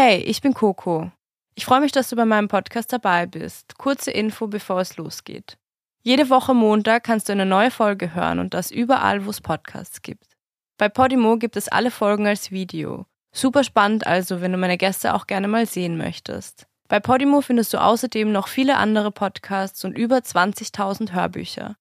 Hey, 0.00 0.18
ich 0.18 0.40
bin 0.40 0.54
Coco. 0.54 1.10
Ich 1.56 1.64
freue 1.64 1.80
mich, 1.80 1.90
dass 1.90 2.08
du 2.08 2.14
bei 2.14 2.24
meinem 2.24 2.46
Podcast 2.46 2.92
dabei 2.92 3.26
bist. 3.26 3.78
Kurze 3.78 4.12
Info, 4.12 4.46
bevor 4.46 4.80
es 4.80 4.96
losgeht. 4.96 5.58
Jede 6.04 6.30
Woche 6.30 6.54
Montag 6.54 7.02
kannst 7.02 7.28
du 7.28 7.32
eine 7.32 7.44
neue 7.44 7.72
Folge 7.72 8.14
hören 8.14 8.38
und 8.38 8.54
das 8.54 8.70
überall, 8.70 9.26
wo 9.26 9.30
es 9.30 9.40
Podcasts 9.40 10.00
gibt. 10.00 10.36
Bei 10.76 10.88
Podimo 10.88 11.36
gibt 11.36 11.56
es 11.56 11.66
alle 11.66 11.90
Folgen 11.90 12.28
als 12.28 12.52
Video. 12.52 13.06
Super 13.32 13.64
spannend 13.64 14.06
also, 14.06 14.40
wenn 14.40 14.52
du 14.52 14.58
meine 14.58 14.78
Gäste 14.78 15.14
auch 15.14 15.26
gerne 15.26 15.48
mal 15.48 15.66
sehen 15.66 15.96
möchtest. 15.96 16.68
Bei 16.86 17.00
Podimo 17.00 17.40
findest 17.40 17.74
du 17.74 17.82
außerdem 17.82 18.30
noch 18.30 18.46
viele 18.46 18.76
andere 18.76 19.10
Podcasts 19.10 19.84
und 19.84 19.98
über 19.98 20.18
20.000 20.18 21.10
Hörbücher 21.10 21.76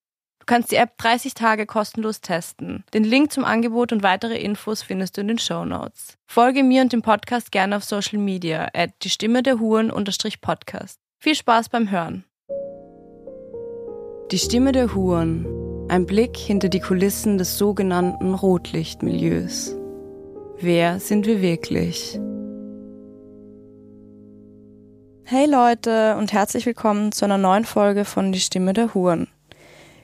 kannst 0.48 0.72
die 0.72 0.78
App 0.78 0.98
30 0.98 1.36
Tage 1.36 1.68
kostenlos 1.68 2.22
testen. 2.22 2.84
Den 2.94 3.04
Link 3.04 3.32
zum 3.32 3.46
Angebot 3.46 3.92
und 3.92 4.02
weitere 4.02 4.38
Infos 4.38 4.82
findest 4.82 5.18
du 5.18 5.22
in 5.22 5.28
den 5.28 5.38
Show 5.38 5.66
Notes. 5.66 6.18
Folge 6.26 6.64
mir 6.64 6.82
und 6.82 6.94
dem 6.94 7.04
Podcast 7.04 7.52
gerne 7.52 7.78
auf 7.78 7.84
Social 7.84 8.18
Media 8.18 8.70
at 8.74 8.92
die 9.04 9.10
Stimme 9.12 9.44
der 9.44 9.60
Huren 9.60 9.92
Podcast. 10.42 11.00
Viel 11.20 11.36
Spaß 11.36 11.70
beim 11.70 11.92
Hören. 11.92 12.24
Die 14.32 14.40
Stimme 14.40 14.72
der 14.72 14.96
Huren. 14.96 15.46
Ein 15.90 16.06
Blick 16.06 16.36
hinter 16.36 16.68
die 16.70 16.80
Kulissen 16.80 17.38
des 17.38 17.58
sogenannten 17.58 18.34
Rotlichtmilieus. 18.34 19.76
Wer 20.60 21.00
sind 21.00 21.26
wir 21.26 21.42
wirklich? 21.42 22.20
Hey 25.24 25.46
Leute 25.46 26.16
und 26.18 26.34
herzlich 26.34 26.66
willkommen 26.66 27.12
zu 27.12 27.26
einer 27.26 27.38
neuen 27.38 27.66
Folge 27.66 28.06
von 28.06 28.32
Die 28.32 28.40
Stimme 28.40 28.74
der 28.74 28.94
Huren. 28.94 29.28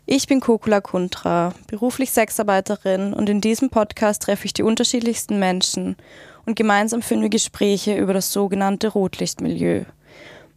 Ich 0.05 0.27
bin 0.27 0.41
Kokula 0.41 0.81
Kuntra, 0.81 1.53
beruflich 1.67 2.11
Sexarbeiterin 2.11 3.13
und 3.13 3.29
in 3.29 3.39
diesem 3.39 3.69
Podcast 3.69 4.23
treffe 4.23 4.45
ich 4.45 4.51
die 4.51 4.63
unterschiedlichsten 4.63 5.39
Menschen 5.39 5.95
und 6.45 6.57
gemeinsam 6.57 7.01
führen 7.01 7.21
wir 7.21 7.29
Gespräche 7.29 7.95
über 7.95 8.13
das 8.13 8.33
sogenannte 8.33 8.89
Rotlichtmilieu. 8.89 9.85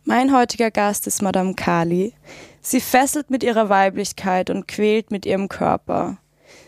Mein 0.04 0.34
heutiger 0.34 0.72
Gast 0.72 1.06
ist 1.06 1.22
Madame 1.22 1.54
Kali. 1.54 2.12
Sie 2.60 2.80
fesselt 2.80 3.30
mit 3.30 3.44
ihrer 3.44 3.68
Weiblichkeit 3.68 4.50
und 4.50 4.66
quält 4.66 5.12
mit 5.12 5.24
ihrem 5.24 5.48
Körper. 5.48 6.18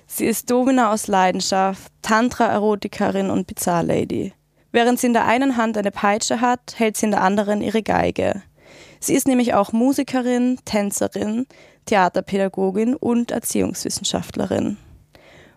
Sie 0.07 0.27
ist 0.27 0.49
Domina 0.49 0.93
aus 0.93 1.09
Leidenschaft, 1.09 1.93
Tantra-Erotikerin 2.03 3.31
und 3.31 3.49
Bizarre-Lady. 3.49 4.35
Während 4.71 5.01
sie 5.01 5.09
in 5.09 5.15
der 5.15 5.27
einen 5.27 5.57
Hand 5.57 5.77
eine 5.77 5.91
Peitsche 5.91 6.41
hat, 6.41 6.75
hält 6.77 6.97
sie 6.97 7.07
in 7.07 7.13
der 7.13 7.23
anderen 7.23 7.61
ihre 7.61 7.83
Geige. 7.83 8.43
Sie 9.01 9.15
ist 9.15 9.27
nämlich 9.27 9.55
auch 9.55 9.73
Musikerin, 9.73 10.59
Tänzerin, 10.65 11.47
Theaterpädagogin 11.89 12.95
und 12.95 13.31
Erziehungswissenschaftlerin. 13.31 14.77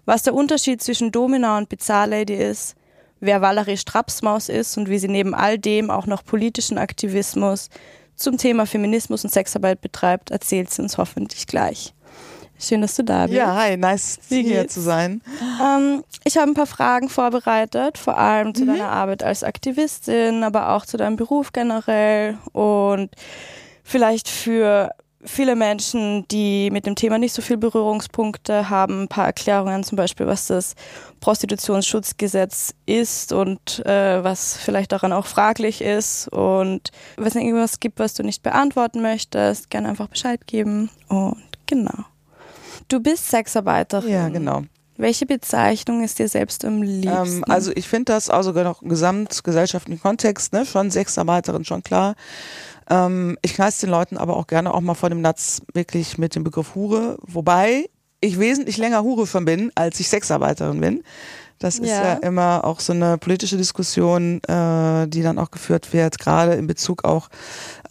Was 0.05 0.23
der 0.23 0.33
Unterschied 0.33 0.81
zwischen 0.81 1.11
Domina 1.11 1.57
und 1.57 1.69
Bizarre-Lady 1.69 2.33
ist, 2.33 2.75
wer 3.19 3.41
Valerie 3.41 3.77
Strapsmaus 3.77 4.49
ist 4.49 4.77
und 4.77 4.89
wie 4.89 4.97
sie 4.97 5.09
neben 5.09 5.35
all 5.35 5.59
dem 5.59 5.91
auch 5.91 6.07
noch 6.07 6.23
politischen 6.23 6.77
Aktivismus 6.77 7.69
zum 8.15 8.37
Thema 8.37 8.65
Feminismus 8.65 9.23
und 9.23 9.29
Sexarbeit 9.29 9.81
betreibt, 9.81 10.31
erzählt 10.31 10.71
sie 10.71 10.81
uns 10.81 10.97
hoffentlich 10.97 11.47
gleich. 11.47 11.93
Schön, 12.57 12.81
dass 12.81 12.95
du 12.95 13.03
da 13.03 13.25
bist. 13.25 13.37
Ja, 13.37 13.55
hi, 13.55 13.75
nice 13.75 14.19
hier 14.29 14.67
zu 14.67 14.81
sein. 14.81 15.21
Ähm, 15.61 16.03
ich 16.23 16.37
habe 16.37 16.51
ein 16.51 16.53
paar 16.53 16.67
Fragen 16.67 17.09
vorbereitet, 17.09 17.97
vor 17.97 18.17
allem 18.17 18.53
zu 18.53 18.63
mhm. 18.63 18.67
deiner 18.67 18.89
Arbeit 18.89 19.23
als 19.23 19.43
Aktivistin, 19.43 20.43
aber 20.43 20.69
auch 20.69 20.85
zu 20.85 20.97
deinem 20.97 21.15
Beruf 21.15 21.51
generell 21.53 22.37
und 22.53 23.09
vielleicht 23.83 24.29
für 24.29 24.91
viele 25.23 25.55
Menschen, 25.55 26.27
die 26.29 26.69
mit 26.71 26.85
dem 26.85 26.95
Thema 26.95 27.17
nicht 27.17 27.33
so 27.33 27.41
viel 27.41 27.57
Berührungspunkte 27.57 28.69
haben, 28.69 29.03
ein 29.03 29.07
paar 29.07 29.25
Erklärungen, 29.25 29.83
zum 29.83 29.95
Beispiel, 29.95 30.27
was 30.27 30.47
das 30.47 30.75
Prostitutionsschutzgesetz 31.19 32.73
ist 32.85 33.31
und 33.31 33.85
äh, 33.85 34.23
was 34.23 34.57
vielleicht 34.57 34.91
daran 34.91 35.13
auch 35.13 35.25
fraglich 35.25 35.81
ist. 35.81 36.27
Und 36.29 36.91
wenn 37.17 37.27
es 37.27 37.35
irgendwas 37.35 37.79
gibt, 37.79 37.99
was 37.99 38.13
du 38.13 38.23
nicht 38.23 38.43
beantworten 38.43 39.01
möchtest, 39.01 39.69
gerne 39.69 39.89
einfach 39.89 40.07
Bescheid 40.07 40.45
geben. 40.47 40.89
Und 41.07 41.43
genau. 41.67 42.05
Du 42.87 42.99
bist 42.99 43.29
Sexarbeiterin. 43.29 44.09
Ja, 44.09 44.29
genau. 44.29 44.63
Welche 44.97 45.25
Bezeichnung 45.25 46.03
ist 46.03 46.19
dir 46.19 46.27
selbst 46.27 46.63
am 46.65 46.83
liebsten? 46.83 47.37
Ähm, 47.37 47.45
also 47.47 47.71
ich 47.73 47.87
finde 47.87 48.13
das 48.13 48.29
auch 48.29 48.43
sogar 48.43 48.63
noch 48.63 48.81
im 48.81 48.89
gesamtgesellschaftlichen 48.89 50.01
Kontext, 50.01 50.53
ne, 50.53 50.65
schon 50.65 50.91
Sexarbeiterin, 50.91 51.65
schon 51.65 51.81
klar. 51.81 52.15
Ähm, 52.91 53.37
ich 53.41 53.53
knall 53.53 53.71
den 53.81 53.89
Leuten 53.89 54.17
aber 54.17 54.35
auch 54.35 54.47
gerne 54.47 54.73
auch 54.73 54.81
mal 54.81 54.95
vor 54.95 55.09
dem 55.09 55.21
Natz 55.21 55.61
wirklich 55.73 56.17
mit 56.17 56.35
dem 56.35 56.43
Begriff 56.43 56.75
Hure, 56.75 57.17
wobei 57.21 57.89
ich 58.19 58.37
wesentlich 58.37 58.77
länger 58.77 59.01
Hure 59.01 59.25
von 59.25 59.45
bin, 59.45 59.71
als 59.75 59.99
ich 59.99 60.09
Sexarbeiterin 60.09 60.81
bin. 60.81 61.03
Das 61.61 61.77
ist 61.77 61.89
ja. 61.89 62.03
ja 62.03 62.13
immer 62.15 62.65
auch 62.65 62.79
so 62.79 62.91
eine 62.91 63.19
politische 63.19 63.55
Diskussion, 63.55 64.41
äh, 64.47 65.07
die 65.07 65.21
dann 65.21 65.37
auch 65.37 65.51
geführt 65.51 65.93
wird, 65.93 66.17
gerade 66.17 66.53
in 66.53 66.65
Bezug 66.65 67.05
auch 67.05 67.29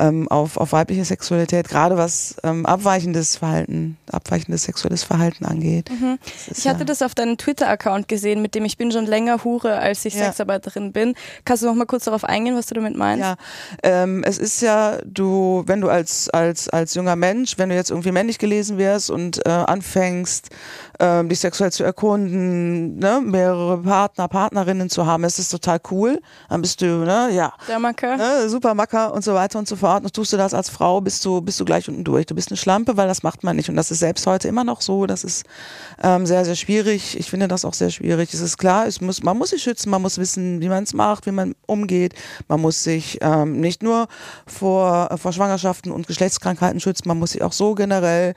ähm, 0.00 0.26
auf, 0.28 0.56
auf 0.56 0.72
weibliche 0.72 1.04
Sexualität, 1.04 1.68
gerade 1.68 1.96
was 1.96 2.34
ähm, 2.42 2.66
abweichendes 2.66 3.36
Verhalten, 3.36 3.96
abweichendes 4.10 4.64
sexuelles 4.64 5.04
Verhalten 5.04 5.44
angeht. 5.44 5.88
Mhm. 5.88 6.18
Ich 6.50 6.66
hatte 6.66 6.80
ja 6.80 6.84
das 6.84 7.00
auf 7.02 7.14
deinem 7.14 7.38
Twitter-Account 7.38 8.08
gesehen, 8.08 8.42
mit 8.42 8.56
dem 8.56 8.64
ich 8.64 8.76
bin 8.76 8.90
schon 8.90 9.06
länger 9.06 9.44
Hure, 9.44 9.78
als 9.78 10.04
ich 10.04 10.14
ja. 10.14 10.24
Sexarbeiterin 10.24 10.92
bin. 10.92 11.14
Kannst 11.44 11.62
du 11.62 11.68
noch 11.68 11.74
mal 11.76 11.86
kurz 11.86 12.04
darauf 12.04 12.24
eingehen, 12.24 12.56
was 12.56 12.66
du 12.66 12.74
damit 12.74 12.96
meinst? 12.96 13.24
Ja, 13.24 13.36
ähm, 13.84 14.24
es 14.24 14.38
ist 14.38 14.62
ja, 14.62 14.98
du, 15.04 15.62
wenn 15.66 15.80
du 15.80 15.88
als, 15.88 16.28
als, 16.30 16.68
als 16.68 16.94
junger 16.94 17.14
Mensch, 17.14 17.56
wenn 17.56 17.68
du 17.68 17.76
jetzt 17.76 17.90
irgendwie 17.90 18.10
männlich 18.10 18.38
gelesen 18.38 18.78
wirst 18.78 19.10
und 19.10 19.46
äh, 19.46 19.50
anfängst, 19.50 20.48
ähm, 20.98 21.28
dich 21.28 21.38
sexuell 21.38 21.70
zu 21.70 21.84
erkunden, 21.84 22.98
ne, 22.98 23.20
mehrere 23.22 23.59
Partner, 23.82 24.28
Partnerinnen 24.28 24.90
zu 24.90 25.06
haben, 25.06 25.24
ist 25.24 25.38
das 25.38 25.48
total 25.48 25.80
cool. 25.90 26.20
Dann 26.48 26.62
bist 26.62 26.80
du, 26.80 26.86
ne, 27.04 27.30
ja. 27.32 27.52
Der 27.68 27.78
Macker. 27.78 28.16
Ne, 28.16 28.48
super 28.48 28.74
Macker 28.74 29.12
und 29.12 29.24
so 29.24 29.34
weiter 29.34 29.58
und 29.58 29.68
so 29.68 29.76
fort. 29.76 30.04
Und 30.04 30.12
tust 30.12 30.32
du 30.32 30.36
das 30.36 30.54
als 30.54 30.68
Frau, 30.68 31.00
bist 31.00 31.24
du, 31.24 31.40
bist 31.40 31.58
du 31.60 31.64
gleich 31.64 31.88
unten 31.88 32.04
durch. 32.04 32.26
Du 32.26 32.34
bist 32.34 32.50
eine 32.50 32.56
Schlampe, 32.56 32.96
weil 32.96 33.08
das 33.08 33.22
macht 33.22 33.44
man 33.44 33.56
nicht. 33.56 33.68
Und 33.68 33.76
das 33.76 33.90
ist 33.90 34.00
selbst 34.00 34.26
heute 34.26 34.48
immer 34.48 34.64
noch 34.64 34.80
so. 34.80 35.06
Das 35.06 35.24
ist 35.24 35.44
ähm, 36.02 36.26
sehr, 36.26 36.44
sehr 36.44 36.56
schwierig. 36.56 37.18
Ich 37.18 37.30
finde 37.30 37.48
das 37.48 37.64
auch 37.64 37.74
sehr 37.74 37.90
schwierig. 37.90 38.32
Es 38.32 38.40
ist 38.40 38.58
klar, 38.58 38.86
es 38.86 39.00
muss, 39.00 39.22
man 39.22 39.38
muss 39.38 39.50
sich 39.50 39.62
schützen, 39.62 39.90
man 39.90 40.02
muss 40.02 40.18
wissen, 40.18 40.60
wie 40.60 40.68
man 40.68 40.84
es 40.84 40.94
macht, 40.94 41.26
wie 41.26 41.32
man 41.32 41.54
umgeht. 41.66 42.14
Man 42.48 42.60
muss 42.60 42.82
sich 42.82 43.18
ähm, 43.20 43.60
nicht 43.60 43.82
nur 43.82 44.08
vor, 44.46 45.16
vor 45.16 45.32
Schwangerschaften 45.32 45.92
und 45.92 46.06
Geschlechtskrankheiten 46.06 46.80
schützen, 46.80 47.08
man 47.08 47.18
muss 47.18 47.32
sich 47.32 47.42
auch 47.42 47.52
so 47.52 47.74
generell 47.74 48.34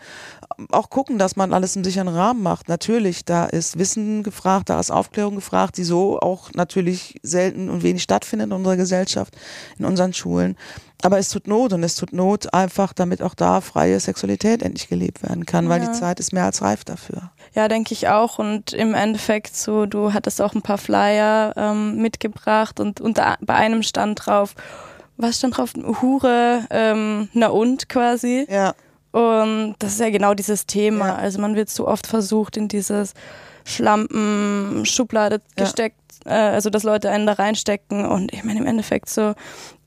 auch 0.72 0.90
gucken, 0.90 1.18
dass 1.18 1.36
man 1.36 1.54
alles 1.54 1.76
im 1.76 1.84
sicheren 1.84 2.08
Rahmen 2.08 2.42
macht. 2.44 2.70
Natürlich, 2.70 3.26
da 3.26 3.46
ist 3.46 3.78
Wissen 3.78 4.24
gefragt, 4.24 4.70
da 4.70 4.80
ist 4.80 4.92
Aufklärung 4.92 5.36
gefragt, 5.36 5.78
die 5.78 5.84
so 5.84 6.20
auch 6.20 6.52
natürlich 6.54 7.20
selten 7.24 7.70
und 7.70 7.84
wenig 7.84 8.04
stattfindet 8.04 8.48
in 8.48 8.54
unserer 8.54 8.78
Gesellschaft, 8.78 9.36
in 9.78 9.86
unseren 9.86 10.14
Schulen. 10.14 10.56
Aber 11.04 11.18
es 11.18 11.30
tut 11.30 11.48
Not 11.48 11.74
und 11.74 11.84
es 11.84 11.96
tut 11.96 12.14
Not 12.14 12.54
einfach, 12.54 12.94
damit 12.94 13.22
auch 13.22 13.34
da 13.34 13.60
freie 13.60 14.00
Sexualität 14.00 14.64
endlich 14.64 14.88
gelebt 14.88 15.22
werden 15.22 15.46
kann, 15.46 15.68
weil 15.68 15.82
ja. 15.82 15.88
die 15.88 16.00
Zeit 16.00 16.20
ist 16.22 16.32
mehr 16.32 16.46
als 16.46 16.62
reif 16.62 16.86
dafür. 16.86 17.32
Ja, 17.54 17.68
denke 17.68 17.94
ich 17.94 18.08
auch. 18.08 18.40
Und 18.40 18.72
im 18.72 18.94
Endeffekt 18.94 19.54
so, 19.56 19.86
du 19.86 20.14
hattest 20.14 20.42
auch 20.42 20.56
ein 20.56 20.62
paar 20.62 20.78
Flyer 20.78 21.54
ähm, 21.58 21.98
mitgebracht 21.98 22.80
und 22.80 23.02
unter, 23.02 23.38
bei 23.42 23.56
einem 23.56 23.84
stand 23.84 24.26
drauf, 24.26 24.56
was 25.18 25.38
stand 25.38 25.58
drauf? 25.58 25.74
Hure, 26.02 26.66
ähm, 26.70 27.30
na 27.34 27.48
und 27.48 27.90
quasi. 27.90 28.48
Ja. 28.50 28.74
Und 29.14 29.76
das 29.78 29.94
ist 29.94 30.00
ja 30.00 30.10
genau 30.10 30.34
dieses 30.34 30.66
Thema. 30.66 31.10
Ja. 31.10 31.16
Also 31.16 31.40
man 31.40 31.56
wird 31.56 31.70
so 31.70 31.88
oft 31.88 32.08
versucht, 32.08 32.58
in 32.58 32.68
dieses 32.68 33.14
Schlampen-Schublade 33.64 35.36
ja. 35.36 35.64
gesteckt, 35.64 36.00
äh, 36.26 36.32
also 36.32 36.72
dass 36.72 36.82
Leute 36.82 37.12
einen 37.12 37.28
da 37.28 37.34
reinstecken. 37.34 38.08
Und 38.08 38.34
ich 38.34 38.44
meine, 38.44 38.60
im 38.60 38.66
Endeffekt 38.66 39.10
so, 39.10 39.36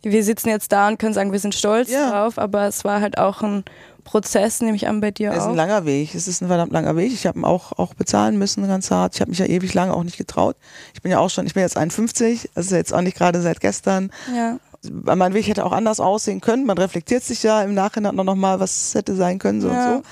wir 0.03 0.23
sitzen 0.23 0.49
jetzt 0.49 0.71
da 0.71 0.87
und 0.87 1.01
können 1.01 1.13
sagen, 1.13 1.33
wir 1.33 1.41
sind 1.41 1.57
stolz 1.57 1.91
ja. 1.91 2.09
drauf, 2.09 2.39
aber 2.39 2.69
es 2.69 2.85
war 2.85 3.01
halt 3.01 3.19
auch 3.19 3.43
ein 3.43 3.65
Prozess, 4.05 4.61
nehme 4.61 4.77
ich 4.77 4.87
an, 4.87 5.01
bei 5.01 5.11
dir 5.11 5.33
auch. 5.33 5.37
Es 5.37 5.43
ist 5.43 5.49
ein 5.49 5.57
langer 5.57 5.85
Weg. 5.85 6.15
Es 6.15 6.29
ist 6.29 6.41
ein 6.41 6.47
verdammt 6.47 6.71
langer 6.71 6.95
Weg. 6.95 7.13
Ich 7.13 7.27
habe 7.27 7.41
ihn 7.41 7.45
auch, 7.45 7.73
auch 7.73 7.95
bezahlen 7.95 8.39
müssen, 8.39 8.65
ganz 8.69 8.93
hart. 8.93 9.17
Ich 9.17 9.21
habe 9.21 9.31
mich 9.31 9.41
ja 9.41 9.47
ewig 9.47 9.75
lange 9.75 9.93
auch 9.93 10.05
nicht 10.05 10.19
getraut. 10.19 10.55
Ich 10.95 11.03
bin 11.03 11.11
ja 11.11 11.19
auch 11.19 11.31
schon, 11.31 11.47
ich 11.47 11.55
bin 11.55 11.65
jetzt 11.65 11.77
51, 11.77 12.51
das 12.55 12.67
ist 12.67 12.71
jetzt 12.71 12.95
auch 12.95 13.01
nicht 13.01 13.17
gerade 13.17 13.43
seit 13.43 13.61
gestern. 13.61 14.13
Ja 14.33 14.61
mein 14.91 15.35
Weg 15.35 15.49
hätte 15.49 15.65
auch 15.65 15.73
anders 15.73 16.01
aussehen 16.01 16.41
können. 16.41 16.67
Man 16.67 16.79
reflektiert 16.79 17.23
sich 17.23 17.43
ja 17.43 17.63
im 17.63 17.75
Nachhinein 17.75 18.15
noch 18.15 18.35
mal, 18.35 18.61
was 18.61 18.95
hätte 18.95 19.15
sein 19.15 19.39
können 19.39 19.61
so 19.61 19.69
ja. 19.69 19.97
und 19.97 20.05
so 20.05 20.11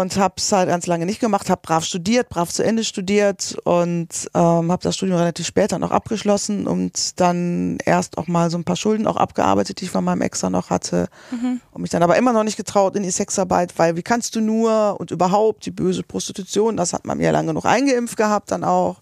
und 0.00 0.16
habe 0.16 0.34
es 0.38 0.50
halt 0.52 0.68
ganz 0.68 0.86
lange 0.86 1.06
nicht 1.06 1.20
gemacht, 1.20 1.50
habe 1.50 1.60
brav 1.62 1.84
studiert, 1.84 2.28
brav 2.28 2.50
zu 2.50 2.64
Ende 2.64 2.84
studiert 2.84 3.56
und 3.64 4.08
ähm, 4.34 4.72
habe 4.72 4.82
das 4.82 4.96
Studium 4.96 5.18
relativ 5.18 5.46
später 5.46 5.78
noch 5.78 5.90
abgeschlossen 5.90 6.66
und 6.66 7.20
dann 7.20 7.78
erst 7.84 8.18
auch 8.18 8.26
mal 8.26 8.50
so 8.50 8.58
ein 8.58 8.64
paar 8.64 8.76
Schulden 8.76 9.06
auch 9.06 9.16
abgearbeitet, 9.16 9.80
die 9.80 9.84
ich 9.84 9.90
von 9.90 10.04
meinem 10.04 10.22
Ex 10.22 10.42
noch 10.42 10.70
hatte 10.70 11.08
mhm. 11.30 11.60
und 11.72 11.82
mich 11.82 11.90
dann 11.90 12.02
aber 12.02 12.16
immer 12.16 12.32
noch 12.32 12.44
nicht 12.44 12.56
getraut 12.56 12.96
in 12.96 13.02
die 13.02 13.10
Sexarbeit, 13.10 13.78
weil 13.78 13.96
wie 13.96 14.02
kannst 14.02 14.36
du 14.36 14.40
nur 14.40 14.96
und 14.98 15.10
überhaupt 15.10 15.64
die 15.66 15.70
böse 15.70 16.02
Prostitution, 16.02 16.76
das 16.76 16.92
hat 16.92 17.06
man 17.06 17.18
mir 17.18 17.32
lange 17.32 17.48
genug 17.48 17.64
eingeimpft 17.64 18.16
gehabt 18.16 18.50
dann 18.50 18.64
auch, 18.64 18.98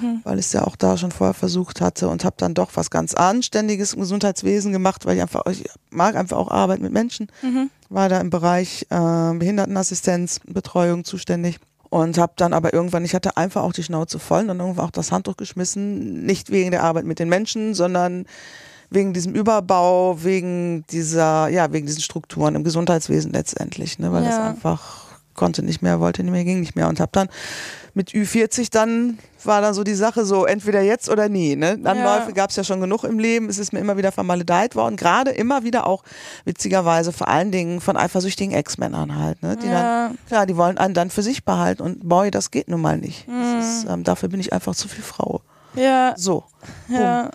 mhm. 0.00 0.20
weil 0.24 0.38
ich 0.38 0.46
es 0.46 0.52
ja 0.52 0.64
auch 0.64 0.76
da 0.76 0.96
schon 0.96 1.12
vorher 1.12 1.34
versucht 1.34 1.80
hatte 1.80 2.08
und 2.08 2.24
habe 2.24 2.36
dann 2.38 2.54
doch 2.54 2.70
was 2.74 2.90
ganz 2.90 3.14
Anständiges 3.14 3.94
im 3.94 4.00
Gesundheitswesen 4.00 4.72
gemacht, 4.72 5.06
weil 5.06 5.16
ich 5.16 5.22
einfach, 5.22 5.46
ich 5.46 5.64
mag 5.90 6.16
einfach 6.16 6.36
auch 6.36 6.50
Arbeit 6.50 6.80
mit 6.80 6.92
Menschen. 6.92 7.28
Mhm 7.42 7.70
war 7.92 8.08
da 8.08 8.20
im 8.20 8.30
Bereich 8.30 8.86
äh, 8.90 9.34
Behindertenassistenz, 9.34 10.40
Betreuung 10.46 11.04
zuständig. 11.04 11.58
und 11.90 12.16
habe 12.16 12.32
dann 12.36 12.54
aber 12.54 12.72
irgendwann, 12.72 13.04
ich 13.04 13.14
hatte 13.14 13.36
einfach 13.36 13.62
auch 13.62 13.74
die 13.74 13.82
Schnauze 13.82 14.18
voll 14.18 14.40
und 14.42 14.48
dann 14.48 14.60
irgendwann 14.60 14.86
auch 14.86 14.90
das 14.90 15.12
Handtuch 15.12 15.36
geschmissen, 15.36 16.24
nicht 16.24 16.50
wegen 16.50 16.70
der 16.70 16.82
Arbeit 16.84 17.04
mit 17.04 17.18
den 17.18 17.28
Menschen, 17.28 17.74
sondern 17.74 18.24
wegen 18.88 19.12
diesem 19.12 19.34
Überbau, 19.34 20.22
wegen 20.24 20.84
dieser, 20.90 21.48
ja, 21.48 21.70
wegen 21.72 21.86
diesen 21.86 22.00
Strukturen 22.02 22.54
im 22.54 22.64
Gesundheitswesen 22.64 23.32
letztendlich, 23.32 23.98
ne, 23.98 24.10
weil 24.12 24.24
es 24.24 24.36
Ja. 24.36 24.48
einfach 24.50 25.02
konnte 25.34 25.62
nicht 25.62 25.82
mehr, 25.82 26.00
wollte 26.00 26.22
nicht 26.22 26.32
mehr, 26.32 26.44
ging 26.44 26.60
nicht 26.60 26.76
mehr 26.76 26.88
und 26.88 26.98
habe 27.00 27.10
dann 27.12 27.28
mit 27.94 28.10
Ü40 28.10 28.68
dann 28.70 29.18
war 29.46 29.60
dann 29.60 29.74
so 29.74 29.84
die 29.84 29.94
Sache 29.94 30.24
so 30.24 30.44
entweder 30.46 30.80
jetzt 30.82 31.08
oder 31.08 31.28
nie. 31.28 31.56
Ne? 31.56 31.78
Anläufe 31.84 32.28
Ja. 32.28 32.30
gab 32.32 32.50
es 32.50 32.56
ja 32.56 32.64
schon 32.64 32.80
genug 32.80 33.04
im 33.04 33.18
Leben. 33.18 33.48
Es 33.48 33.58
ist 33.58 33.72
mir 33.72 33.80
immer 33.80 33.96
wieder 33.96 34.12
vermaledeit 34.12 34.74
worden. 34.76 34.96
Gerade 34.96 35.30
immer 35.30 35.64
wieder 35.64 35.86
auch 35.86 36.02
witzigerweise 36.44 37.12
vor 37.12 37.28
allen 37.28 37.50
Dingen 37.50 37.80
von 37.80 37.96
eifersüchtigen 37.96 38.54
Ex-Männern 38.54 39.18
halt. 39.18 39.42
Ne? 39.42 39.56
Die 39.56 39.66
Ja. 39.66 40.08
dann, 40.08 40.18
klar, 40.28 40.46
die 40.46 40.56
wollen 40.56 40.78
einen 40.78 40.94
dann 40.94 41.10
für 41.10 41.22
sich 41.22 41.44
behalten 41.44 41.82
und 41.82 42.08
boy, 42.08 42.30
das 42.30 42.50
geht 42.50 42.68
nun 42.68 42.80
mal 42.80 42.98
nicht. 42.98 43.26
Mhm. 43.28 43.58
Ist, 43.60 43.86
ähm, 43.88 44.04
dafür 44.04 44.28
bin 44.28 44.40
ich 44.40 44.52
einfach 44.52 44.74
zu 44.74 44.88
viel 44.88 45.04
Frau. 45.04 45.40
Ja, 45.74 46.14
So. 46.16 46.44
ja. 46.88 47.30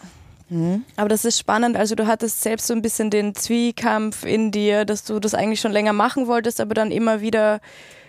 Mhm. 0.50 0.86
Aber 0.96 1.10
das 1.10 1.26
ist 1.26 1.38
spannend. 1.40 1.76
Also 1.76 1.96
du 1.96 2.08
hattest 2.08 2.42
selbst 2.42 2.68
so 2.68 2.74
ein 2.74 2.82
bisschen 2.82 3.10
den 3.10 3.36
Zwiekampf 3.36 4.24
in 4.24 4.52
dir, 4.52 4.86
dass 4.86 5.04
du 5.04 5.20
das 5.20 5.34
eigentlich 5.34 5.60
schon 5.60 5.74
länger 5.74 5.92
machen 5.92 6.28
wolltest, 6.28 6.62
aber 6.62 6.74
dann 6.74 6.92
immer 6.92 7.20
wieder 7.20 7.60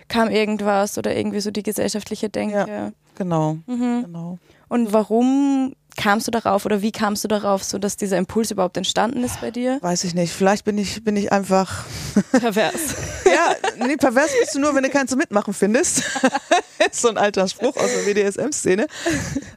kam 0.07 0.29
irgendwas 0.29 0.97
oder 0.97 1.15
irgendwie 1.15 1.41
so 1.41 1.51
die 1.51 1.63
gesellschaftliche 1.63 2.29
Denke. 2.29 2.93
Genau. 3.19 3.57
Mhm. 3.67 4.03
genau. 4.05 4.39
Und 4.69 4.93
warum 4.93 5.75
kamst 5.97 6.25
du 6.25 6.31
darauf 6.31 6.65
oder 6.65 6.81
wie 6.81 6.93
kamst 6.93 7.25
du 7.25 7.27
darauf, 7.27 7.65
so 7.65 7.77
dass 7.77 7.97
dieser 7.97 8.17
Impuls 8.17 8.49
überhaupt 8.49 8.77
entstanden 8.77 9.25
ist 9.25 9.41
bei 9.41 9.51
dir? 9.51 9.77
Weiß 9.81 10.05
ich 10.05 10.15
nicht. 10.15 10.31
Vielleicht 10.31 10.63
bin 10.63 10.77
ich, 10.77 11.03
bin 11.03 11.17
ich 11.17 11.33
einfach 11.33 11.83
Pervers. 12.31 12.95
Ja, 13.25 13.85
nee, 13.85 13.97
pervers 13.97 14.31
bist 14.39 14.55
du 14.55 14.59
nur, 14.59 14.73
wenn 14.73 14.83
du 14.83 14.89
keinen 14.89 15.09
zum 15.09 15.19
Mitmachen 15.19 15.53
findest. 15.53 16.03
ist 16.89 17.01
so 17.01 17.09
ein 17.09 17.17
alter 17.17 17.47
Spruch 17.49 17.75
aus 17.75 17.89
der 17.91 18.05
WDSM-Szene. 18.05 18.87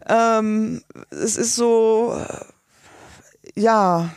Ähm, 0.08 0.82
es 1.10 1.36
ist 1.36 1.54
so, 1.54 2.20
ja, 3.54 4.10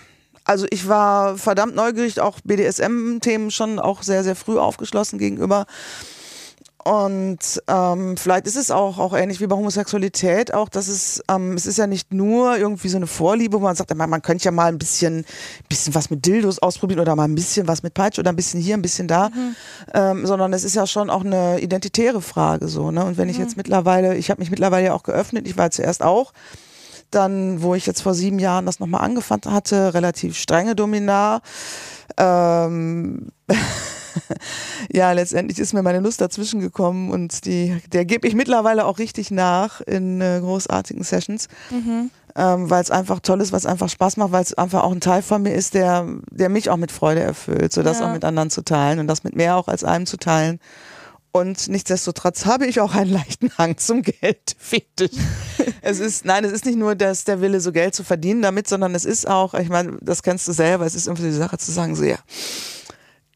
also 0.44 0.66
ich 0.72 0.88
war 0.88 1.38
verdammt 1.38 1.76
neugierig, 1.76 2.20
auch 2.20 2.40
BDSM-Themen 2.44 3.52
schon 3.52 3.78
auch 3.78 4.02
sehr, 4.02 4.24
sehr 4.24 4.36
früh 4.36 4.58
aufgeschlossen 4.58 5.20
gegenüber. 5.20 5.68
Und 6.88 7.64
ähm, 7.68 8.16
vielleicht 8.16 8.46
ist 8.46 8.56
es 8.56 8.70
auch, 8.70 9.00
auch 9.00 9.18
ähnlich 9.18 9.42
wie 9.42 9.48
bei 9.48 9.56
Homosexualität 9.56 10.54
auch, 10.54 10.70
dass 10.70 10.88
es, 10.88 11.20
ähm, 11.32 11.54
es 11.54 11.66
ist 11.66 11.80
ja 11.80 11.88
nicht 11.88 12.14
nur 12.14 12.58
irgendwie 12.58 12.90
so 12.90 12.98
eine 12.98 13.08
Vorliebe, 13.08 13.60
wo 13.60 13.64
man 13.64 13.76
sagt, 13.76 13.96
man, 13.96 14.08
man 14.08 14.22
könnte 14.22 14.46
ja 14.46 14.52
mal 14.52 14.68
ein 14.68 14.78
bisschen, 14.78 15.26
bisschen 15.68 15.96
was 15.96 16.12
mit 16.12 16.24
Dildos 16.28 16.60
ausprobieren 16.60 17.00
oder 17.00 17.16
mal 17.16 17.24
ein 17.24 17.34
bisschen 17.34 17.68
was 17.68 17.82
mit 17.82 17.96
Peitsche 17.96 18.22
oder 18.22 18.32
ein 18.32 18.36
bisschen 18.36 18.62
hier, 18.62 18.78
ein 18.78 18.84
bisschen 18.84 19.08
da, 19.08 19.32
ähm, 19.96 20.28
sondern 20.28 20.54
es 20.54 20.64
ist 20.64 20.76
ja 20.76 20.86
schon 20.86 21.10
auch 21.10 21.26
eine 21.26 21.60
identitäre 21.60 22.22
Frage 22.22 22.68
so. 22.68 22.92
Ne? 22.92 23.04
Und 23.04 23.18
wenn 23.18 23.30
ich 23.30 23.40
jetzt 23.40 23.58
mittlerweile, 23.58 24.16
ich 24.16 24.30
habe 24.30 24.40
mich 24.40 24.52
mittlerweile 24.52 24.86
ja 24.86 24.94
auch 24.94 25.04
geöffnet, 25.04 25.48
ich 25.48 25.58
war 25.58 25.72
zuerst 25.72 26.04
auch, 26.04 26.34
dann, 27.10 27.64
wo 27.64 27.74
ich 27.74 27.88
jetzt 27.88 28.02
vor 28.02 28.14
sieben 28.14 28.38
Jahren 28.38 28.68
das 28.68 28.80
nochmal 28.80 29.02
angefangen 29.02 29.52
hatte, 29.52 29.96
relativ 29.96 30.38
strenge 30.38 30.76
Dominar. 30.76 31.42
Ähm, 32.16 33.30
ja, 34.92 35.12
letztendlich 35.12 35.60
ist 35.60 35.74
mir 35.74 35.84
meine 35.84 36.00
Lust 36.00 36.22
dazwischen 36.22 36.60
gekommen 36.60 37.12
und 37.12 37.46
die, 37.46 37.78
der 37.92 38.06
gebe 38.06 38.28
ich 38.28 38.36
mittlerweile 38.36 38.86
auch 38.86 39.00
richtig 39.00 39.32
nach 39.32 39.82
in 39.82 40.22
äh, 40.22 40.40
großartigen 40.42 41.04
Sessions, 41.04 41.48
Mhm. 41.72 42.10
ähm, 42.36 42.70
weil 42.70 42.82
es 42.82 42.92
einfach 42.92 43.20
toll 43.20 43.42
ist, 43.42 43.52
weil 43.52 43.60
es 43.60 43.66
einfach 43.66 43.90
Spaß 43.90 44.18
macht, 44.18 44.32
weil 44.32 44.44
es 44.44 44.54
einfach 44.54 44.84
auch 44.84 44.92
ein 44.92 45.02
Teil 45.02 45.22
von 45.22 45.42
mir 45.42 45.54
ist, 45.54 45.74
der, 45.74 46.06
der 46.32 46.50
mich 46.50 46.70
auch 46.70 46.78
mit 46.78 46.92
Freude 46.92 47.22
erfüllt, 47.22 47.72
so 47.74 47.84
das 47.84 48.00
Ja. 48.00 48.08
auch 48.08 48.14
mit 48.14 48.24
anderen 48.26 48.50
zu 48.50 48.64
teilen 48.64 49.00
und 49.00 49.08
das 49.08 49.24
mit 49.24 49.36
mehr 49.36 49.56
auch 49.58 49.68
als 49.68 49.84
einem 49.84 50.06
zu 50.06 50.18
teilen. 50.18 50.60
Und 51.32 51.68
nichtsdestotrotz 51.68 52.46
habe 52.46 52.66
ich 52.66 52.80
auch 52.80 52.96
einen 52.96 53.12
leichten 53.12 53.52
Hang 53.58 53.78
zum 53.78 54.04
Geldfetisch. 54.04 55.12
es 55.82 56.00
ist, 56.00 56.24
nein, 56.24 56.46
es 56.46 56.54
ist 56.54 56.66
nicht 56.66 56.78
nur 56.78 56.96
dass 56.96 57.26
der 57.26 57.42
Wille, 57.42 57.60
so 57.60 57.74
Geld 57.74 57.94
zu 57.94 58.06
verdienen 58.06 58.42
damit, 58.42 58.70
sondern 58.70 58.96
es 58.96 59.04
ist 59.04 59.28
auch, 59.28 59.54
ich 59.54 59.68
meine, 59.68 59.98
das 60.00 60.24
kennst 60.24 60.48
du 60.48 60.54
selber, 60.54 60.86
es 60.86 60.96
ist 60.96 61.08
irgendwie 61.08 61.26
die 61.26 61.32
Sache 61.34 61.58
zu 61.58 61.74
sagen, 61.74 61.94
so 61.94 62.06
ja, 62.06 62.16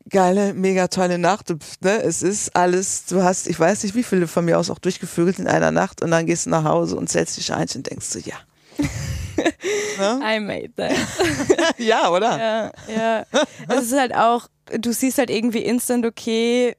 geile, 0.09 0.53
mega 0.53 0.87
tolle 0.87 1.17
Nacht. 1.17 1.49
Du, 1.49 1.55
ne, 1.81 2.01
es 2.03 2.21
ist 2.21 2.55
alles, 2.55 3.05
du 3.05 3.23
hast, 3.23 3.47
ich 3.47 3.59
weiß 3.59 3.83
nicht, 3.83 3.95
wie 3.95 4.03
viele 4.03 4.27
von 4.27 4.45
mir 4.45 4.57
aus 4.59 4.69
auch 4.69 4.79
durchgevögelt 4.79 5.39
in 5.39 5.47
einer 5.47 5.71
Nacht 5.71 6.01
und 6.01 6.11
dann 6.11 6.25
gehst 6.25 6.45
du 6.45 6.49
nach 6.49 6.63
Hause 6.63 6.95
und 6.95 7.09
zählst 7.09 7.37
dich 7.37 7.53
ein 7.53 7.67
und 7.75 7.89
denkst 7.89 8.05
so, 8.07 8.19
ja. 8.19 8.35
ne? 9.97 10.19
I 10.23 10.39
made 10.39 10.71
that. 10.75 10.93
ja, 11.77 12.09
oder? 12.09 12.37
Ja, 12.37 12.71
ja. 12.93 13.25
Es 13.67 13.83
ist 13.83 13.97
halt 13.97 14.15
auch, 14.15 14.47
du 14.77 14.91
siehst 14.91 15.17
halt 15.17 15.29
irgendwie 15.29 15.59
instant, 15.63 16.05
okay, 16.05 16.75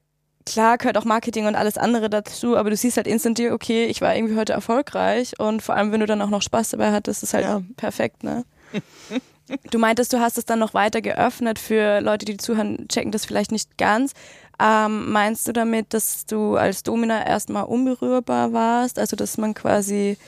klar 0.46 0.78
gehört 0.78 0.98
auch 0.98 1.04
Marketing 1.04 1.46
und 1.46 1.54
alles 1.54 1.76
andere 1.76 2.10
dazu, 2.10 2.56
aber 2.56 2.70
du 2.70 2.76
siehst 2.76 2.96
halt 2.96 3.06
instant 3.06 3.38
dir, 3.38 3.52
okay, 3.52 3.84
ich 3.86 4.00
war 4.00 4.14
irgendwie 4.16 4.36
heute 4.36 4.52
erfolgreich 4.52 5.38
und 5.38 5.62
vor 5.62 5.76
allem, 5.76 5.92
wenn 5.92 6.00
du 6.00 6.06
dann 6.06 6.22
auch 6.22 6.30
noch 6.30 6.42
Spaß 6.42 6.70
dabei 6.70 6.92
hattest, 6.92 7.22
ist 7.22 7.34
halt 7.34 7.44
Ja. 7.44 7.62
perfekt, 7.76 8.24
ne? 8.24 8.44
Du 9.70 9.78
meintest, 9.78 10.12
du 10.12 10.20
hast 10.20 10.38
es 10.38 10.44
dann 10.44 10.58
noch 10.58 10.74
weiter 10.74 11.00
geöffnet 11.00 11.58
für 11.58 12.00
Leute, 12.00 12.24
die 12.24 12.36
zuhören, 12.36 12.86
checken 12.88 13.12
das 13.12 13.24
vielleicht 13.24 13.52
nicht 13.52 13.78
ganz. 13.78 14.12
Ähm, 14.60 15.10
meinst 15.10 15.48
du 15.48 15.52
damit, 15.52 15.94
dass 15.94 16.26
du 16.26 16.56
als 16.56 16.82
Domina 16.82 17.26
erstmal 17.26 17.64
unberührbar 17.64 18.52
warst? 18.52 18.98
Also, 18.98 19.16
dass 19.16 19.38
man 19.38 19.54
quasi 19.54 20.18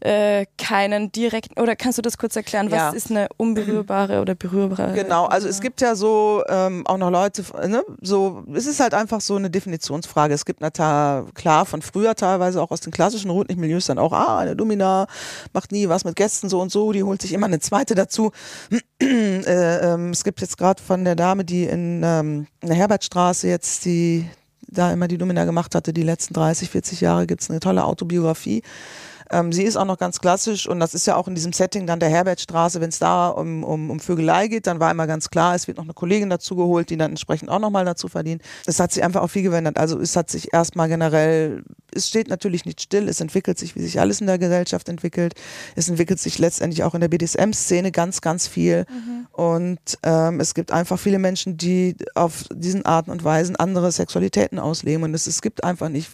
äh, 0.00 0.46
keinen 0.58 1.12
direkten, 1.12 1.60
oder 1.60 1.76
kannst 1.76 1.98
du 1.98 2.02
das 2.02 2.18
kurz 2.18 2.34
erklären? 2.36 2.70
Was 2.70 2.78
Ja. 2.78 2.90
ist 2.90 3.10
eine 3.10 3.28
unberührbare 3.36 4.20
oder 4.20 4.34
berührbare? 4.34 4.92
Genau, 4.94 5.26
also 5.26 5.48
es 5.48 5.60
gibt 5.60 5.80
ja 5.80 5.94
so 5.94 6.42
ähm, 6.48 6.86
auch 6.86 6.96
noch 6.96 7.10
Leute, 7.10 7.44
ne, 7.68 7.82
so, 8.00 8.44
es 8.54 8.66
ist 8.66 8.80
halt 8.80 8.94
einfach 8.94 9.20
so 9.20 9.36
eine 9.36 9.50
Definitionsfrage. 9.50 10.34
Es 10.34 10.44
gibt 10.44 10.60
natürlich, 10.60 11.34
klar, 11.34 11.66
von 11.66 11.82
früher 11.82 12.14
teilweise 12.14 12.62
auch 12.62 12.70
aus 12.70 12.80
den 12.80 12.92
klassischen 12.92 13.30
Rotlichtmilieus 13.30 13.86
dann 13.86 13.98
auch, 13.98 14.12
ah, 14.12 14.38
eine 14.38 14.56
Domina 14.56 15.06
macht 15.52 15.72
nie 15.72 15.88
was 15.88 16.04
mit 16.04 16.16
Gästen 16.16 16.48
so 16.48 16.60
und 16.60 16.72
so, 16.72 16.92
die 16.92 17.02
holt 17.02 17.20
sich 17.22 17.32
immer 17.32 17.46
eine 17.46 17.60
zweite 17.60 17.94
dazu. 17.94 18.32
äh, 19.02 19.92
ähm, 19.92 20.10
es 20.10 20.24
gibt 20.24 20.40
jetzt 20.40 20.56
gerade 20.56 20.82
von 20.82 21.04
der 21.04 21.16
Dame, 21.16 21.44
die 21.44 21.64
in, 21.64 22.02
ähm, 22.04 22.46
in 22.60 22.68
der 22.68 22.76
Herbertstraße 22.76 23.48
jetzt 23.48 23.84
die 23.84 24.28
da 24.72 24.92
immer 24.92 25.08
die 25.08 25.18
Domina 25.18 25.44
gemacht 25.44 25.74
hatte, 25.74 25.92
die 25.92 26.02
letzten 26.04 26.34
30, 26.34 26.70
40 26.70 27.00
Jahre, 27.00 27.26
gibt's 27.26 27.50
eine 27.50 27.60
tolle 27.60 27.84
Autobiografie. 27.84 28.62
Ähm, 29.30 29.52
sie 29.52 29.62
ist 29.62 29.76
auch 29.76 29.84
noch 29.84 29.98
ganz 29.98 30.20
klassisch 30.20 30.68
und 30.68 30.80
das 30.80 30.94
ist 30.94 31.06
ja 31.06 31.16
auch 31.16 31.28
in 31.28 31.34
diesem 31.34 31.52
Setting 31.52 31.86
dann 31.86 32.00
der 32.00 32.08
Herbertstraße, 32.08 32.80
wenn 32.80 32.88
es 32.88 32.98
da 32.98 33.28
um, 33.28 33.62
um, 33.62 33.90
um 33.90 34.00
Vögelei 34.00 34.48
geht, 34.48 34.66
dann 34.66 34.80
war 34.80 34.90
immer 34.90 35.06
ganz 35.06 35.30
klar, 35.30 35.54
es 35.54 35.68
wird 35.68 35.76
noch 35.76 35.84
eine 35.84 35.94
Kollegin 35.94 36.30
dazu 36.30 36.56
geholt, 36.56 36.90
die 36.90 36.96
dann 36.96 37.10
entsprechend 37.10 37.48
auch 37.48 37.60
nochmal 37.60 37.84
dazu 37.84 38.08
verdient. 38.08 38.42
Es 38.66 38.80
hat 38.80 38.92
sich 38.92 39.04
einfach 39.04 39.22
auch 39.22 39.30
viel 39.30 39.42
gewendet. 39.42 39.76
Also 39.76 40.00
es 40.00 40.16
hat 40.16 40.30
sich 40.30 40.52
erstmal 40.52 40.88
generell, 40.88 41.62
es 41.94 42.08
steht 42.08 42.28
natürlich 42.28 42.64
nicht 42.64 42.80
still, 42.80 43.08
es 43.08 43.20
entwickelt 43.20 43.58
sich, 43.58 43.76
wie 43.76 43.82
sich 43.82 44.00
alles 44.00 44.20
in 44.20 44.26
der 44.26 44.38
Gesellschaft 44.38 44.88
entwickelt. 44.88 45.34
Es 45.76 45.88
entwickelt 45.88 46.18
sich 46.18 46.38
letztendlich 46.38 46.82
auch 46.82 46.94
in 46.94 47.00
der 47.00 47.08
BDSM-Szene 47.08 47.92
ganz, 47.92 48.20
ganz 48.20 48.48
viel. 48.48 48.86
Und 49.32 49.98
ähm, 50.02 50.40
es 50.40 50.54
gibt 50.54 50.72
einfach 50.72 50.98
viele 50.98 51.18
Menschen, 51.18 51.56
die 51.56 51.96
auf 52.14 52.44
diesen 52.52 52.84
Arten 52.84 53.10
und 53.10 53.24
Weisen 53.24 53.56
andere 53.56 53.92
Sexualitäten 53.92 54.58
ausleben. 54.58 55.04
Und 55.04 55.14
es, 55.14 55.26
es 55.26 55.40
gibt 55.40 55.64
einfach 55.64 55.88
nicht 55.88 56.10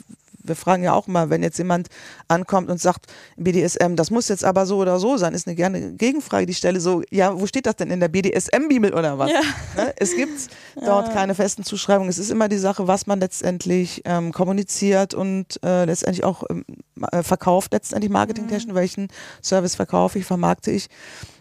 wir 0.48 0.56
fragen 0.56 0.82
ja 0.82 0.92
auch 0.92 1.06
mal, 1.06 1.30
wenn 1.30 1.42
jetzt 1.42 1.58
jemand 1.58 1.88
ankommt 2.28 2.70
und 2.70 2.80
sagt, 2.80 3.06
BDSM, 3.36 3.96
das 3.96 4.10
muss 4.10 4.28
jetzt 4.28 4.44
aber 4.44 4.66
so 4.66 4.78
oder 4.78 4.98
so 4.98 5.16
sein, 5.16 5.34
ist 5.34 5.46
eine 5.46 5.56
gerne 5.56 5.92
Gegenfrage, 5.92 6.46
die 6.46 6.52
ich 6.52 6.58
stelle 6.58 6.80
so, 6.80 7.02
ja, 7.10 7.38
wo 7.38 7.46
steht 7.46 7.66
das 7.66 7.76
denn 7.76 7.90
in 7.90 8.00
der 8.00 8.08
BDSM-Bibel 8.08 8.94
oder 8.94 9.18
was? 9.18 9.30
Ja. 9.30 9.40
Ne? 9.76 9.94
Es 9.96 10.14
gibt 10.14 10.48
dort 10.84 11.12
keine 11.12 11.34
festen 11.34 11.64
Zuschreibungen. 11.64 12.08
Es 12.08 12.18
ist 12.18 12.30
immer 12.30 12.48
die 12.48 12.58
Sache, 12.58 12.86
was 12.86 13.06
man 13.06 13.20
letztendlich 13.20 14.02
ähm, 14.04 14.32
kommuniziert 14.32 15.14
und 15.14 15.62
äh, 15.64 15.84
letztendlich 15.84 16.24
auch 16.24 16.44
ähm, 16.50 16.64
äh, 17.12 17.22
verkauft, 17.22 17.72
letztendlich 17.72 18.10
marketingtechnisch, 18.10 18.74
welchen 18.74 19.08
Service 19.42 19.74
verkaufe 19.74 20.18
ich, 20.18 20.24
vermarkte 20.24 20.70
ich. 20.70 20.88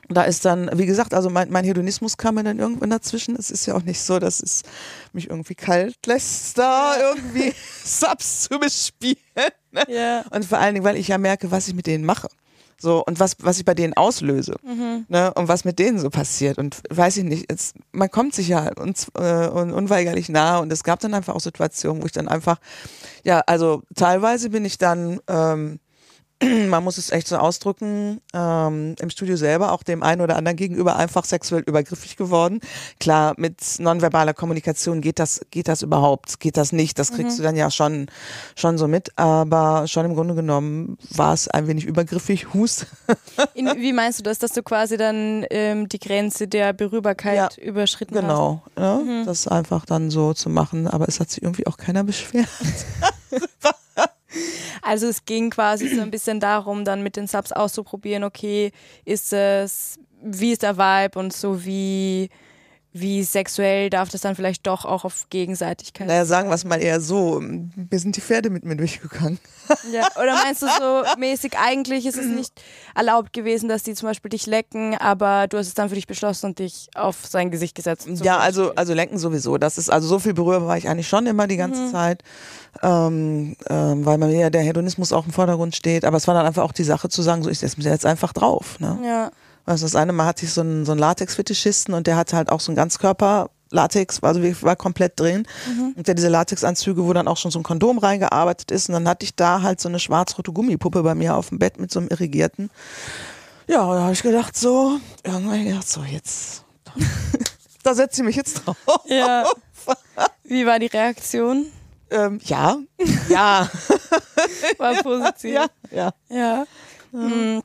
Da 0.09 0.23
ist 0.23 0.45
dann, 0.45 0.69
wie 0.73 0.85
gesagt, 0.85 1.13
also 1.13 1.29
mein, 1.29 1.49
mein 1.51 1.65
Hedonismus 1.65 2.17
kam 2.17 2.35
mir 2.35 2.43
dann 2.43 2.59
irgendwann 2.59 2.91
dazwischen. 2.91 3.35
Es 3.35 3.49
ist 3.49 3.65
ja 3.65 3.75
auch 3.75 3.83
nicht 3.83 4.01
so, 4.01 4.19
dass 4.19 4.41
es 4.41 4.61
mich 5.13 5.29
irgendwie 5.29 5.55
kalt 5.55 5.97
lässt, 6.05 6.57
da 6.57 6.95
irgendwie 6.99 7.53
Subs 7.83 8.43
zu 8.43 8.59
bespielen. 8.59 9.17
Ne? 9.71 9.83
Ja. 9.87 10.23
Und 10.29 10.45
vor 10.45 10.59
allen 10.59 10.75
Dingen, 10.75 10.85
weil 10.85 10.97
ich 10.97 11.07
ja 11.07 11.17
merke, 11.17 11.49
was 11.51 11.67
ich 11.67 11.73
mit 11.73 11.87
denen 11.87 12.05
mache. 12.05 12.27
So, 12.77 13.03
und 13.05 13.19
was, 13.19 13.37
was 13.39 13.57
ich 13.57 13.65
bei 13.65 13.73
denen 13.73 13.93
auslöse. 13.93 14.55
Ne, 15.07 15.33
und 15.33 15.47
was 15.47 15.63
mit 15.63 15.79
denen 15.79 15.97
so 15.97 16.09
passiert. 16.09 16.57
Und 16.57 16.81
weiß 16.89 17.17
ich 17.17 17.23
nicht, 17.23 17.51
es, 17.51 17.73
man 17.91 18.11
kommt 18.11 18.35
sich 18.35 18.49
ja 18.49 18.69
uns, 18.77 19.07
äh, 19.17 19.47
un, 19.47 19.71
unweigerlich 19.71 20.29
nahe. 20.29 20.61
Und 20.61 20.71
es 20.71 20.83
gab 20.83 20.99
dann 20.99 21.13
einfach 21.13 21.35
auch 21.35 21.39
Situationen, 21.39 22.01
wo 22.01 22.05
ich 22.05 22.11
dann 22.11 22.27
einfach, 22.27 22.57
ja, 23.23 23.39
also 23.47 23.83
teilweise 23.95 24.49
bin 24.49 24.65
ich 24.65 24.77
dann, 24.77 25.19
ähm, 25.27 25.79
man 26.69 26.83
muss 26.83 26.97
es 26.97 27.11
echt 27.11 27.27
so 27.27 27.37
ausdrücken, 27.37 28.21
ähm, 28.33 28.95
im 28.99 29.09
Studio 29.09 29.37
selber 29.37 29.71
auch 29.71 29.83
dem 29.83 30.03
einen 30.03 30.21
oder 30.21 30.35
anderen 30.35 30.57
gegenüber 30.57 30.95
einfach 30.97 31.23
sexuell 31.23 31.63
übergriffig 31.65 32.17
geworden. 32.17 32.59
Klar, 32.99 33.35
mit 33.37 33.61
nonverbaler 33.79 34.33
Kommunikation 34.33 35.01
geht 35.01 35.19
das, 35.19 35.41
geht 35.51 35.67
das 35.67 35.81
überhaupt, 35.81 36.39
geht 36.39 36.57
das 36.57 36.71
nicht. 36.71 36.99
Das 36.99 37.11
kriegst 37.13 37.39
du 37.39 37.43
dann 37.43 37.55
ja 37.55 37.71
schon, 37.71 38.07
schon 38.55 38.77
so 38.77 38.87
mit. 38.87 39.17
Aber 39.17 39.87
schon 39.87 40.05
im 40.05 40.15
Grunde 40.15 40.35
genommen 40.35 40.97
war 41.11 41.33
es 41.33 41.47
ein 41.47 41.67
wenig 41.67 41.85
übergriffig. 41.85 42.53
Hust. 42.53 42.87
In, 43.53 43.67
wie 43.77 43.93
meinst 43.93 44.19
du 44.19 44.23
das, 44.23 44.39
dass 44.39 44.51
du 44.51 44.63
quasi 44.63 44.97
dann 44.97 45.45
ähm, 45.49 45.87
die 45.87 45.99
Grenze 45.99 46.47
der 46.47 46.73
Berührbarkeit 46.73 47.57
überschritten 47.57 48.15
Genau, 48.15 48.61
ne? 48.75 49.23
das 49.25 49.47
einfach 49.47 49.85
dann 49.85 50.11
so 50.11 50.33
zu 50.33 50.49
machen. 50.49 50.87
Aber 50.87 51.07
es 51.07 51.19
hat 51.19 51.29
sich 51.29 51.43
irgendwie 51.43 51.67
auch 51.67 51.77
keiner 51.77 52.03
beschwert. 52.03 52.47
Also 54.81 55.07
es 55.07 55.25
ging 55.25 55.49
quasi 55.49 55.87
so 55.87 56.01
ein 56.01 56.11
bisschen 56.11 56.39
darum, 56.39 56.85
dann 56.85 57.03
mit 57.03 57.15
den 57.15 57.27
Subs 57.27 57.51
auszuprobieren, 57.51 58.23
okay, 58.23 58.71
ist 59.03 59.33
es, 59.33 59.99
wie 60.21 60.51
ist 60.51 60.63
der 60.63 60.77
Vibe 60.77 61.19
und 61.19 61.33
so 61.33 61.65
wie 61.65 62.29
wie 62.97 63.25
sexuell 63.25 63.89
darf 63.89 64.07
das 64.07 64.21
dann 64.21 64.35
vielleicht 64.35 64.65
doch 64.65 64.85
auch 64.85 65.03
auf 65.03 65.27
Gegenseitigkeit 65.29 66.07
Naja, 66.07 66.23
sagen 66.23 66.47
wir 66.47 66.55
es 66.55 66.63
mal 66.63 66.81
eher 66.81 67.01
so. 67.01 67.41
Wir 67.41 67.99
sind 67.99 68.15
die 68.15 68.21
Pferde 68.21 68.49
mit 68.49 68.63
mir 68.63 68.77
durchgegangen. 68.77 69.37
Ja, 69.91 70.07
oder 70.21 70.35
meinst 70.35 70.61
du 70.61 70.67
so 70.67 71.03
mäßig, 71.17 71.57
eigentlich 71.57 72.05
ist 72.05 72.19
es 72.19 72.27
nicht 72.27 72.61
erlaubt 72.93 73.33
gewesen, 73.33 73.67
dass 73.67 73.81
die 73.81 73.95
zum 73.95 74.07
Beispiel 74.07 74.29
dich 74.29 74.45
lecken, 74.45 74.95
aber 74.95 75.47
du 75.47 75.57
hast 75.57 75.65
es 75.65 75.73
dann 75.73 75.89
für 75.89 75.95
dich 75.95 76.05
beschlossen 76.05 76.47
und 76.47 76.59
dich 76.59 76.89
auf 76.93 77.25
sein 77.25 77.49
Gesicht 77.49 77.73
gesetzt? 77.73 78.07
Ja, 78.21 78.37
also, 78.37 78.75
also 78.75 78.93
lenken 78.93 79.17
sowieso. 79.17 79.57
Das 79.57 79.79
ist, 79.79 79.89
also 79.89 80.07
so 80.07 80.19
viel 80.19 80.35
berührbar 80.35 80.67
war 80.67 80.77
ich 80.77 80.87
eigentlich 80.87 81.07
schon 81.07 81.25
immer 81.25 81.47
die 81.47 81.57
ganze 81.57 81.91
Zeit, 81.91 82.21
ähm, 82.83 83.55
ähm, 83.67 84.05
weil 84.05 84.19
bei 84.19 84.27
mir 84.27 84.39
ja 84.39 84.49
der 84.51 84.61
Hedonismus 84.61 85.11
auch 85.11 85.25
im 85.25 85.33
Vordergrund 85.33 85.75
steht. 85.75 86.05
Aber 86.05 86.17
es 86.17 86.27
war 86.27 86.35
dann 86.35 86.45
einfach 86.45 86.63
auch 86.63 86.73
die 86.73 86.83
Sache 86.83 87.09
zu 87.09 87.23
sagen, 87.23 87.41
so 87.41 87.49
ich 87.49 87.57
setze 87.57 87.77
mich 87.77 87.87
jetzt 87.87 88.05
einfach 88.05 88.33
drauf. 88.33 88.79
Ne? 88.79 88.99
Ja. 89.03 89.31
Also 89.65 89.85
das 89.85 89.95
eine 89.95 90.13
Mal 90.13 90.25
hatte 90.25 90.45
ich 90.45 90.53
so 90.53 90.61
einen, 90.61 90.85
so 90.85 90.91
einen 90.91 90.99
Latex-Fetischisten 90.99 91.93
und 91.93 92.07
der 92.07 92.15
hatte 92.17 92.35
halt 92.37 92.49
auch 92.49 92.59
so 92.59 92.71
einen 92.71 92.77
Ganzkörper- 92.77 93.49
Latex, 93.71 94.21
also 94.21 94.39
ich 94.41 94.61
war 94.63 94.75
komplett 94.75 95.19
drin. 95.19 95.45
Und 95.97 96.07
der 96.07 96.13
diese 96.13 96.29
Latexanzüge, 96.29 97.03
wo 97.03 97.11
dann 97.13 97.27
auch 97.27 97.35
schon 97.35 97.49
so 97.51 97.59
ein 97.59 97.63
Kondom 97.63 97.97
reingearbeitet 97.97 98.69
ist. 98.71 98.87
Und 98.89 98.93
dann 98.93 99.07
hatte 99.07 99.25
ich 99.25 99.35
da 99.35 99.63
halt 99.63 99.81
so 99.81 99.89
eine 99.89 99.99
schwarz-rote 99.99 100.51
Gummipuppe 100.53 101.01
bei 101.01 101.15
mir 101.15 101.35
auf 101.35 101.49
dem 101.49 101.57
Bett 101.59 101.79
mit 101.79 101.91
so 101.91 101.99
einem 101.99 102.07
irrigierten. 102.09 102.69
Ja, 103.67 103.79
da 103.93 104.01
habe 104.03 104.13
ich 104.13 104.21
gedacht, 104.21 104.55
so, 104.55 104.99
irgendwann 105.23 105.59
ich 105.61 105.67
gedacht, 105.67 105.89
so 105.89 106.03
jetzt, 106.03 106.63
da 107.83 107.95
setze 107.95 108.21
ich 108.21 108.25
mich 108.27 108.35
jetzt 108.35 108.65
drauf. 108.65 108.77
ja. 109.07 109.45
Wie 110.43 110.65
war 110.65 110.77
die 110.79 110.85
Reaktion? 110.85 111.65
Ähm, 112.11 112.39
ja, 112.43 112.77
ja, 113.29 113.67
War 114.77 114.93
positiv. 115.03 115.55
ja, 115.55 115.65
ja. 115.91 116.13
Ja. 116.29 116.65
Mhm. 117.11 117.61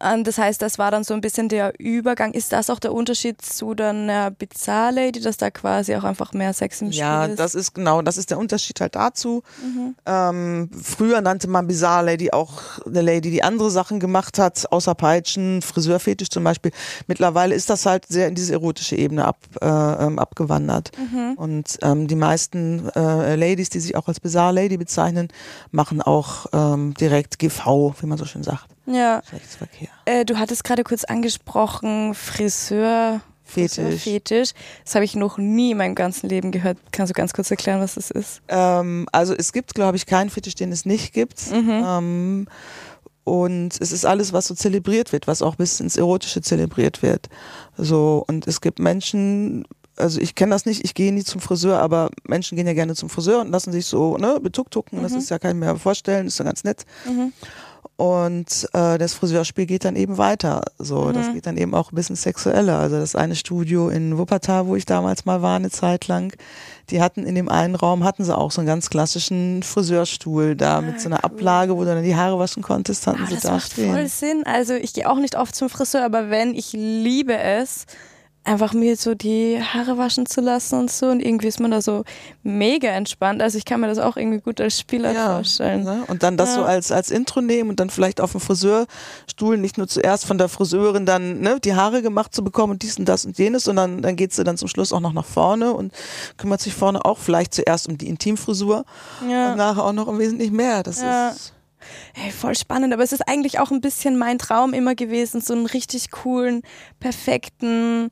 Ähm, 0.00 0.24
Das 0.24 0.38
heißt, 0.38 0.60
das 0.62 0.78
war 0.78 0.90
dann 0.90 1.04
so 1.04 1.14
ein 1.14 1.20
bisschen 1.20 1.48
der 1.48 1.72
Übergang. 1.78 2.32
Ist 2.32 2.52
das 2.52 2.70
auch 2.70 2.78
der 2.78 2.92
Unterschied 2.92 3.40
zu 3.42 3.74
einer 3.78 4.30
Bizarre-Lady, 4.30 5.20
dass 5.20 5.36
da 5.36 5.50
quasi 5.50 5.94
auch 5.96 6.04
einfach 6.04 6.32
mehr 6.32 6.52
Sex 6.52 6.80
im 6.82 6.88
Spiel 6.92 7.00
Ja, 7.00 7.26
ist? 7.26 7.38
das 7.38 7.54
ist 7.54 7.74
genau, 7.74 8.02
das 8.02 8.16
ist 8.16 8.30
der 8.30 8.38
Unterschied 8.38 8.80
halt 8.80 8.94
dazu. 8.94 9.42
Ähm, 10.06 10.70
früher 10.82 11.20
nannte 11.20 11.48
man 11.48 11.66
Bizarre 11.66 12.04
Lady 12.06 12.30
auch 12.32 12.60
eine 12.86 13.00
Lady, 13.02 13.30
die 13.30 13.42
andere 13.42 13.70
Sachen 13.70 14.00
gemacht 14.00 14.38
hat, 14.38 14.70
außer 14.70 14.94
Peitschen, 14.94 15.62
Friseurfetisch 15.62 16.28
zum 16.30 16.44
Beispiel. 16.44 16.72
Mittlerweile 17.06 17.54
ist 17.54 17.70
das 17.70 17.86
halt 17.86 18.06
sehr 18.06 18.28
in 18.28 18.34
diese 18.34 18.52
erotische 18.54 18.96
Ebene 18.96 19.24
ab, 19.24 19.38
äh, 19.60 19.66
ähm, 19.66 20.18
abgewandert. 20.18 20.90
Und 21.36 21.78
ähm, 21.82 22.06
die 22.08 22.14
meisten 22.16 22.88
äh, 22.94 23.36
Ladies, 23.36 23.70
die 23.70 23.80
sich 23.80 23.96
auch 23.96 24.08
als 24.08 24.20
Bizarre 24.20 24.52
Lady 24.52 24.76
bezeichnen, 24.76 25.28
machen 25.70 26.02
auch 26.02 26.46
ähm, 26.52 26.94
direkt 26.94 27.38
GV, 27.38 27.94
wie 28.00 28.06
man 28.06 28.18
so 28.18 28.24
schön 28.24 28.42
sagt. 28.42 28.66
Ja. 28.86 29.20
Geschlechtsverkehr. 29.20 29.88
Äh, 30.04 30.24
du 30.24 30.38
hattest 30.38 30.64
gerade 30.64 30.84
kurz 30.84 31.04
angesprochen, 31.04 32.14
Friseur. 32.14 33.20
Fetisch. 33.44 34.02
Fetisch. 34.02 34.50
Das 34.84 34.94
habe 34.94 35.04
ich 35.04 35.16
noch 35.16 35.36
nie 35.36 35.72
in 35.72 35.78
meinem 35.78 35.96
ganzen 35.96 36.28
Leben 36.28 36.52
gehört. 36.52 36.78
Kannst 36.92 37.10
du 37.10 37.14
ganz 37.14 37.32
kurz 37.32 37.50
erklären, 37.50 37.80
was 37.80 37.94
das 37.94 38.10
ist? 38.10 38.42
Ähm, 38.48 39.06
also 39.12 39.34
es 39.34 39.52
gibt, 39.52 39.74
glaube 39.74 39.96
ich, 39.96 40.06
keinen 40.06 40.30
Fetisch, 40.30 40.54
den 40.54 40.70
es 40.70 40.86
nicht 40.86 41.12
gibt. 41.12 41.42
Ähm, 41.52 42.46
und 43.24 43.80
es 43.80 43.92
ist 43.92 44.04
alles, 44.06 44.32
was 44.32 44.46
so 44.46 44.54
zelebriert 44.54 45.12
wird, 45.12 45.26
was 45.26 45.42
auch 45.42 45.56
bis 45.56 45.80
ins 45.80 45.96
Erotische 45.96 46.40
zelebriert 46.40 47.02
wird. 47.02 47.28
So, 47.76 48.24
und 48.26 48.46
es 48.46 48.60
gibt 48.60 48.78
Menschen, 48.78 49.64
also 49.96 50.20
ich 50.20 50.34
kenne 50.34 50.52
das 50.52 50.64
nicht, 50.64 50.84
ich 50.84 50.94
gehe 50.94 51.12
nie 51.12 51.24
zum 51.24 51.40
Friseur, 51.40 51.80
aber 51.80 52.10
Menschen 52.26 52.56
gehen 52.56 52.66
ja 52.66 52.72
gerne 52.72 52.94
zum 52.94 53.10
Friseur 53.10 53.40
und 53.40 53.50
lassen 53.50 53.72
sich 53.72 53.86
so 53.86 54.16
ne, 54.16 54.38
betuktucken. 54.40 55.02
Das 55.02 55.12
ist 55.12 55.30
ja 55.30 55.38
kein 55.38 55.58
mehr 55.58 55.76
vorstellen, 55.76 56.26
ist 56.26 56.38
ja 56.38 56.44
ganz 56.44 56.64
nett. 56.64 56.86
Und 58.00 58.66
äh, 58.72 58.96
das 58.96 59.12
Friseurspiel 59.12 59.66
geht 59.66 59.84
dann 59.84 59.94
eben 59.94 60.16
weiter. 60.16 60.62
So, 60.78 61.12
das 61.12 61.34
geht 61.34 61.44
dann 61.44 61.58
eben 61.58 61.74
auch 61.74 61.92
ein 61.92 61.94
bisschen 61.94 62.16
sexueller. 62.16 62.78
Also 62.78 62.96
das 62.98 63.14
eine 63.14 63.36
Studio 63.36 63.90
in 63.90 64.16
Wuppertal, 64.16 64.66
wo 64.66 64.74
ich 64.74 64.86
damals 64.86 65.26
mal 65.26 65.42
war, 65.42 65.56
eine 65.56 65.68
Zeit 65.68 66.08
lang, 66.08 66.32
die 66.88 67.02
hatten 67.02 67.26
in 67.26 67.34
dem 67.34 67.50
einen 67.50 67.74
Raum 67.74 68.02
hatten 68.02 68.24
sie 68.24 68.34
auch 68.34 68.52
so 68.52 68.62
einen 68.62 68.66
ganz 68.68 68.88
klassischen 68.88 69.62
Friseurstuhl 69.62 70.56
da 70.56 70.80
mit 70.80 70.98
so 70.98 71.10
einer 71.10 71.24
Ablage, 71.24 71.76
wo 71.76 71.80
du 71.84 71.94
dann 71.94 72.02
die 72.02 72.16
Haare 72.16 72.38
waschen 72.38 72.62
konntest, 72.62 73.06
hatten 73.06 73.20
Ah, 73.24 73.26
sie 73.26 73.34
das 73.34 73.42
da 73.42 73.50
macht 73.52 73.70
voll 73.74 73.84
stehen. 73.84 74.08
Sinn. 74.08 74.42
Also 74.46 74.72
ich 74.72 74.94
gehe 74.94 75.06
auch 75.08 75.18
nicht 75.18 75.36
oft 75.36 75.54
zum 75.54 75.68
Friseur, 75.68 76.02
aber 76.02 76.30
wenn, 76.30 76.54
ich 76.54 76.72
liebe 76.72 77.36
es, 77.36 77.84
einfach 78.42 78.72
mir 78.72 78.96
so 78.96 79.14
die 79.14 79.60
Haare 79.62 79.98
waschen 79.98 80.24
zu 80.24 80.40
lassen 80.40 80.78
und 80.78 80.90
so. 80.90 81.06
Und 81.06 81.20
irgendwie 81.20 81.46
ist 81.48 81.60
man 81.60 81.70
da 81.70 81.82
so 81.82 82.04
mega 82.42 82.88
entspannt. 82.88 83.42
Also 83.42 83.58
ich 83.58 83.66
kann 83.66 83.80
mir 83.80 83.86
das 83.86 83.98
auch 83.98 84.16
irgendwie 84.16 84.40
gut 84.40 84.60
als 84.62 84.80
Spieler 84.80 85.14
vorstellen. 85.14 85.84
Ne? 85.84 86.04
Und 86.08 86.22
dann 86.22 86.36
das 86.38 86.50
Ja. 86.50 86.54
so 86.56 86.62
als, 86.64 86.90
als 86.90 87.10
Intro 87.10 87.42
nehmen 87.42 87.68
und 87.70 87.80
dann 87.80 87.90
vielleicht 87.90 88.20
auf 88.20 88.32
dem 88.32 88.40
Friseurstuhl 88.40 89.58
nicht 89.58 89.76
nur 89.76 89.88
zuerst 89.88 90.24
von 90.24 90.38
der 90.38 90.48
Friseurin 90.48 91.04
dann 91.04 91.40
ne, 91.40 91.60
die 91.60 91.74
Haare 91.74 92.00
gemacht 92.00 92.34
zu 92.34 92.42
bekommen 92.42 92.72
und 92.72 92.82
dies 92.82 92.98
und 92.98 93.04
das 93.06 93.26
und 93.26 93.36
jenes, 93.38 93.64
sondern 93.64 94.00
dann 94.00 94.16
geht 94.16 94.32
sie 94.32 94.42
dann 94.42 94.56
zum 94.56 94.68
Schluss 94.68 94.92
auch 94.92 95.00
noch 95.00 95.12
nach 95.12 95.26
vorne 95.26 95.72
und 95.74 95.92
kümmert 96.38 96.60
sich 96.62 96.74
vorne 96.74 97.04
auch 97.04 97.18
vielleicht 97.18 97.52
zuerst 97.54 97.88
um 97.88 97.98
die 97.98 98.08
Intimfrisur 98.08 98.84
Ja. 99.28 99.50
und 99.52 99.58
nachher 99.58 99.84
auch 99.84 99.92
noch 99.92 100.06
um 100.06 100.18
wesentlich 100.18 100.50
mehr. 100.50 100.82
Das 100.82 101.02
Ja. 101.02 101.28
ist 101.28 101.52
Hey, 102.12 102.30
voll 102.30 102.54
spannend, 102.56 102.92
aber 102.92 103.02
es 103.02 103.12
ist 103.12 103.26
eigentlich 103.26 103.58
auch 103.58 103.70
ein 103.70 103.80
bisschen 103.80 104.18
mein 104.18 104.36
Traum 104.38 104.74
immer 104.74 104.94
gewesen, 104.94 105.40
so 105.40 105.54
einen 105.54 105.64
richtig 105.64 106.10
coolen, 106.10 106.60
perfekten 106.98 108.10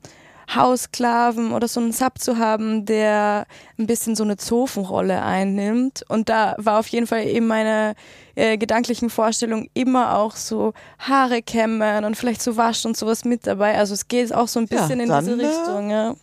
Haussklaven 0.55 1.51
oder 1.51 1.67
so 1.67 1.79
einen 1.79 1.91
Sub 1.91 2.19
zu 2.19 2.37
haben, 2.37 2.85
der 2.85 3.45
ein 3.77 3.87
bisschen 3.87 4.15
so 4.15 4.23
eine 4.23 4.37
Zofenrolle 4.37 5.21
einnimmt. 5.21 6.03
Und 6.09 6.29
da 6.29 6.55
war 6.57 6.79
auf 6.79 6.87
jeden 6.87 7.07
Fall 7.07 7.25
eben 7.25 7.47
meine 7.47 7.95
äh, 8.35 8.57
gedanklichen 8.57 9.09
Vorstellungen 9.09 9.69
immer 9.73 10.17
auch 10.17 10.35
so 10.35 10.73
Haare 10.97 11.41
kämmen 11.41 12.03
und 12.05 12.15
vielleicht 12.15 12.41
so 12.41 12.57
waschen 12.57 12.89
und 12.89 12.97
sowas 12.97 13.25
mit 13.25 13.45
dabei. 13.45 13.77
Also 13.77 13.93
es 13.93 14.07
geht 14.07 14.33
auch 14.33 14.47
so 14.47 14.59
ein 14.59 14.67
Ja, 14.69 14.81
bisschen 14.81 14.99
in 14.99 15.09
dann, 15.09 15.25
diese 15.25 15.41
äh, 15.41 15.45
Richtung. 15.45 15.89
Ja. 15.89 16.15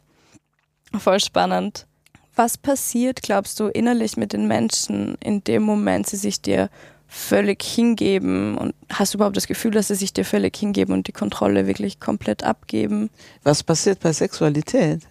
Voll 0.98 1.20
spannend. 1.20 1.86
Was 2.34 2.58
passiert, 2.58 3.22
glaubst 3.22 3.60
du, 3.60 3.68
innerlich 3.68 4.16
mit 4.16 4.32
den 4.32 4.46
Menschen 4.46 5.16
in 5.22 5.42
dem 5.44 5.62
Moment, 5.62 6.06
sie 6.06 6.16
sich 6.16 6.42
dir 6.42 6.68
völlig 7.08 7.62
hingeben? 7.62 8.56
Und 8.58 8.74
hast 8.92 9.14
du 9.14 9.18
überhaupt 9.18 9.36
das 9.36 9.46
Gefühl, 9.46 9.72
dass 9.72 9.88
sie 9.88 9.94
sich 9.94 10.12
dir 10.12 10.24
völlig 10.24 10.56
hingeben 10.56 10.94
und 10.94 11.06
die 11.06 11.12
Kontrolle 11.12 11.66
wirklich 11.66 12.00
komplett 12.00 12.44
abgeben? 12.44 13.10
was 13.42 13.62
passiert 13.62 14.00
bei 14.00 14.12
Sexualität? 14.12 15.02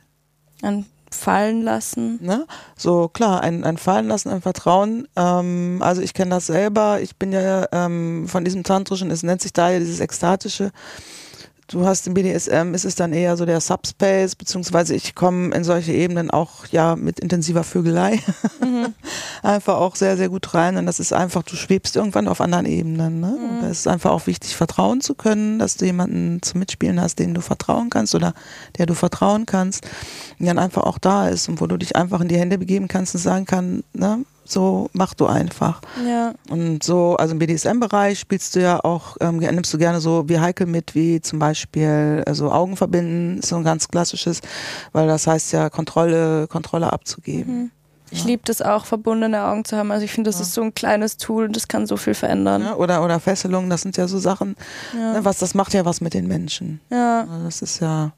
An 0.62 0.86
fallen 1.16 1.64
lassen? 1.64 2.20
Ne? 2.22 2.46
So 2.75 3.08
klar, 3.08 3.42
ein, 3.42 3.64
ein 3.64 3.78
Fallen 3.78 4.08
lassen, 4.08 4.30
ein 4.30 4.42
Vertrauen. 4.42 5.08
Ähm, 5.16 5.80
also 5.82 6.02
ich 6.02 6.14
kenne 6.14 6.32
das 6.32 6.48
selber. 6.48 7.00
Ich 7.02 7.16
bin 7.16 7.32
ja 7.32 7.68
ähm, 7.72 8.28
von 8.28 8.44
diesem 8.44 8.64
tantrischen, 8.64 9.10
es 9.12 9.24
nennt 9.24 9.42
sich 9.42 9.54
da 9.54 9.72
ja 9.72 9.80
dieses 9.80 10.00
ekstatische. 10.00 10.72
Du 11.68 11.84
hast 11.84 12.06
im 12.06 12.14
BDSM, 12.14 12.76
ist 12.76 12.86
es 12.86 12.94
dann 12.94 13.12
eher 13.12 13.38
so 13.38 13.46
der 13.46 13.60
Subspace, 13.60 14.36
beziehungsweise 14.36 14.94
ich 14.94 15.16
komme 15.16 15.56
in 15.56 15.64
solche 15.64 15.94
Ebenen 15.94 16.30
auch 16.30 16.68
ja 16.68 16.96
mit 16.96 17.20
intensiver 17.20 17.64
Vögelei 17.64 18.20
einfach 19.42 19.78
auch 19.78 19.96
sehr, 19.96 20.16
sehr 20.16 20.30
gut 20.30 20.54
rein. 20.54 20.78
Und 20.78 20.86
das 20.86 21.00
ist 21.00 21.12
einfach, 21.12 21.42
du 21.42 21.56
schwebst 21.56 21.96
irgendwann 21.96 22.28
auf 22.28 22.40
anderen 22.40 22.68
Ebenen. 22.68 23.20
Ne? 23.20 23.36
Und 23.36 23.62
da 23.62 23.70
ist 23.70 23.80
es 23.80 23.88
einfach 23.88 24.12
auch 24.12 24.28
wichtig, 24.28 24.56
vertrauen 24.56 25.02
zu 25.02 25.16
können, 25.16 25.58
dass 25.58 25.76
du 25.76 25.86
jemanden 25.86 26.40
zum 26.44 26.60
Mitspielen 26.60 27.02
hast, 27.02 27.18
den 27.18 27.34
du 27.34 27.42
vertrauen 27.42 27.90
kannst 27.90 28.14
oder 28.14 28.36
der 28.78 28.86
du 28.86 28.94
vertrauen 28.94 29.48
kannst, 29.48 29.88
der 30.38 30.54
dann 30.54 30.60
einfach 30.60 30.84
auch 30.84 31.00
da 31.00 31.30
ist 31.30 31.50
und 31.50 31.62
wo 31.62 31.66
du 31.66 31.78
dich 31.78 31.96
einfach 31.96 32.22
in 32.22 32.28
die 32.28 32.38
Hände 32.38 32.60
begeben 32.60 32.88
kannst 32.88 33.16
und 33.16 33.22
sagen 33.22 33.46
kann, 33.46 33.84
ne, 33.94 34.24
so 34.46 34.90
mach 34.94 35.14
du 35.14 35.25
einfach. 35.25 35.82
Ja. 36.08 36.34
Und 36.50 36.84
so, 36.84 37.16
also 37.18 37.34
im 37.34 37.40
BDSM-Bereich 37.40 38.20
spielst 38.20 38.56
du 38.56 38.62
ja 38.62 38.80
auch, 38.84 39.18
ähm, 39.20 39.38
nimmst 39.38 39.74
du 39.74 39.78
gerne 39.78 40.00
so 40.00 40.30
Vehikel 40.30 40.68
mit, 40.68 40.96
wie 40.96 41.20
zum 41.22 41.40
Beispiel 41.40 42.24
also 42.28 42.52
Augen 42.52 42.78
verbinden, 42.78 43.40
ist 43.40 43.50
so 43.50 43.56
ein 43.58 43.64
ganz 43.64 43.88
klassisches, 43.88 44.42
weil 44.94 45.08
das 45.08 45.28
heißt 45.28 45.52
ja 45.54 45.70
Kontrolle, 45.70 46.48
Kontrolle 46.48 46.94
abzugeben. 46.94 47.72
Ich 48.12 48.24
liebe 48.24 48.44
das 48.46 48.62
auch, 48.62 48.86
verbundene 48.86 49.44
Augen 49.46 49.66
zu 49.66 49.75
haben. 49.75 49.92
Also 49.92 50.06
ich 50.06 50.12
finde, 50.12 50.30
das 50.30 50.40
ist 50.40 50.54
so 50.54 50.62
ein 50.62 50.75
kleines 50.75 51.18
Tool 51.18 51.46
und 51.46 51.56
das 51.56 51.68
kann 51.68 51.88
so 51.88 51.98
viel 51.98 52.14
verändern. 52.14 52.62
Ne? 52.62 52.75
Oder, 52.78 53.04
oder 53.04 53.20
Fesselung, 53.20 53.68
das 53.70 53.82
sind 53.82 53.98
ja 53.98 54.08
so 54.08 54.20
Sachen, 54.20 54.56
Ja. 54.94 55.14
ne, 55.14 55.25
was, 55.25 55.40
das 55.40 55.56
macht 55.56 55.74
ja 55.74 55.86
was 55.86 56.02
mit 56.02 56.14
den 56.14 56.28
Menschen. 56.28 56.80
Ja. 56.92 57.22
Also 57.30 57.46
Das 57.46 57.62
ist 57.64 57.80
ja, 57.82 58.14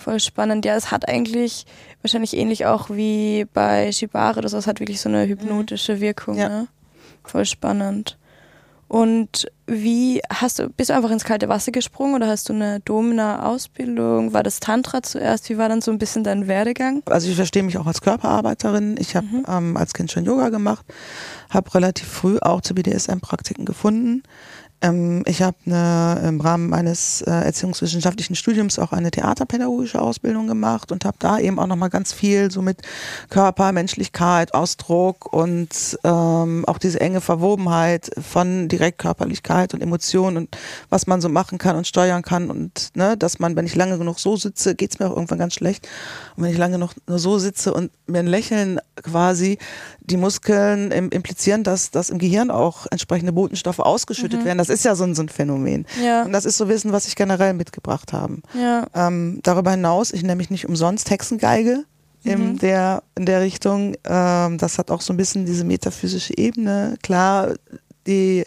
Voll 0.00 0.18
spannend. 0.18 0.64
Ja, 0.64 0.76
es 0.76 0.90
hat 0.90 1.08
eigentlich 1.08 1.66
wahrscheinlich 2.00 2.34
ähnlich 2.34 2.64
auch 2.64 2.88
wie 2.88 3.46
bei 3.52 3.92
Shibari 3.92 4.38
oder 4.38 4.48
so. 4.48 4.56
Es 4.56 4.66
hat 4.66 4.80
wirklich 4.80 5.00
so 5.00 5.10
eine 5.10 5.26
hypnotische 5.26 6.00
Wirkung. 6.00 6.38
Ja. 6.38 6.48
Ne? 6.48 6.68
Voll 7.22 7.44
spannend. 7.44 8.16
Und 8.88 9.46
wie 9.66 10.20
hast 10.32 10.58
du, 10.58 10.68
bist 10.68 10.90
du 10.90 10.94
einfach 10.94 11.10
ins 11.10 11.22
kalte 11.22 11.48
Wasser 11.48 11.70
gesprungen 11.70 12.16
oder 12.16 12.26
hast 12.26 12.48
du 12.48 12.54
eine 12.54 12.80
Domina-Ausbildung? 12.80 14.32
War 14.32 14.42
das 14.42 14.58
Tantra 14.58 15.02
zuerst? 15.02 15.48
Wie 15.48 15.58
war 15.58 15.68
dann 15.68 15.80
so 15.80 15.92
ein 15.92 15.98
bisschen 15.98 16.24
dein 16.24 16.48
Werdegang? 16.48 17.02
also 17.06 17.28
ich 17.28 17.36
verstehe 17.36 17.62
mich 17.62 17.78
auch 17.78 17.86
als 17.86 18.00
Körperarbeiterin. 18.00 18.96
Ich 18.98 19.14
habe 19.14 19.26
ähm, 19.46 19.76
als 19.76 19.92
Kind 19.92 20.10
schon 20.10 20.24
Yoga 20.24 20.48
gemacht, 20.48 20.84
habe 21.50 21.72
relativ 21.74 22.08
früh 22.08 22.38
auch 22.40 22.62
zu 22.62 22.74
BDSM-Praktiken 22.74 23.64
gefunden. 23.64 24.24
Ähm, 24.82 25.22
ich 25.26 25.42
habe 25.42 25.56
im 25.66 26.40
Rahmen 26.40 26.68
meines 26.68 27.22
äh, 27.22 27.30
erziehungswissenschaftlichen 27.30 28.34
Studiums 28.34 28.78
auch 28.78 28.92
eine 28.92 29.10
theaterpädagogische 29.10 30.00
Ausbildung 30.00 30.46
gemacht 30.46 30.92
und 30.92 31.04
habe 31.04 31.16
da 31.18 31.38
eben 31.38 31.58
auch 31.58 31.66
nochmal 31.66 31.90
ganz 31.90 32.12
viel 32.12 32.50
so 32.50 32.62
mit 32.62 32.82
Körper, 33.28 33.72
Menschlichkeit, 33.72 34.54
Ausdruck 34.54 35.32
und 35.32 35.98
ähm, 36.04 36.64
auch 36.66 36.78
diese 36.78 37.00
enge 37.00 37.20
Verwobenheit 37.20 38.10
von 38.18 38.68
Direktkörperlichkeit 38.68 39.74
und 39.74 39.82
Emotionen 39.82 40.36
und 40.36 40.56
was 40.88 41.06
man 41.06 41.20
so 41.20 41.28
machen 41.28 41.58
kann 41.58 41.76
und 41.76 41.86
steuern 41.86 42.22
kann 42.22 42.50
und 42.50 42.90
ne, 42.94 43.16
dass 43.16 43.38
man, 43.38 43.56
wenn 43.56 43.66
ich 43.66 43.74
lange 43.74 43.98
genug 43.98 44.18
so 44.18 44.36
sitze, 44.36 44.74
geht's 44.74 44.98
mir 44.98 45.06
auch 45.06 45.16
irgendwann 45.16 45.38
ganz 45.38 45.54
schlecht. 45.54 45.88
Wenn 46.40 46.50
ich 46.50 46.58
lange 46.58 46.78
noch 46.78 46.94
nur 47.06 47.18
so 47.18 47.38
sitze 47.38 47.72
und 47.74 47.90
mir 48.06 48.20
ein 48.20 48.26
Lächeln 48.26 48.80
quasi 49.02 49.58
die 50.00 50.16
Muskeln 50.16 50.90
implizieren, 50.90 51.62
dass, 51.62 51.90
dass 51.90 52.10
im 52.10 52.18
Gehirn 52.18 52.50
auch 52.50 52.86
entsprechende 52.90 53.32
Botenstoffe 53.32 53.78
ausgeschüttet 53.78 54.40
mhm. 54.40 54.44
werden. 54.44 54.58
Das 54.58 54.68
ist 54.68 54.84
ja 54.84 54.94
so 54.94 55.04
ein, 55.04 55.14
so 55.14 55.22
ein 55.22 55.28
Phänomen. 55.28 55.86
Ja. 56.02 56.22
Und 56.22 56.32
das 56.32 56.44
ist 56.44 56.56
so 56.56 56.68
Wissen, 56.68 56.92
was 56.92 57.06
ich 57.06 57.16
generell 57.16 57.54
mitgebracht 57.54 58.12
habe. 58.12 58.38
Ja. 58.54 58.86
Ähm, 58.94 59.40
darüber 59.42 59.70
hinaus, 59.70 60.12
ich 60.12 60.22
nenne 60.22 60.36
mich 60.36 60.50
nicht 60.50 60.66
umsonst 60.66 61.10
Hexengeige 61.10 61.84
in, 62.24 62.52
mhm. 62.52 62.58
der, 62.58 63.02
in 63.16 63.26
der 63.26 63.40
Richtung. 63.40 63.94
Ähm, 64.04 64.58
das 64.58 64.78
hat 64.78 64.90
auch 64.90 65.00
so 65.00 65.12
ein 65.12 65.16
bisschen 65.16 65.46
diese 65.46 65.64
metaphysische 65.64 66.36
Ebene. 66.36 66.96
Klar, 67.02 67.54
die 68.06 68.44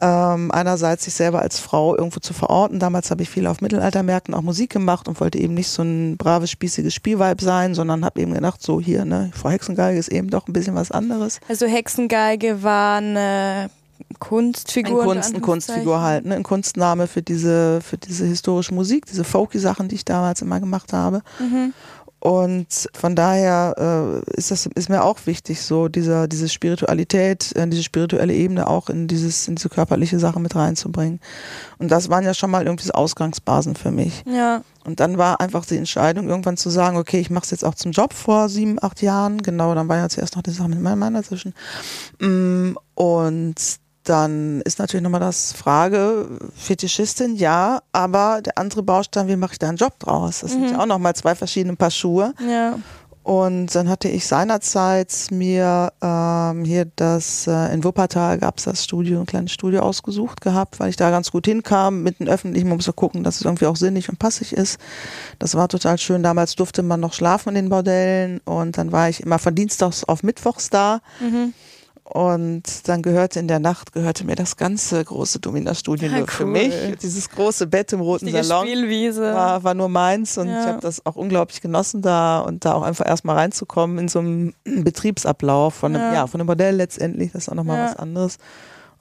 ähm, 0.00 0.50
einerseits 0.50 1.04
sich 1.04 1.14
selber 1.14 1.40
als 1.40 1.58
Frau 1.58 1.96
irgendwo 1.96 2.20
zu 2.20 2.34
verorten. 2.34 2.78
Damals 2.78 3.10
habe 3.10 3.22
ich 3.22 3.30
viel 3.30 3.46
auf 3.46 3.60
Mittelaltermärkten 3.60 4.34
auch 4.34 4.42
Musik 4.42 4.70
gemacht 4.70 5.08
und 5.08 5.20
wollte 5.20 5.38
eben 5.38 5.54
nicht 5.54 5.68
so 5.68 5.82
ein 5.82 6.16
braves, 6.16 6.50
spießiges 6.50 6.94
Spielweib 6.94 7.40
sein, 7.40 7.74
sondern 7.74 8.04
habe 8.04 8.20
eben 8.20 8.34
gedacht, 8.34 8.62
so 8.62 8.80
hier, 8.80 9.04
ne, 9.04 9.30
Frau 9.34 9.50
Hexengeige 9.50 9.98
ist 9.98 10.08
eben 10.08 10.28
doch 10.28 10.48
ein 10.48 10.52
bisschen 10.52 10.74
was 10.74 10.90
anderes. 10.90 11.40
Also 11.48 11.66
Hexengeige 11.66 12.62
war 12.62 12.98
eine 12.98 13.70
Kunstfigur. 14.18 15.02
Ein 15.02 15.08
Kunst, 15.08 15.30
eine 15.30 15.40
Kunstfigur 15.40 16.00
halt, 16.00 16.26
ne? 16.26 16.36
Ein 16.36 16.42
Kunstname 16.42 17.06
für 17.06 17.22
diese, 17.22 17.80
für 17.80 17.96
diese 17.96 18.26
historische 18.26 18.74
Musik, 18.74 19.06
diese 19.06 19.24
folky 19.24 19.58
Sachen, 19.58 19.88
die 19.88 19.94
ich 19.94 20.04
damals 20.04 20.42
immer 20.42 20.60
gemacht 20.60 20.92
habe. 20.92 21.22
Mhm. 21.38 21.72
Und 22.18 22.88
von 22.94 23.14
daher 23.14 24.22
äh, 24.26 24.30
ist 24.36 24.50
das 24.50 24.66
ist 24.66 24.88
mir 24.88 25.04
auch 25.04 25.18
wichtig, 25.26 25.62
so 25.62 25.88
dieser 25.88 26.26
diese 26.28 26.48
Spiritualität, 26.48 27.54
äh, 27.54 27.68
diese 27.68 27.82
spirituelle 27.82 28.34
Ebene 28.34 28.66
auch 28.66 28.88
in 28.88 29.06
dieses 29.06 29.46
in 29.48 29.56
diese 29.56 29.68
körperliche 29.68 30.18
Sache 30.18 30.40
mit 30.40 30.56
reinzubringen. 30.56 31.20
Und 31.78 31.90
das 31.90 32.08
waren 32.08 32.24
ja 32.24 32.34
schon 32.34 32.50
mal 32.50 32.66
irgendwie 32.66 32.90
Ausgangsbasen 32.90 33.76
für 33.76 33.90
mich. 33.90 34.24
Ja. 34.26 34.62
Und 34.84 35.00
dann 35.00 35.18
war 35.18 35.40
einfach 35.40 35.66
die 35.66 35.76
Entscheidung, 35.76 36.28
irgendwann 36.28 36.56
zu 36.56 36.70
sagen, 36.70 36.96
okay, 36.96 37.18
ich 37.18 37.28
mache 37.28 37.44
es 37.44 37.50
jetzt 37.50 37.64
auch 37.64 37.74
zum 37.74 37.90
Job 37.90 38.12
vor 38.12 38.48
sieben, 38.48 38.82
acht 38.82 39.02
Jahren. 39.02 39.42
Genau, 39.42 39.74
dann 39.74 39.88
war 39.88 39.96
ja 39.98 40.08
zuerst 40.08 40.36
noch 40.36 40.42
die 40.42 40.52
Sache 40.52 40.68
mit 40.68 40.80
meinem 40.80 41.00
Mann 41.00 41.14
dazwischen. 41.14 41.54
Mm, 42.20 42.76
und 42.94 43.54
dann 44.08 44.60
ist 44.62 44.78
natürlich 44.78 45.02
nochmal 45.02 45.20
das 45.20 45.52
Frage, 45.52 46.28
Fetischistin, 46.56 47.36
ja, 47.36 47.80
aber 47.92 48.40
der 48.42 48.58
andere 48.58 48.82
Baustein, 48.82 49.28
wie 49.28 49.36
mache 49.36 49.52
ich 49.52 49.58
da 49.58 49.68
einen 49.68 49.76
Job 49.76 49.98
draus? 49.98 50.40
Das 50.40 50.54
mhm. 50.54 50.60
sind 50.60 50.70
ja 50.72 50.80
auch 50.80 50.86
nochmal 50.86 51.14
zwei 51.14 51.34
verschiedene 51.34 51.76
Paar 51.76 51.90
Schuhe. 51.90 52.34
Ja. 52.48 52.78
Und 53.26 53.74
dann 53.74 53.88
hatte 53.88 54.08
ich 54.08 54.24
seinerzeit 54.24 55.12
mir 55.32 55.92
ähm, 56.00 56.64
hier 56.64 56.86
das, 56.94 57.48
äh, 57.48 57.74
in 57.74 57.82
Wuppertal 57.82 58.38
gab 58.38 58.58
es 58.58 58.64
das 58.66 58.84
Studio, 58.84 59.18
ein 59.18 59.26
kleines 59.26 59.50
Studio 59.50 59.80
ausgesucht 59.80 60.40
gehabt, 60.40 60.78
weil 60.78 60.90
ich 60.90 60.96
da 60.96 61.10
ganz 61.10 61.32
gut 61.32 61.44
hinkam, 61.46 62.04
mitten 62.04 62.28
öffentlich, 62.28 62.64
man 62.64 62.76
muss 62.76 62.86
ja 62.86 62.92
gucken, 62.92 63.24
dass 63.24 63.40
es 63.40 63.42
irgendwie 63.42 63.66
auch 63.66 63.74
sinnig 63.74 64.08
und 64.08 64.20
passig 64.20 64.52
ist. 64.52 64.78
Das 65.40 65.56
war 65.56 65.66
total 65.66 65.98
schön. 65.98 66.22
Damals 66.22 66.54
durfte 66.54 66.84
man 66.84 67.00
noch 67.00 67.14
schlafen 67.14 67.48
in 67.48 67.54
den 67.56 67.68
Bordellen 67.68 68.40
und 68.44 68.78
dann 68.78 68.92
war 68.92 69.08
ich 69.08 69.24
immer 69.24 69.40
von 69.40 69.56
Dienstags 69.56 70.04
auf 70.04 70.22
Mittwochs 70.22 70.70
da. 70.70 71.00
Mhm. 71.18 71.52
Und 72.08 72.88
dann 72.88 73.02
gehörte 73.02 73.40
in 73.40 73.48
der 73.48 73.58
Nacht 73.58 73.92
gehörte 73.92 74.24
mir 74.24 74.36
das 74.36 74.56
ganze 74.56 75.04
große 75.04 75.40
Domina-Studio 75.40 76.08
ja, 76.08 76.18
nur 76.18 76.22
cool. 76.22 76.28
für 76.28 76.46
mich. 76.46 76.72
Dieses 77.02 77.28
große 77.28 77.66
Bett 77.66 77.92
im 77.92 78.00
roten 78.00 78.26
Richtige 78.26 78.44
Salon 78.44 78.68
Spielwiese. 78.68 79.34
War, 79.34 79.64
war 79.64 79.74
nur 79.74 79.88
meins 79.88 80.38
und 80.38 80.48
ja. 80.48 80.60
ich 80.60 80.66
habe 80.66 80.80
das 80.80 81.04
auch 81.04 81.16
unglaublich 81.16 81.60
genossen 81.60 82.02
da 82.02 82.38
und 82.38 82.64
da 82.64 82.74
auch 82.74 82.82
einfach 82.82 83.06
erstmal 83.06 83.36
reinzukommen 83.36 83.98
in 83.98 84.08
so 84.08 84.20
einem 84.20 84.54
Betriebsablauf 84.64 85.74
von 85.74 85.96
einem, 85.96 86.04
ja. 86.04 86.14
ja 86.14 86.26
von 86.28 86.40
einem 86.40 86.46
Modell 86.46 86.76
letztendlich. 86.76 87.32
Das 87.32 87.42
ist 87.42 87.48
auch 87.48 87.54
nochmal 87.54 87.78
ja. 87.78 87.84
was 87.86 87.96
anderes 87.96 88.38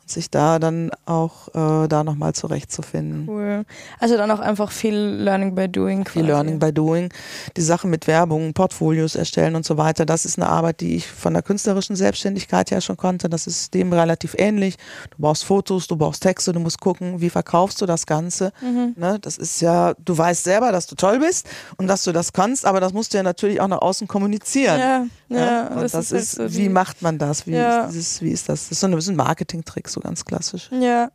sich 0.05 0.29
da 0.29 0.59
dann 0.59 0.91
auch 1.05 1.47
äh, 1.49 1.87
da 1.87 2.03
nochmal 2.03 2.33
zurechtzufinden. 2.33 3.27
Cool. 3.27 3.65
Also 3.99 4.17
dann 4.17 4.29
auch 4.29 4.39
einfach 4.39 4.71
viel 4.71 4.95
Learning 4.95 5.55
by 5.55 5.67
Doing. 5.67 6.03
Quasi. 6.03 6.19
Viel 6.19 6.27
Learning 6.27 6.59
by 6.59 6.71
Doing. 6.71 7.11
Die 7.57 7.61
Sache 7.61 7.87
mit 7.87 8.07
Werbung, 8.07 8.53
Portfolios 8.53 9.15
erstellen 9.15 9.55
und 9.55 9.65
so 9.65 9.77
weiter, 9.77 10.05
das 10.05 10.25
ist 10.25 10.37
eine 10.37 10.47
Arbeit, 10.47 10.81
die 10.81 10.95
ich 10.95 11.07
von 11.07 11.33
der 11.33 11.41
künstlerischen 11.41 11.95
Selbstständigkeit 11.95 12.69
her 12.71 12.81
schon 12.81 12.97
konnte. 12.97 13.29
Das 13.29 13.47
ist 13.47 13.73
dem 13.73 13.91
relativ 13.93 14.35
ähnlich. 14.37 14.77
Du 15.09 15.17
brauchst 15.19 15.43
Fotos, 15.43 15.87
du 15.87 15.95
brauchst 15.95 16.21
Texte, 16.21 16.53
du 16.53 16.59
musst 16.59 16.79
gucken, 16.79 17.21
wie 17.21 17.29
verkaufst 17.29 17.81
du 17.81 17.85
das 17.85 18.05
Ganze. 18.05 18.51
Mhm. 18.61 18.93
Ne? 18.95 19.17
Das 19.19 19.37
ist 19.37 19.61
ja, 19.61 19.95
du 20.03 20.17
weißt 20.17 20.43
selber, 20.43 20.71
dass 20.71 20.85
du 20.87 20.95
toll 20.95 21.19
bist 21.19 21.47
und 21.77 21.87
dass 21.87 22.03
du 22.03 22.11
das 22.11 22.31
kannst, 22.31 22.65
aber 22.65 22.79
das 22.79 22.93
musst 22.93 23.13
du 23.13 23.17
ja 23.17 23.23
natürlich 23.23 23.59
auch 23.59 23.67
nach 23.67 23.81
außen 23.81 24.07
kommunizieren. 24.07 24.79
Ja, 24.79 25.05
ja. 25.29 25.67
Und 25.67 25.81
das, 25.81 25.91
das 25.93 26.11
ist, 26.11 26.39
halt 26.39 26.51
so 26.51 26.57
wie 26.57 26.69
macht 26.69 27.01
man 27.01 27.17
das? 27.17 27.47
Wie, 27.47 27.51
ja. 27.51 27.85
ist, 27.85 27.93
dieses, 27.93 28.21
wie 28.21 28.31
ist 28.31 28.49
das? 28.49 28.69
Das 28.69 28.83
ist 28.83 29.05
so 29.05 29.11
ein 29.11 29.15
Marketing-Trick 29.15 29.87
so 29.89 29.99
ganz 29.99 30.25
klassisch. 30.25 30.69
Ja. 30.71 31.11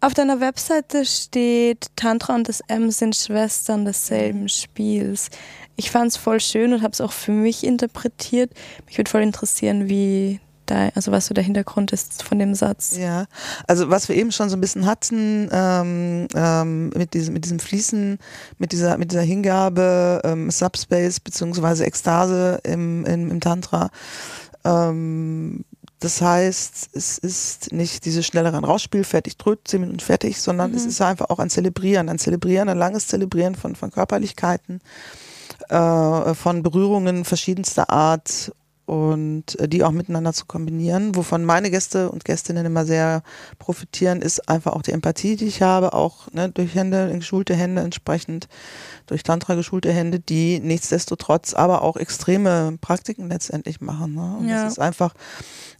Auf 0.00 0.14
deiner 0.14 0.40
Webseite 0.40 1.04
steht, 1.04 1.86
Tantra 1.94 2.34
und 2.34 2.48
das 2.48 2.60
M 2.66 2.90
sind 2.90 3.14
Schwestern 3.14 3.84
desselben 3.84 4.48
Spiels. 4.48 5.28
Ich 5.76 5.92
fand 5.92 6.10
es 6.10 6.16
voll 6.16 6.40
schön 6.40 6.72
und 6.72 6.82
habe 6.82 6.92
es 6.92 7.00
auch 7.00 7.12
für 7.12 7.30
mich 7.30 7.64
interpretiert. 7.64 8.52
Mich 8.86 8.98
würde 8.98 9.10
voll 9.10 9.22
interessieren, 9.22 9.88
wie 9.88 10.40
da, 10.72 10.88
also 10.94 11.12
was 11.12 11.26
so 11.26 11.34
der 11.34 11.44
Hintergrund 11.44 11.92
ist 11.92 12.22
von 12.22 12.38
dem 12.38 12.54
Satz. 12.54 12.96
Ja, 12.96 13.26
also 13.66 13.90
was 13.90 14.08
wir 14.08 14.16
eben 14.16 14.32
schon 14.32 14.48
so 14.48 14.56
ein 14.56 14.60
bisschen 14.60 14.86
hatten 14.86 15.48
ähm, 15.52 16.28
ähm, 16.34 16.88
mit 16.90 17.14
diesem 17.14 17.34
mit 17.34 17.44
diesem 17.44 17.58
Fließen, 17.58 18.18
mit 18.58 18.72
dieser 18.72 18.96
mit 18.96 19.12
dieser 19.12 19.22
Hingabe, 19.22 20.22
ähm, 20.24 20.50
Subspace 20.50 21.20
beziehungsweise 21.20 21.84
Ekstase 21.84 22.60
im, 22.64 23.04
im, 23.04 23.30
im 23.30 23.40
Tantra. 23.40 23.90
Ähm, 24.64 25.64
das 26.00 26.20
heißt, 26.20 26.90
es 26.94 27.18
ist 27.18 27.72
nicht 27.72 28.04
dieses 28.04 28.26
schnelle 28.26 28.52
ran 28.52 28.64
rausspiel, 28.64 29.04
fertig, 29.04 29.36
drüt, 29.36 29.68
zehn 29.68 29.82
Minuten 29.82 30.00
fertig, 30.00 30.40
sondern 30.40 30.72
mhm. 30.72 30.76
es 30.76 30.84
ist 30.84 31.00
einfach 31.00 31.30
auch 31.30 31.38
ein 31.38 31.50
Zelebrieren, 31.50 32.08
ein 32.08 32.18
Zelebrieren, 32.18 32.68
ein 32.68 32.78
langes 32.78 33.06
Zelebrieren 33.06 33.54
von, 33.54 33.76
von 33.76 33.92
Körperlichkeiten, 33.92 34.80
äh, 35.68 36.34
von 36.34 36.62
Berührungen 36.62 37.24
verschiedenster 37.24 37.90
Art 37.90 38.52
und 38.84 39.58
äh, 39.58 39.68
die 39.68 39.84
auch 39.84 39.90
miteinander 39.90 40.32
zu 40.32 40.46
kombinieren. 40.46 41.14
Wovon 41.14 41.44
meine 41.44 41.70
Gäste 41.70 42.10
und 42.10 42.24
Gästinnen 42.24 42.66
immer 42.66 42.84
sehr 42.84 43.22
profitieren, 43.58 44.22
ist 44.22 44.48
einfach 44.48 44.72
auch 44.72 44.82
die 44.82 44.92
Empathie, 44.92 45.36
die 45.36 45.46
ich 45.46 45.62
habe, 45.62 45.92
auch 45.92 46.30
ne, 46.32 46.48
durch 46.48 46.74
Hände, 46.74 47.12
geschulte 47.14 47.54
Hände 47.54 47.82
entsprechend, 47.82 48.48
durch 49.06 49.22
Tantra 49.22 49.54
geschulte 49.54 49.92
Hände, 49.92 50.20
die 50.20 50.60
nichtsdestotrotz 50.60 51.54
aber 51.54 51.82
auch 51.82 51.96
extreme 51.96 52.76
Praktiken 52.80 53.28
letztendlich 53.28 53.80
machen. 53.80 54.14
Ne? 54.14 54.36
Und 54.38 54.48
ja. 54.48 54.64
das 54.64 54.72
ist 54.72 54.78
einfach 54.78 55.14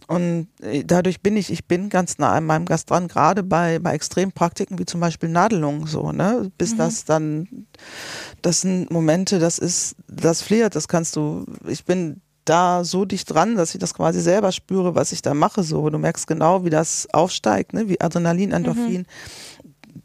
und 0.07 0.47
äh, 0.61 0.83
dadurch 0.83 1.21
bin 1.21 1.37
ich, 1.37 1.51
ich 1.51 1.65
bin 1.65 1.89
ganz 1.89 2.17
nah 2.17 2.33
an 2.33 2.45
meinem 2.45 2.65
Gast 2.65 2.89
dran, 2.89 3.07
gerade 3.07 3.43
bei, 3.43 3.79
bei 3.79 3.93
Extrempraktiken 3.93 4.77
wie 4.79 4.85
zum 4.85 4.99
Beispiel 4.99 5.29
Nadelung 5.29 5.87
so, 5.87 6.11
ne? 6.11 6.51
Bis 6.57 6.73
mhm. 6.73 6.77
das 6.77 7.05
dann, 7.05 7.67
das 8.41 8.61
sind 8.61 8.91
Momente, 8.91 9.39
das 9.39 9.57
ist, 9.57 9.95
das 10.07 10.41
fliert, 10.41 10.75
das 10.75 10.87
kannst 10.87 11.15
du, 11.15 11.45
ich 11.67 11.85
bin 11.85 12.21
da 12.45 12.83
so 12.83 13.05
dicht 13.05 13.33
dran, 13.33 13.55
dass 13.55 13.73
ich 13.73 13.79
das 13.79 13.93
quasi 13.93 14.21
selber 14.21 14.51
spüre, 14.51 14.95
was 14.95 15.11
ich 15.11 15.21
da 15.21 15.33
mache. 15.33 15.63
So, 15.63 15.89
du 15.89 15.97
merkst 15.97 16.27
genau, 16.27 16.65
wie 16.65 16.69
das 16.69 17.07
aufsteigt, 17.13 17.73
ne? 17.73 17.89
wie 17.89 18.01
Adrenalin, 18.01 18.51
Endorphin. 18.51 19.01
Mhm 19.01 19.05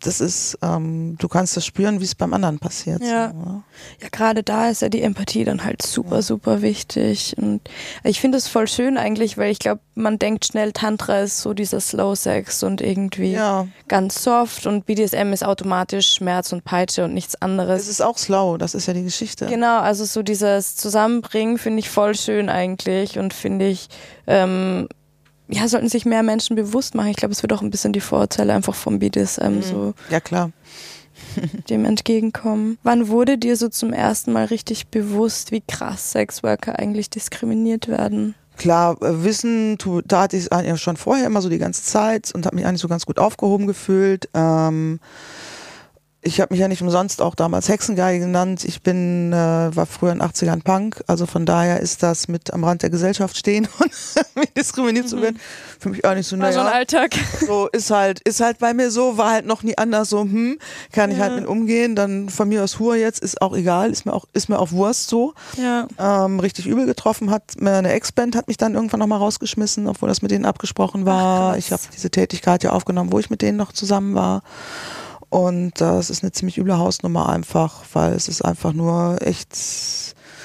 das 0.01 0.21
ist, 0.21 0.59
ähm, 0.63 1.17
du 1.19 1.29
kannst 1.29 1.57
das 1.57 1.65
spüren, 1.65 2.01
wie 2.01 2.05
es 2.05 2.15
beim 2.15 2.35
anderen 2.35 2.59
passiert. 2.59 3.03
Ja, 3.03 3.31
so, 3.31 3.39
ja. 3.39 3.63
ja 4.03 4.09
gerade 4.11 4.43
da 4.43 4.69
ist 4.69 4.83
ja 4.83 4.89
die 4.89 5.03
Empathie 5.03 5.45
dann 5.45 5.65
halt 5.65 5.83
super, 5.83 6.17
ja. 6.17 6.23
super 6.23 6.63
wichtig. 6.63 7.35
Und 7.39 7.63
ich 8.05 8.21
finde 8.21 8.39
es 8.39 8.49
voll 8.49 8.69
schön 8.69 8.99
eigentlich, 8.99 9.39
weil 9.39 9.51
ich 9.51 9.59
glaube, 9.59 9.81
man 9.95 10.19
denkt 10.19 10.47
schnell, 10.47 10.73
Tantra 10.73 11.21
ist 11.21 11.41
so 11.41 11.55
dieser 11.55 11.81
Slow 11.81 12.15
Sex 12.15 12.63
und 12.63 12.81
irgendwie 12.81 13.33
ja. 13.33 13.67
ganz 13.89 14.23
soft 14.23 14.67
und 14.67 14.87
BDSM 14.87 15.33
ist 15.33 15.45
automatisch 15.45 16.15
Schmerz 16.15 16.53
und 16.53 16.65
Peitsche 16.65 17.05
und 17.05 17.15
nichts 17.15 17.41
anderes. 17.41 17.83
Es 17.83 17.89
ist 17.89 18.03
auch 18.03 18.19
slow, 18.19 18.59
das 18.59 18.75
ist 18.75 18.87
ja 18.87 18.95
die 18.95 19.05
Geschichte. 19.05 19.47
Genau, 19.47 19.81
also 19.81 20.05
so 20.05 20.23
dieses 20.23 20.77
Zusammenbringen 20.77 21.59
finde 21.59 21.81
ich 21.81 21.89
voll 21.89 22.15
schön 22.15 22.49
eigentlich 22.49 23.19
und 23.19 23.33
finde 23.33 23.69
ich 23.69 23.89
ähm, 24.27 24.89
ja, 25.49 25.69
sollten 25.69 25.89
sich 25.89 26.05
mehr 26.05 26.23
Menschen 26.23 26.57
bewusst 26.57 26.95
machen. 26.95 27.09
Ich 27.09 27.17
glaube, 27.17 27.33
es 27.33 27.43
wird 27.43 27.53
auch 27.53 27.63
ein 27.63 27.71
bisschen 27.71 27.93
die 27.93 28.01
Vorurteile 28.01 28.53
einfach 28.53 28.75
vom 28.75 28.99
BDSM 28.99 29.57
mhm. 29.57 29.63
so. 29.63 29.95
Ja, 30.11 30.21
klar. 30.21 30.51
dem 31.69 31.85
entgegenkommen. 31.85 32.79
Wann 32.83 33.09
wurde 33.09 33.39
dir 33.39 33.57
so 33.57 33.69
zum 33.69 33.93
ersten 33.93 34.33
Mal 34.33 34.47
richtig 34.47 34.89
bewusst, 34.89 35.51
wie 35.51 35.63
krass 35.67 36.13
Sexworker 36.13 36.79
eigentlich 36.79 37.11
diskriminiert 37.11 37.89
werden? 37.89 38.35
Klar, 38.57 39.01
äh, 39.03 39.25
Wissen, 39.25 39.79
da 40.07 40.23
hatte 40.23 40.37
ich 40.37 40.49
schon 40.81 40.97
vorher 40.97 41.27
immer 41.27 41.41
so 41.41 41.49
die 41.49 41.59
ganze 41.59 41.85
Zeit 41.85 42.33
und 42.35 42.45
habe 42.47 42.57
mich 42.57 42.67
eigentlich 42.67 42.81
so 42.81 42.89
ganz 42.89 43.07
gut 43.07 43.19
aufgehoben 43.19 43.67
gefühlt. 43.67 44.29
Ähm, 44.35 45.01
ich 46.21 46.41
habe 46.41 46.53
mich 46.53 46.61
ja 46.61 46.67
nicht 46.67 46.83
umsonst 46.83 47.23
auch 47.23 47.37
damals 47.37 47.69
Hexengeige 47.69 48.25
genannt. 48.25 48.65
Ich 48.65 48.83
bin, 48.83 49.33
äh, 49.33 49.37
war 49.37 49.87
früher 49.87 50.11
in 50.11 50.19
den 50.19 50.29
80ern 50.29 50.65
Punk, 50.65 51.03
also 51.07 51.27
von 51.27 51.47
daher 51.47 51.79
ist 51.79 52.03
das 52.03 52.27
mit 52.27 52.53
am 52.53 52.65
Rand 52.65 52.83
der 52.83 52.91
Gesellschaft 52.91 53.37
stehen 53.37 53.69
und 53.79 54.57
diskriminiert 54.57 55.07
mhm. 55.07 55.09
zu 55.09 55.23
werden, 55.23 55.41
für 55.79 55.91
mich 55.91 56.05
auch 56.05 56.15
nicht 56.15 56.27
so, 56.27 56.35
naja. 56.35 56.53
so 56.53 56.61
ein 56.61 56.67
Alltag. 56.67 57.15
So 57.47 57.69
ist 57.69 57.91
halt, 57.91 58.21
ist 58.21 58.41
halt 58.41 58.59
bei 58.59 58.75
mir 58.75 58.91
so, 58.91 59.17
war 59.17 59.31
halt 59.31 59.47
noch 59.47 59.63
nie 59.63 59.79
anders 59.79 60.11
so, 60.11 60.23
hm, 60.23 60.59
kann 60.93 61.13
ich 61.13 61.21
halt 61.21 61.37
mit 61.37 61.47
umgehen, 61.47 61.95
dann 61.95 62.29
von 62.29 62.49
mir 62.49 62.65
aus 62.65 62.81
Hur 62.81 62.97
jetzt, 62.97 63.21
ist 63.21 63.41
auch 63.41 63.57
egal, 63.57 63.91
ist 63.91 64.05
mir 64.05 64.13
auch, 64.13 64.25
ist 64.33 64.49
mir 64.49 64.59
auch 64.59 64.73
Wurst 64.73 65.09
so. 65.09 65.35
Ja. 65.57 65.87
Ähm, 65.99 66.41
richtig 66.41 66.67
übel 66.67 66.87
getroffen 66.87 67.31
hat, 67.31 67.43
eine 67.61 67.93
Ex-Band 67.93 68.35
hat 68.35 68.49
mich 68.49 68.57
dann 68.57 68.75
irgendwann 68.75 69.01
nochmal 69.01 69.19
rausgeschmissen, 69.19 69.87
obwohl 69.87 70.09
das 70.09 70.21
mit 70.21 70.33
denen 70.33 70.47
abgesprochen 70.47 71.07
war. 71.07 71.53
Ach, 71.53 71.57
ich 71.57 71.71
habe 71.71 71.83
diese 71.95 72.11
Tätigkeit 72.11 72.65
ja 72.65 72.71
aufgenommen, 72.71 73.13
wo 73.13 73.21
ich 73.21 73.31
mit 73.31 73.41
denen 73.41 73.57
noch 73.57 73.73
zusammen 73.73 74.17
war. 74.17 74.43
Und 75.31 75.81
das 75.81 76.09
ist 76.09 76.23
eine 76.23 76.33
ziemlich 76.33 76.57
üble 76.57 76.79
Hausnummer 76.79 77.29
einfach, 77.29 77.83
weil 77.93 78.13
es 78.15 78.29
ist 78.29 78.43
einfach 78.43 78.73
nur 78.73 79.19
echt. 79.21 79.53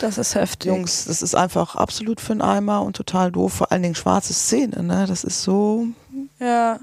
Das 0.02 0.18
ist 0.18 0.36
heftig. 0.36 0.70
Jungs, 0.70 1.06
das 1.06 1.22
ist 1.22 1.36
einfach 1.36 1.76
absolut 1.76 2.20
für 2.20 2.34
einen 2.34 2.42
Eimer 2.42 2.82
und 2.82 2.98
total 2.98 3.32
doof. 3.32 3.54
Vor 3.54 3.72
allen 3.72 3.84
Dingen 3.84 3.96
schwarze 3.96 4.34
Szene, 4.34 4.84
ne? 4.84 5.06
Das 5.08 5.24
ist 5.24 5.44
so. 5.44 5.88
Ja. 6.40 6.80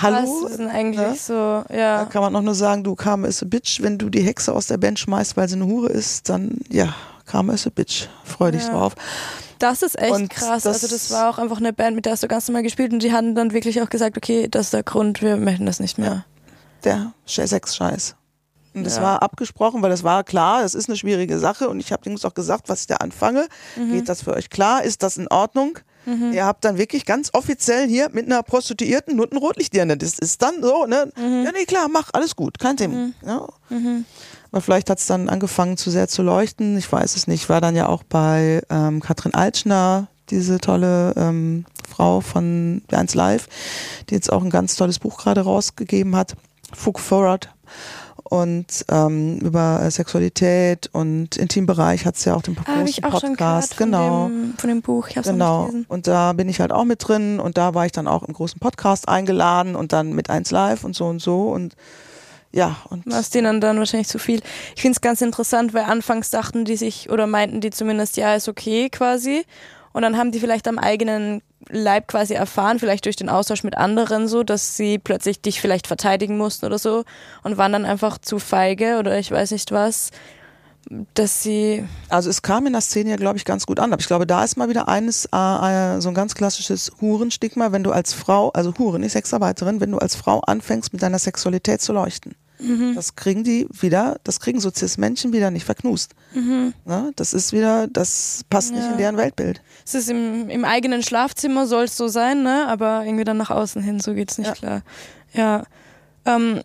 Hallo? 0.00 0.42
Das 0.44 0.52
ist 0.52 0.60
eigentlich 0.60 1.00
ne? 1.00 1.16
so, 1.16 1.64
ja. 1.74 1.98
Da 1.98 2.04
kann 2.04 2.22
man 2.22 2.32
noch 2.32 2.42
nur 2.42 2.54
sagen, 2.54 2.84
du 2.84 2.94
Karma 2.94 3.26
is 3.26 3.42
a 3.42 3.46
bitch. 3.46 3.82
Wenn 3.82 3.98
du 3.98 4.08
die 4.08 4.22
Hexe 4.22 4.52
aus 4.52 4.68
der 4.68 4.76
Band 4.76 4.98
schmeißt, 5.00 5.36
weil 5.36 5.48
sie 5.48 5.56
eine 5.56 5.66
Hure 5.66 5.88
ist, 5.88 6.28
dann, 6.28 6.58
ja, 6.70 6.94
Karma 7.24 7.54
is 7.54 7.66
a 7.66 7.70
bitch. 7.70 8.06
Freu 8.24 8.52
dich 8.52 8.62
ja. 8.62 8.70
drauf. 8.70 8.94
Das 9.58 9.82
ist 9.82 9.98
echt 9.98 10.12
und 10.12 10.30
krass. 10.30 10.62
Das 10.62 10.82
also 10.82 10.88
das 10.88 11.10
war 11.10 11.30
auch 11.30 11.38
einfach 11.38 11.58
eine 11.58 11.72
Band, 11.72 11.96
mit 11.96 12.04
der 12.04 12.12
hast 12.12 12.22
du 12.22 12.28
ganz 12.28 12.46
normal 12.46 12.62
gespielt 12.62 12.92
und 12.92 13.02
die 13.02 13.12
hatten 13.12 13.34
dann 13.34 13.52
wirklich 13.52 13.80
auch 13.82 13.88
gesagt, 13.88 14.16
okay, 14.16 14.46
das 14.48 14.66
ist 14.66 14.74
der 14.74 14.82
Grund, 14.84 15.22
wir 15.22 15.36
möchten 15.36 15.66
das 15.66 15.80
nicht 15.80 15.98
mehr. 15.98 16.10
Ja 16.10 16.24
der 16.86 17.12
Sex-Scheiß. 17.26 18.16
Und 18.74 18.84
das 18.84 18.96
ja. 18.96 19.02
war 19.02 19.22
abgesprochen, 19.22 19.80
weil 19.80 19.88
das 19.88 20.04
war 20.04 20.22
klar, 20.22 20.60
das 20.60 20.74
ist 20.74 20.88
eine 20.88 20.96
schwierige 20.96 21.38
Sache 21.38 21.68
und 21.68 21.80
ich 21.80 21.92
habe 21.92 22.02
Jungs 22.04 22.26
auch 22.26 22.34
gesagt, 22.34 22.68
was 22.68 22.82
ich 22.82 22.86
da 22.86 22.96
anfange. 22.96 23.48
Mhm. 23.74 23.92
Geht 23.92 24.08
das 24.08 24.22
für 24.22 24.34
euch 24.34 24.50
klar? 24.50 24.84
Ist 24.84 25.02
das 25.02 25.16
in 25.16 25.28
Ordnung? 25.28 25.78
Mhm. 26.04 26.34
Ihr 26.34 26.44
habt 26.44 26.62
dann 26.64 26.76
wirklich 26.76 27.06
ganz 27.06 27.30
offiziell 27.32 27.88
hier 27.88 28.10
mit 28.12 28.26
einer 28.26 28.42
Prostituierten 28.42 29.16
nur 29.16 29.32
ein 29.32 29.38
Rotlichtdirne. 29.38 29.96
Das 29.96 30.18
ist 30.18 30.42
dann 30.42 30.62
so, 30.62 30.84
ne? 30.84 31.10
Mhm. 31.16 31.44
Ja, 31.44 31.52
nee, 31.52 31.64
klar, 31.64 31.88
mach, 31.88 32.10
alles 32.12 32.36
gut, 32.36 32.58
kein 32.58 32.76
Thema. 32.76 32.94
Mhm. 32.94 33.14
Ja. 33.26 33.48
Mhm. 33.70 34.04
Aber 34.52 34.60
vielleicht 34.60 34.90
hat 34.90 34.98
es 34.98 35.06
dann 35.06 35.30
angefangen 35.30 35.78
zu 35.78 35.90
sehr 35.90 36.06
zu 36.08 36.22
leuchten. 36.22 36.76
Ich 36.76 36.90
weiß 36.90 37.16
es 37.16 37.26
nicht. 37.26 37.48
War 37.48 37.62
dann 37.62 37.76
ja 37.76 37.88
auch 37.88 38.02
bei 38.02 38.62
ähm, 38.70 39.00
Katrin 39.00 39.34
Altschner, 39.34 40.08
diese 40.28 40.58
tolle 40.58 41.14
ähm, 41.16 41.64
Frau 41.88 42.20
von 42.20 42.82
Berns 42.88 43.14
Live, 43.14 43.48
die 44.08 44.14
jetzt 44.14 44.30
auch 44.30 44.42
ein 44.42 44.50
ganz 44.50 44.76
tolles 44.76 44.98
Buch 44.98 45.18
gerade 45.18 45.40
rausgegeben 45.40 46.14
hat. 46.14 46.36
Fug 46.76 47.00
Forward 47.00 47.48
und 48.28 48.84
ähm, 48.90 49.38
über 49.38 49.88
Sexualität 49.90 50.88
und 50.92 51.36
Intimbereich 51.36 52.04
hat 52.04 52.16
es 52.16 52.24
ja 52.24 52.34
auch 52.34 52.42
den 52.42 52.56
ah, 52.64 52.80
großen 52.80 53.02
Podcast, 53.02 53.74
von 53.74 53.86
genau, 53.86 54.28
dem, 54.28 54.54
von 54.58 54.68
dem 54.68 54.82
Buch. 54.82 55.08
Ich 55.08 55.14
genau. 55.22 55.70
Und 55.88 56.06
da 56.06 56.32
bin 56.32 56.48
ich 56.48 56.60
halt 56.60 56.72
auch 56.72 56.84
mit 56.84 57.06
drin 57.06 57.38
und 57.38 57.56
da 57.56 57.74
war 57.74 57.86
ich 57.86 57.92
dann 57.92 58.08
auch 58.08 58.22
im 58.24 58.34
großen 58.34 58.58
Podcast 58.58 59.08
eingeladen 59.08 59.76
und 59.76 59.92
dann 59.92 60.12
mit 60.12 60.28
eins 60.28 60.50
live 60.50 60.84
und 60.84 60.96
so 60.96 61.06
und 61.06 61.20
so 61.20 61.50
und 61.50 61.76
ja. 62.52 62.76
Und 62.88 63.04
Was 63.06 63.30
denen 63.30 63.60
dann 63.60 63.78
wahrscheinlich 63.78 64.08
zu 64.08 64.18
viel. 64.18 64.40
Ich 64.74 64.82
finde 64.82 64.96
es 64.96 65.00
ganz 65.00 65.20
interessant, 65.20 65.74
weil 65.74 65.84
anfangs 65.84 66.30
dachten 66.30 66.64
die 66.64 66.76
sich 66.76 67.10
oder 67.10 67.26
meinten 67.26 67.60
die 67.60 67.70
zumindest, 67.70 68.16
ja, 68.16 68.34
ist 68.34 68.48
okay 68.48 68.88
quasi. 68.88 69.44
Und 69.96 70.02
dann 70.02 70.18
haben 70.18 70.30
die 70.30 70.40
vielleicht 70.40 70.68
am 70.68 70.78
eigenen 70.78 71.40
Leib 71.70 72.08
quasi 72.08 72.34
erfahren, 72.34 72.78
vielleicht 72.78 73.06
durch 73.06 73.16
den 73.16 73.30
Austausch 73.30 73.64
mit 73.64 73.78
anderen 73.78 74.28
so, 74.28 74.42
dass 74.42 74.76
sie 74.76 74.98
plötzlich 74.98 75.40
dich 75.40 75.58
vielleicht 75.58 75.86
verteidigen 75.86 76.36
mussten 76.36 76.66
oder 76.66 76.78
so 76.78 77.04
und 77.42 77.56
waren 77.56 77.72
dann 77.72 77.86
einfach 77.86 78.18
zu 78.18 78.38
feige 78.38 78.98
oder 78.98 79.18
ich 79.18 79.30
weiß 79.30 79.52
nicht 79.52 79.72
was, 79.72 80.10
dass 81.14 81.42
sie. 81.42 81.88
Also 82.10 82.28
es 82.28 82.42
kam 82.42 82.66
in 82.66 82.74
der 82.74 82.82
Szene 82.82 83.08
ja, 83.08 83.16
glaube 83.16 83.38
ich, 83.38 83.46
ganz 83.46 83.64
gut 83.64 83.80
an. 83.80 83.90
Aber 83.90 84.00
ich 84.00 84.06
glaube, 84.06 84.26
da 84.26 84.44
ist 84.44 84.58
mal 84.58 84.68
wieder 84.68 84.86
eines, 84.86 85.30
äh, 85.32 85.96
äh, 85.96 86.00
so 86.02 86.10
ein 86.10 86.14
ganz 86.14 86.34
klassisches 86.34 86.92
Hurenstigma, 87.00 87.72
wenn 87.72 87.82
du 87.82 87.90
als 87.90 88.12
Frau, 88.12 88.50
also 88.50 88.74
Huren, 88.76 89.00
nicht 89.00 89.12
Sexarbeiterin, 89.12 89.80
wenn 89.80 89.92
du 89.92 89.96
als 89.96 90.14
Frau 90.14 90.40
anfängst, 90.40 90.92
mit 90.92 91.00
deiner 91.00 91.18
Sexualität 91.18 91.80
zu 91.80 91.94
leuchten. 91.94 92.34
Mhm. 92.58 92.94
Das 92.94 93.16
kriegen 93.16 93.44
die 93.44 93.66
wieder, 93.70 94.18
das 94.24 94.40
kriegen 94.40 94.60
so 94.60 94.70
Cis-Menschen 94.70 95.32
wieder 95.32 95.50
nicht 95.50 95.64
verknust. 95.64 96.14
Mhm. 96.34 96.72
Ja, 96.86 97.10
das 97.16 97.32
ist 97.32 97.52
wieder, 97.52 97.86
das 97.88 98.44
passt 98.48 98.70
ja. 98.70 98.78
nicht 98.78 98.90
in 98.92 98.98
deren 98.98 99.16
Weltbild. 99.16 99.60
Es 99.84 99.94
ist 99.94 100.10
im, 100.10 100.48
im 100.48 100.64
eigenen 100.64 101.02
Schlafzimmer 101.02 101.66
soll 101.66 101.84
es 101.84 101.96
so 101.96 102.08
sein, 102.08 102.42
ne? 102.42 102.66
aber 102.68 103.04
irgendwie 103.04 103.24
dann 103.24 103.36
nach 103.36 103.50
außen 103.50 103.82
hin, 103.82 104.00
so 104.00 104.14
geht 104.14 104.30
es 104.30 104.38
nicht 104.38 104.48
ja. 104.48 104.54
klar. 104.54 104.82
Ja. 105.32 105.64
Ähm, 106.24 106.62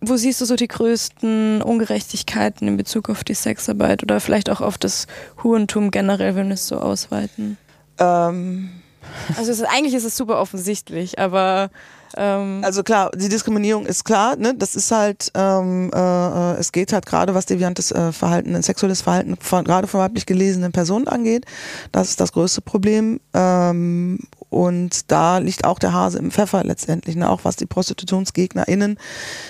wo 0.00 0.16
siehst 0.16 0.40
du 0.40 0.44
so 0.44 0.56
die 0.56 0.68
größten 0.68 1.62
Ungerechtigkeiten 1.62 2.68
in 2.68 2.76
Bezug 2.76 3.08
auf 3.08 3.24
die 3.24 3.34
Sexarbeit 3.34 4.02
oder 4.02 4.20
vielleicht 4.20 4.50
auch 4.50 4.60
auf 4.60 4.78
das 4.78 5.06
Hurentum 5.42 5.90
generell, 5.90 6.36
wenn 6.36 6.48
wir 6.48 6.54
es 6.54 6.68
so 6.68 6.78
ausweiten? 6.78 7.56
Ähm. 7.98 8.70
Also 9.36 9.52
ist, 9.52 9.62
eigentlich 9.62 9.94
ist 9.94 10.04
es 10.04 10.16
super 10.16 10.40
offensichtlich, 10.40 11.18
aber 11.18 11.70
ähm 12.16 12.60
also 12.64 12.82
klar, 12.82 13.10
die 13.14 13.28
Diskriminierung 13.28 13.86
ist 13.86 14.04
klar, 14.04 14.36
ne? 14.36 14.54
Das 14.56 14.74
ist 14.74 14.90
halt, 14.90 15.30
ähm, 15.34 15.90
äh, 15.94 15.98
äh 15.98 16.54
es 16.58 16.72
geht 16.72 16.92
halt 16.92 17.06
gerade, 17.06 17.34
was 17.34 17.46
deviantes 17.46 17.92
äh, 17.92 18.12
Verhalten, 18.12 18.60
sexuelles 18.62 19.02
Verhalten 19.02 19.36
von, 19.40 19.64
gerade 19.64 19.86
von 19.86 20.00
weiblich 20.00 20.26
gelesenen 20.26 20.72
Personen 20.72 21.08
angeht. 21.08 21.46
Das 21.92 22.08
ist 22.08 22.20
das 22.20 22.32
größte 22.32 22.60
Problem. 22.60 23.20
Ähm, 23.32 24.18
und 24.54 25.10
da 25.10 25.38
liegt 25.38 25.64
auch 25.64 25.80
der 25.80 25.92
Hase 25.92 26.18
im 26.18 26.30
Pfeffer 26.30 26.62
letztendlich, 26.62 27.16
ne? 27.16 27.28
auch 27.28 27.40
was 27.42 27.56
die 27.56 27.66
ProstitutionsgegnerInnen 27.66 29.00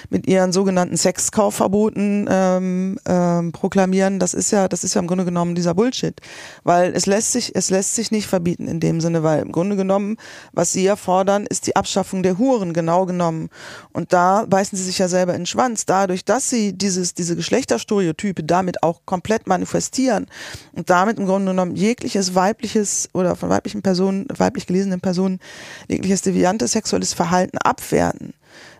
mit 0.08 0.26
ihren 0.26 0.50
sogenannten 0.50 0.96
Sexkaufverboten 0.96 2.26
ähm, 2.30 2.98
ähm, 3.04 3.52
proklamieren. 3.52 4.18
Das 4.18 4.32
ist 4.32 4.50
ja, 4.50 4.66
das 4.66 4.82
ist 4.82 4.94
ja 4.94 5.02
im 5.02 5.06
Grunde 5.06 5.26
genommen 5.26 5.54
dieser 5.54 5.74
Bullshit. 5.74 6.18
Weil 6.62 6.94
es 6.94 7.04
lässt 7.04 7.32
sich, 7.32 7.54
es 7.54 7.68
lässt 7.68 7.94
sich 7.94 8.12
nicht 8.12 8.26
verbieten 8.26 8.66
in 8.66 8.80
dem 8.80 9.02
Sinne, 9.02 9.22
weil 9.22 9.42
im 9.42 9.52
Grunde 9.52 9.76
genommen, 9.76 10.16
was 10.52 10.72
sie 10.72 10.84
ja 10.84 10.96
fordern, 10.96 11.44
ist 11.44 11.66
die 11.66 11.76
Abschaffung 11.76 12.22
der 12.22 12.38
Huren, 12.54 12.72
genau 12.72 13.04
genommen. 13.04 13.50
Und 13.92 14.12
da 14.12 14.46
beißen 14.48 14.78
sie 14.78 14.84
sich 14.84 14.98
ja 14.98 15.08
selber 15.08 15.34
in 15.34 15.40
den 15.40 15.46
Schwanz. 15.46 15.84
Dadurch, 15.84 16.24
dass 16.24 16.48
sie 16.48 16.72
dieses, 16.72 17.12
diese 17.12 17.36
Geschlechterstereotype 17.36 18.42
damit 18.42 18.82
auch 18.82 19.02
komplett 19.04 19.46
manifestieren 19.46 20.26
und 20.72 20.88
damit 20.88 21.18
im 21.18 21.26
Grunde 21.26 21.52
genommen 21.52 21.76
jegliches 21.76 22.34
weibliches 22.34 23.10
oder 23.12 23.36
von 23.36 23.50
weiblichen 23.50 23.82
Personen, 23.82 24.26
weiblich 24.34 24.66
gelesene 24.66 24.94
betroffenen 24.94 25.00
Personen 25.00 25.40
jegliches 25.88 26.22
deviantes 26.22 26.72
sexuelles 26.72 27.14
Verhalten 27.14 27.58
abwerten, 27.58 28.34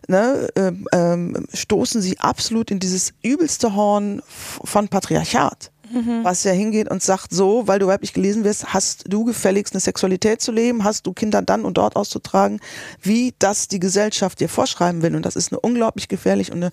ne, 0.09 0.49
ähm, 0.57 0.87
ähm, 0.93 1.47
stoßen 1.53 2.01
sie 2.01 2.19
absolut 2.21 2.71
in 2.71 2.79
dieses 2.79 3.13
übelste 3.23 3.75
Horn 3.75 4.23
von 4.27 4.89
Patriarchat. 4.89 5.71
Mhm. 5.95 6.25
Was 6.25 6.43
ja 6.45 6.53
hingeht 6.53 6.91
und 6.91 7.03
sagt, 7.03 7.33
so, 7.33 7.69
weil 7.69 7.79
du 7.79 7.87
weiblich 7.87 8.13
gelesen 8.13 8.43
wirst, 8.45 8.75
hast 8.75 9.05
du 9.07 9.25
gefälligst 9.25 9.75
eine 9.75 9.81
Sexualität 9.81 10.41
zu 10.41 10.51
leben, 10.51 10.83
hast 10.83 11.07
du 11.07 11.13
Kinder 11.13 11.41
dann 11.41 11.65
und 11.65 11.79
dort 11.79 11.95
auszutragen, 11.95 12.61
wie 13.01 13.35
das 13.39 13.69
die 13.69 13.79
Gesellschaft 13.79 14.41
dir 14.41 14.49
vorschreiben 14.49 15.03
will. 15.03 15.15
Und 15.15 15.25
das 15.25 15.37
ist 15.37 15.53
eine 15.53 15.61
unglaublich 15.61 16.09
gefährlich 16.09 16.51
und 16.51 16.65
eine 16.65 16.71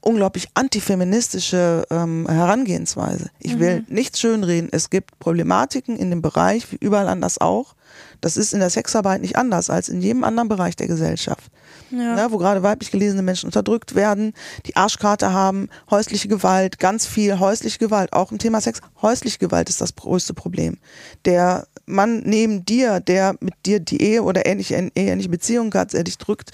unglaublich 0.00 0.48
antifeministische 0.54 1.84
ähm, 1.90 2.26
Herangehensweise. 2.28 3.30
Ich 3.38 3.56
mhm. 3.56 3.60
will 3.60 3.84
nichts 3.88 4.20
schönreden. 4.20 4.68
Es 4.72 4.90
gibt 4.90 5.18
Problematiken 5.18 5.96
in 5.96 6.10
dem 6.10 6.22
Bereich, 6.22 6.70
wie 6.72 6.76
überall 6.76 7.08
anders 7.08 7.38
auch. 7.38 7.74
Das 8.20 8.36
ist 8.36 8.52
in 8.52 8.60
der 8.60 8.70
Sexarbeit 8.70 9.20
nicht 9.20 9.36
anders 9.36 9.70
als 9.70 9.88
in 9.88 10.00
jedem 10.00 10.24
anderen 10.24 10.48
Bereich 10.48 10.76
der 10.76 10.86
Gesellschaft. 10.86 11.50
Ja. 11.90 12.14
Ne, 12.14 12.26
wo 12.30 12.38
gerade 12.38 12.62
weiblich 12.62 12.92
gelesene 12.92 13.22
Menschen 13.22 13.46
unterdrückt 13.46 13.96
werden, 13.96 14.32
die 14.66 14.76
Arschkarte 14.76 15.32
haben, 15.32 15.68
häusliche 15.90 16.28
Gewalt, 16.28 16.78
ganz 16.78 17.04
viel 17.04 17.40
häusliche 17.40 17.78
Gewalt, 17.78 18.12
auch 18.12 18.30
im 18.30 18.38
Thema 18.38 18.60
Sex. 18.60 18.80
Häusliche 19.02 19.38
Gewalt 19.38 19.68
ist 19.68 19.80
das 19.80 19.96
größte 19.96 20.32
Problem. 20.32 20.78
Der 21.24 21.66
Mann 21.86 22.22
neben 22.24 22.64
dir, 22.64 23.00
der 23.00 23.34
mit 23.40 23.54
dir 23.66 23.80
die 23.80 24.00
Ehe 24.00 24.22
oder 24.22 24.46
ähnliche, 24.46 24.90
ähnliche 24.94 25.28
Beziehung 25.28 25.74
hat, 25.74 25.92
der 25.92 26.04
dich 26.04 26.18
drückt, 26.18 26.52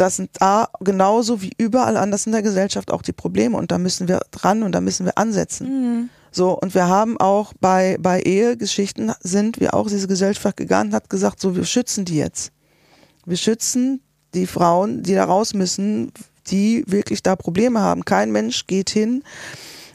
das 0.00 0.16
sind 0.16 0.30
da 0.40 0.68
genauso 0.80 1.42
wie 1.42 1.52
überall 1.58 1.96
anders 1.96 2.26
in 2.26 2.32
der 2.32 2.42
Gesellschaft 2.42 2.90
auch 2.90 3.02
die 3.02 3.12
Probleme 3.12 3.56
und 3.56 3.70
da 3.70 3.78
müssen 3.78 4.08
wir 4.08 4.20
dran 4.30 4.62
und 4.62 4.72
da 4.72 4.80
müssen 4.80 5.04
wir 5.04 5.18
ansetzen. 5.18 5.66
Mhm. 5.66 6.08
So, 6.32 6.56
und 6.58 6.74
wir 6.74 6.88
haben 6.88 7.18
auch 7.18 7.52
bei, 7.60 7.96
bei 8.00 8.20
Ehegeschichten 8.20 9.12
sind 9.20 9.60
wir 9.60 9.74
auch 9.74 9.88
diese 9.88 10.06
Gesellschaft 10.06 10.56
gegangen 10.56 10.90
und 10.90 10.94
hat 10.94 11.10
gesagt, 11.10 11.40
so, 11.40 11.56
wir 11.56 11.64
schützen 11.64 12.04
die 12.04 12.16
jetzt. 12.16 12.52
Wir 13.26 13.36
schützen 13.36 14.00
die 14.32 14.46
Frauen, 14.46 15.02
die 15.02 15.14
da 15.14 15.24
raus 15.24 15.54
müssen, 15.54 16.12
die 16.46 16.84
wirklich 16.86 17.22
da 17.22 17.36
Probleme 17.36 17.80
haben. 17.80 18.04
Kein 18.04 18.30
Mensch 18.30 18.66
geht 18.66 18.90
hin, 18.90 19.24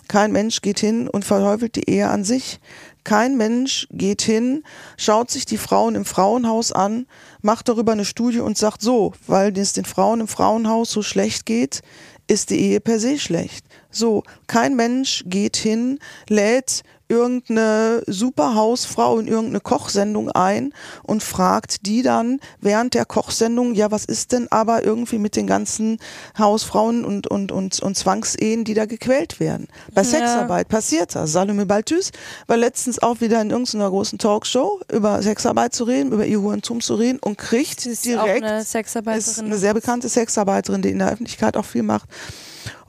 kein 0.08 0.32
Mensch 0.32 0.62
geht 0.62 0.80
hin 0.80 1.08
und 1.08 1.26
verteufelt 1.26 1.76
die 1.76 1.89
Ehe 1.89 2.10
an 2.10 2.24
sich. 2.24 2.60
Kein 3.06 3.38
Mensch 3.38 3.88
geht 3.91 4.24
hin, 4.24 4.63
schaut 4.98 5.30
sich 5.30 5.46
die 5.46 5.60
Frauen 5.60 5.94
im 5.94 6.06
Frauenhaus 6.06 6.72
an, 6.72 7.06
macht 7.41 7.70
darüber 7.70 7.91
eine 7.91 8.04
Studie 8.04 8.39
und 8.39 8.58
sagt 8.58 8.82
so, 8.82 9.13
weil 9.28 9.56
es 9.58 9.74
den 9.74 9.86
Frauen 9.86 10.22
im 10.22 10.28
Frauenhaus 10.28 10.89
so 10.89 11.04
schlecht 11.04 11.46
geht, 11.46 11.82
ist 12.28 12.50
die 12.50 12.60
Ehe 12.60 12.80
per 12.80 13.00
se 13.00 13.20
schlecht. 13.20 13.63
So, 13.91 14.24
kein 14.48 14.76
Mensch 14.76 15.24
geht 15.28 15.56
hin, 15.56 16.00
lädt 16.28 16.82
irgendeine 17.08 18.02
super 18.08 18.56
Hausfrau 18.56 19.20
in 19.20 19.28
irgendeine 19.28 19.60
Kochsendung 19.60 20.32
ein 20.32 20.74
und 21.04 21.24
fragt 21.24 21.86
die 21.86 22.02
dann 22.02 22.39
während 22.62 22.94
der 22.94 23.06
Kochsendung, 23.06 23.76
ja, 23.76 23.91
was 23.91 24.06
ist 24.06 24.32
denn 24.32 24.48
aber 24.52 24.84
irgendwie 24.84 25.20
mit 25.20 25.36
den 25.36 25.48
ganzen 25.48 26.00
Hausfrauen 26.38 27.06
und, 27.06 27.28
und, 27.28 27.52
und, 27.52 27.80
und 27.80 27.96
Zwangsehen, 27.96 28.63
die 28.63 28.74
da 28.74 28.86
gequält 28.86 29.39
werden? 29.39 29.68
Bei 29.94 30.02
Ja. 30.02 30.10
Sexarbeit 30.10 30.68
passiert 30.68 31.15
das. 31.15 31.32
Salome 31.32 31.65
Balthus 31.65 32.12
war 32.48 32.58
letztens 32.58 33.02
auch 33.02 33.22
wieder 33.22 33.41
in 33.41 33.52
irgendeiner 33.52 33.89
großen 33.89 34.18
Talkshow 34.18 34.80
über 34.91 35.22
Sexarbeit 35.22 35.74
zu 35.74 35.84
reden, 35.84 36.12
über 36.12 36.26
ihr 36.26 36.41
Hurentum 36.41 36.82
zu 36.82 36.96
reden 36.96 37.20
und 37.20 37.38
kriegt 37.38 37.82
Sie 37.82 37.91
ist 37.91 38.06
direkt 38.06 38.44
eine 38.44 38.62
ist 38.62 38.72
Sexarbeiterin. 38.72 39.46
eine 39.46 39.58
sehr 39.58 39.74
bekannte 39.74 40.10
Sexarbeiterin, 40.10 40.82
die 40.82 40.89
in 40.89 41.00
der 41.00 41.12
Öffentlichkeit 41.12 41.58
auch 41.58 41.65
viel 41.65 41.84
macht. 41.84 42.10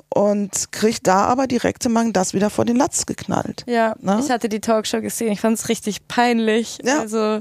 Und 0.09 0.73
kriegt 0.73 1.07
da 1.07 1.25
aber 1.25 1.47
direkte 1.47 1.88
Mang 1.88 2.12
das 2.12 2.33
wieder 2.33 2.49
vor 2.49 2.64
den 2.64 2.77
Latz 2.77 3.05
geknallt. 3.07 3.64
ja, 3.66 3.95
Ne? 4.01 4.21
ich 4.25 4.31
hatte 4.31 4.49
die 4.49 4.61
Talkshow 4.61 5.01
gesehen. 5.03 5.33
Ich 5.33 5.40
fand 5.40 5.59
es 5.59 5.69
richtig 5.69 6.09
peinlich. 6.09 6.79
Ja. 6.85 7.01
Also, 7.01 7.40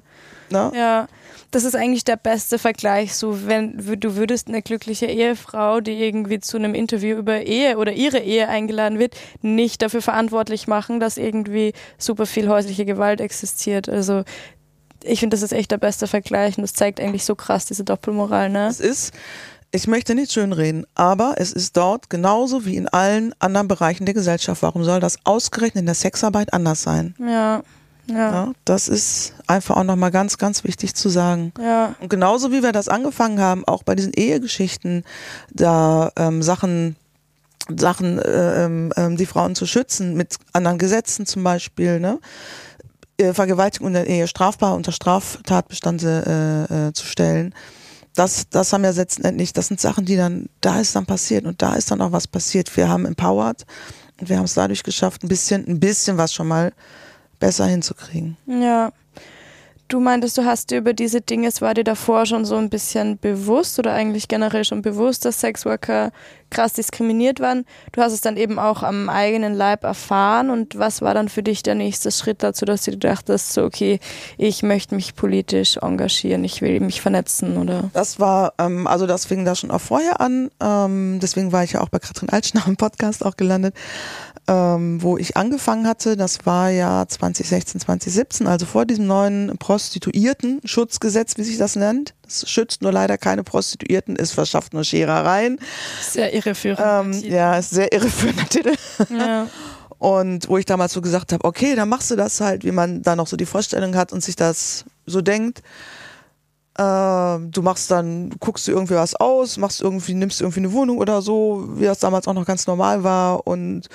Ne? 0.49 0.71
ja. 0.75 1.07
Das 1.51 1.63
ist 1.63 1.75
eigentlich 1.75 2.03
der 2.03 2.17
beste 2.17 2.59
Vergleich. 2.59 3.15
So, 3.15 3.47
wenn 3.47 3.77
du 3.77 4.15
würdest 4.17 4.49
eine 4.49 4.61
glückliche 4.61 5.05
Ehefrau, 5.05 5.79
die 5.79 5.93
irgendwie 5.93 6.39
zu 6.41 6.57
einem 6.57 6.75
Interview 6.75 7.15
über 7.17 7.43
Ehe 7.43 7.77
oder 7.77 7.93
ihre 7.93 8.19
Ehe 8.19 8.49
eingeladen 8.49 8.99
wird, 8.99 9.15
nicht 9.41 9.81
dafür 9.81 10.01
verantwortlich 10.01 10.67
machen, 10.67 10.99
dass 10.99 11.17
irgendwie 11.17 11.71
super 11.97 12.25
viel 12.25 12.49
häusliche 12.49 12.83
Gewalt 12.85 13.21
existiert. 13.21 13.87
Also, 13.87 14.23
ich 15.03 15.19
finde, 15.21 15.35
das 15.35 15.43
ist 15.43 15.53
echt 15.53 15.71
der 15.71 15.77
beste 15.77 16.07
Vergleich 16.07 16.57
und 16.57 16.63
das 16.63 16.73
zeigt 16.73 16.99
eigentlich 16.99 17.23
so 17.25 17.35
krass 17.35 17.65
diese 17.65 17.83
Doppelmoral, 17.85 18.49
ne? 18.49 18.67
Es 18.67 18.79
ist, 18.81 19.13
ich 19.75 19.87
möchte 19.87 20.15
nicht 20.15 20.31
schönreden, 20.31 20.85
aber 20.95 21.35
es 21.37 21.51
ist 21.51 21.75
dort 21.75 22.09
genauso 22.09 22.65
wie 22.65 22.77
in 22.77 22.87
allen 22.87 23.33
anderen 23.39 23.67
Bereichen 23.67 24.05
der 24.05 24.13
Gesellschaft. 24.13 24.63
Warum 24.63 24.83
soll 24.83 25.01
das 25.01 25.17
ausgerechnet 25.25 25.81
in 25.81 25.85
der 25.85 25.95
Sexarbeit 25.95 26.53
anders 26.53 26.81
sein? 26.81 27.13
Ja, 27.19 27.61
ja, 28.07 28.31
Ja, 28.31 28.53
das 28.65 28.87
ist 28.87 29.33
einfach 29.47 29.77
auch 29.77 29.83
nochmal 29.83 30.11
ganz, 30.11 30.37
ganz 30.37 30.63
wichtig 30.63 30.95
zu 30.95 31.09
sagen. 31.09 31.51
ja. 31.59 31.95
Und 31.99 32.09
genauso 32.09 32.51
wie 32.51 32.63
wir 32.63 32.71
das 32.71 32.87
angefangen 32.87 33.39
haben, 33.39 33.65
auch 33.65 33.83
bei 33.83 33.95
diesen 33.95 34.13
Ehegeschichten, 34.13 35.03
da 35.51 36.11
ähm, 36.15 36.41
Sachen, 36.41 36.95
Sachen, 37.75 38.19
äh, 38.19 38.65
ähm, 38.65 38.93
ähm, 38.95 39.17
die 39.17 39.25
Frauen 39.25 39.55
zu 39.55 39.65
schützen, 39.65 40.15
mit 40.15 40.35
anderen 40.53 40.77
Gesetzen 40.77 41.25
zum 41.25 41.43
Beispiel, 41.43 41.99
ne? 41.99 42.19
Äh, 43.17 43.33
Vergewaltigung 43.33 43.87
in 43.87 43.93
der 43.93 44.07
Ehe 44.07 44.27
strafbar 44.27 44.75
unter 44.75 44.91
Straftatbestände 44.91 46.67
äh, 46.69 46.87
äh, 46.87 46.93
zu 46.93 47.05
stellen. 47.05 47.53
Das, 48.15 48.49
das 48.49 48.71
haben 48.73 48.83
ja 48.83 48.91
letztendlich, 48.91 49.53
das 49.53 49.67
sind 49.67 49.79
Sachen, 49.79 50.05
die 50.05 50.15
dann, 50.15 50.47
da 50.61 50.79
ist 50.79 50.95
dann 50.95 51.05
passiert 51.05 51.45
und 51.45 51.61
da 51.61 51.75
ist 51.75 51.91
dann 51.91 52.01
auch 52.01 52.11
was 52.11 52.27
passiert. 52.27 52.75
Wir 52.77 52.87
haben 52.87 53.05
empowered 53.05 53.65
und 54.19 54.29
wir 54.29 54.37
haben 54.37 54.45
es 54.45 54.53
dadurch 54.53 54.83
geschafft, 54.83 55.23
ein 55.23 55.27
bisschen, 55.27 55.67
ein 55.67 55.79
bisschen 55.79 56.17
was 56.17 56.33
schon 56.33 56.47
mal 56.47 56.71
besser 57.39 57.65
hinzukriegen. 57.65 58.37
Ja. 58.47 58.91
Du 59.87 59.99
meintest, 59.99 60.37
du 60.39 60.45
hast 60.45 60.71
dir 60.71 60.79
über 60.79 60.93
diese 60.93 61.21
Dinge, 61.21 61.47
es 61.47 61.61
war 61.61 61.75
dir 61.75 61.83
davor 61.83 62.25
schon 62.25 62.43
so 62.43 62.55
ein 62.55 62.71
bisschen 62.71 63.19
bewusst 63.19 63.77
oder 63.77 63.93
eigentlich 63.93 64.27
generell 64.27 64.65
schon 64.65 64.81
bewusst, 64.81 65.25
dass 65.25 65.41
Sexworker 65.41 66.11
krass 66.55 66.73
diskriminiert 66.73 67.39
waren. 67.39 67.65
Du 67.91 68.01
hast 68.01 68.13
es 68.13 68.21
dann 68.21 68.37
eben 68.37 68.59
auch 68.59 68.81
am 68.81 69.09
eigenen 69.09 69.53
Leib 69.53 69.83
erfahren 69.83 70.49
und 70.49 70.79
was 70.79 71.01
war 71.01 71.13
dann 71.13 71.27
für 71.27 71.43
dich 71.43 71.63
der 71.63 71.75
nächste 71.75 72.11
Schritt 72.11 72.43
dazu, 72.43 72.65
dass 72.65 72.83
du 72.83 72.97
dachtest, 72.97 73.53
so 73.53 73.63
okay, 73.63 73.99
ich 74.37 74.63
möchte 74.63 74.95
mich 74.95 75.15
politisch 75.15 75.77
engagieren, 75.77 76.43
ich 76.43 76.61
will 76.61 76.79
mich 76.79 77.01
vernetzen 77.01 77.57
oder? 77.57 77.89
Das 77.93 78.19
war, 78.19 78.53
ähm, 78.57 78.87
also 78.87 79.05
das 79.05 79.25
fing 79.25 79.43
da 79.43 79.55
schon 79.55 79.69
auch 79.69 79.81
vorher 79.81 80.21
an. 80.21 80.49
Ähm, 80.61 81.19
deswegen 81.21 81.51
war 81.51 81.63
ich 81.63 81.73
ja 81.73 81.81
auch 81.81 81.89
bei 81.89 81.99
Katrin 81.99 82.29
Altschner 82.29 82.63
im 82.67 82.77
Podcast 82.77 83.25
auch 83.25 83.35
gelandet, 83.35 83.75
ähm, 84.47 85.01
wo 85.01 85.17
ich 85.17 85.35
angefangen 85.35 85.87
hatte. 85.87 86.15
Das 86.15 86.45
war 86.45 86.69
ja 86.69 87.05
2016, 87.05 87.81
2017, 87.81 88.47
also 88.47 88.65
vor 88.65 88.85
diesem 88.85 89.07
neuen 89.07 89.57
Prostituierten-Schutzgesetz, 89.57 91.37
wie 91.37 91.43
sich 91.43 91.57
das 91.57 91.75
nennt. 91.75 92.13
Das 92.23 92.49
schützt 92.49 92.81
nur 92.81 92.91
leider 92.91 93.17
keine 93.17 93.43
Prostituierten, 93.43 94.15
es 94.15 94.31
verschafft 94.31 94.73
nur 94.73 94.83
Scherereien. 94.83 95.59
Sehr 96.01 96.33
irreführend. 96.45 96.79
Ähm, 96.83 97.31
ja, 97.31 97.57
ist 97.57 97.71
sehr 97.71 97.91
irreführender 97.91 98.45
Titel. 98.45 98.73
ja. 99.09 99.47
Und 99.97 100.49
wo 100.49 100.57
ich 100.57 100.65
damals 100.65 100.93
so 100.93 101.01
gesagt 101.01 101.31
habe, 101.31 101.43
okay, 101.45 101.73
dann 101.75 101.89
machst 101.89 102.11
du 102.11 102.15
das 102.15 102.41
halt, 102.41 102.63
wie 102.63 102.71
man 102.71 103.01
da 103.01 103.15
noch 103.15 103.27
so 103.27 103.37
die 103.37 103.45
Vorstellung 103.45 103.95
hat 103.95 104.11
und 104.11 104.21
sich 104.21 104.35
das 104.35 104.83
so 105.05 105.21
denkt. 105.21 105.63
Ähm, 106.77 107.51
du 107.51 107.61
machst 107.61 107.89
dann, 107.89 108.31
guckst 108.39 108.67
du 108.67 108.71
irgendwie 108.71 108.95
was 108.95 109.15
aus, 109.15 109.57
machst 109.57 109.81
irgendwie, 109.81 110.13
nimmst 110.13 110.41
irgendwie 110.41 110.59
eine 110.59 110.73
Wohnung 110.73 110.97
oder 110.97 111.21
so, 111.21 111.69
wie 111.75 111.85
das 111.85 111.99
damals 111.99 112.27
auch 112.27 112.33
noch 112.33 112.45
ganz 112.45 112.67
normal 112.67 113.03
war 113.03 113.47
und 113.47 113.87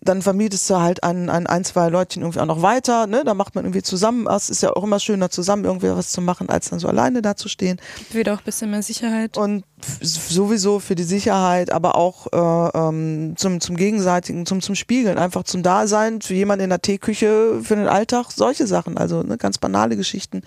dann 0.00 0.22
vermietest 0.22 0.68
du 0.70 0.76
halt 0.76 1.02
an, 1.02 1.28
an 1.28 1.46
ein, 1.46 1.64
zwei 1.64 1.88
Leutchen 1.88 2.22
irgendwie 2.22 2.40
auch 2.40 2.46
noch 2.46 2.62
weiter, 2.62 3.06
ne? 3.06 3.22
Da 3.24 3.34
macht 3.34 3.54
man 3.54 3.64
irgendwie 3.64 3.82
zusammen 3.82 4.26
was. 4.26 4.50
Ist 4.50 4.62
ja 4.62 4.72
auch 4.72 4.84
immer 4.84 5.00
schöner, 5.00 5.30
zusammen 5.30 5.64
irgendwie 5.64 5.88
was 5.90 6.10
zu 6.10 6.20
machen, 6.20 6.48
als 6.48 6.70
dann 6.70 6.78
so 6.78 6.88
alleine 6.88 7.22
dazustehen. 7.22 7.80
Wieder 8.12 8.34
auch 8.34 8.38
ein 8.38 8.44
bisschen 8.44 8.70
mehr 8.70 8.82
Sicherheit. 8.82 9.36
Und 9.36 9.64
sowieso 10.00 10.80
für 10.80 10.94
die 10.94 11.04
Sicherheit, 11.04 11.70
aber 11.70 11.96
auch 11.96 12.26
äh, 12.32 12.78
ähm, 12.78 13.34
zum, 13.36 13.60
zum 13.60 13.76
Gegenseitigen, 13.76 14.46
zum, 14.46 14.60
zum 14.60 14.74
Spiegeln, 14.74 15.18
einfach 15.18 15.44
zum 15.44 15.62
Dasein, 15.62 16.20
für 16.20 16.34
jemanden 16.34 16.64
in 16.64 16.70
der 16.70 16.82
Teeküche, 16.82 17.60
für 17.62 17.76
den 17.76 17.88
Alltag, 17.88 18.30
solche 18.30 18.66
Sachen, 18.66 18.96
also 18.96 19.22
ne, 19.22 19.36
ganz 19.36 19.58
banale 19.58 19.96
Geschichten. 19.96 20.42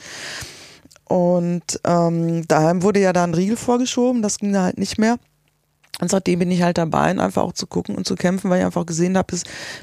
Und 1.05 1.79
ähm, 1.85 2.47
daheim 2.47 2.83
wurde 2.83 2.99
ja 2.99 3.13
da 3.13 3.23
ein 3.23 3.33
Riegel 3.33 3.55
vorgeschoben, 3.55 4.21
das 4.21 4.39
ging 4.39 4.51
da 4.53 4.63
halt 4.63 4.77
nicht 4.77 4.97
mehr. 4.97 5.17
Und 5.99 6.11
seitdem 6.11 6.39
bin 6.39 6.51
ich 6.51 6.61
halt 6.61 6.77
dabei, 6.77 7.19
einfach 7.19 7.41
auch 7.41 7.53
zu 7.53 7.65
gucken 7.65 7.95
und 7.95 8.05
zu 8.05 8.15
kämpfen, 8.15 8.49
weil 8.49 8.59
ich 8.59 8.65
einfach 8.65 8.85
gesehen 8.85 9.17
habe, 9.17 9.35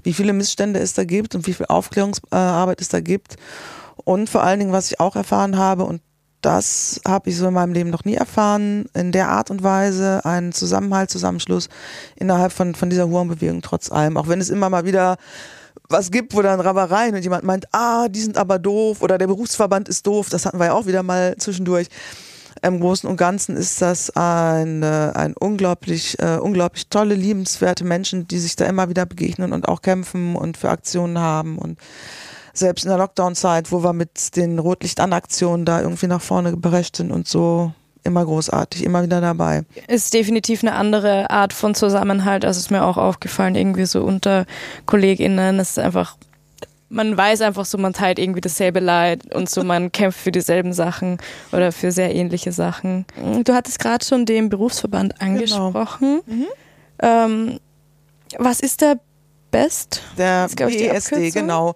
wie 0.04 0.12
viele 0.12 0.32
Missstände 0.32 0.78
es 0.78 0.94
da 0.94 1.04
gibt 1.04 1.34
und 1.34 1.46
wie 1.46 1.54
viel 1.54 1.66
Aufklärungsarbeit 1.66 2.80
es 2.80 2.88
da 2.88 3.00
gibt. 3.00 3.36
Und 3.96 4.30
vor 4.30 4.42
allen 4.42 4.60
Dingen, 4.60 4.72
was 4.72 4.90
ich 4.90 5.00
auch 5.00 5.16
erfahren 5.16 5.56
habe, 5.56 5.84
und 5.84 6.02
das 6.40 7.00
habe 7.06 7.30
ich 7.30 7.36
so 7.36 7.48
in 7.48 7.54
meinem 7.54 7.72
Leben 7.72 7.90
noch 7.90 8.04
nie 8.04 8.14
erfahren, 8.14 8.84
in 8.92 9.12
der 9.12 9.28
Art 9.28 9.50
und 9.50 9.62
Weise, 9.62 10.24
einen 10.24 10.52
Zusammenhalt, 10.52 11.10
Zusammenschluss 11.10 11.68
innerhalb 12.16 12.52
von, 12.52 12.74
von 12.74 12.90
dieser 12.90 13.08
Hurenbewegung 13.08 13.62
trotz 13.62 13.90
allem. 13.90 14.16
Auch 14.16 14.28
wenn 14.28 14.40
es 14.40 14.50
immer 14.50 14.68
mal 14.68 14.84
wieder 14.84 15.16
was 15.88 16.10
gibt, 16.10 16.34
wo 16.34 16.42
dann 16.42 16.60
Rabereien 16.60 17.14
und 17.14 17.22
jemand 17.22 17.44
meint, 17.44 17.66
ah, 17.72 18.08
die 18.08 18.20
sind 18.20 18.36
aber 18.36 18.58
doof 18.58 19.02
oder 19.02 19.18
der 19.18 19.26
Berufsverband 19.26 19.88
ist 19.88 20.06
doof, 20.06 20.28
das 20.28 20.46
hatten 20.46 20.58
wir 20.58 20.66
ja 20.66 20.72
auch 20.72 20.86
wieder 20.86 21.02
mal 21.02 21.34
zwischendurch. 21.38 21.88
Im 22.64 22.80
Großen 22.80 23.08
und 23.08 23.18
Ganzen 23.18 23.56
ist 23.56 23.82
das 23.82 24.08
ein, 24.16 24.82
äh, 24.82 25.12
ein 25.14 25.34
unglaublich, 25.38 26.18
äh, 26.18 26.38
unglaublich 26.38 26.88
tolle, 26.88 27.14
liebenswerte 27.14 27.84
Menschen, 27.84 28.26
die 28.26 28.38
sich 28.38 28.56
da 28.56 28.64
immer 28.64 28.88
wieder 28.88 29.04
begegnen 29.04 29.52
und 29.52 29.68
auch 29.68 29.82
kämpfen 29.82 30.34
und 30.34 30.56
für 30.56 30.70
Aktionen 30.70 31.18
haben 31.18 31.58
und 31.58 31.78
selbst 32.54 32.84
in 32.84 32.88
der 32.88 32.98
Lockdown-Zeit, 32.98 33.70
wo 33.70 33.82
wir 33.82 33.92
mit 33.92 34.34
den 34.36 34.58
Rotlicht-An-Aktionen 34.58 35.66
da 35.66 35.82
irgendwie 35.82 36.06
nach 36.06 36.22
vorne 36.22 36.52
geprescht 36.52 36.96
sind 36.96 37.12
und 37.12 37.28
so, 37.28 37.72
immer 38.02 38.24
großartig, 38.24 38.82
immer 38.84 39.02
wieder 39.02 39.20
dabei. 39.20 39.64
ist 39.88 40.14
definitiv 40.14 40.62
eine 40.62 40.74
andere 40.74 41.28
Art 41.28 41.52
von 41.52 41.74
Zusammenhalt. 41.74 42.46
Also 42.46 42.60
ist 42.60 42.70
mir 42.70 42.84
auch 42.84 42.96
aufgefallen, 42.96 43.56
irgendwie 43.56 43.84
so 43.84 44.02
unter 44.02 44.46
KollegInnen. 44.86 45.58
Es 45.58 45.70
ist 45.70 45.78
einfach, 45.78 46.16
man 46.94 47.16
weiß 47.16 47.40
einfach 47.42 47.64
so, 47.64 47.76
man 47.76 47.92
teilt 47.92 48.18
irgendwie 48.18 48.40
dasselbe 48.40 48.80
Leid 48.80 49.34
und 49.34 49.50
so, 49.50 49.64
man 49.64 49.90
kämpft 49.92 50.20
für 50.20 50.32
dieselben 50.32 50.72
Sachen 50.72 51.18
oder 51.52 51.72
für 51.72 51.90
sehr 51.90 52.14
ähnliche 52.14 52.52
Sachen. 52.52 53.04
Du 53.44 53.52
hattest 53.52 53.78
gerade 53.78 54.04
schon 54.04 54.24
den 54.24 54.48
Berufsverband 54.48 55.20
angesprochen. 55.20 56.20
Mhm. 56.26 56.46
Ähm, 57.02 57.60
was 58.38 58.60
ist 58.60 58.80
der 58.80 58.98
BEST? 59.50 60.02
Der 60.18 60.48
Das 60.48 60.52
ist, 60.52 61.10
BESD, 61.10 61.30
genau. 61.32 61.74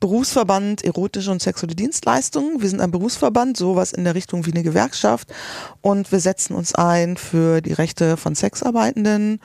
Berufsverband 0.00 0.84
Erotische 0.84 1.30
und 1.30 1.40
Sexuelle 1.40 1.76
Dienstleistungen. 1.76 2.60
Wir 2.60 2.68
sind 2.68 2.80
ein 2.80 2.90
Berufsverband, 2.90 3.56
sowas 3.56 3.92
in 3.92 4.02
der 4.04 4.16
Richtung 4.16 4.46
wie 4.46 4.52
eine 4.52 4.64
Gewerkschaft. 4.64 5.32
Und 5.80 6.10
wir 6.10 6.18
setzen 6.18 6.54
uns 6.54 6.74
ein 6.74 7.16
für 7.16 7.60
die 7.60 7.72
Rechte 7.72 8.16
von 8.16 8.34
Sexarbeitenden 8.34 9.40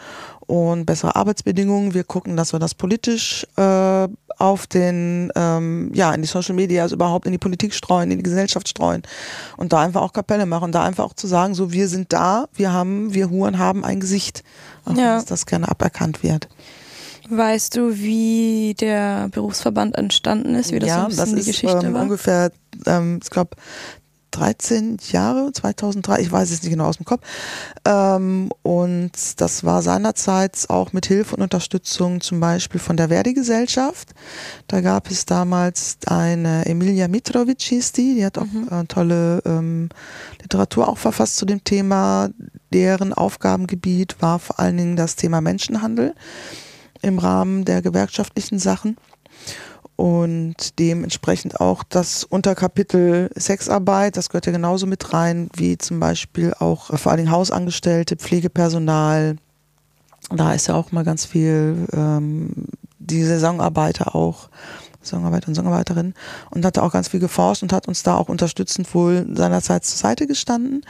und 0.47 0.85
bessere 0.85 1.15
Arbeitsbedingungen. 1.15 1.93
Wir 1.93 2.03
gucken, 2.03 2.35
dass 2.35 2.53
wir 2.53 2.59
das 2.59 2.73
politisch 2.73 3.45
äh, 3.55 4.07
auf 4.45 4.67
den, 4.67 5.31
ähm, 5.36 5.91
ja, 5.93 6.13
in 6.13 6.21
die 6.21 6.27
Social 6.27 6.55
Media, 6.55 6.84
also 6.84 6.95
überhaupt 6.95 7.25
in 7.25 7.31
die 7.31 7.38
Politik 7.38 7.73
streuen, 7.73 8.12
in 8.12 8.17
die 8.17 8.23
Gesellschaft 8.23 8.67
streuen 8.69 9.03
und 9.58 9.73
da 9.73 9.81
einfach 9.81 10.01
auch 10.01 10.13
Kapelle 10.13 10.45
machen, 10.45 10.71
da 10.71 10.84
einfach 10.84 11.03
auch 11.05 11.13
zu 11.13 11.27
sagen, 11.27 11.55
so 11.55 11.71
wir 11.71 11.88
sind 11.88 12.13
da, 12.13 12.45
wir 12.53 12.71
haben, 12.71 13.13
wir 13.13 13.29
Huren 13.29 13.58
haben 13.58 13.84
ein 13.84 13.99
Gesicht, 13.99 14.43
auch 14.86 14.95
Ja. 14.95 15.17
es 15.17 15.25
das 15.25 15.45
gerne 15.45 15.69
aberkannt 15.69 16.23
wird. 16.23 16.47
Weißt 17.29 17.75
du, 17.75 17.97
wie 17.97 18.75
der 18.79 19.29
Berufsverband 19.29 19.97
entstanden 19.97 20.53
ist, 20.55 20.71
wie 20.71 20.79
das 20.79 20.89
so 20.89 20.95
ein 20.99 21.08
bisschen 21.08 21.34
die 21.34 21.39
ist, 21.39 21.45
Geschichte 21.47 21.88
ähm, 21.88 21.93
war? 21.93 22.03
ungefähr, 22.03 22.51
ähm, 22.86 23.19
ich 23.23 23.29
glaube, 23.31 23.51
13 24.35 24.97
Jahre, 25.11 25.51
2003, 25.53 26.19
ich 26.21 26.31
weiß 26.31 26.51
es 26.51 26.61
nicht 26.61 26.71
genau 26.71 26.85
aus 26.85 26.97
dem 26.97 27.05
Kopf. 27.05 27.23
Ähm, 27.85 28.49
und 28.63 29.11
das 29.37 29.63
war 29.63 29.81
seinerzeit 29.81 30.65
auch 30.69 30.93
mit 30.93 31.05
Hilfe 31.05 31.35
und 31.35 31.41
Unterstützung 31.41 32.21
zum 32.21 32.39
Beispiel 32.39 32.79
von 32.79 32.97
der 32.97 33.09
Verdi-Gesellschaft. 33.09 34.09
Da 34.67 34.81
gab 34.81 35.09
es 35.09 35.25
damals 35.25 35.97
eine 36.05 36.65
Emilia 36.65 37.07
Mitrovic 37.07 37.61
hieß 37.61 37.93
die, 37.93 38.15
die 38.15 38.25
hat 38.25 38.37
auch 38.37 38.45
Mhm. 38.45 38.67
äh, 38.71 38.83
tolle 38.85 39.41
ähm, 39.45 39.89
Literatur 40.41 40.87
auch 40.87 40.97
verfasst 40.97 41.37
zu 41.37 41.45
dem 41.45 41.63
Thema. 41.63 42.29
Deren 42.73 43.13
Aufgabengebiet 43.13 44.17
war 44.21 44.39
vor 44.39 44.59
allen 44.59 44.77
Dingen 44.77 44.95
das 44.95 45.15
Thema 45.15 45.39
Menschenhandel 45.41 46.13
im 47.01 47.19
Rahmen 47.19 47.63
der 47.65 47.81
gewerkschaftlichen 47.81 48.59
Sachen. 48.59 48.97
Und 49.95 50.77
dementsprechend 50.77 51.60
auch 51.62 51.84
das 51.84 52.25
Unterkapitel 52.25 53.29
Sexarbeit, 53.36 54.17
das 54.17 54.29
gehört 54.29 54.45
ja 54.45 54.51
genauso 54.51 54.88
mit 54.88 55.13
rein, 55.13 55.49
wie 55.55 55.77
zum 55.77 55.99
Beispiel 55.99 56.53
auch 56.60 56.89
äh, 56.89 56.97
vor 56.97 57.12
allen 57.12 57.19
Dingen 57.19 57.31
Hausangestellte, 57.31 58.17
Pflegepersonal. 58.17 59.38
Da 60.29 60.53
ist 60.53 60.67
ja 60.67 60.75
auch 60.75 60.91
mal 60.91 61.05
ganz 61.05 61.25
viel 61.25 61.88
ähm, 61.93 62.67
die 62.99 63.23
Saisonarbeiter 63.23 64.15
auch. 64.15 64.49
Songarbeiter 65.01 65.49
und 65.49 65.55
Songarbeiterinnen 65.55 66.15
und 66.49 66.65
hatte 66.65 66.81
auch 66.81 66.91
ganz 66.91 67.10
viel 67.10 67.19
geforscht 67.19 67.62
und 67.62 67.71
hat 67.71 67.88
uns 67.88 68.01
da 68.01 68.15
auch 68.15 68.27
unterstützend 68.27 68.91
wohl 68.95 69.27
seinerzeit 69.36 69.86
zur 69.86 69.99
Seite 69.99 70.25
gestanden. 70.25 70.84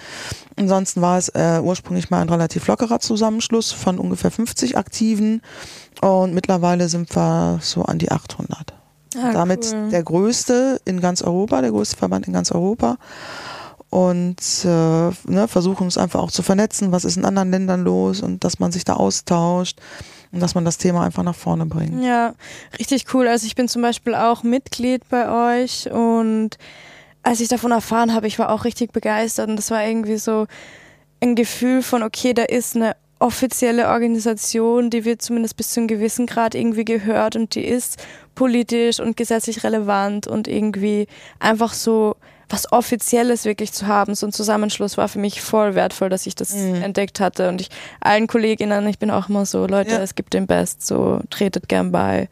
Ansonsten 0.55 1.01
war 1.01 1.17
es 1.17 1.27
äh, 1.27 1.59
ursprünglich 1.61 2.09
mal 2.11 2.21
ein 2.21 2.29
relativ 2.29 2.65
lockerer 2.67 3.01
Zusammenschluss 3.01 3.73
von 3.73 3.99
ungefähr 3.99 4.31
50 4.31 4.77
Aktiven 4.77 5.41
und 5.99 6.33
mittlerweile 6.33 6.87
sind 6.87 7.13
wir 7.13 7.59
so 7.61 7.83
an 7.83 7.99
die 7.99 8.09
800. 8.09 8.73
Ah, 9.21 9.31
Damit 9.31 9.71
cool. 9.73 9.89
der 9.89 10.03
größte 10.03 10.81
in 10.85 11.01
ganz 11.01 11.21
Europa, 11.21 11.61
der 11.61 11.71
größte 11.71 11.97
Verband 11.97 12.27
in 12.27 12.33
ganz 12.33 12.51
Europa 12.51 12.97
und 13.89 14.65
äh, 14.65 14.67
ne, 14.67 15.47
versuchen 15.47 15.85
uns 15.85 15.97
einfach 15.97 16.19
auch 16.19 16.31
zu 16.31 16.43
vernetzen, 16.43 16.91
was 16.91 17.05
ist 17.05 17.15
in 17.17 17.23
anderen 17.25 17.51
Ländern 17.51 17.83
los 17.83 18.21
und 18.21 18.43
dass 18.43 18.59
man 18.59 18.71
sich 18.71 18.83
da 18.83 18.95
austauscht 18.95 19.79
und 20.31 20.41
dass 20.41 20.53
man 20.53 20.65
das 20.65 20.77
Thema 20.77 21.03
einfach 21.03 21.23
nach 21.23 21.35
vorne 21.35 21.65
bringt. 21.65 22.03
Ja, 22.03 22.33
richtig 22.77 23.13
cool. 23.13 23.27
Also 23.27 23.45
ich 23.45 23.55
bin 23.55 23.69
zum 23.69 23.81
Beispiel 23.81 24.13
auch 24.15 24.43
Mitglied 24.43 25.07
bei 25.09 25.61
euch 25.63 25.89
und 25.89 26.57
als 27.23 27.39
ich 27.39 27.47
davon 27.47 27.71
erfahren 27.71 28.13
habe, 28.13 28.27
ich 28.27 28.37
war 28.37 28.49
auch 28.49 28.65
richtig 28.65 28.91
begeistert 28.91 29.49
und 29.49 29.55
das 29.55 29.71
war 29.71 29.83
irgendwie 29.85 30.17
so 30.17 30.45
ein 31.21 31.35
Gefühl 31.35 31.81
von, 31.81 32.03
okay, 32.03 32.33
da 32.33 32.43
ist 32.43 32.75
eine 32.75 32.95
offizielle 33.19 33.87
Organisation, 33.89 34.89
die 34.89 35.05
wird 35.05 35.21
zumindest 35.21 35.57
bis 35.57 35.71
zu 35.71 35.79
einem 35.79 35.87
gewissen 35.87 36.25
Grad 36.25 36.55
irgendwie 36.55 36.85
gehört 36.85 37.35
und 37.35 37.55
die 37.55 37.65
ist 37.65 38.03
politisch 38.35 38.99
und 38.99 39.15
gesetzlich 39.15 39.63
relevant 39.63 40.27
und 40.27 40.47
irgendwie 40.47 41.07
einfach 41.39 41.73
so 41.73 42.15
was 42.49 42.71
Offizielles 42.71 43.45
wirklich 43.45 43.71
zu 43.71 43.87
haben, 43.87 44.15
so 44.15 44.27
ein 44.27 44.31
Zusammenschluss 44.31 44.97
war 44.97 45.07
für 45.07 45.19
mich 45.19 45.41
voll 45.41 45.75
wertvoll, 45.75 46.09
dass 46.09 46.27
ich 46.27 46.35
das 46.35 46.53
mhm. 46.53 46.75
entdeckt 46.75 47.19
hatte. 47.19 47.49
Und 47.49 47.61
ich 47.61 47.69
allen 48.01 48.27
Kolleginnen, 48.27 48.87
ich 48.87 48.99
bin 48.99 49.09
auch 49.11 49.29
immer 49.29 49.45
so, 49.45 49.65
Leute, 49.65 49.91
ja. 49.91 50.01
es 50.01 50.15
gibt 50.15 50.33
den 50.33 50.45
Best, 50.45 50.85
so 50.85 51.21
tretet 51.29 51.67
gern 51.67 51.91
bei. 51.91 52.29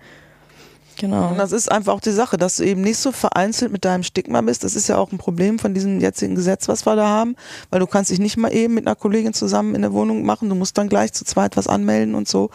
Genau. 0.98 1.30
Und 1.30 1.38
das 1.38 1.52
ist 1.52 1.72
einfach 1.72 1.94
auch 1.94 2.00
die 2.00 2.12
Sache, 2.12 2.38
dass 2.38 2.58
du 2.58 2.64
eben 2.64 2.82
nicht 2.82 2.98
so 2.98 3.12
vereinzelt 3.12 3.72
mit 3.72 3.86
deinem 3.86 4.04
Stigma 4.04 4.42
bist. 4.42 4.64
Das 4.64 4.76
ist 4.76 4.88
ja 4.88 4.98
auch 4.98 5.12
ein 5.12 5.18
Problem 5.18 5.60
von 5.60 5.74
diesem 5.74 6.00
jetzigen 6.00 6.36
Gesetz, 6.36 6.68
was 6.68 6.86
wir 6.86 6.96
da 6.96 7.08
haben, 7.08 7.36
weil 7.70 7.80
du 7.80 7.88
kannst 7.88 8.12
dich 8.12 8.20
nicht 8.20 8.38
mal 8.38 8.54
eben 8.54 8.74
mit 8.74 8.88
einer 8.88 8.96
Kollegin 8.96 9.34
zusammen 9.34 9.76
in 9.76 9.82
der 9.82 9.94
Wohnung 9.94 10.24
machen. 10.24 10.50
Du 10.50 10.56
musst 10.56 10.78
dann 10.78 10.90
gleich 10.90 11.14
zu 11.14 11.26
zweit 11.26 11.58
was 11.58 11.68
anmelden 11.68 12.16
und 12.16 12.28
so 12.28 12.50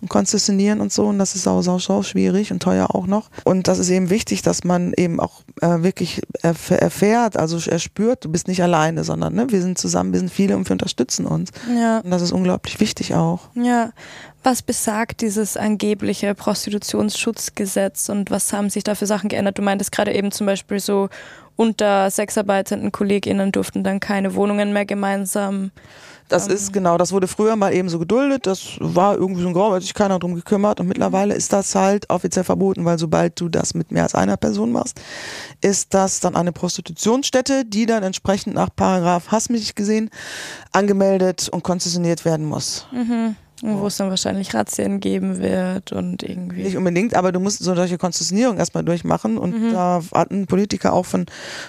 und 0.00 0.08
konzessionieren 0.08 0.80
und 0.80 0.92
so. 0.92 1.06
Und 1.06 1.18
das 1.18 1.34
ist 1.34 1.46
auch 1.46 1.62
sau, 1.62 1.78
sau 1.78 2.02
schwierig 2.02 2.52
und 2.52 2.62
teuer 2.62 2.94
auch 2.94 3.06
noch. 3.06 3.30
Und 3.44 3.68
das 3.68 3.78
ist 3.78 3.90
eben 3.90 4.10
wichtig, 4.10 4.42
dass 4.42 4.64
man 4.64 4.92
eben 4.96 5.20
auch 5.20 5.42
äh, 5.60 5.82
wirklich 5.82 6.22
erfährt, 6.42 7.36
also 7.36 7.58
erspürt, 7.70 8.24
du 8.24 8.30
bist 8.30 8.48
nicht 8.48 8.62
alleine, 8.62 9.04
sondern 9.04 9.34
ne, 9.34 9.46
wir 9.50 9.62
sind 9.62 9.78
zusammen, 9.78 10.12
wir 10.12 10.20
sind 10.20 10.30
viele 10.30 10.56
und 10.56 10.68
wir 10.68 10.72
unterstützen 10.72 11.26
uns. 11.26 11.50
Ja. 11.74 11.98
Und 12.00 12.10
das 12.10 12.22
ist 12.22 12.32
unglaublich 12.32 12.80
wichtig 12.80 13.14
auch. 13.14 13.48
Ja. 13.54 13.90
Was 14.42 14.62
besagt 14.62 15.20
dieses 15.20 15.58
angebliche 15.58 16.34
Prostitutionsschutzgesetz 16.34 18.08
und 18.08 18.30
was 18.30 18.52
haben 18.54 18.70
sich 18.70 18.84
da 18.84 18.94
für 18.94 19.04
Sachen 19.04 19.28
geändert? 19.28 19.58
Du 19.58 19.62
meintest 19.62 19.92
gerade 19.92 20.14
eben 20.14 20.32
zum 20.32 20.46
Beispiel 20.46 20.80
so, 20.80 21.10
unter 21.56 22.10
sexarbeitenden 22.10 22.90
KollegInnen 22.90 23.52
durften 23.52 23.84
dann 23.84 24.00
keine 24.00 24.34
Wohnungen 24.34 24.72
mehr 24.72 24.86
gemeinsam. 24.86 25.72
Das 26.30 26.48
ähm, 26.48 26.54
ist 26.54 26.72
genau, 26.72 26.96
das 26.96 27.12
wurde 27.12 27.28
früher 27.28 27.54
mal 27.56 27.74
eben 27.74 27.90
so 27.90 27.98
geduldet, 27.98 28.46
das 28.46 28.78
war 28.78 29.14
irgendwie 29.16 29.42
so 29.42 29.48
ein 29.48 29.52
Grau, 29.52 29.72
weil 29.72 29.82
sich 29.82 29.92
keiner 29.92 30.18
drum 30.18 30.34
gekümmert 30.34 30.80
und 30.80 30.86
mittlerweile 30.88 31.34
ist 31.34 31.52
das 31.52 31.74
halt 31.74 32.08
offiziell 32.08 32.44
verboten, 32.44 32.86
weil 32.86 32.98
sobald 32.98 33.38
du 33.38 33.50
das 33.50 33.74
mit 33.74 33.92
mehr 33.92 34.04
als 34.04 34.14
einer 34.14 34.38
Person 34.38 34.72
machst, 34.72 35.02
ist 35.60 35.92
das 35.92 36.20
dann 36.20 36.34
eine 36.34 36.52
Prostitutionsstätte, 36.52 37.66
die 37.66 37.84
dann 37.84 38.04
entsprechend 38.04 38.54
nach 38.54 38.70
Paragraph, 38.74 39.24
hast 39.28 39.50
mich 39.50 39.74
gesehen, 39.74 40.08
angemeldet 40.72 41.50
und 41.50 41.62
konzessioniert 41.62 42.24
werden 42.24 42.46
muss. 42.46 42.86
Mhm. 42.90 43.36
Wo 43.62 43.86
es 43.86 43.96
dann 43.98 44.08
wahrscheinlich 44.08 44.54
Razzien 44.54 45.00
geben 45.00 45.38
wird 45.38 45.92
und 45.92 46.22
irgendwie. 46.22 46.62
Nicht 46.62 46.76
unbedingt, 46.76 47.14
aber 47.14 47.30
du 47.30 47.40
musst 47.40 47.62
so 47.62 47.74
solche 47.74 47.98
Konzessionierung 47.98 48.56
erstmal 48.56 48.84
durchmachen 48.84 49.36
und 49.36 49.60
mhm. 49.60 49.72
da 49.72 50.02
hatten 50.14 50.46
Politiker 50.46 50.94
auch 50.94 51.04
von 51.04 51.26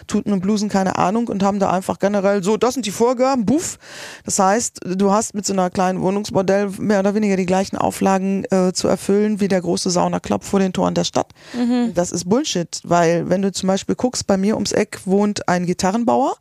Tuten 0.07 0.31
und 0.31 0.39
Blusen 0.41 0.69
keine 0.69 0.97
Ahnung 0.97 1.27
und 1.27 1.43
haben 1.43 1.59
da 1.59 1.69
einfach 1.69 1.99
generell 1.99 2.43
so, 2.43 2.55
das 2.55 2.75
sind 2.75 2.85
die 2.85 2.91
Vorgaben, 2.91 3.45
buff. 3.45 3.77
Das 4.23 4.39
heißt, 4.39 4.79
du 4.85 5.11
hast 5.11 5.35
mit 5.35 5.45
so 5.45 5.53
einer 5.53 5.69
kleinen 5.69 6.01
Wohnungsmodell 6.01 6.69
mehr 6.79 6.99
oder 6.99 7.13
weniger 7.13 7.35
die 7.35 7.45
gleichen 7.45 7.77
Auflagen 7.77 8.45
äh, 8.51 8.71
zu 8.71 8.87
erfüllen 8.87 9.39
wie 9.41 9.47
der 9.47 9.61
große 9.61 9.89
Saunaclub 9.89 10.43
vor 10.43 10.59
den 10.59 10.71
Toren 10.71 10.93
der 10.93 11.03
Stadt. 11.03 11.31
Mhm. 11.53 11.93
Das 11.93 12.11
ist 12.11 12.29
Bullshit, 12.29 12.79
weil 12.83 13.29
wenn 13.29 13.41
du 13.41 13.51
zum 13.51 13.67
Beispiel 13.67 13.95
guckst, 13.95 14.27
bei 14.27 14.37
mir 14.37 14.55
ums 14.55 14.71
Eck 14.71 14.99
wohnt 15.05 15.47
ein 15.49 15.65
Gitarrenbauer. 15.65 16.35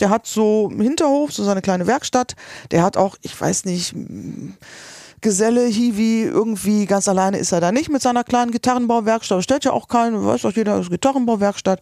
Der 0.00 0.10
hat 0.10 0.26
so 0.26 0.68
im 0.70 0.80
Hinterhof, 0.80 1.32
so 1.32 1.42
seine 1.44 1.62
kleine 1.62 1.86
Werkstatt. 1.86 2.36
Der 2.70 2.82
hat 2.82 2.96
auch, 2.96 3.16
ich 3.22 3.38
weiß 3.38 3.64
nicht, 3.64 3.94
Geselle, 5.22 5.66
Hiwi, 5.66 6.24
irgendwie 6.24 6.86
ganz 6.86 7.08
alleine 7.08 7.38
ist 7.38 7.50
er 7.50 7.60
da 7.60 7.72
nicht 7.72 7.88
mit 7.88 8.02
seiner 8.02 8.22
kleinen 8.22 8.50
Gitarrenbauwerkstatt. 8.50 9.42
Stellt 9.42 9.64
ja 9.64 9.72
auch 9.72 9.88
keinen, 9.88 10.24
weiß 10.24 10.42
doch 10.42 10.52
jeder, 10.52 10.78
ist 10.78 10.90
Gitarrenbauwerkstatt. 10.90 11.80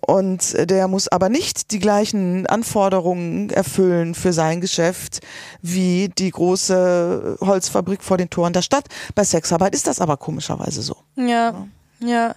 Und 0.00 0.56
der 0.70 0.88
muss 0.88 1.08
aber 1.08 1.28
nicht 1.28 1.70
die 1.72 1.78
gleichen 1.78 2.46
Anforderungen 2.46 3.50
erfüllen 3.50 4.14
für 4.14 4.32
sein 4.32 4.60
Geschäft 4.60 5.20
wie 5.60 6.08
die 6.08 6.30
große 6.30 7.36
Holzfabrik 7.40 8.02
vor 8.02 8.16
den 8.16 8.30
Toren 8.30 8.52
der 8.52 8.62
Stadt. 8.62 8.86
Bei 9.14 9.24
Sexarbeit 9.24 9.74
ist 9.74 9.86
das 9.86 10.00
aber 10.00 10.16
komischerweise 10.16 10.82
so. 10.82 10.96
ja. 11.16 11.24
ja. 11.24 11.66
ja. 12.00 12.34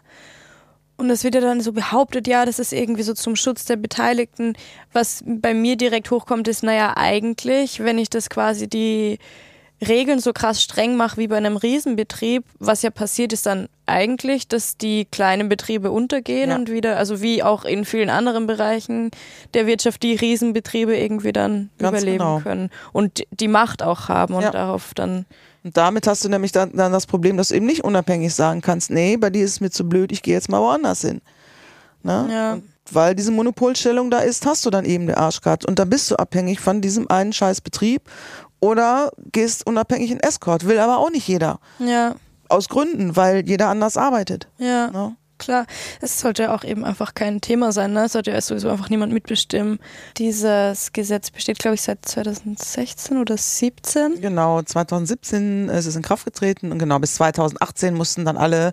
Und 1.02 1.10
es 1.10 1.24
wird 1.24 1.34
ja 1.34 1.42
dann 1.42 1.62
so 1.62 1.74
behauptet, 1.74 2.28
ja, 2.28 2.46
das 2.46 2.60
ist 2.60 2.72
irgendwie 2.72 3.02
so 3.02 3.16
zum 3.16 3.36
Schutz 3.36 3.66
der 3.66 3.76
Beteiligten. 3.76 4.54
Was 4.94 5.24
bei 5.26 5.56
mir 5.56 5.76
direkt 5.76 6.12
hochkommt, 6.12 6.48
ist, 6.48 6.62
naja, 6.62 6.94
eigentlich, 6.96 7.80
wenn 7.80 7.98
ich 7.98 8.12
das 8.12 8.30
quasi 8.30 8.70
die 8.70 9.18
Regeln 9.82 10.20
so 10.20 10.32
krass 10.32 10.62
streng 10.62 10.96
mache 10.96 11.18
wie 11.18 11.28
bei 11.28 11.38
einem 11.38 11.58
Riesenbetrieb, 11.58 12.44
was 12.60 12.84
ja 12.84 12.92
passiert 12.92 13.34
ist 13.34 13.48
dann 13.48 13.68
eigentlich, 13.88 14.48
dass 14.48 14.78
die 14.78 15.06
kleinen 15.06 15.50
Betriebe 15.50 15.90
untergehen 15.90 16.52
ja. 16.52 16.56
und 16.56 16.70
wieder, 16.70 16.98
also 16.98 17.20
wie 17.20 17.42
auch 17.42 17.66
in 17.66 17.84
vielen 17.84 18.12
anderen 18.12 18.46
Bereichen 18.46 19.10
der 19.56 19.66
Wirtschaft, 19.66 20.04
die 20.04 20.14
Riesenbetriebe 20.14 20.96
irgendwie 20.96 21.34
dann 21.34 21.72
Ganz 21.80 21.98
überleben 21.98 22.20
genau. 22.20 22.40
können 22.42 22.70
und 22.94 23.24
die 23.32 23.48
Macht 23.48 23.82
auch 23.82 24.08
haben 24.08 24.36
und 24.36 24.44
ja. 24.44 24.52
darauf 24.52 24.94
dann 24.94 25.26
und 25.64 25.78
damit 25.78 26.08
hast 26.08 26.26
du 26.26 26.30
nämlich 26.30 26.52
dann, 26.52 26.76
dann 26.76 26.92
das 26.92 27.06
Problem, 27.06 27.38
dass 27.38 27.50
du 27.50 27.56
eben 27.56 27.66
nicht 27.66 27.84
unabhängig 27.84 28.34
sagen 28.34 28.62
kannst, 28.62 28.90
nee, 28.90 29.18
bei 29.18 29.30
dir 29.30 29.46
ist 29.46 29.52
es 29.52 29.62
mir 29.62 29.70
zu 29.70 29.88
blöd, 29.88 30.12
ich 30.12 30.24
gehe 30.24 30.34
jetzt 30.34 30.50
mal 30.50 30.60
woanders 30.60 31.02
hin. 31.02 31.22
Ne? 32.04 32.28
Ja. 32.32 32.58
Weil 32.92 33.16
diese 33.16 33.32
Monopolstellung 33.32 34.10
da 34.10 34.20
ist, 34.20 34.46
hast 34.46 34.66
du 34.66 34.70
dann 34.70 34.86
eben 34.86 35.06
den 35.06 35.16
Arschkart. 35.16 35.66
Und 35.66 35.78
dann 35.78 35.90
bist 35.90 36.10
du 36.10 36.16
abhängig 36.16 36.60
von 36.60 36.82
diesem 36.82 37.10
einen 37.10 37.32
scheiß 37.32 37.62
Betrieb 37.62 38.02
oder 38.60 39.12
gehst 39.32 39.66
unabhängig 39.68 40.12
in 40.12 40.20
Escort. 40.20 40.66
Will 40.66 40.80
aber 40.80 40.98
auch 40.98 41.12
nicht 41.12 41.28
jeder. 41.28 41.60
Ja. 41.80 42.16
Aus 42.50 42.68
Gründen, 42.68 43.16
weil 43.16 43.48
jeder 43.48 43.70
anders 43.70 43.98
arbeitet. 43.98 44.48
Ja. 44.58 44.90
Ne? 44.90 45.16
Klar. 45.42 45.66
Es 46.00 46.20
sollte 46.20 46.54
auch 46.54 46.64
eben 46.64 46.86
einfach 46.86 47.14
kein 47.14 47.42
Thema 47.42 47.72
sein, 47.72 47.92
ne? 47.94 48.06
Es 48.06 48.14
sollte 48.14 48.32
ja 48.32 48.40
sowieso 48.40 48.70
einfach 48.70 48.90
niemand 48.90 49.12
mitbestimmen. 49.12 49.80
Dieses 50.18 50.94
Gesetz 50.94 51.32
besteht, 51.32 51.60
glaube 51.60 51.76
ich, 51.76 51.82
seit 51.82 52.06
2016 52.06 53.18
oder 53.18 53.36
2017. 53.36 54.22
Genau, 54.22 54.62
2017 54.62 55.70
ist 55.70 55.86
es 55.88 55.96
in 55.96 56.02
Kraft 56.02 56.26
getreten 56.26 56.72
und 56.72 56.80
genau 56.80 57.00
bis 57.00 57.16
2018 57.16 57.94
mussten 57.94 58.24
dann 58.24 58.38
alle, 58.38 58.72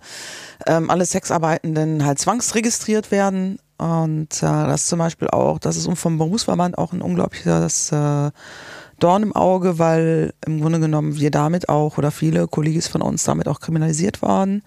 ähm, 0.66 0.90
alle 0.90 1.06
Sexarbeitenden 1.06 2.04
halt 2.04 2.18
zwangsregistriert 2.18 3.10
werden. 3.10 3.58
Und 3.78 4.42
äh, 4.42 4.46
das 4.46 4.86
zum 4.86 4.98
Beispiel 4.98 5.28
auch, 5.28 5.58
das 5.58 5.76
ist 5.76 5.88
vom 5.98 6.18
Berufsverband 6.18 6.76
auch 6.76 6.92
ein 6.92 7.00
unglaubliches 7.00 7.92
äh, 7.92 8.30
Dorn 8.98 9.22
im 9.22 9.34
Auge, 9.34 9.78
weil 9.78 10.34
im 10.44 10.60
Grunde 10.60 10.80
genommen 10.80 11.16
wir 11.16 11.30
damit 11.30 11.68
auch 11.68 11.98
oder 11.98 12.10
viele 12.10 12.48
Kollegen 12.48 12.82
von 12.82 13.00
uns 13.00 13.24
damit 13.24 13.46
auch 13.46 13.60
kriminalisiert 13.60 14.20
waren 14.20 14.62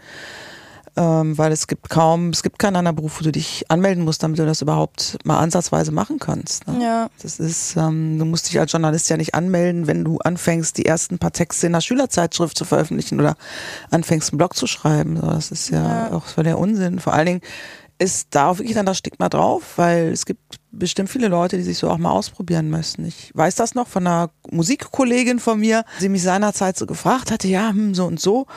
ähm, 0.97 1.37
weil 1.37 1.51
es 1.51 1.67
gibt 1.67 1.89
kaum, 1.89 2.29
es 2.29 2.43
gibt 2.43 2.59
keinen 2.59 2.75
anderen 2.75 2.95
Beruf, 2.95 3.19
wo 3.19 3.23
du 3.23 3.31
dich 3.31 3.63
anmelden 3.69 4.03
musst, 4.03 4.23
damit 4.23 4.39
du 4.39 4.45
das 4.45 4.61
überhaupt 4.61 5.17
mal 5.23 5.39
ansatzweise 5.39 5.91
machen 5.91 6.19
kannst. 6.19 6.67
Ne? 6.67 6.83
Ja. 6.83 7.09
Das 7.21 7.39
ist, 7.39 7.75
ähm, 7.77 8.19
du 8.19 8.25
musst 8.25 8.49
dich 8.49 8.59
als 8.59 8.71
Journalist 8.71 9.09
ja 9.09 9.17
nicht 9.17 9.33
anmelden, 9.33 9.87
wenn 9.87 10.03
du 10.03 10.19
anfängst, 10.19 10.77
die 10.77 10.85
ersten 10.85 11.17
paar 11.17 11.31
Texte 11.31 11.67
in 11.67 11.73
der 11.73 11.81
Schülerzeitschrift 11.81 12.57
zu 12.57 12.65
veröffentlichen 12.65 13.19
oder 13.19 13.35
anfängst, 13.89 14.31
einen 14.31 14.37
Blog 14.37 14.55
zu 14.55 14.67
schreiben. 14.67 15.19
Das 15.21 15.51
ist 15.51 15.69
ja, 15.69 16.07
ja. 16.07 16.11
auch 16.13 16.25
voll 16.25 16.43
der 16.43 16.59
Unsinn. 16.59 16.99
Vor 16.99 17.13
allen 17.13 17.25
Dingen 17.25 17.41
ist 17.97 18.29
da 18.31 18.49
auch 18.49 18.57
wirklich 18.57 18.73
dann 18.73 18.85
das 18.85 18.97
Stigma 18.97 19.29
drauf, 19.29 19.73
weil 19.77 20.11
es 20.11 20.25
gibt 20.25 20.60
bestimmt 20.71 21.09
viele 21.09 21.27
Leute, 21.27 21.57
die 21.57 21.63
sich 21.63 21.77
so 21.77 21.89
auch 21.89 21.97
mal 21.97 22.11
ausprobieren 22.11 22.69
müssen. 22.69 23.05
Ich 23.05 23.31
weiß 23.33 23.55
das 23.55 23.75
noch 23.75 23.87
von 23.87 24.07
einer 24.07 24.29
Musikkollegin 24.49 25.39
von 25.39 25.59
mir, 25.59 25.83
die 25.99 26.09
mich 26.09 26.23
seinerzeit 26.23 26.77
so 26.77 26.85
gefragt 26.85 27.31
hatte, 27.31 27.47
ja, 27.47 27.69
hm, 27.69 27.93
so 27.93 28.05
und 28.05 28.19
so, 28.19 28.47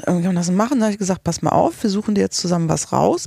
wie 0.00 0.04
kann 0.04 0.22
man 0.22 0.36
das 0.36 0.50
machen? 0.50 0.78
Da 0.78 0.86
habe 0.86 0.92
ich 0.92 0.98
gesagt, 0.98 1.24
pass 1.24 1.42
mal 1.42 1.50
auf, 1.50 1.82
wir 1.82 1.90
suchen 1.90 2.14
dir 2.14 2.22
jetzt 2.22 2.38
zusammen 2.38 2.68
was 2.68 2.92
raus. 2.92 3.26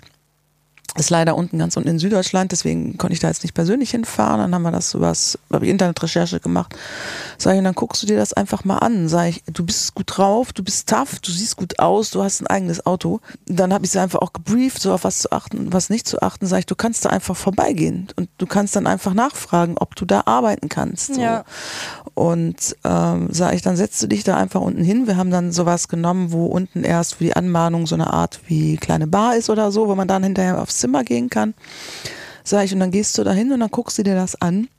Ist 0.98 1.10
leider 1.10 1.36
unten 1.36 1.60
ganz 1.60 1.78
unten 1.78 1.90
in 1.90 2.00
Süddeutschland, 2.00 2.52
deswegen 2.52 2.98
konnte 2.98 3.14
ich 3.14 3.20
da 3.20 3.28
jetzt 3.28 3.44
nicht 3.44 3.54
persönlich 3.54 3.92
hinfahren. 3.92 4.40
Dann 4.40 4.56
haben 4.56 4.64
wir 4.64 4.72
das 4.72 4.94
übers, 4.94 5.38
habe 5.52 5.66
ich 5.66 5.72
Internetrecherche 5.72 6.40
gemacht. 6.40 6.76
Sag 7.38 7.54
ich, 7.54 7.60
und 7.60 7.66
dann 7.66 7.76
guckst 7.76 8.02
du 8.02 8.08
dir 8.08 8.18
das 8.18 8.34
einfach 8.34 8.66
mal 8.66 8.78
an. 8.78 9.08
Sag 9.08 9.30
ich, 9.30 9.44
du 9.46 9.66
bist 9.66 9.94
gut 9.94 10.18
drauf, 10.18 10.52
du 10.54 10.64
bist 10.64 10.90
tough, 10.90 11.20
du 11.20 11.32
siehst 11.32 11.58
gut 11.58 11.80
aus, 11.80 12.12
du 12.12 12.24
hast 12.24 12.42
ein 12.42 12.48
eigenes 12.48 12.86
Auto. 12.86 13.20
Dann 13.46 13.74
habe 13.74 13.86
ich 13.86 13.92
sie 13.92 14.00
einfach 14.00 14.20
auch 14.20 14.34
gebrieft, 14.34 14.82
so 14.82 14.94
auf 14.94 15.04
was 15.04 15.20
zu 15.20 15.32
achten, 15.32 15.72
was 15.72 15.90
nicht 15.90 16.08
zu 16.08 16.22
achten. 16.22 16.48
Sag 16.48 16.60
ich, 16.60 16.66
du 16.66 16.76
kannst 16.76 17.06
da 17.06 17.10
einfach 17.10 17.36
vorbeigehen 17.36 18.08
und 18.16 18.30
du 18.38 18.48
kannst 18.48 18.76
dann 18.76 18.88
einfach 18.88 19.14
nachfragen, 19.14 19.76
ob 19.78 19.96
du 19.96 20.06
da 20.06 20.24
arbeiten 20.26 20.70
kannst. 20.70 21.16
So. 21.16 21.22
Ja. 21.22 21.44
Und 22.16 22.76
ähm, 22.84 23.30
sag 23.32 23.54
ich, 23.54 23.62
dann 23.62 23.78
setzt 23.78 24.02
du 24.02 24.08
dich 24.08 24.24
da 24.24 24.36
einfach 24.36 24.62
unten 24.62 24.84
hin. 24.84 25.08
Wir 25.08 25.18
haben 25.18 25.32
dann 25.32 25.52
sowas 25.52 25.88
genommen, 25.88 26.32
wo 26.32 26.48
unten 26.48 26.84
erst 26.84 27.16
für 27.16 27.24
die 27.24 27.36
Anmahnung 27.36 27.88
so 27.88 27.96
eine 27.96 28.12
Art 28.12 28.42
wie 28.48 28.78
kleine 28.78 29.08
Bar 29.08 29.36
ist 29.36 29.50
oder 29.50 29.72
so, 29.72 29.88
wo 29.88 29.96
man 29.96 30.08
dann 30.08 30.24
hinterher 30.24 30.62
aufs 30.62 30.79
Zimmer 30.80 31.04
gehen 31.04 31.30
kann. 31.30 31.54
Sag 32.44 32.66
ich, 32.66 32.74
und 32.74 32.80
dann 32.80 32.92
gehst 32.92 33.18
du 33.18 33.24
da 33.24 33.32
hin 33.32 33.52
und 33.52 33.60
dann 33.60 33.70
guckst 33.70 33.98
du 33.98 34.04
dir 34.04 34.16
das 34.16 34.42
an. 34.42 34.70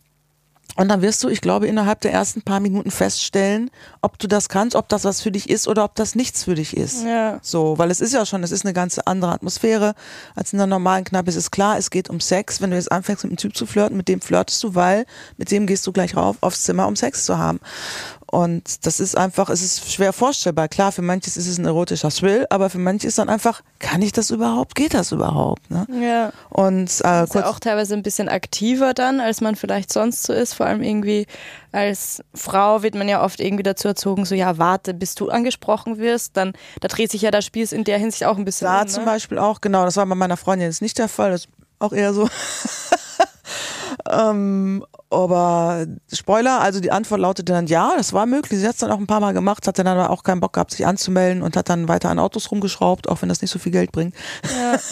Und 0.77 0.89
dann 0.89 1.03
wirst 1.03 1.23
du, 1.23 1.29
ich 1.29 1.41
glaube, 1.41 1.67
innerhalb 1.67 2.01
der 2.01 2.13
ersten 2.13 2.43
paar 2.43 2.61
Minuten 2.61 2.91
feststellen, 2.91 3.71
ob 4.01 4.19
du 4.19 4.27
das 4.27 4.49
kannst, 4.49 4.77
ob 4.77 4.89
das 4.89 5.05
was 5.05 5.21
für 5.21 5.31
dich 5.31 5.51
ist 5.51 5.69
oder 5.69 5.85
ob 5.85 5.95
das 5.95 6.15
nichts 6.15 6.45
für 6.45 6.55
dich 6.55 6.77
ist. 6.77 7.05
Ja. 7.05 7.39
So, 7.43 7.77
weil 7.77 7.91
es 7.91 8.01
ist 8.01 8.15
ja 8.15 8.25
schon, 8.25 8.43
es 8.43 8.51
ist 8.51 8.65
eine 8.65 8.73
ganz 8.73 8.99
andere 8.99 9.33
Atmosphäre 9.33 9.95
als 10.35 10.53
in 10.53 10.61
einer 10.61 10.67
normalen 10.67 11.05
Kneipe. 11.05 11.29
Es 11.29 11.37
ist 11.37 11.51
klar, 11.51 11.77
es 11.77 11.91
geht 11.91 12.09
um 12.09 12.21
Sex. 12.21 12.61
Wenn 12.61 12.71
du 12.71 12.77
jetzt 12.77 12.93
anfängst 12.93 13.25
mit 13.25 13.33
einem 13.33 13.37
Typ 13.37 13.57
zu 13.57 13.67
flirten, 13.67 13.97
mit 13.97 14.09
dem 14.09 14.21
flirtest 14.21 14.63
du, 14.63 14.75
weil 14.75 15.07
mit 15.37 15.51
dem 15.51 15.67
gehst 15.67 15.87
du 15.87 15.93
gleich 15.93 16.17
rauf 16.17 16.37
aufs 16.41 16.63
Zimmer, 16.63 16.87
um 16.87 16.97
Sex 16.97 17.25
zu 17.25 17.37
haben. 17.37 17.61
Und 18.33 18.87
das 18.87 19.01
ist 19.01 19.18
einfach, 19.18 19.51
es 19.51 19.61
ist 19.61 19.91
schwer 19.93 20.12
vorstellbar. 20.12 20.68
Klar, 20.68 20.93
für 20.93 21.03
manches 21.03 21.37
ist 21.37 21.49
es 21.49 21.59
ein 21.59 21.64
erotischer 21.64 22.11
Thrill, 22.11 22.47
aber 22.49 22.70
für 22.70 22.78
manche 22.78 23.09
ist 23.09 23.18
dann 23.18 23.28
einfach, 23.28 23.61
kann 23.81 24.03
ich 24.03 24.12
das 24.12 24.31
überhaupt? 24.31 24.76
Geht 24.76 24.95
das 24.95 25.11
überhaupt? 25.11 25.68
Ne? 25.68 25.85
Ja. 26.01 26.33
Und 26.49 26.85
äh, 27.05 27.24
Ist 27.24 27.35
ja 27.35 27.47
auch 27.51 27.59
teilweise 27.59 27.95
ein 27.95 28.05
bisschen 28.05 28.28
aktiver 28.28 28.95
dann, 28.95 29.18
als 29.18 29.41
man 29.41 29.57
vielleicht 29.57 29.93
sonst 29.93 30.22
so 30.22 30.33
ist. 30.33 30.55
Vor 30.55 30.66
allem 30.66 30.81
irgendwie 30.81 31.26
als 31.72 32.22
Frau 32.33 32.85
wird 32.85 32.95
man 32.95 33.09
ja 33.09 33.24
oft 33.24 33.41
irgendwie 33.41 33.64
dazu 33.64 33.89
erzogen, 33.89 34.24
so 34.24 34.37
ja, 34.37 34.59
warte, 34.59 34.95
bis 34.95 35.16
du 35.16 35.28
angesprochen 35.28 35.99
wirst. 35.99 36.37
Dann, 36.37 36.53
da 36.81 36.87
dreht 36.87 37.11
sich 37.11 37.22
ja 37.22 37.33
das 37.33 37.45
Spiel 37.45 37.66
in 37.72 37.83
der 37.83 37.99
Hinsicht 37.99 38.26
auch 38.26 38.37
ein 38.39 38.45
bisschen 38.45 38.66
Da 38.66 38.83
um. 38.83 38.89
zum 38.89 39.03
Ne? 39.05 39.11
Beispiel 39.11 39.39
auch, 39.41 39.61
genau, 39.61 39.85
das 39.85 39.97
war 39.97 40.07
bei 40.07 40.14
meiner 40.14 40.37
Freundin 40.37 40.68
jetzt 40.68 40.83
nicht 40.83 40.99
der 40.99 41.09
Fall, 41.09 41.33
das 41.33 41.41
ist 41.47 41.49
auch 41.81 41.93
eher 41.93 42.14
so. 42.14 42.28
ähm, 44.09 44.85
aber 45.11 45.87
Spoiler, 46.13 46.61
also 46.61 46.81
die 46.81 46.93
Antwort 46.93 47.21
lautete 47.21 47.53
dann 47.53 47.67
ja, 47.67 47.95
das 47.97 48.13
war 48.13 48.27
möglich. 48.27 48.61
Sie 48.61 48.67
hat 48.67 48.75
es 48.75 48.81
dann 48.81 48.91
auch 48.91 48.99
ein 48.99 49.07
paar 49.07 49.21
Mal 49.21 49.33
gemacht, 49.33 49.67
hat 49.67 49.79
dann 49.79 49.87
aber 49.87 50.11
auch 50.11 50.23
keinen 50.23 50.41
Bock 50.41 50.53
gehabt, 50.53 50.71
sich 50.71 50.87
anzumelden 50.87 51.43
und 51.43 51.57
hat 51.57 51.69
dann 51.69 51.89
weiter 51.89 52.11
an 52.11 52.19
Autos 52.19 52.51
rumgeschraubt, 52.51 53.09
auch 53.09 53.21
wenn 53.23 53.29
das 53.29 53.43
nicht 53.43 53.51
so 53.51 53.59
viel 53.59 53.73
Geld 53.73 53.93
bringt. 53.93 54.15
Ja. 54.55 54.79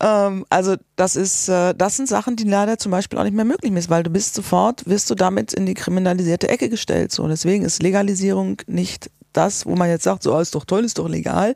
Ähm, 0.00 0.44
also 0.50 0.76
das 0.96 1.16
ist, 1.16 1.48
äh, 1.48 1.74
das 1.74 1.96
sind 1.96 2.08
Sachen, 2.08 2.36
die 2.36 2.44
leider 2.44 2.78
zum 2.78 2.90
Beispiel 2.90 3.18
auch 3.18 3.24
nicht 3.24 3.36
mehr 3.36 3.44
möglich 3.44 3.72
sind, 3.72 3.90
weil 3.90 4.02
du 4.02 4.10
bist 4.10 4.34
sofort, 4.34 4.86
wirst 4.86 5.08
du 5.08 5.14
damit 5.14 5.52
in 5.52 5.66
die 5.66 5.74
kriminalisierte 5.74 6.48
Ecke 6.48 6.68
gestellt. 6.68 7.12
So, 7.12 7.26
deswegen 7.28 7.64
ist 7.64 7.82
Legalisierung 7.82 8.58
nicht 8.66 9.10
das, 9.32 9.66
wo 9.66 9.76
man 9.76 9.88
jetzt 9.88 10.04
sagt, 10.04 10.22
so, 10.22 10.34
oh, 10.34 10.40
ist 10.40 10.54
doch 10.54 10.64
toll, 10.64 10.84
ist 10.84 10.98
doch 10.98 11.08
legal. 11.08 11.54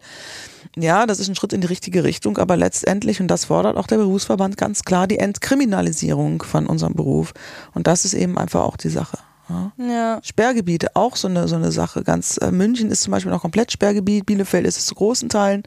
Ja, 0.80 1.06
das 1.06 1.20
ist 1.20 1.28
ein 1.28 1.34
Schritt 1.34 1.52
in 1.52 1.60
die 1.60 1.66
richtige 1.66 2.04
Richtung, 2.04 2.38
aber 2.38 2.56
letztendlich, 2.56 3.20
und 3.20 3.28
das 3.28 3.46
fordert 3.46 3.76
auch 3.76 3.86
der 3.86 3.96
Berufsverband 3.96 4.56
ganz 4.56 4.84
klar, 4.84 5.06
die 5.06 5.18
Entkriminalisierung 5.18 6.42
von 6.42 6.66
unserem 6.66 6.94
Beruf. 6.94 7.32
Und 7.74 7.86
das 7.86 8.04
ist 8.04 8.14
eben 8.14 8.38
einfach 8.38 8.62
auch 8.62 8.76
die 8.76 8.88
Sache. 8.88 9.18
Ja. 9.48 9.72
ja. 9.78 10.20
Sperrgebiete, 10.22 10.94
auch 10.94 11.16
so 11.16 11.28
eine, 11.28 11.48
so 11.48 11.56
eine 11.56 11.72
Sache. 11.72 12.02
Ganz 12.02 12.38
äh, 12.38 12.50
München 12.50 12.90
ist 12.90 13.02
zum 13.02 13.12
Beispiel 13.12 13.32
noch 13.32 13.40
komplett 13.40 13.72
Sperrgebiet, 13.72 14.26
Bielefeld 14.26 14.66
ist 14.66 14.78
es 14.78 14.86
zu 14.86 14.94
großen 14.94 15.28
Teilen. 15.28 15.62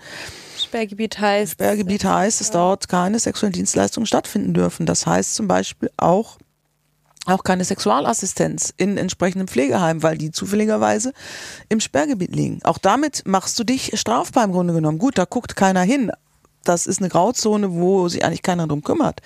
Sperrgebiet 0.57 1.19
heißt. 1.19 1.53
Sperrgebiet 1.53 2.05
heißt, 2.05 2.41
dass 2.41 2.51
dort 2.51 2.87
keine 2.87 3.19
sexuellen 3.19 3.53
Dienstleistungen 3.53 4.05
stattfinden 4.05 4.53
dürfen. 4.53 4.85
Das 4.85 5.07
heißt 5.07 5.35
zum 5.35 5.47
Beispiel 5.47 5.89
auch, 5.97 6.37
auch 7.25 7.43
keine 7.43 7.63
Sexualassistenz 7.63 8.73
in 8.77 8.97
entsprechenden 8.97 9.47
Pflegeheimen, 9.47 10.01
weil 10.03 10.17
die 10.17 10.31
zufälligerweise 10.31 11.13
im 11.69 11.79
Sperrgebiet 11.79 12.35
liegen. 12.35 12.59
Auch 12.63 12.77
damit 12.77 13.23
machst 13.25 13.59
du 13.59 13.63
dich 13.63 13.91
strafbar 13.99 14.43
im 14.43 14.51
Grunde 14.51 14.73
genommen. 14.73 14.97
Gut, 14.97 15.17
da 15.17 15.25
guckt 15.25 15.55
keiner 15.55 15.81
hin. 15.81 16.11
Das 16.63 16.87
ist 16.87 16.99
eine 16.99 17.09
Grauzone, 17.09 17.73
wo 17.73 18.07
sich 18.07 18.25
eigentlich 18.25 18.41
keiner 18.41 18.67
drum 18.67 18.83
kümmert. 18.83 19.21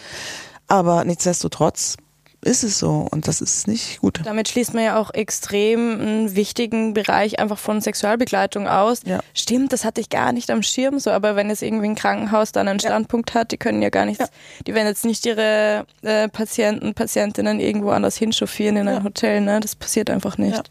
Aber 0.67 1.05
nichtsdestotrotz 1.05 1.97
ist 2.45 2.63
es 2.63 2.77
so 2.77 3.07
und 3.11 3.27
das 3.27 3.41
ist 3.41 3.67
nicht 3.67 3.99
gut. 4.01 4.21
Damit 4.23 4.47
schließt 4.49 4.73
man 4.73 4.83
ja 4.83 4.97
auch 4.97 5.13
extrem 5.13 5.99
einen 5.99 6.35
wichtigen 6.35 6.93
Bereich 6.93 7.39
einfach 7.39 7.57
von 7.57 7.81
Sexualbegleitung 7.81 8.67
aus. 8.67 9.01
Ja. 9.05 9.19
Stimmt, 9.33 9.73
das 9.73 9.83
hatte 9.83 9.99
ich 9.99 10.09
gar 10.09 10.31
nicht 10.31 10.51
am 10.51 10.61
Schirm 10.61 10.99
so, 10.99 11.09
aber 11.09 11.35
wenn 11.35 11.49
jetzt 11.49 11.63
irgendwie 11.63 11.87
ein 11.87 11.95
Krankenhaus 11.95 12.51
dann 12.51 12.67
einen 12.67 12.79
Standpunkt 12.79 13.33
hat, 13.33 13.51
die 13.51 13.57
können 13.57 13.81
ja 13.81 13.89
gar 13.89 14.05
nichts, 14.05 14.29
die 14.67 14.75
werden 14.75 14.87
jetzt 14.87 15.05
nicht 15.05 15.25
ihre 15.25 15.85
äh, 16.03 16.29
Patienten, 16.29 16.93
Patientinnen 16.93 17.59
irgendwo 17.59 17.89
anders 17.89 18.15
hinchauffieren 18.15 18.77
in 18.77 18.87
ein 18.87 18.97
Ja. 18.97 19.03
Hotel, 19.03 19.41
ne? 19.41 19.59
Das 19.59 19.75
passiert 19.75 20.09
einfach 20.09 20.37
nicht. 20.37 20.57
Ja. 20.57 20.63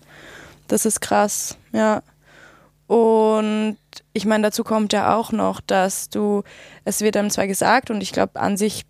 Das 0.68 0.86
ist 0.86 1.00
krass, 1.00 1.58
ja. 1.72 2.02
Und 2.86 3.78
ich 4.12 4.26
meine, 4.26 4.44
dazu 4.44 4.62
kommt 4.62 4.92
ja 4.92 5.16
auch 5.16 5.32
noch, 5.32 5.60
dass 5.60 6.08
du, 6.08 6.42
es 6.84 7.00
wird 7.00 7.16
einem 7.16 7.30
zwar 7.30 7.46
gesagt 7.46 7.90
und 7.90 8.00
ich 8.02 8.12
glaube 8.12 8.38
an 8.40 8.56
sich 8.56 8.84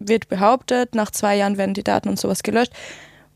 wird 0.00 0.28
behauptet, 0.28 0.94
nach 0.94 1.10
zwei 1.10 1.36
Jahren 1.36 1.58
werden 1.58 1.74
die 1.74 1.84
Daten 1.84 2.08
und 2.08 2.18
sowas 2.18 2.42
gelöscht. 2.42 2.72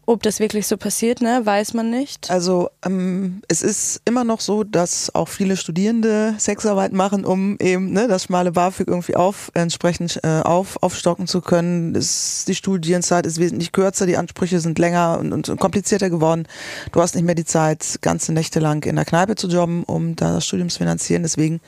Ob 0.07 0.23
das 0.23 0.39
wirklich 0.39 0.67
so 0.67 0.77
passiert, 0.77 1.23
ne, 1.23 1.41
weiß 1.45 1.73
man 1.73 1.89
nicht. 1.89 2.31
Also 2.31 2.69
ähm, 2.85 3.41
es 3.49 3.63
ist 3.63 4.03
immer 4.05 4.23
noch 4.23 4.41
so, 4.41 4.63
dass 4.63 5.15
auch 5.15 5.29
viele 5.29 5.57
Studierende 5.57 6.35
Sexarbeit 6.37 6.93
machen, 6.93 7.25
um 7.25 7.57
eben 7.59 7.91
ne, 7.93 8.07
das 8.07 8.25
schmale 8.25 8.53
BAföG 8.53 8.87
irgendwie 8.87 9.17
auf, 9.17 9.51
entsprechend 9.55 10.21
äh, 10.23 10.43
auf, 10.43 10.83
aufstocken 10.83 11.27
zu 11.27 11.41
können. 11.41 11.95
Es, 11.95 12.45
die 12.47 12.55
Studienzeit 12.55 13.25
ist 13.25 13.39
wesentlich 13.39 13.73
kürzer, 13.73 14.05
die 14.05 14.19
Ansprüche 14.19 14.61
sind 14.61 14.79
länger 14.79 15.19
und, 15.21 15.49
und 15.49 15.59
komplizierter 15.59 16.11
geworden. 16.11 16.47
Du 16.93 17.01
hast 17.01 17.15
nicht 17.15 17.25
mehr 17.25 17.35
die 17.35 17.47
Zeit, 17.47 17.99
ganze 18.03 18.35
Nächte 18.35 18.61
lang 18.61 18.85
in 18.85 18.97
der 18.97 19.07
Kneipe 19.07 19.37
zu 19.37 19.49
jobben, 19.49 19.85
um 19.85 20.17
da 20.17 20.35
das 20.35 20.45
Studium 20.45 20.69
zu 20.69 20.79
finanzieren. 20.79 21.23
Deswegen 21.23 21.63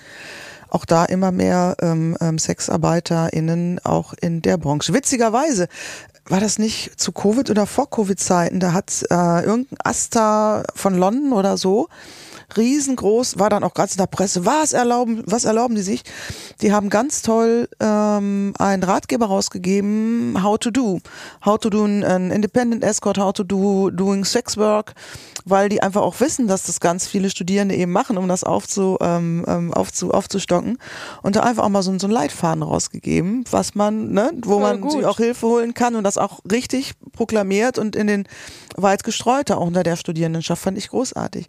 auch 0.69 0.85
da 0.85 1.05
immer 1.05 1.33
mehr 1.33 1.77
ähm, 1.81 2.17
ähm, 2.21 2.39
SexarbeiterInnen 2.39 3.81
auch 3.85 4.15
in 4.21 4.43
der 4.43 4.57
Branche. 4.57 4.95
Witzigerweise 4.95 5.69
war 6.29 6.41
das 6.41 6.59
nicht 6.59 6.99
zu 7.01 7.13
Covid 7.13 7.51
oder 7.51 7.67
vor 7.67 7.89
Covid-Zeiten, 7.89 8.59
da 8.61 8.73
hat 8.73 9.05
äh, 9.11 9.45
irgendein 9.45 9.79
Asta 9.85 10.65
von 10.75 10.97
London 10.97 11.33
oder 11.33 11.57
so 11.57 11.89
riesengroß, 12.57 13.39
war 13.39 13.51
dann 13.51 13.65
auch 13.65 13.75
ganz 13.75 13.93
in 13.93 13.99
der 13.99 14.07
Presse, 14.07 14.47
was 14.47 14.73
erlauben, 14.73 15.23
was 15.27 15.45
erlauben 15.45 15.75
die 15.75 15.83
sich? 15.83 16.03
Die 16.61 16.73
haben 16.73 16.91
ganz 16.91 17.23
toll 17.23 17.69
ähm, 17.81 18.55
einen 18.59 18.83
Ratgeber 18.83 19.27
rausgegeben, 19.27 20.43
how 20.43 20.59
to 20.59 20.71
do. 20.71 21.01
How 21.45 21.59
to 21.59 21.71
do 21.71 21.85
an, 21.85 22.05
an 22.05 22.31
independent 22.31 22.85
escort, 22.85 23.19
how 23.19 23.33
to 23.33 23.43
do 23.43 23.91
doing 23.91 24.25
sex 24.25 24.57
work, 24.57 24.95
weil 25.47 25.69
die 25.69 25.83
einfach 25.83 26.03
auch 26.03 26.19
wissen, 26.21 26.49
dass 26.49 26.65
das 26.65 26.81
ganz 26.81 27.07
viele 27.07 27.31
Studierende 27.31 27.75
eben 27.77 27.93
machen, 27.93 28.19
um 28.19 28.29
das 28.29 28.45
aufzu, 28.45 28.99
ähm, 29.01 29.45
ähm, 29.47 29.73
aufzu, 29.73 30.11
aufzustocken. 30.11 30.77
Und 31.23 31.37
da 31.37 31.41
einfach 31.41 31.65
auch 31.65 31.69
mal 31.69 31.83
so, 31.83 31.97
so 31.99 32.09
ein 32.09 32.11
Leitfaden 32.11 32.63
rausgegeben, 32.63 33.45
was 33.51 33.77
man, 33.77 34.11
ne, 34.11 34.33
wo 34.43 34.61
Voll 34.61 34.61
man 34.61 34.91
sich 34.91 35.07
auch 35.07 35.19
Hilfe 35.19 35.47
holen 35.47 35.73
kann 35.73 35.95
und 35.95 36.03
das 36.03 36.19
auch 36.19 36.41
richtig 36.51 36.95
proklamiert 37.13 37.79
und 37.79 37.95
in 37.95 38.09
den 38.09 38.29
weit 38.77 39.05
gestreute, 39.05 39.57
auch 39.57 39.67
unter 39.67 39.85
der 39.85 39.97
Studierendenschaft, 39.97 40.61
fand 40.61 40.77
ich 40.77 40.89
großartig. 40.89 41.47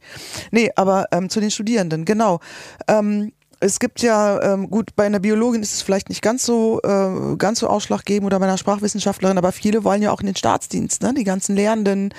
Nee, 0.51 0.71
aber 0.75 1.05
ähm, 1.11 1.29
zu 1.29 1.39
den 1.39 1.49
Studierenden, 1.49 2.05
genau. 2.05 2.39
Ähm, 2.87 3.33
es 3.59 3.79
gibt 3.79 4.03
ja, 4.03 4.39
ähm, 4.43 4.69
gut, 4.69 4.95
bei 4.95 5.05
einer 5.05 5.19
Biologin 5.19 5.63
ist 5.63 5.73
es 5.73 5.81
vielleicht 5.81 6.09
nicht 6.09 6.21
ganz 6.21 6.45
so, 6.45 6.79
äh, 6.83 7.35
ganz 7.37 7.59
so 7.59 7.67
ausschlaggebend 7.67 8.27
oder 8.27 8.39
bei 8.39 8.45
einer 8.45 8.59
Sprachwissenschaftlerin, 8.59 9.39
aber 9.39 9.51
viele 9.51 9.83
wollen 9.83 10.03
ja 10.03 10.11
auch 10.11 10.19
in 10.19 10.27
den 10.27 10.35
Staatsdienst, 10.35 11.01
ne? 11.01 11.15
die 11.15 11.23
ganzen 11.23 11.55
Lehrenden, 11.55 12.13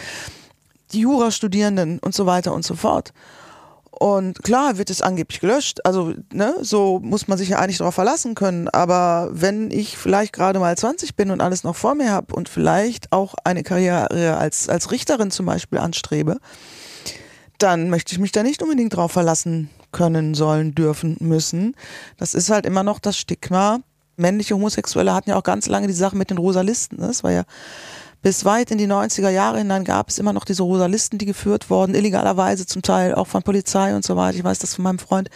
die 0.93 1.01
Jurastudierenden 1.01 1.99
und 1.99 2.14
so 2.14 2.26
weiter 2.26 2.53
und 2.55 2.64
so 2.64 2.74
fort. 2.74 3.12
Und 3.91 4.45
klar 4.45 4.78
wird 4.78 4.91
es 4.91 5.03
angeblich 5.03 5.41
gelöscht, 5.41 5.80
also 5.84 6.14
ne, 6.32 6.55
so 6.61 7.01
muss 7.03 7.26
man 7.26 7.36
sich 7.36 7.49
ja 7.49 7.59
eigentlich 7.59 7.78
darauf 7.78 7.97
verlassen 7.97 8.36
können. 8.36 8.68
Aber 8.68 9.28
wenn 9.32 9.72
ich 9.72 9.99
vielleicht 9.99 10.32
gerade 10.32 10.61
mal 10.61 10.76
20 10.76 11.16
bin 11.16 11.32
und 11.32 11.41
alles 11.41 11.64
noch 11.64 11.74
vor 11.74 11.97
mir 11.97 12.12
habe 12.12 12.34
und 12.34 12.49
vielleicht 12.49 13.11
auch 13.11 13.34
eine 13.43 13.64
Karriere 13.64 14.36
als, 14.36 14.68
als 14.68 14.93
Richterin 14.93 15.32
zum 15.32 15.47
Beispiel 15.47 15.80
anstrebe, 15.80 16.39
dann 17.59 17.91
möchte 17.91 18.12
ich 18.12 18.20
mich 18.20 18.30
da 18.30 18.45
nicht 18.45 18.62
unbedingt 18.62 18.95
drauf 18.95 19.11
verlassen 19.11 19.68
können, 19.91 20.34
sollen, 20.34 20.76
dürfen, 20.76 21.16
müssen. 21.18 21.74
Das 22.18 22.34
ist 22.34 22.51
halt 22.51 22.66
immer 22.66 22.84
noch 22.84 23.01
das 23.01 23.18
Stigma. 23.18 23.80
Männliche 24.16 24.55
Homosexuelle 24.55 25.12
hatten 25.12 25.30
ja 25.30 25.36
auch 25.36 25.43
ganz 25.43 25.66
lange 25.66 25.89
die 25.89 25.93
Sache 25.93 26.16
mit 26.16 26.30
den 26.30 26.39
rosa 26.39 26.61
Listen. 26.61 27.01
ne? 27.01 27.09
Das 27.09 27.24
war 27.24 27.32
ja 27.32 27.43
bis 28.23 28.45
weit 28.45 28.71
in 28.71 28.79
die 28.79 28.87
90er 28.87 29.31
Jahre 29.31 29.59
hinein 29.59 29.85
gab 29.85 30.09
es 30.09 30.19
immer 30.19 30.33
noch 30.33 30.45
diese 30.45 30.62
rosa 30.62 30.87
Listen, 30.87 31.19
die 31.19 31.27
geführt 31.27 31.71
wurden, 31.71 31.95
illegalerweise 31.95 32.66
zum 32.66 32.83
Teil 32.83 33.14
auch 33.14 33.27
von 33.27 33.43
Polizei 33.43 33.95
und 33.95 34.05
so 34.05 34.16
weiter. 34.16 34.37
Ich 34.37 34.45
weiß 34.45 34.59
das 34.59 34.75
von 34.75 34.85
meinem 34.85 34.99
Freund, 34.99 35.31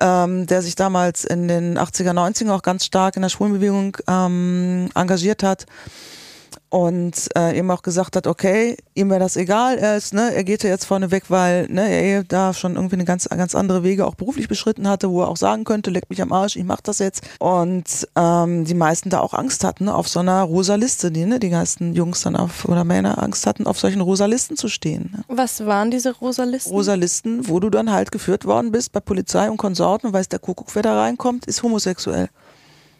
ähm, 0.00 0.46
der 0.46 0.62
sich 0.62 0.76
damals 0.76 1.24
in 1.24 1.48
den 1.48 1.78
80er, 1.78 2.12
90er 2.12 2.52
auch 2.52 2.62
ganz 2.62 2.84
stark 2.84 3.16
in 3.16 3.22
der 3.22 3.28
Schwulenbewegung 3.28 3.96
ähm, 4.06 4.88
engagiert 4.94 5.42
hat. 5.42 5.66
Und 6.70 7.28
äh, 7.36 7.56
eben 7.56 7.70
auch 7.70 7.82
gesagt 7.82 8.16
hat, 8.16 8.26
okay, 8.26 8.76
ihm 8.94 9.10
wäre 9.10 9.20
das 9.20 9.36
egal, 9.36 9.78
er 9.78 9.96
ist, 9.96 10.12
ne, 10.12 10.34
er 10.34 10.44
geht 10.44 10.64
ja 10.64 10.70
jetzt 10.70 10.84
vorne 10.84 11.10
weg, 11.10 11.24
weil 11.28 11.68
ne, 11.68 11.88
er 11.88 12.24
da 12.24 12.52
schon 12.52 12.74
irgendwie 12.74 12.96
eine 12.96 13.04
ganz, 13.04 13.28
ganz 13.28 13.54
andere 13.54 13.84
Wege 13.84 14.06
auch 14.06 14.14
beruflich 14.14 14.48
beschritten 14.48 14.88
hatte, 14.88 15.10
wo 15.10 15.22
er 15.22 15.28
auch 15.28 15.36
sagen 15.36 15.64
könnte, 15.64 15.90
leck 15.90 16.10
mich 16.10 16.20
am 16.20 16.32
Arsch, 16.32 16.56
ich 16.56 16.64
mach 16.64 16.80
das 16.80 16.98
jetzt. 16.98 17.22
Und 17.38 18.08
ähm, 18.16 18.64
die 18.64 18.74
meisten 18.74 19.10
da 19.10 19.20
auch 19.20 19.34
Angst 19.34 19.62
hatten 19.64 19.88
auf 19.88 20.08
so 20.08 20.20
einer 20.20 20.42
rosa 20.42 20.74
Liste, 20.74 21.10
die, 21.10 21.26
ne, 21.26 21.38
die 21.38 21.50
ganzen 21.50 21.94
Jungs 21.94 22.22
dann 22.22 22.36
auf 22.36 22.64
oder 22.64 22.84
Männer 22.84 23.22
Angst 23.22 23.46
hatten, 23.46 23.66
auf 23.66 23.78
solchen 23.78 24.00
rosa 24.00 24.26
Listen 24.26 24.56
zu 24.56 24.68
stehen. 24.68 25.10
Ne. 25.12 25.24
Was 25.28 25.64
waren 25.66 25.90
diese 25.90 26.12
rosa 26.16 26.44
Listen? 26.44 26.70
Rosa 26.70 26.94
Listen, 26.94 27.48
wo 27.48 27.60
du 27.60 27.70
dann 27.70 27.92
halt 27.92 28.10
geführt 28.10 28.44
worden 28.46 28.72
bist 28.72 28.92
bei 28.92 29.00
Polizei 29.00 29.50
und 29.50 29.58
Konsorten 29.58 30.08
und 30.08 30.12
weiß 30.12 30.28
der 30.28 30.38
Kuckuck, 30.38 30.74
wer 30.74 30.82
da 30.82 31.00
reinkommt, 31.00 31.46
ist 31.46 31.62
homosexuell. 31.62 32.28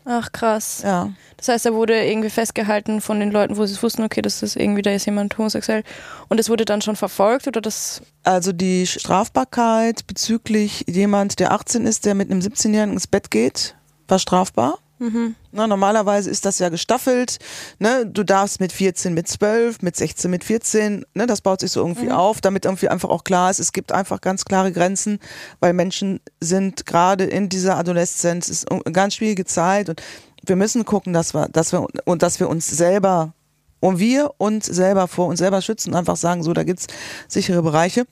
Ach 0.05 0.31
krass. 0.33 0.83
Ja. 0.85 1.11
Das 1.37 1.49
heißt, 1.49 1.67
er 1.67 1.75
wurde 1.75 2.05
irgendwie 2.05 2.31
festgehalten 2.31 3.01
von 3.01 3.21
den 3.21 3.31
Leuten, 3.31 3.57
wo 3.57 3.65
sie 3.65 3.81
wussten, 3.83 4.03
okay, 4.03 4.23
das 4.23 4.43
ist 4.43 4.57
irgendwie, 4.57 4.83
da 4.83 4.91
ist 4.91 5.07
jemand 5.07 5.37
homosexuell. 5.37 5.83
Und 6.29 6.39
es 6.39 6.51
wurde 6.51 6.65
dann 6.65 6.83
schon 6.83 6.97
verfolgt 6.97 7.47
oder 7.47 7.61
das? 7.61 8.03
Also 8.23 8.53
die 8.53 8.87
Strafbarkeit 8.87 10.07
bezüglich 10.07 10.85
jemand, 10.87 11.41
der 11.41 11.53
18 11.53 11.87
ist, 11.87 12.05
der 12.05 12.15
mit 12.15 12.31
einem 12.31 12.41
17-Jährigen 12.41 12.95
ins 12.95 13.07
Bett 13.07 13.31
geht, 13.31 13.75
war 14.09 14.19
strafbar. 14.19 14.79
Mhm. 15.05 15.35
Na, 15.53 15.67
normalerweise 15.67 16.31
ist 16.31 16.47
das 16.47 16.59
ja 16.59 16.71
gestaffelt. 16.71 17.39
Ne? 17.79 18.07
Du 18.07 18.25
darfst 18.25 18.59
mit 18.59 18.73
14 18.73 19.13
mit 19.13 19.29
12, 19.29 19.83
mit 19.83 19.97
16 19.97 20.31
mit 20.31 20.45
14. 20.45 21.05
Ne? 21.15 21.27
Das 21.27 21.43
baut 21.43 21.61
sich 21.61 21.73
so 21.73 21.81
irgendwie 21.81 22.07
mhm. 22.07 22.13
auf, 22.13 22.41
damit 22.41 22.65
irgendwie 22.65 22.89
einfach 22.89 23.11
auch 23.11 23.25
klar 23.25 23.51
ist, 23.51 23.59
es 23.59 23.73
gibt 23.73 23.93
einfach 23.93 24.21
ganz 24.21 24.45
klare 24.45 24.73
Grenzen, 24.73 25.19
weil 25.61 25.75
Menschen 25.75 26.21
sind 26.41 26.87
gerade 26.87 27.25
in 27.25 27.49
dieser 27.49 27.77
Adoleszenz, 27.77 28.49
ist 28.49 28.71
eine 28.71 28.81
ganz 28.93 29.15
schwierige 29.15 29.45
Zeit 29.45 29.91
und 29.91 30.03
wir 30.47 30.57
müssen 30.57 30.85
gucken, 30.85 31.13
dass 31.13 31.35
wir, 31.35 31.49
dass 31.49 31.73
wir, 31.73 31.87
und 32.05 32.23
dass 32.23 32.41
wir 32.41 32.49
uns 32.49 32.67
selber 32.67 33.35
und 33.81 33.99
wir 33.99 34.31
uns 34.39 34.67
selber 34.67 35.09
vor 35.09 35.27
uns 35.27 35.39
selber 35.39 35.61
schützen 35.61 35.91
und 35.91 35.97
einfach 35.97 36.17
sagen, 36.17 36.43
so, 36.43 36.55
da 36.55 36.65
gibt's 36.65 36.87
sichere 37.29 37.63
Bereiche. 37.63 38.07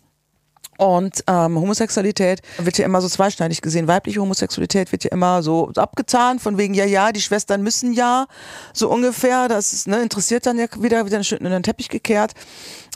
Und 0.78 1.22
ähm, 1.28 1.60
Homosexualität 1.60 2.40
wird 2.58 2.78
ja 2.78 2.86
immer 2.86 3.00
so 3.00 3.08
zweischneidig 3.08 3.60
gesehen. 3.60 3.86
Weibliche 3.88 4.20
Homosexualität 4.20 4.90
wird 4.90 5.04
ja 5.04 5.12
immer 5.12 5.42
so 5.42 5.70
abgetan, 5.76 6.38
von 6.38 6.58
wegen, 6.58 6.74
ja, 6.74 6.84
ja, 6.84 7.12
die 7.12 7.20
Schwestern 7.20 7.62
müssen 7.62 7.92
ja, 7.92 8.26
so 8.72 8.88
ungefähr. 8.90 9.48
Das 9.48 9.72
ist, 9.72 9.86
ne, 9.86 10.02
interessiert 10.02 10.46
dann 10.46 10.58
ja 10.58 10.66
wieder, 10.78 11.04
wieder 11.06 11.18
in 11.18 11.44
den 11.44 11.62
Teppich 11.62 11.88
gekehrt. 11.88 12.32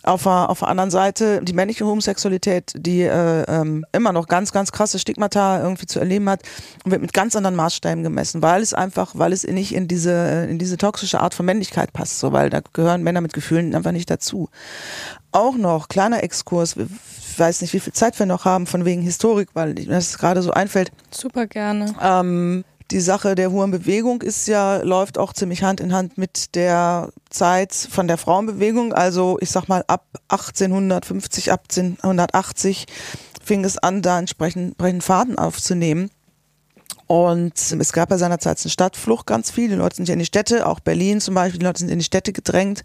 Auf 0.06 0.22
der, 0.22 0.48
auf 0.50 0.60
der 0.60 0.68
anderen 0.68 0.90
Seite 0.90 1.40
die 1.42 1.52
männliche 1.52 1.84
Homosexualität, 1.84 2.72
die 2.76 3.02
äh, 3.02 3.42
ähm, 3.42 3.84
immer 3.92 4.12
noch 4.12 4.28
ganz, 4.28 4.52
ganz 4.52 4.70
krasse 4.70 4.98
Stigmata 4.98 5.60
irgendwie 5.60 5.86
zu 5.86 5.98
erleben 5.98 6.30
hat, 6.30 6.42
wird 6.84 7.02
mit 7.02 7.12
ganz 7.12 7.34
anderen 7.34 7.56
Maßstäben 7.56 8.04
gemessen, 8.04 8.40
weil 8.40 8.62
es 8.62 8.72
einfach, 8.72 9.12
weil 9.14 9.32
es 9.32 9.44
nicht 9.44 9.74
in 9.74 9.88
diese, 9.88 10.46
in 10.48 10.58
diese 10.60 10.76
toxische 10.76 11.20
Art 11.20 11.34
von 11.34 11.44
Männlichkeit 11.44 11.92
passt, 11.92 12.20
so, 12.20 12.32
weil 12.32 12.50
da 12.50 12.60
gehören 12.72 13.02
Männer 13.02 13.20
mit 13.20 13.32
Gefühlen 13.32 13.74
einfach 13.74 13.92
nicht 13.92 14.08
dazu. 14.08 14.48
Auch 15.32 15.56
noch, 15.56 15.88
kleiner 15.88 16.22
Exkurs, 16.22 16.76
ich 16.76 17.38
weiß 17.38 17.60
nicht, 17.60 17.72
wie 17.74 17.80
viel 17.80 17.92
Zeit 17.92 18.18
wir 18.18 18.26
noch 18.26 18.44
haben, 18.44 18.66
von 18.66 18.84
wegen 18.84 19.02
Historik, 19.02 19.48
weil 19.54 19.74
mir 19.74 19.86
das 19.86 20.18
gerade 20.18 20.40
so 20.40 20.52
einfällt. 20.52 20.92
Super 21.10 21.46
gerne. 21.46 21.94
Ähm, 22.00 22.64
die 22.90 23.00
Sache 23.00 23.34
der 23.34 23.50
Hurenbewegung 23.50 24.22
ist 24.22 24.46
ja, 24.46 24.76
läuft 24.76 25.18
auch 25.18 25.32
ziemlich 25.32 25.62
Hand 25.62 25.80
in 25.80 25.92
Hand 25.92 26.18
mit 26.18 26.54
der 26.54 27.10
Zeit 27.30 27.74
von 27.74 28.06
der 28.06 28.18
Frauenbewegung. 28.18 28.92
Also 28.92 29.38
ich 29.40 29.50
sag 29.50 29.68
mal, 29.68 29.84
ab 29.88 30.06
1850, 30.28 31.52
ab 31.52 31.64
1880 31.70 32.86
fing 33.42 33.64
es 33.64 33.78
an, 33.78 34.02
da 34.02 34.18
entsprechend, 34.18 34.68
entsprechend 34.68 35.04
Faden 35.04 35.38
aufzunehmen. 35.38 36.10
Und 37.06 37.54
es 37.54 37.92
gab 37.92 38.10
ja 38.10 38.18
seinerzeit 38.18 38.58
eine 38.62 38.70
Stadtflucht 38.70 39.26
ganz 39.26 39.50
viel. 39.50 39.68
Die 39.68 39.76
Leute 39.76 39.96
sind 39.96 40.08
ja 40.08 40.14
in 40.14 40.18
die 40.18 40.26
Städte, 40.26 40.66
auch 40.66 40.80
Berlin 40.80 41.20
zum 41.20 41.34
Beispiel, 41.34 41.60
die 41.60 41.66
Leute 41.66 41.80
sind 41.80 41.90
in 41.90 41.98
die 41.98 42.04
Städte 42.04 42.32
gedrängt. 42.32 42.82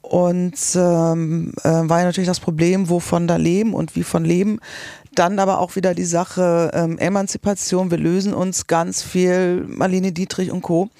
Und 0.00 0.56
ähm, 0.74 1.52
äh, 1.62 1.68
war 1.68 1.98
ja 1.98 2.04
natürlich 2.06 2.28
das 2.28 2.40
Problem, 2.40 2.88
wovon 2.88 3.26
da 3.26 3.36
leben 3.36 3.74
und 3.74 3.94
wie 3.94 4.04
von 4.04 4.24
leben. 4.24 4.60
Dann 5.18 5.40
aber 5.40 5.58
auch 5.58 5.74
wieder 5.74 5.94
die 5.94 6.04
Sache 6.04 6.70
ähm, 6.72 6.96
Emanzipation. 6.98 7.90
Wir 7.90 7.98
lösen 7.98 8.34
uns 8.34 8.68
ganz 8.68 9.02
viel, 9.02 9.64
Marlene 9.66 10.12
Dietrich 10.12 10.52
und 10.52 10.62
Co 10.62 10.90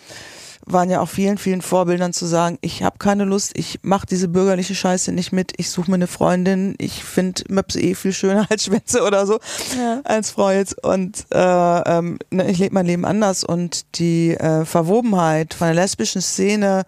waren 0.73 0.91
ja 0.91 1.01
auch 1.01 1.09
vielen, 1.09 1.39
vielen 1.39 1.63
Vorbildern 1.63 2.13
zu 2.13 2.27
sagen, 2.27 2.59
ich 2.61 2.83
habe 2.83 2.99
keine 2.99 3.25
Lust, 3.25 3.53
ich 3.55 3.81
mache 3.83 4.07
diese 4.07 4.29
bürgerliche 4.29 4.75
Scheiße 4.75 5.13
nicht 5.13 5.33
mit, 5.33 5.53
ich 5.57 5.71
suche 5.71 5.91
mir 5.91 5.95
eine 5.95 6.07
Freundin, 6.07 6.75
ich 6.79 7.05
finde 7.05 7.43
Möpse 7.49 7.81
eh 7.81 7.95
viel 7.95 8.13
schöner 8.13 8.47
als 8.51 8.65
Schwänze 8.65 9.03
oder 9.03 9.27
so, 9.27 9.39
ja. 9.79 10.01
als 10.05 10.31
Frau 10.31 10.51
jetzt. 10.51 10.83
Und 10.85 11.27
äh, 11.33 11.39
ähm, 11.39 12.19
ne, 12.31 12.51
ich 12.51 12.59
lebe 12.59 12.75
mein 12.75 12.87
Leben 12.87 13.05
anders 13.05 13.45
und 13.45 13.99
die 13.99 14.35
äh, 14.35 14.65
Verwobenheit 14.65 15.55
von 15.55 15.69
der 15.69 15.75
lesbischen 15.75 16.21
Szene 16.21 16.85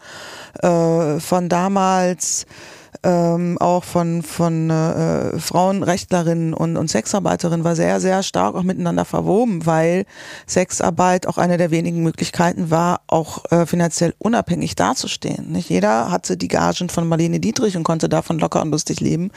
äh, 0.62 1.18
von 1.20 1.48
damals, 1.48 2.46
ähm, 3.02 3.56
auch 3.58 3.84
von, 3.84 4.22
von 4.22 4.68
äh, 4.68 5.38
Frauenrechtlerinnen 5.38 6.52
und, 6.52 6.76
und 6.76 6.90
Sexarbeiterinnen 6.90 7.64
war 7.64 7.74
sehr, 7.74 8.00
sehr 8.00 8.22
stark 8.22 8.54
auch 8.54 8.62
miteinander 8.62 9.04
verwoben, 9.04 9.64
weil 9.64 10.04
Sexarbeit 10.46 11.26
auch 11.26 11.38
eine 11.38 11.56
der 11.56 11.70
wenigen 11.70 12.02
Möglichkeiten 12.02 12.70
war, 12.70 13.00
auch 13.06 13.50
äh, 13.50 13.64
finanziell 13.64 14.14
unabhängig 14.18 14.74
dazustehen. 14.74 15.50
Nicht 15.50 15.70
jeder 15.70 16.10
hatte 16.10 16.36
die 16.36 16.48
Gagen 16.48 16.90
von 16.90 17.08
Marlene 17.08 17.40
Dietrich 17.40 17.76
und 17.76 17.84
konnte 17.84 18.08
davon 18.08 18.38
locker 18.38 18.60
und 18.60 18.70
lustig 18.70 19.00
leben. 19.00 19.30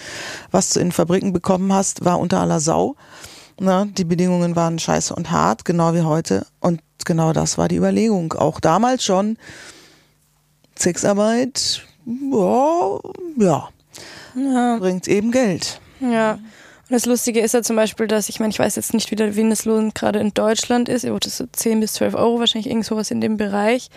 Was 0.52 0.72
du 0.72 0.82
in 0.82 0.92
Fabriken 0.92 1.32
bekommen 1.32 1.72
hast, 1.72 2.04
war 2.04 2.20
unter 2.20 2.42
aller 2.42 2.60
Sau. 2.60 2.96
Ne? 3.60 3.90
Die 3.98 4.06
Bedingungen 4.06 4.56
waren 4.56 4.78
scheiße 4.78 5.16
und 5.16 5.32
hart, 5.32 5.64
genau 5.64 5.94
wie 5.94 6.02
heute. 6.02 6.46
Und 6.60 6.82
genau 7.06 7.32
das 7.32 7.58
war 7.58 7.70
die 7.70 7.78
Überlegung. 7.78 8.34
Auch 8.34 8.60
damals 8.60 9.06
schon 9.06 9.38
Sexarbeit 10.78 11.84
ja, 12.06 13.00
ja, 13.38 13.70
ja. 14.36 14.78
bringt 14.78 15.08
eben 15.08 15.32
Geld. 15.32 15.80
Ja. 16.00 16.34
Und 16.34 16.92
das 16.92 17.06
Lustige 17.06 17.40
ist 17.40 17.54
ja 17.54 17.62
zum 17.62 17.76
Beispiel, 17.76 18.08
dass 18.08 18.30
ich 18.30 18.40
meine, 18.40 18.52
ich 18.52 18.60
weiß 18.60 18.76
jetzt 18.76 18.94
nicht, 18.94 19.10
wie 19.10 19.16
der 19.16 19.32
Mindestlohn 19.32 19.94
gerade 19.94 20.20
in 20.20 20.34
Deutschland 20.34 20.90
ist, 20.90 21.06
aber 21.06 21.20
das 21.20 21.38
so 21.38 21.46
10 21.52 21.80
bis 21.80 21.94
12 21.94 22.16
Euro, 22.16 22.40
wahrscheinlich 22.40 22.70
irgend 22.70 22.86
sowas 22.86 23.10
in 23.10 23.22
dem 23.22 23.38
Bereich. 23.38 23.90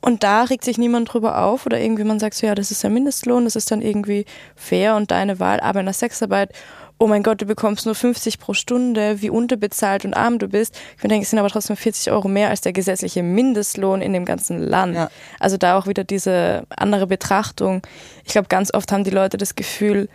Und 0.00 0.22
da 0.22 0.44
regt 0.44 0.64
sich 0.64 0.78
niemand 0.78 1.12
drüber 1.12 1.42
auf 1.42 1.66
oder 1.66 1.80
irgendwie 1.80 2.04
man 2.04 2.20
sagt 2.20 2.34
so, 2.34 2.46
ja, 2.46 2.54
das 2.54 2.70
ist 2.70 2.82
der 2.82 2.90
Mindestlohn, 2.90 3.44
das 3.44 3.56
ist 3.56 3.70
dann 3.70 3.82
irgendwie 3.82 4.24
fair 4.54 4.94
und 4.94 5.10
deine 5.10 5.40
Wahl, 5.40 5.60
aber 5.60 5.80
in 5.80 5.86
der 5.86 5.94
Sexarbeit 5.94 6.52
oh 6.98 7.06
mein 7.06 7.22
Gott, 7.22 7.42
du 7.42 7.46
bekommst 7.46 7.86
nur 7.86 7.94
50 7.94 8.38
pro 8.38 8.54
Stunde, 8.54 9.20
wie 9.20 9.30
unterbezahlt 9.30 10.04
und 10.04 10.14
arm 10.14 10.38
du 10.38 10.48
bist. 10.48 10.78
Ich 10.96 11.02
denke, 11.02 11.24
es 11.24 11.30
sind 11.30 11.38
aber 11.38 11.48
trotzdem 11.48 11.76
40 11.76 12.10
Euro 12.12 12.28
mehr 12.28 12.50
als 12.50 12.62
der 12.62 12.72
gesetzliche 12.72 13.22
Mindestlohn 13.22 14.00
in 14.00 14.12
dem 14.12 14.24
ganzen 14.24 14.58
Land. 14.62 14.94
Ja. 14.94 15.10
Also 15.38 15.56
da 15.56 15.78
auch 15.78 15.86
wieder 15.86 16.04
diese 16.04 16.64
andere 16.70 17.06
Betrachtung. 17.06 17.82
Ich 18.24 18.32
glaube, 18.32 18.48
ganz 18.48 18.72
oft 18.72 18.90
haben 18.92 19.04
die 19.04 19.10
Leute 19.10 19.36
das 19.36 19.54
Gefühl, 19.54 20.08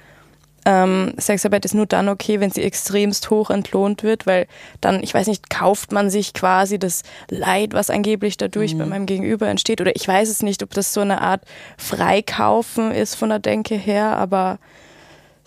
ähm, 0.63 1.13
Sexarbeit 1.17 1.65
ist 1.65 1.73
nur 1.73 1.88
dann 1.88 2.07
okay, 2.07 2.39
wenn 2.39 2.51
sie 2.51 2.61
extremst 2.61 3.29
hoch 3.29 3.49
entlohnt 3.49 4.03
wird, 4.03 4.27
weil 4.27 4.47
dann, 4.79 5.01
ich 5.01 5.13
weiß 5.13 5.27
nicht, 5.27 5.49
kauft 5.49 5.91
man 5.91 6.09
sich 6.09 6.34
quasi 6.34 6.77
das 6.77 7.01
Leid, 7.29 7.73
was 7.73 7.89
angeblich 7.89 8.38
dadurch 8.38 8.75
mhm. 8.75 8.79
bei 8.79 8.86
meinem 8.86 9.05
Gegenüber 9.07 9.47
entsteht. 9.47 9.82
Oder 9.82 9.95
ich 9.95 10.07
weiß 10.07 10.29
es 10.29 10.43
nicht, 10.43 10.61
ob 10.61 10.71
das 10.71 10.93
so 10.93 11.01
eine 11.01 11.21
Art 11.21 11.41
Freikaufen 11.77 12.91
ist 12.91 13.15
von 13.15 13.29
der 13.29 13.39
Denke 13.39 13.75
her, 13.75 14.17
aber 14.17 14.59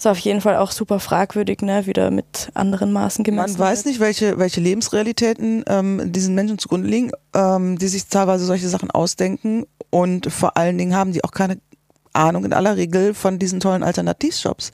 ist 0.04 0.10
auf 0.10 0.18
jeden 0.18 0.40
Fall 0.40 0.56
auch 0.56 0.70
super 0.70 1.00
fragwürdig, 1.00 1.62
ne, 1.62 1.86
wieder 1.86 2.10
mit 2.10 2.50
anderen 2.54 2.92
Maßen 2.92 3.24
gemessen. 3.24 3.58
Man 3.58 3.68
weiß 3.70 3.86
nicht, 3.86 4.00
welche, 4.00 4.38
welche 4.38 4.60
Lebensrealitäten 4.60 5.64
ähm, 5.66 6.12
diesen 6.12 6.34
Menschen 6.34 6.58
zugrunde 6.58 6.88
liegen, 6.88 7.10
ähm, 7.34 7.78
die 7.78 7.88
sich 7.88 8.06
teilweise 8.06 8.44
solche 8.44 8.68
Sachen 8.68 8.90
ausdenken 8.90 9.66
und 9.90 10.30
vor 10.30 10.56
allen 10.56 10.76
Dingen 10.76 10.94
haben 10.94 11.12
die 11.12 11.24
auch 11.24 11.30
keine 11.30 11.58
Ahnung 12.12 12.44
in 12.44 12.52
aller 12.52 12.76
Regel 12.76 13.14
von 13.14 13.38
diesen 13.38 13.60
tollen 13.60 13.82
Alternativshops. 13.82 14.72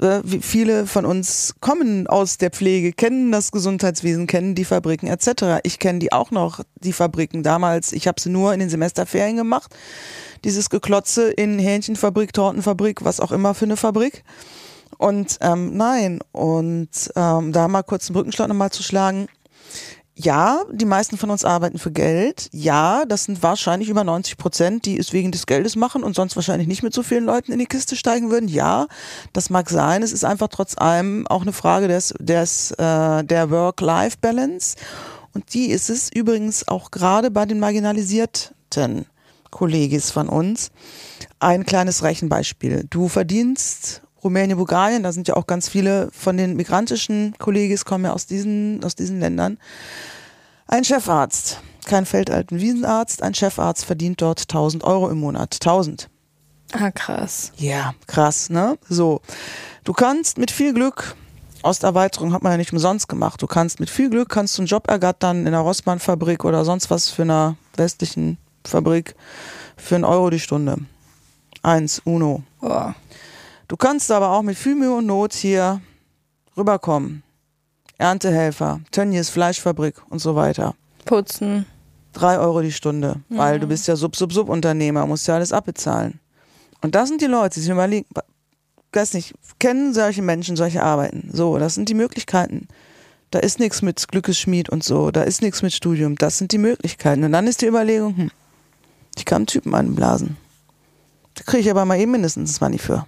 Äh, 0.00 0.20
viele 0.40 0.86
von 0.86 1.04
uns 1.04 1.54
kommen 1.60 2.06
aus 2.06 2.38
der 2.38 2.50
Pflege, 2.50 2.92
kennen 2.92 3.32
das 3.32 3.52
Gesundheitswesen, 3.52 4.26
kennen 4.26 4.54
die 4.54 4.64
Fabriken 4.64 5.06
etc. 5.06 5.60
Ich 5.64 5.78
kenne 5.78 5.98
die 5.98 6.12
auch 6.12 6.30
noch, 6.30 6.60
die 6.82 6.92
Fabriken 6.92 7.42
damals. 7.42 7.92
Ich 7.92 8.08
habe 8.08 8.20
sie 8.20 8.30
nur 8.30 8.54
in 8.54 8.60
den 8.60 8.70
Semesterferien 8.70 9.36
gemacht 9.36 9.74
dieses 10.46 10.70
Geklotze 10.70 11.28
in 11.30 11.58
Hähnchenfabrik, 11.58 12.32
Tortenfabrik, 12.32 13.04
was 13.04 13.18
auch 13.18 13.32
immer 13.32 13.52
für 13.52 13.64
eine 13.64 13.76
Fabrik. 13.76 14.22
Und 14.96 15.38
ähm, 15.40 15.76
nein, 15.76 16.20
und 16.30 16.88
ähm, 17.16 17.52
da 17.52 17.66
mal 17.68 17.82
kurz 17.82 18.06
den 18.06 18.14
Brückenschlag 18.14 18.48
nochmal 18.48 18.70
zu 18.70 18.84
schlagen. 18.84 19.26
Ja, 20.14 20.62
die 20.72 20.84
meisten 20.84 21.18
von 21.18 21.30
uns 21.30 21.44
arbeiten 21.44 21.78
für 21.78 21.90
Geld. 21.90 22.48
Ja, 22.52 23.04
das 23.06 23.24
sind 23.24 23.42
wahrscheinlich 23.42 23.90
über 23.90 24.04
90 24.04 24.38
Prozent, 24.38 24.86
die 24.86 24.96
es 24.96 25.12
wegen 25.12 25.32
des 25.32 25.46
Geldes 25.46 25.74
machen 25.74 26.04
und 26.04 26.14
sonst 26.14 26.36
wahrscheinlich 26.36 26.68
nicht 26.68 26.84
mit 26.84 26.94
so 26.94 27.02
vielen 27.02 27.24
Leuten 27.24 27.52
in 27.52 27.58
die 27.58 27.66
Kiste 27.66 27.96
steigen 27.96 28.30
würden. 28.30 28.48
Ja, 28.48 28.86
das 29.32 29.50
mag 29.50 29.68
sein. 29.68 30.02
Es 30.04 30.12
ist 30.12 30.24
einfach 30.24 30.48
trotz 30.48 30.78
allem 30.78 31.26
auch 31.26 31.42
eine 31.42 31.52
Frage 31.52 31.88
des, 31.88 32.14
des, 32.20 32.70
äh, 32.70 33.24
der 33.24 33.50
Work-Life-Balance. 33.50 34.76
Und 35.34 35.52
die 35.52 35.66
ist 35.66 35.90
es 35.90 36.10
übrigens 36.10 36.66
auch 36.68 36.92
gerade 36.92 37.32
bei 37.32 37.44
den 37.44 37.58
Marginalisierten. 37.58 39.06
Kollegis 39.50 40.10
von 40.10 40.28
uns. 40.28 40.70
Ein 41.38 41.66
kleines 41.66 42.02
Rechenbeispiel. 42.02 42.86
Du 42.88 43.08
verdienst 43.08 44.02
Rumänien, 44.22 44.58
Bulgarien, 44.58 45.02
da 45.02 45.12
sind 45.12 45.28
ja 45.28 45.36
auch 45.36 45.46
ganz 45.46 45.68
viele 45.68 46.08
von 46.12 46.36
den 46.36 46.56
migrantischen 46.56 47.34
Kollegis 47.38 47.84
kommen 47.84 48.04
ja 48.04 48.12
aus 48.12 48.26
diesen, 48.26 48.82
aus 48.82 48.94
diesen 48.94 49.20
Ländern. 49.20 49.58
Ein 50.66 50.84
Chefarzt 50.84 51.60
kein 51.86 52.04
Feldalten 52.04 52.60
Wiesenarzt, 52.60 53.22
ein 53.22 53.32
Chefarzt 53.32 53.84
verdient 53.84 54.20
dort 54.20 54.42
1000 54.42 54.84
Euro 54.84 55.08
im 55.08 55.20
Monat. 55.20 55.54
1000. 55.54 56.10
Ah, 56.72 56.90
krass. 56.90 57.52
Ja, 57.56 57.94
krass, 58.06 58.50
ne? 58.50 58.76
So. 58.88 59.20
Du 59.84 59.92
kannst 59.92 60.36
mit 60.36 60.50
viel 60.50 60.74
Glück, 60.74 61.14
Osterweiterung 61.62 62.32
hat 62.32 62.42
man 62.42 62.52
ja 62.52 62.58
nicht 62.58 62.72
umsonst 62.72 63.08
gemacht, 63.08 63.40
du 63.40 63.46
kannst 63.46 63.80
mit 63.80 63.88
viel 63.88 64.10
Glück, 64.10 64.28
kannst 64.28 64.58
du 64.58 64.62
einen 64.62 64.66
Job 64.66 64.88
ergattern 64.88 65.42
in 65.42 65.48
einer 65.48 65.60
Rossmann-Fabrik 65.60 66.44
oder 66.44 66.64
sonst 66.64 66.90
was 66.90 67.08
für 67.08 67.22
einer 67.22 67.56
westlichen 67.76 68.38
Fabrik 68.68 69.14
für 69.76 69.94
einen 69.94 70.04
Euro 70.04 70.30
die 70.30 70.40
Stunde. 70.40 70.78
Eins, 71.62 72.00
uno. 72.04 72.42
Boah. 72.60 72.94
Du 73.68 73.76
kannst 73.76 74.10
aber 74.10 74.30
auch 74.30 74.42
mit 74.42 74.56
viel 74.56 74.76
Mühe 74.76 74.94
und 74.94 75.06
Not 75.06 75.34
hier 75.34 75.80
rüberkommen. 76.56 77.22
Erntehelfer, 77.98 78.80
Tönnies 78.90 79.30
Fleischfabrik 79.30 79.96
und 80.10 80.20
so 80.20 80.36
weiter. 80.36 80.74
Putzen. 81.04 81.66
Drei 82.12 82.38
Euro 82.38 82.60
die 82.62 82.72
Stunde, 82.72 83.20
weil 83.28 83.60
du 83.60 83.66
bist 83.66 83.88
ja 83.88 83.96
Sub-Sub-Sub-Unternehmer, 83.96 85.06
musst 85.06 85.26
ja 85.28 85.34
alles 85.34 85.52
abbezahlen. 85.52 86.20
Und 86.80 86.94
das 86.94 87.08
sind 87.08 87.20
die 87.20 87.26
Leute, 87.26 87.54
die 87.54 87.60
sich 87.60 87.70
überlegen, 87.70 88.06
weiß 88.92 89.14
nicht, 89.14 89.34
kennen 89.58 89.92
solche 89.92 90.22
Menschen 90.22 90.56
solche 90.56 90.82
Arbeiten. 90.82 91.30
So, 91.32 91.58
das 91.58 91.74
sind 91.74 91.88
die 91.88 91.94
Möglichkeiten. 91.94 92.68
Da 93.30 93.40
ist 93.40 93.58
nichts 93.58 93.82
mit 93.82 94.08
Glückesschmied 94.08 94.70
und 94.70 94.84
so, 94.84 95.10
da 95.10 95.22
ist 95.22 95.42
nichts 95.42 95.62
mit 95.62 95.72
Studium, 95.72 96.16
das 96.16 96.38
sind 96.38 96.52
die 96.52 96.58
Möglichkeiten. 96.58 97.24
Und 97.24 97.32
dann 97.32 97.46
ist 97.46 97.60
die 97.60 97.66
Überlegung, 97.66 98.16
hm, 98.16 98.30
ich 99.16 99.24
kann 99.24 99.36
einen 99.38 99.46
Typen 99.46 99.74
einblasen. 99.74 100.36
Da 101.34 101.42
kriege 101.44 101.62
ich 101.62 101.70
aber 101.70 101.84
mal 101.84 101.98
eben 101.98 102.12
mindestens 102.12 102.52
das 102.52 102.60
Money 102.60 102.78
für. 102.78 103.06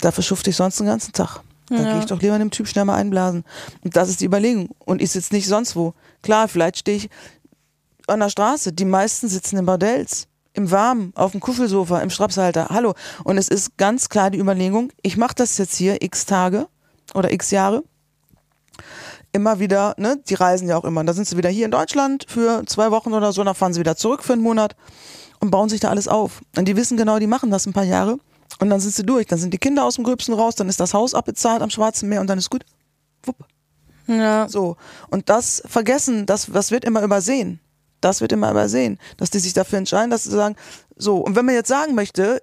Dafür 0.00 0.22
schufte 0.24 0.50
ich 0.50 0.56
sonst 0.56 0.78
den 0.80 0.86
ganzen 0.86 1.12
Tag. 1.12 1.40
Da 1.68 1.76
Ja. 1.76 1.82
gehe 1.92 1.98
ich 2.00 2.06
doch 2.06 2.20
lieber 2.20 2.34
einem 2.34 2.50
Typ 2.50 2.66
schnell 2.66 2.84
mal 2.84 2.96
einblasen. 2.96 3.44
Und 3.84 3.96
das 3.96 4.08
ist 4.08 4.20
die 4.20 4.24
Überlegung. 4.26 4.70
Und 4.80 5.00
ich 5.00 5.10
sitze 5.12 5.34
nicht 5.34 5.46
sonst 5.46 5.76
wo. 5.76 5.94
Klar, 6.22 6.48
vielleicht 6.48 6.78
stehe 6.78 6.96
ich 6.96 7.10
an 8.06 8.20
der 8.20 8.28
Straße. 8.30 8.72
Die 8.72 8.84
meisten 8.84 9.28
sitzen 9.28 9.58
in 9.58 9.66
Bordells. 9.66 10.26
Im 10.52 10.70
Warmen, 10.72 11.12
auf 11.14 11.30
dem 11.30 11.40
Kuffelsofa, 11.40 12.00
im 12.00 12.10
Strapshalter. 12.10 12.70
Hallo. 12.70 12.94
Und 13.22 13.38
es 13.38 13.46
ist 13.48 13.76
ganz 13.76 14.08
klar 14.08 14.30
die 14.30 14.38
Überlegung, 14.40 14.90
ich 15.00 15.16
mache 15.16 15.34
das 15.36 15.56
jetzt 15.58 15.76
hier 15.76 16.02
x 16.02 16.26
Tage 16.26 16.66
oder 17.14 17.30
x 17.32 17.52
Jahre. 17.52 17.84
Immer 19.32 19.60
wieder, 19.60 19.94
ne, 19.96 20.20
die 20.28 20.34
reisen 20.34 20.68
ja 20.68 20.76
auch 20.76 20.84
immer. 20.84 21.00
Und 21.00 21.06
da 21.06 21.12
sind 21.12 21.26
sie 21.26 21.36
wieder 21.36 21.50
hier 21.50 21.64
in 21.64 21.70
Deutschland 21.70 22.26
für 22.28 22.64
zwei 22.66 22.90
Wochen 22.90 23.12
oder 23.12 23.32
so, 23.32 23.44
dann 23.44 23.54
fahren 23.54 23.72
sie 23.72 23.80
wieder 23.80 23.96
zurück 23.96 24.24
für 24.24 24.32
einen 24.32 24.42
Monat 24.42 24.74
und 25.38 25.50
bauen 25.50 25.68
sich 25.68 25.80
da 25.80 25.88
alles 25.90 26.08
auf. 26.08 26.40
Und 26.56 26.66
die 26.66 26.76
wissen 26.76 26.96
genau, 26.96 27.18
die 27.18 27.26
machen 27.26 27.50
das 27.50 27.66
ein 27.66 27.72
paar 27.72 27.84
Jahre. 27.84 28.18
Und 28.58 28.70
dann 28.70 28.80
sind 28.80 28.94
sie 28.94 29.04
durch. 29.04 29.26
Dann 29.26 29.38
sind 29.38 29.54
die 29.54 29.58
Kinder 29.58 29.84
aus 29.84 29.94
dem 29.94 30.04
Gröbsten 30.04 30.34
raus, 30.34 30.54
dann 30.54 30.68
ist 30.68 30.80
das 30.80 30.94
Haus 30.94 31.14
abbezahlt 31.14 31.62
am 31.62 31.70
Schwarzen 31.70 32.08
Meer 32.08 32.20
und 32.20 32.26
dann 32.26 32.38
ist 32.38 32.50
gut. 32.50 32.64
Wupp. 33.24 33.36
Ja. 34.06 34.48
So. 34.48 34.76
Und 35.10 35.28
das 35.28 35.62
vergessen, 35.66 36.26
das, 36.26 36.46
das 36.52 36.70
wird 36.70 36.84
immer 36.84 37.02
übersehen. 37.02 37.60
Das 38.00 38.20
wird 38.20 38.32
immer 38.32 38.50
übersehen. 38.50 38.98
Dass 39.16 39.30
die 39.30 39.38
sich 39.38 39.52
dafür 39.52 39.78
entscheiden, 39.78 40.10
dass 40.10 40.24
sie 40.24 40.30
sagen, 40.30 40.56
so. 40.96 41.18
Und 41.18 41.36
wenn 41.36 41.44
man 41.44 41.54
jetzt 41.54 41.68
sagen 41.68 41.94
möchte, 41.94 42.40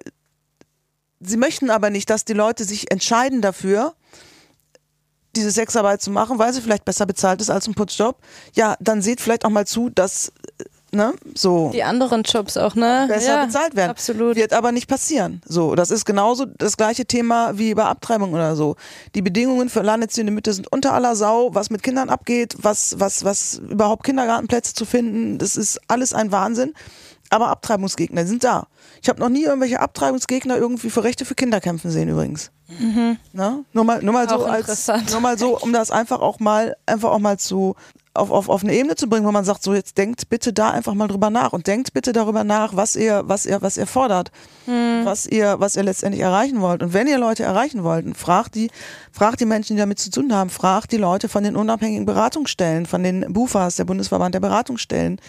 sie 1.20 1.36
möchten 1.36 1.70
aber 1.70 1.90
nicht, 1.90 2.10
dass 2.10 2.24
die 2.24 2.32
Leute 2.32 2.64
sich 2.64 2.90
entscheiden 2.90 3.42
dafür, 3.42 3.94
diese 5.36 5.50
Sexarbeit 5.50 6.02
zu 6.02 6.10
machen, 6.10 6.38
weil 6.38 6.52
sie 6.52 6.60
vielleicht 6.60 6.84
besser 6.84 7.06
bezahlt 7.06 7.40
ist 7.40 7.50
als 7.50 7.66
ein 7.66 7.74
Putzjob, 7.74 8.16
ja, 8.54 8.76
dann 8.80 9.02
seht 9.02 9.20
vielleicht 9.20 9.44
auch 9.44 9.50
mal 9.50 9.66
zu, 9.66 9.90
dass, 9.90 10.32
äh, 10.58 10.96
ne, 10.96 11.14
so 11.34 11.70
Die 11.72 11.82
anderen 11.82 12.22
Jobs 12.22 12.56
auch, 12.56 12.74
ne? 12.74 13.06
besser 13.08 13.36
ja, 13.36 13.44
bezahlt 13.44 13.76
werden. 13.76 13.90
Absolut. 13.90 14.36
Wird 14.36 14.52
aber 14.52 14.72
nicht 14.72 14.88
passieren. 14.88 15.40
So, 15.46 15.74
das 15.74 15.90
ist 15.90 16.04
genauso 16.04 16.46
das 16.46 16.76
gleiche 16.76 17.06
Thema 17.06 17.58
wie 17.58 17.74
bei 17.74 17.84
Abtreibung 17.84 18.32
oder 18.32 18.56
so. 18.56 18.76
Die 19.14 19.22
Bedingungen 19.22 19.68
für 19.68 19.80
alleinerziehende 19.80 20.32
Mütter 20.32 20.52
sind 20.52 20.70
unter 20.72 20.94
aller 20.94 21.14
Sau, 21.14 21.54
was 21.54 21.70
mit 21.70 21.82
Kindern 21.82 22.08
abgeht, 22.08 22.56
was, 22.58 22.98
was, 22.98 23.24
was 23.24 23.58
überhaupt 23.58 24.04
Kindergartenplätze 24.04 24.74
zu 24.74 24.84
finden, 24.84 25.38
das 25.38 25.56
ist 25.56 25.80
alles 25.88 26.14
ein 26.14 26.32
Wahnsinn. 26.32 26.74
Aber 27.30 27.48
Abtreibungsgegner 27.48 28.26
sind 28.26 28.42
da. 28.42 28.68
Ich 29.02 29.08
habe 29.10 29.20
noch 29.20 29.28
nie 29.28 29.44
irgendwelche 29.44 29.80
Abtreibungsgegner 29.80 30.56
irgendwie 30.56 30.88
für 30.88 31.04
Rechte 31.04 31.26
für 31.26 31.34
Kinder 31.34 31.60
kämpfen 31.60 31.90
sehen 31.90 32.08
übrigens. 32.08 32.50
Na? 33.32 33.64
Nur 33.72 33.84
mal, 33.84 34.02
nur 34.02 34.12
mal 34.12 34.28
so 34.28 34.44
als, 34.44 34.86
nur 35.10 35.20
mal 35.20 35.38
so, 35.38 35.58
um 35.58 35.72
das 35.72 35.90
einfach 35.90 36.20
auch 36.20 36.38
mal, 36.38 36.76
einfach 36.86 37.10
auch 37.10 37.18
mal 37.18 37.38
zu 37.38 37.74
auf, 38.18 38.30
auf, 38.30 38.48
auf 38.48 38.62
eine 38.62 38.74
Ebene 38.74 38.96
zu 38.96 39.08
bringen, 39.08 39.26
wo 39.26 39.32
man 39.32 39.44
sagt, 39.44 39.62
so 39.62 39.74
jetzt 39.74 39.96
denkt 39.96 40.28
bitte 40.28 40.52
da 40.52 40.70
einfach 40.70 40.94
mal 40.94 41.08
drüber 41.08 41.30
nach 41.30 41.52
und 41.52 41.66
denkt 41.66 41.92
bitte 41.92 42.12
darüber 42.12 42.44
nach, 42.44 42.76
was 42.76 42.96
ihr, 42.96 43.22
was 43.26 43.46
ihr, 43.46 43.62
was 43.62 43.76
ihr 43.76 43.86
fordert, 43.86 44.30
was 45.04 45.26
ihr, 45.26 45.56
was 45.58 45.76
ihr 45.76 45.84
letztendlich 45.84 46.22
erreichen 46.22 46.60
wollt. 46.60 46.82
Und 46.82 46.92
wenn 46.92 47.06
ihr 47.06 47.18
Leute 47.18 47.44
erreichen 47.44 47.84
wollt, 47.84 48.16
fragt 48.16 48.54
die, 48.54 48.70
fragt 49.12 49.40
die 49.40 49.46
Menschen, 49.46 49.76
die 49.76 49.80
damit 49.80 49.98
zu 49.98 50.10
tun 50.10 50.34
haben, 50.34 50.50
fragt 50.50 50.92
die 50.92 50.96
Leute 50.96 51.28
von 51.28 51.44
den 51.44 51.56
unabhängigen 51.56 52.06
Beratungsstellen, 52.06 52.86
von 52.86 53.02
den 53.02 53.32
BUFAs, 53.32 53.76
der 53.76 53.84
Bundesverband 53.84 54.34
der 54.34 54.40
Beratungsstellen. 54.40 55.20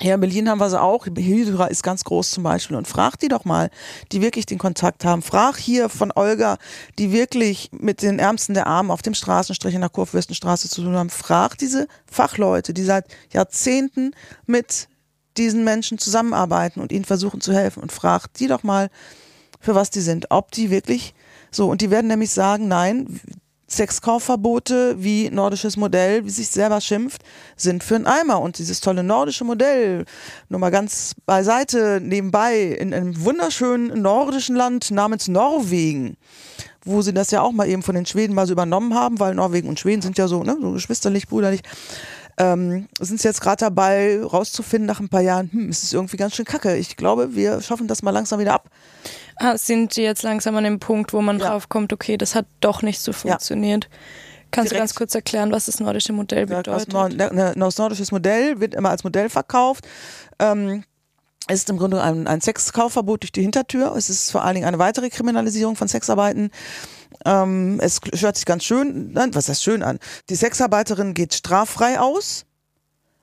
Hier 0.00 0.14
in 0.14 0.20
Berlin 0.20 0.48
haben 0.48 0.60
wir 0.60 0.70
sie 0.70 0.80
auch. 0.80 1.06
Hydra 1.06 1.66
ist 1.66 1.82
ganz 1.82 2.04
groß 2.04 2.30
zum 2.30 2.44
Beispiel. 2.44 2.76
Und 2.76 2.86
frag 2.86 3.18
die 3.18 3.26
doch 3.26 3.44
mal, 3.44 3.68
die 4.12 4.22
wirklich 4.22 4.46
den 4.46 4.58
Kontakt 4.58 5.04
haben. 5.04 5.22
Frag 5.22 5.56
hier 5.56 5.88
von 5.88 6.12
Olga, 6.14 6.58
die 6.98 7.10
wirklich 7.10 7.70
mit 7.72 8.02
den 8.02 8.20
Ärmsten 8.20 8.54
der 8.54 8.68
Armen 8.68 8.92
auf 8.92 9.02
dem 9.02 9.14
Straßenstrich 9.14 9.74
in 9.74 9.80
der 9.80 9.90
Kurfürstenstraße 9.90 10.68
zu 10.68 10.82
tun 10.82 10.94
haben. 10.94 11.10
Frag 11.10 11.58
diese 11.58 11.88
Fachleute, 12.06 12.72
die 12.74 12.84
seit 12.84 13.06
Jahrzehnten 13.32 14.12
mit 14.46 14.88
diesen 15.36 15.64
Menschen 15.64 15.98
zusammenarbeiten 15.98 16.80
und 16.80 16.92
ihnen 16.92 17.04
versuchen 17.04 17.40
zu 17.40 17.52
helfen. 17.52 17.82
Und 17.82 17.90
frag 17.90 18.32
die 18.34 18.46
doch 18.46 18.62
mal, 18.62 18.90
für 19.58 19.74
was 19.74 19.90
die 19.90 20.00
sind. 20.00 20.30
Ob 20.30 20.52
die 20.52 20.70
wirklich 20.70 21.12
so. 21.50 21.68
Und 21.68 21.80
die 21.80 21.90
werden 21.90 22.06
nämlich 22.06 22.30
sagen, 22.30 22.68
nein, 22.68 23.20
Sexkaufverbote 23.68 24.96
wie 24.98 25.30
nordisches 25.30 25.76
Modell, 25.76 26.24
wie 26.24 26.30
sich 26.30 26.48
selber 26.48 26.80
schimpft, 26.80 27.22
sind 27.56 27.84
für 27.84 27.96
einen 27.96 28.06
Eimer. 28.06 28.40
Und 28.40 28.58
dieses 28.58 28.80
tolle 28.80 29.02
nordische 29.02 29.44
Modell, 29.44 30.04
nur 30.48 30.58
mal 30.58 30.70
ganz 30.70 31.14
beiseite, 31.26 32.00
nebenbei, 32.02 32.62
in 32.62 32.94
einem 32.94 33.22
wunderschönen 33.24 34.00
nordischen 34.00 34.56
Land 34.56 34.90
namens 34.90 35.28
Norwegen, 35.28 36.16
wo 36.84 37.02
sie 37.02 37.12
das 37.12 37.30
ja 37.30 37.42
auch 37.42 37.52
mal 37.52 37.68
eben 37.68 37.82
von 37.82 37.94
den 37.94 38.06
Schweden 38.06 38.34
mal 38.34 38.46
so 38.46 38.52
übernommen 38.52 38.94
haben, 38.94 39.20
weil 39.20 39.34
Norwegen 39.34 39.68
und 39.68 39.78
Schweden 39.78 40.02
sind 40.02 40.16
ja 40.16 40.28
so, 40.28 40.42
ne, 40.42 40.56
so 40.60 40.72
geschwisterlich, 40.72 41.28
brüderlich, 41.28 41.62
ähm, 42.38 42.88
sind 43.00 43.20
sie 43.20 43.28
jetzt 43.28 43.40
gerade 43.40 43.60
dabei, 43.60 44.22
rauszufinden 44.22 44.86
nach 44.86 45.00
ein 45.00 45.08
paar 45.08 45.20
Jahren, 45.20 45.50
hm, 45.52 45.68
es 45.68 45.82
ist 45.82 45.92
irgendwie 45.92 46.16
ganz 46.16 46.36
schön 46.36 46.44
kacke. 46.44 46.76
Ich 46.76 46.96
glaube, 46.96 47.34
wir 47.34 47.60
schaffen 47.60 47.88
das 47.88 48.02
mal 48.02 48.12
langsam 48.12 48.38
wieder 48.38 48.54
ab. 48.54 48.70
Ah, 49.40 49.56
sind 49.56 49.96
die 49.96 50.02
jetzt 50.02 50.22
langsam 50.22 50.56
an 50.56 50.64
dem 50.64 50.80
Punkt, 50.80 51.12
wo 51.12 51.20
man 51.20 51.38
Ja. 51.38 51.50
drauf 51.50 51.68
kommt, 51.68 51.92
okay, 51.92 52.16
das 52.16 52.34
hat 52.34 52.46
doch 52.60 52.82
nicht 52.82 53.00
so 53.00 53.12
funktioniert. 53.12 53.88
Kannst 54.50 54.70
du 54.70 54.74
Direkt. 54.74 54.80
ganz 54.90 54.94
kurz 54.94 55.14
erklären, 55.14 55.52
was 55.52 55.66
das 55.66 55.78
nordische 55.78 56.12
Modell 56.12 56.48
Ja, 56.50 56.62
Das, 56.62 56.86
bedeutet? 56.86 56.92
Nord 56.92 57.34
ne, 57.34 57.52
ne, 57.52 57.54
das 57.56 57.76
nordisches 57.78 58.10
Modell 58.12 58.60
wird 58.60 58.74
immer 58.74 58.90
als 58.90 59.04
Modell 59.04 59.28
verkauft. 59.28 59.86
Ähm, 60.38 60.84
es 61.48 61.60
ist 61.60 61.70
im 61.70 61.76
Grunde 61.78 62.02
ein, 62.02 62.26
ein 62.26 62.40
Sexkaufverbot 62.40 63.22
durch 63.22 63.32
die 63.32 63.42
Hintertür. 63.42 63.94
Es 63.96 64.08
ist 64.10 64.30
vor 64.30 64.44
allen 64.44 64.54
Dingen 64.54 64.66
eine 64.66 64.78
weitere 64.78 65.08
Kriminalisierung 65.10 65.76
von 65.76 65.86
Sexarbeiten. 65.88 66.50
Ähm, 67.24 67.78
es 67.82 68.00
hört 68.18 68.36
sich 68.36 68.44
ganz 68.46 68.64
schön, 68.64 69.12
nein, 69.12 69.34
was 69.34 69.48
heißt 69.48 69.62
schön 69.62 69.82
an? 69.82 69.98
Die 70.30 70.34
Sexarbeiterin 70.34 71.14
geht 71.14 71.34
straffrei 71.34 71.98
aus. 72.00 72.44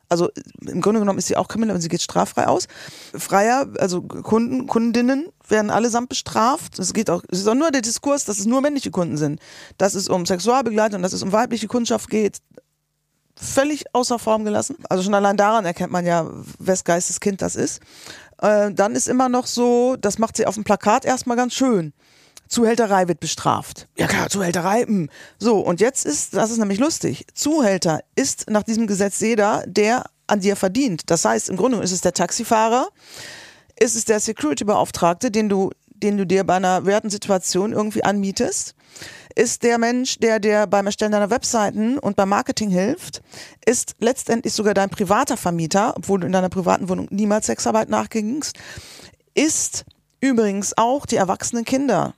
Also 0.09 0.29
im 0.61 0.81
Grunde 0.81 0.99
genommen 0.99 1.19
ist 1.19 1.27
sie 1.27 1.37
auch 1.37 1.47
kriminell, 1.47 1.75
aber 1.75 1.81
sie 1.81 1.87
geht 1.87 2.01
straffrei 2.01 2.47
aus. 2.47 2.67
Freier, 3.17 3.67
also 3.79 4.01
Kunden, 4.01 4.67
Kundinnen 4.67 5.29
werden 5.47 5.69
allesamt 5.69 6.09
bestraft. 6.09 6.79
Es 6.79 6.93
geht 6.93 7.09
auch, 7.09 7.23
es 7.29 7.39
ist 7.39 7.47
auch 7.47 7.55
nur 7.55 7.71
der 7.71 7.81
Diskurs, 7.81 8.25
dass 8.25 8.39
es 8.39 8.45
nur 8.45 8.61
männliche 8.61 8.91
Kunden 8.91 9.17
sind. 9.17 9.39
Dass 9.77 9.95
es 9.95 10.07
um 10.09 10.25
Sexualbegleitung, 10.25 11.01
dass 11.01 11.13
es 11.13 11.23
um 11.23 11.31
weibliche 11.31 11.67
Kundschaft 11.67 12.09
geht, 12.09 12.39
völlig 13.35 13.83
außer 13.93 14.19
Form 14.19 14.45
gelassen. 14.45 14.77
Also 14.89 15.03
schon 15.03 15.13
allein 15.13 15.37
daran 15.37 15.65
erkennt 15.65 15.91
man 15.91 16.05
ja, 16.05 16.29
wes 16.59 16.83
Geistes 16.83 17.19
Kind 17.19 17.41
das 17.41 17.55
ist. 17.55 17.81
Äh, 18.41 18.71
dann 18.71 18.95
ist 18.95 19.07
immer 19.07 19.29
noch 19.29 19.47
so, 19.47 19.95
das 19.97 20.17
macht 20.17 20.37
sie 20.37 20.45
auf 20.45 20.55
dem 20.55 20.63
Plakat 20.63 21.05
erstmal 21.05 21.37
ganz 21.37 21.53
schön. 21.53 21.93
Zuhälterei 22.47 23.07
wird 23.07 23.19
bestraft. 23.19 23.87
Ja 23.97 24.07
klar, 24.07 24.29
Zuhälterei. 24.29 24.85
Mh. 24.87 25.07
So, 25.39 25.59
und 25.59 25.79
jetzt 25.81 26.05
ist, 26.05 26.35
das 26.35 26.51
ist 26.51 26.57
nämlich 26.57 26.79
lustig, 26.79 27.25
Zuhälter 27.33 28.01
ist 28.15 28.49
nach 28.49 28.63
diesem 28.63 28.87
Gesetz 28.87 29.19
jeder, 29.19 29.63
der 29.67 30.05
an 30.27 30.39
dir 30.39 30.55
verdient. 30.55 31.09
Das 31.09 31.25
heißt, 31.25 31.49
im 31.49 31.57
Grunde 31.57 31.77
ist 31.79 31.91
es 31.91 32.01
der 32.01 32.13
Taxifahrer, 32.13 32.89
ist 33.79 33.95
es 33.95 34.05
der 34.05 34.19
Security-Beauftragte, 34.19 35.31
den 35.31 35.49
du, 35.49 35.71
den 35.87 36.17
du 36.17 36.25
dir 36.25 36.43
bei 36.43 36.55
einer 36.55 36.85
werten 36.85 37.09
Situation 37.09 37.73
irgendwie 37.73 38.03
anmietest, 38.03 38.75
ist 39.35 39.63
der 39.63 39.77
Mensch, 39.77 40.19
der 40.19 40.39
dir 40.39 40.65
beim 40.65 40.85
Erstellen 40.85 41.11
deiner 41.11 41.29
Webseiten 41.29 41.99
und 41.99 42.15
beim 42.15 42.29
Marketing 42.29 42.69
hilft, 42.69 43.21
ist 43.65 43.95
letztendlich 43.99 44.53
sogar 44.53 44.73
dein 44.73 44.89
privater 44.89 45.35
Vermieter, 45.35 45.93
obwohl 45.97 46.21
du 46.21 46.25
in 46.25 46.31
deiner 46.31 46.49
privaten 46.49 46.87
Wohnung 46.87 47.07
niemals 47.11 47.47
Sexarbeit 47.47 47.89
nachgingst, 47.89 48.55
ist 49.33 49.83
übrigens 50.21 50.77
auch 50.77 51.05
die 51.05 51.17
erwachsenen 51.17 51.65
Kinder, 51.65 52.15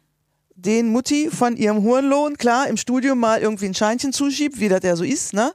den 0.57 0.89
Mutti 0.89 1.29
von 1.31 1.55
ihrem 1.55 1.83
Hurenlohn, 1.83 2.35
klar, 2.35 2.67
im 2.67 2.77
Studium 2.77 3.19
mal 3.19 3.39
irgendwie 3.39 3.67
ein 3.67 3.75
Scheinchen 3.75 4.11
zuschiebt, 4.11 4.59
wie 4.59 4.69
das 4.69 4.81
ja 4.83 4.95
so 4.95 5.03
ist, 5.03 5.33
ne? 5.33 5.53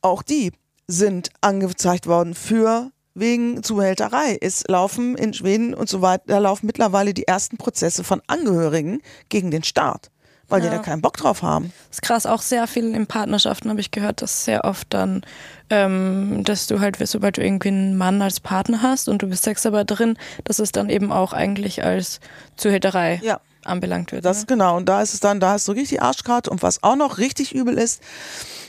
Auch 0.00 0.22
die 0.22 0.52
sind 0.86 1.30
angezeigt 1.40 2.06
worden 2.06 2.34
für 2.34 2.92
wegen 3.14 3.64
Zuhälterei. 3.64 4.38
Es 4.40 4.64
laufen 4.68 5.16
in 5.16 5.34
Schweden 5.34 5.74
und 5.74 5.88
so 5.88 6.00
weiter, 6.02 6.24
da 6.28 6.38
laufen 6.38 6.66
mittlerweile 6.66 7.12
die 7.12 7.26
ersten 7.26 7.56
Prozesse 7.56 8.04
von 8.04 8.22
Angehörigen 8.28 9.02
gegen 9.28 9.50
den 9.50 9.64
Staat. 9.64 10.10
weil 10.50 10.64
ja. 10.64 10.70
die 10.70 10.76
da 10.76 10.82
keinen 10.82 11.02
Bock 11.02 11.18
drauf 11.18 11.42
haben. 11.42 11.74
Das 11.88 11.98
ist 11.98 12.02
krass, 12.02 12.24
auch 12.24 12.40
sehr 12.40 12.66
viel 12.66 12.94
in 12.94 13.06
Partnerschaften 13.06 13.68
habe 13.68 13.80
ich 13.80 13.90
gehört, 13.90 14.22
dass 14.22 14.46
sehr 14.46 14.64
oft 14.64 14.86
dann, 14.94 15.20
ähm, 15.68 16.42
dass 16.42 16.68
du 16.68 16.80
halt, 16.80 16.96
sobald 17.06 17.36
du 17.36 17.44
irgendwie 17.44 17.68
einen 17.68 17.98
Mann 17.98 18.22
als 18.22 18.40
Partner 18.40 18.80
hast 18.80 19.10
und 19.10 19.20
du 19.20 19.26
bist 19.26 19.42
Sexarbeiterin, 19.42 20.16
dass 20.44 20.58
es 20.58 20.72
dann 20.72 20.88
eben 20.88 21.12
auch 21.12 21.34
eigentlich 21.34 21.84
als 21.84 22.20
Zuhälterei 22.56 23.20
ja. 23.22 23.40
Anbelangt 23.68 24.12
wird. 24.12 24.24
Das 24.24 24.40
ne? 24.40 24.46
genau, 24.46 24.76
und 24.76 24.88
da 24.88 25.02
ist 25.02 25.14
es 25.14 25.20
dann, 25.20 25.40
da 25.40 25.52
hast 25.52 25.68
du 25.68 25.72
richtig 25.72 26.02
Arschkarte 26.02 26.50
und 26.50 26.62
was 26.62 26.82
auch 26.82 26.96
noch 26.96 27.18
richtig 27.18 27.54
übel 27.54 27.78
ist, 27.78 28.02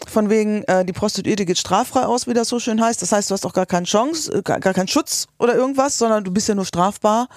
von 0.07 0.29
wegen, 0.29 0.63
äh, 0.63 0.85
die 0.85 0.93
Prostituierte 0.93 1.45
geht 1.45 1.57
straffrei 1.57 2.05
aus, 2.05 2.27
wie 2.27 2.33
das 2.33 2.47
so 2.49 2.59
schön 2.59 2.81
heißt. 2.81 3.01
Das 3.01 3.11
heißt, 3.11 3.29
du 3.29 3.33
hast 3.33 3.45
auch 3.45 3.53
gar 3.53 3.65
keine 3.65 3.85
Chance, 3.85 4.33
äh, 4.33 4.41
gar, 4.41 4.59
gar 4.59 4.73
keinen 4.73 4.87
Schutz 4.87 5.27
oder 5.37 5.55
irgendwas, 5.55 5.97
sondern 5.97 6.23
du 6.23 6.31
bist 6.31 6.47
ja 6.47 6.55
nur 6.55 6.65
strafbar. 6.65 7.27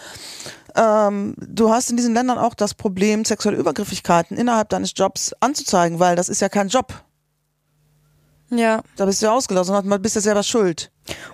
Ähm, 0.75 1.35
du 1.39 1.71
hast 1.71 1.91
in 1.91 1.97
diesen 1.97 2.15
Ländern 2.15 2.39
auch 2.39 2.55
das 2.55 2.75
Problem, 2.75 3.25
sexuelle 3.25 3.59
Übergriffigkeiten 3.59 4.37
innerhalb 4.37 4.69
deines 4.71 4.93
Jobs 4.97 5.33
anzuzeigen, 5.41 5.99
weil 5.99 6.17
das 6.17 6.29
ist 6.29 6.41
ja 6.41 6.49
kein 6.49 6.69
Job. 6.69 6.95
Ja. 8.53 8.83
Da 8.97 9.07
bist 9.07 9.23
du 9.23 9.27
ja 9.27 9.33
ausgelassen 9.33 9.75
und 9.75 10.03
bist 10.03 10.15
ja 10.15 10.21
selber 10.21 10.43
schuld. 10.43 10.91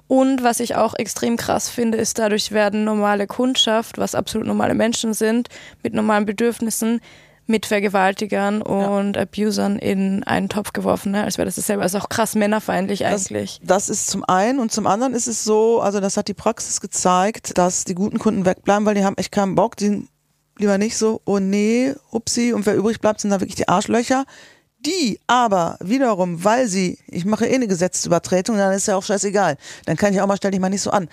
Und 0.07 0.43
was 0.43 0.61
ich 0.61 0.77
auch 0.77 0.95
extrem 0.95 1.37
krass 1.37 1.69
finde, 1.69 1.99
ist, 1.99 2.19
dadurch 2.19 2.53
werden 2.53 2.85
normale 2.85 3.27
Kundschaft, 3.27 3.99
was 3.99 4.15
absolut 4.15 4.47
normale 4.47 4.75
Menschen 4.75 5.15
sind, 5.15 5.49
mit 5.83 5.95
normalen 5.95 6.27
Bedürfnissen, 6.27 7.01
mit 7.47 7.67
Vergewaltigern 7.67 8.63
und 8.63 9.17
ja. 9.17 9.23
Abusern 9.23 9.79
in 9.79 10.23
einen 10.25 10.49
Topf 10.51 10.73
geworfen, 10.75 11.13
ne? 11.13 11.25
als 11.25 11.39
wäre 11.39 11.47
das 11.47 11.57
dasselbe. 11.57 11.83
Also 11.83 11.99
auch 11.99 12.11
krass 12.11 12.35
männerfeindlich 12.35 13.07
eigentlich. 13.07 13.59
Das, 13.63 13.87
das, 13.87 13.89
ist 13.89 14.11
zum 14.11 14.23
einen 14.25 14.59
und 14.59 14.71
zum 14.71 14.87
anderen 14.87 15.15
ist 15.15 15.27
es 15.27 15.45
so, 15.45 15.81
also 15.81 15.99
das 16.01 16.19
hat 16.19 16.29
die 16.29 16.35
Praxis 16.35 16.81
gezeigt, 16.81 17.57
dass 17.57 17.85
die 17.85 17.95
guten 17.95 18.19
Kunden 18.19 18.45
wegbleiben, 18.45 18.85
weil 18.85 18.95
die 18.95 19.05
haben 19.05 19.17
echt 19.17 19.33
keinen 19.33 19.55
Bock, 19.55 19.77
die 19.77 20.07
lieber 20.59 20.77
nicht 20.77 20.99
so, 20.99 21.23
oh 21.25 21.39
nee, 21.39 21.95
upsi, 22.11 22.53
und 22.53 22.67
wer 22.67 22.77
übrig 22.77 23.01
bleibt, 23.01 23.21
sind 23.21 23.31
da 23.31 23.41
wirklich 23.41 23.57
die 23.57 23.69
Arschlöcher. 23.69 24.25
Die 24.81 25.19
aber 25.27 25.77
wiederum, 25.81 26.45
weil 26.45 26.69
sie, 26.69 26.99
ich 27.09 27.25
mache 27.25 27.47
eh 27.47 27.55
eine 27.55 27.67
Gesetzesübertretung, 27.67 28.57
dann 28.57 28.73
ist 28.73 28.87
ja 28.87 28.97
auch 28.97 29.03
scheißegal. 29.03 29.57
Dann 29.87 29.97
kann 29.97 30.15
ich 30.15 30.21
auch 30.21 30.27
mal, 30.27 30.37
stell 30.37 30.53
dich 30.53 30.61
mal 30.61 30.69
nicht 30.69 30.83
so 30.83 30.91
an. 30.91 31.09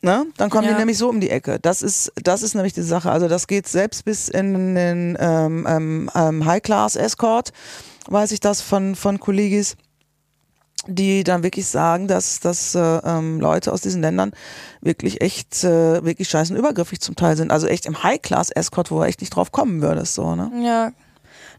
Ne? 0.00 0.26
Dann 0.36 0.50
kommen 0.50 0.64
ja. 0.64 0.74
die 0.74 0.78
nämlich 0.78 0.98
so 0.98 1.08
um 1.08 1.20
die 1.20 1.30
Ecke. 1.30 1.58
Das 1.60 1.82
ist, 1.82 2.12
das 2.22 2.42
ist 2.42 2.54
nämlich 2.54 2.72
die 2.72 2.82
Sache. 2.82 3.10
Also 3.10 3.26
das 3.26 3.46
geht 3.46 3.66
selbst 3.66 4.04
bis 4.04 4.28
in 4.28 4.74
den 4.74 5.16
ähm, 5.18 5.66
ähm, 5.68 6.10
ähm, 6.14 6.44
High-Class-Escort, 6.44 7.52
weiß 8.06 8.32
ich 8.32 8.40
das 8.40 8.60
von, 8.60 8.94
von 8.94 9.18
Kollegis, 9.18 9.76
die 10.86 11.24
dann 11.24 11.42
wirklich 11.42 11.66
sagen, 11.66 12.06
dass, 12.06 12.38
dass 12.38 12.76
äh, 12.76 12.78
ähm, 12.78 13.40
Leute 13.40 13.72
aus 13.72 13.80
diesen 13.80 14.00
Ländern 14.00 14.32
wirklich 14.80 15.20
echt, 15.20 15.64
äh, 15.64 16.04
wirklich 16.04 16.28
scheißen 16.28 16.56
übergriffig 16.56 17.00
zum 17.00 17.16
Teil 17.16 17.36
sind. 17.36 17.50
Also 17.50 17.66
echt 17.66 17.84
im 17.86 18.02
High-Class-Escort, 18.02 18.92
wo 18.92 18.98
du 18.98 19.04
echt 19.04 19.20
nicht 19.20 19.34
drauf 19.34 19.50
kommen 19.50 19.82
würdest. 19.82 20.14
So, 20.14 20.36
ne? 20.36 20.50
Ja, 20.64 20.92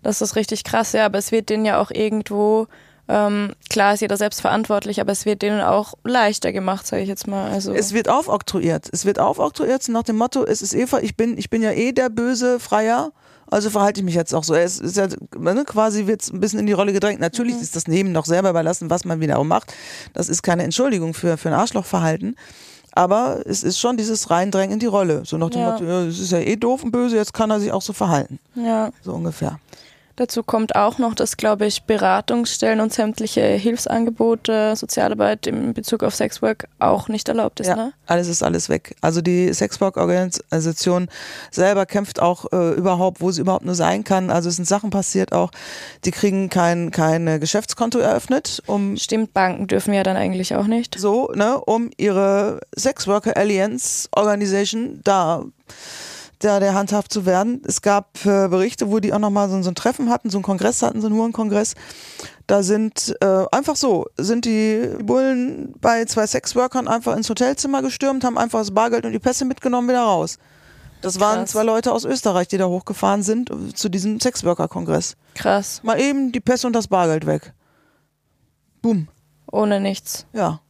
das 0.01 0.21
ist 0.21 0.35
richtig 0.35 0.63
krass, 0.63 0.93
ja, 0.93 1.05
aber 1.05 1.17
es 1.17 1.31
wird 1.31 1.49
denen 1.49 1.65
ja 1.65 1.79
auch 1.79 1.91
irgendwo 1.91 2.67
ähm, 3.09 3.53
klar 3.71 3.95
ist 3.95 4.01
jeder 4.01 4.17
selbst 4.17 4.39
verantwortlich, 4.39 5.01
aber 5.01 5.11
es 5.11 5.25
wird 5.25 5.41
denen 5.41 5.61
auch 5.61 5.95
leichter 6.03 6.51
gemacht, 6.53 6.85
sage 6.85 7.01
ich 7.01 7.09
jetzt 7.09 7.27
mal. 7.27 7.49
Also 7.49 7.73
es 7.73 7.91
wird 7.91 8.07
aufoktroyiert. 8.07 8.87
Es 8.91 9.03
wird 9.03 9.17
aufoktroyiert 9.17 9.89
nach 9.89 10.03
dem 10.03 10.17
Motto, 10.17 10.45
es 10.45 10.61
ist 10.61 10.75
Eva, 10.75 10.99
ich 10.99 11.17
bin, 11.17 11.35
ich 11.35 11.49
bin 11.49 11.63
ja 11.63 11.71
eh 11.71 11.91
der 11.91 12.09
böse 12.09 12.59
Freier. 12.59 13.11
Also 13.51 13.71
verhalte 13.71 14.01
ich 14.01 14.05
mich 14.05 14.13
jetzt 14.13 14.35
auch 14.35 14.43
so. 14.43 14.53
Es 14.53 14.79
ist 14.79 14.95
ja 14.95 15.07
ne, 15.35 15.63
quasi 15.65 16.05
wird 16.05 16.21
ein 16.31 16.39
bisschen 16.39 16.59
in 16.59 16.67
die 16.67 16.73
Rolle 16.73 16.93
gedrängt. 16.93 17.19
Natürlich 17.19 17.55
mhm. 17.55 17.61
ist 17.61 17.75
das 17.75 17.87
Leben 17.87 18.11
noch 18.11 18.25
selber 18.25 18.51
überlassen, 18.51 18.91
was 18.91 19.05
man 19.05 19.21
wiederum 19.21 19.47
macht. 19.47 19.73
Das 20.13 20.29
ist 20.29 20.43
keine 20.43 20.61
Entschuldigung 20.61 21.15
für, 21.15 21.35
für 21.35 21.49
ein 21.49 21.55
Arschlochverhalten. 21.55 22.35
Aber 22.91 23.41
es 23.45 23.63
ist 23.63 23.79
schon 23.79 23.97
dieses 23.97 24.29
Reindrängen 24.29 24.73
in 24.73 24.79
die 24.79 24.85
Rolle. 24.85 25.23
So 25.25 25.37
nach 25.37 25.49
dem 25.49 25.61
ja. 25.61 25.71
Motto, 25.71 25.83
es 25.83 26.19
ist 26.19 26.31
ja 26.31 26.39
eh 26.39 26.57
doof 26.57 26.83
und 26.83 26.91
böse, 26.91 27.15
jetzt 27.15 27.33
kann 27.33 27.49
er 27.49 27.59
sich 27.59 27.71
auch 27.71 27.81
so 27.81 27.93
verhalten. 27.93 28.37
Ja. 28.53 28.91
So 29.01 29.13
ungefähr. 29.13 29.59
Dazu 30.20 30.43
kommt 30.43 30.76
auch 30.76 30.97
noch, 30.97 31.15
dass, 31.15 31.38
glaube 31.38 31.65
ich, 31.65 31.84
Beratungsstellen 31.84 32.82
und 32.82 32.91
sämtliche 32.91 33.39
Hilfsangebote, 33.39 34.76
Sozialarbeit 34.76 35.47
in 35.47 35.74
Bezug 35.74 36.03
auf 36.03 36.13
Sexwork 36.13 36.67
auch 36.78 37.07
nicht 37.07 37.30
erlaubt 37.30 37.61
ist. 37.61 37.67
Ja, 37.67 37.78
ne? 37.78 37.93
alles 38.05 38.28
ist 38.28 38.43
alles 38.43 38.67
weg. 38.67 38.97
Also 38.99 39.22
die 39.22 39.53
Sexwork-Organisation 39.53 41.07
selber 41.51 41.86
kämpft 41.86 42.22
auch 42.22 42.51
äh, 42.51 42.74
überhaupt, 42.74 43.22
wo 43.22 43.32
sie 43.32 43.39
überhaupt 43.39 43.63
nur 43.63 43.76
sein 43.76 44.03
kann. 44.03 44.30
Also 44.30 44.49
es 44.49 44.57
sind 44.57 44.67
Sachen 44.67 44.89
passiert 44.89 45.32
auch, 45.32 45.51
die 46.03 46.11
kriegen 46.11 46.49
kein, 46.49 46.91
kein 46.91 47.39
Geschäftskonto 47.39 47.99
eröffnet. 47.99 48.61
Um 48.65 48.97
Stimmt, 48.97 49.34
Banken 49.34 49.67
dürfen 49.67 49.93
ja 49.93 50.03
dann 50.03 50.17
eigentlich 50.17 50.53
auch 50.53 50.67
nicht. 50.67 50.99
So, 50.99 51.32
ne, 51.34 51.57
um 51.61 51.91
ihre 51.95 52.59
Sexworker 52.78 53.38
Alliance 53.38 54.09
Organisation 54.11 54.99
da 55.05 55.45
da 56.39 56.59
der 56.59 56.73
handhaft 56.73 57.11
zu 57.11 57.25
werden. 57.25 57.61
Es 57.65 57.81
gab 57.81 58.25
äh, 58.25 58.47
Berichte, 58.47 58.89
wo 58.89 58.99
die 58.99 59.13
auch 59.13 59.19
nochmal 59.19 59.49
so, 59.49 59.61
so 59.61 59.69
ein 59.69 59.75
Treffen 59.75 60.09
hatten, 60.09 60.29
so 60.29 60.37
einen 60.37 60.43
Kongress 60.43 60.81
hatten, 60.81 61.01
so 61.01 61.07
einen 61.07 61.15
Hurenkongress. 61.17 61.75
Da 62.47 62.63
sind 62.63 63.15
äh, 63.21 63.45
einfach 63.51 63.75
so, 63.75 64.07
sind 64.17 64.45
die 64.45 64.89
Bullen 65.03 65.73
bei 65.79 66.05
zwei 66.05 66.25
Sexworkern 66.25 66.87
einfach 66.87 67.15
ins 67.15 67.29
Hotelzimmer 67.29 67.81
gestürmt, 67.81 68.23
haben 68.23 68.37
einfach 68.37 68.59
das 68.59 68.71
Bargeld 68.71 69.05
und 69.05 69.11
die 69.11 69.19
Pässe 69.19 69.45
mitgenommen, 69.45 69.89
wieder 69.89 70.01
raus. 70.01 70.37
Das 71.01 71.19
waren 71.19 71.39
Krass. 71.39 71.51
zwei 71.51 71.63
Leute 71.63 71.91
aus 71.93 72.03
Österreich, 72.05 72.47
die 72.47 72.57
da 72.57 72.67
hochgefahren 72.67 73.23
sind 73.23 73.49
äh, 73.49 73.73
zu 73.73 73.89
diesem 73.89 74.19
Sexworker-Kongress. 74.19 75.15
Krass. 75.35 75.81
Mal 75.83 75.99
eben 75.99 76.31
die 76.31 76.41
Pässe 76.41 76.67
und 76.67 76.73
das 76.73 76.87
Bargeld 76.87 77.25
weg. 77.25 77.53
Boom. 78.81 79.07
Ohne 79.51 79.79
nichts. 79.79 80.25
Ja. 80.33 80.61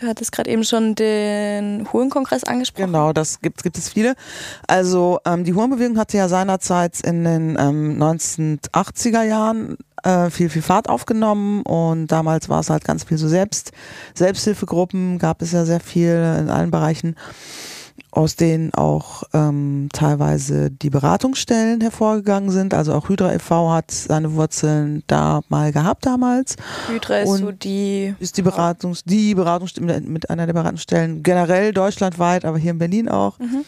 Du 0.00 0.06
hattest 0.06 0.32
gerade 0.32 0.50
eben 0.50 0.64
schon 0.64 0.94
den 0.94 1.86
Hurenkongress 1.92 2.44
angesprochen. 2.44 2.86
Genau, 2.86 3.12
das 3.12 3.40
gibt, 3.40 3.62
gibt 3.62 3.76
es 3.76 3.90
viele. 3.90 4.14
Also 4.66 5.18
ähm, 5.26 5.44
die 5.44 5.52
Hurenbewegung 5.52 5.98
hatte 5.98 6.16
ja 6.16 6.28
seinerzeit 6.28 7.00
in 7.00 7.24
den 7.24 7.56
ähm, 7.58 8.02
1980er 8.02 9.22
Jahren 9.22 9.76
äh, 10.02 10.30
viel, 10.30 10.48
viel 10.48 10.62
Fahrt 10.62 10.88
aufgenommen 10.88 11.62
und 11.62 12.06
damals 12.06 12.48
war 12.48 12.60
es 12.60 12.70
halt 12.70 12.84
ganz 12.84 13.04
viel 13.04 13.18
so 13.18 13.28
Selbst, 13.28 13.72
Selbsthilfegruppen, 14.14 15.18
gab 15.18 15.42
es 15.42 15.52
ja 15.52 15.66
sehr 15.66 15.80
viel 15.80 16.36
in 16.40 16.48
allen 16.48 16.70
Bereichen 16.70 17.16
aus 18.10 18.36
denen 18.36 18.74
auch 18.74 19.22
ähm, 19.32 19.88
teilweise 19.92 20.70
die 20.70 20.90
Beratungsstellen 20.90 21.80
hervorgegangen 21.80 22.50
sind. 22.50 22.74
Also 22.74 22.94
auch 22.94 23.08
Hydra 23.08 23.32
e.V. 23.34 23.72
hat 23.72 23.90
seine 23.90 24.34
Wurzeln 24.34 25.02
da 25.06 25.40
mal 25.48 25.72
gehabt 25.72 26.06
damals. 26.06 26.56
Hydra 26.88 27.18
ist 27.18 27.38
so 27.38 27.52
die 27.52 28.14
ist 28.18 28.36
die 28.36 28.42
Beratungs 28.42 29.04
die 29.04 29.34
Beratungsstelle 29.34 30.00
mit 30.00 30.30
einer 30.30 30.46
der 30.46 30.54
Beratungsstellen 30.54 31.22
generell 31.22 31.72
deutschlandweit, 31.72 32.44
aber 32.44 32.58
hier 32.58 32.72
in 32.72 32.78
Berlin 32.78 33.08
auch. 33.08 33.38
Mhm 33.38 33.64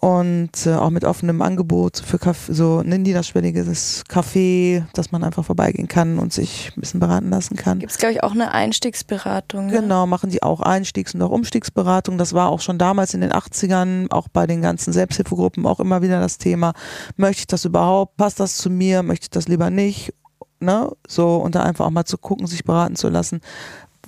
und 0.00 0.66
äh, 0.66 0.74
auch 0.74 0.90
mit 0.90 1.04
offenem 1.04 1.42
Angebot 1.42 1.98
für 1.98 2.18
Kaffee, 2.18 2.54
so 2.54 2.78
ein 2.78 3.02
niederschwelliges 3.02 4.04
Café, 4.08 4.84
dass 4.94 5.12
man 5.12 5.22
einfach 5.22 5.44
vorbeigehen 5.44 5.86
kann 5.86 6.18
und 6.18 6.32
sich 6.32 6.72
ein 6.76 6.80
bisschen 6.80 7.00
beraten 7.00 7.28
lassen 7.30 7.56
kann. 7.56 7.78
Gibt 7.78 7.92
es, 7.92 7.98
glaube 7.98 8.14
ich, 8.14 8.22
auch 8.22 8.32
eine 8.32 8.52
Einstiegsberatung. 8.52 9.66
Ne? 9.66 9.80
Genau, 9.80 10.06
machen 10.06 10.30
die 10.30 10.42
auch 10.42 10.60
Einstiegs- 10.60 11.14
und 11.14 11.22
auch 11.22 11.30
Umstiegsberatung. 11.30 12.16
Das 12.16 12.32
war 12.32 12.48
auch 12.48 12.60
schon 12.60 12.78
damals 12.78 13.12
in 13.12 13.20
den 13.20 13.32
80ern, 13.32 14.10
auch 14.10 14.28
bei 14.28 14.46
den 14.46 14.62
ganzen 14.62 14.92
Selbsthilfegruppen 14.92 15.66
auch 15.66 15.78
immer 15.78 16.00
wieder 16.00 16.20
das 16.20 16.38
Thema. 16.38 16.72
Möchte 17.16 17.40
ich 17.40 17.46
das 17.46 17.64
überhaupt? 17.64 18.16
Passt 18.16 18.40
das 18.40 18.56
zu 18.56 18.70
mir? 18.70 19.02
Möchte 19.02 19.24
ich 19.24 19.30
das 19.30 19.46
lieber 19.46 19.68
nicht? 19.68 20.14
Ne? 20.58 20.90
So, 21.06 21.36
und 21.36 21.54
da 21.54 21.64
einfach 21.64 21.86
auch 21.86 21.90
mal 21.90 22.04
zu 22.04 22.16
gucken, 22.16 22.46
sich 22.46 22.64
beraten 22.64 22.96
zu 22.96 23.08
lassen 23.08 23.40